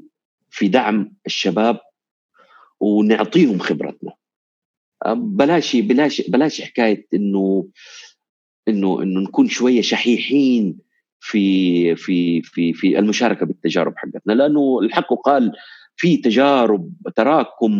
في 0.49 0.67
دعم 0.67 1.13
الشباب 1.25 1.79
ونعطيهم 2.79 3.59
خبرتنا. 3.59 4.13
بلاش 5.15 5.75
بلاش 5.75 6.21
بلاش 6.21 6.61
حكاية 6.61 7.07
إنه 7.13 7.67
إنه 8.67 9.03
إنه 9.03 9.19
نكون 9.19 9.47
شوية 9.49 9.81
شحيحين 9.81 10.77
في 11.19 11.95
في 11.95 12.41
في 12.41 12.73
في 12.73 12.99
المشاركة 12.99 13.45
بالتجارب 13.45 13.93
حقتنا. 13.97 14.33
لأنه 14.33 14.79
الحق 14.83 15.13
قال 15.13 15.51
في 15.95 16.17
تجارب 16.17 16.91
تراكم 17.15 17.73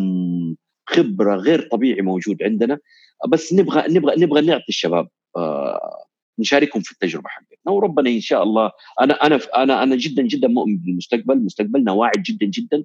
خبرة 0.89 1.35
غير 1.35 1.67
طبيعي 1.71 2.01
موجود 2.01 2.43
عندنا. 2.43 2.79
بس 3.29 3.53
نبغى 3.53 3.83
نبغى 3.93 4.15
نبغى 4.17 4.41
نعطي 4.41 4.69
الشباب 4.69 5.07
آه 5.37 6.05
نشاركهم 6.39 6.81
في 6.81 6.91
التجربة 6.91 7.29
حقتنا. 7.29 7.71
وربنا 7.73 8.09
إن 8.09 8.21
شاء 8.21 8.43
الله 8.43 8.71
أنا 9.01 9.13
أنا 9.13 9.39
أنا 9.55 9.83
أنا 9.83 9.95
جدا 9.95 10.23
جدا 10.23 10.47
مؤمن 10.47 10.77
بالمستقبل. 10.77 11.39
مستقبلنا 11.39 11.91
واعد 11.91 12.23
جدا 12.23 12.45
جدا. 12.45 12.83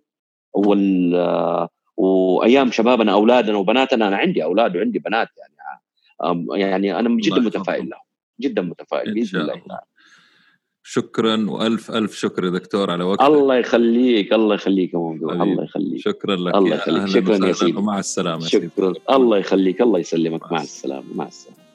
وال 0.55 1.69
وأيام 1.97 2.71
شبابنا 2.71 3.13
أولادنا 3.13 3.57
وبناتنا 3.57 4.09
أنا 4.09 4.17
عندي 4.17 4.45
أولاد 4.45 4.77
وعندي 4.77 4.99
بنات 4.99 5.29
يعني. 5.39 5.57
يعني 6.53 6.99
أنا 6.99 7.17
جدا 7.21 7.41
متفائل 7.41 7.89
لهم 7.89 8.01
جدا 8.41 8.63
متفائل 8.63 9.15
بإذن 9.15 9.41
الله. 9.41 9.81
شكرا 10.83 11.51
وألف 11.51 11.91
ألف 11.91 12.15
شكر 12.15 12.45
يا 12.45 12.51
دكتور 12.51 12.91
على 12.91 13.05
وقتك. 13.05 13.23
الله 13.23 13.57
يخليك 13.57 14.33
الله 14.33 14.55
يخليك 14.55 14.95
يا 14.95 14.99
موضوع 14.99 15.33
الله 15.33 15.65
يخليك. 15.65 16.01
شكرا 16.01 16.37
لك 16.37 16.55
الله 16.55 16.77
يخليك. 16.77 17.07
شكرا 17.07 17.47
يا 17.47 17.53
سيدي. 17.53 17.79
ومع 17.79 17.99
السلامة 17.99 18.41
شكرا. 18.41 18.95
الله 19.11 19.39
يخليك 19.39 19.81
الله 19.81 19.99
يسلمك. 19.99 20.53
مع 20.53 20.63
السلامة 20.63 21.05
مع 21.15 21.27
السلامة. 21.27 21.66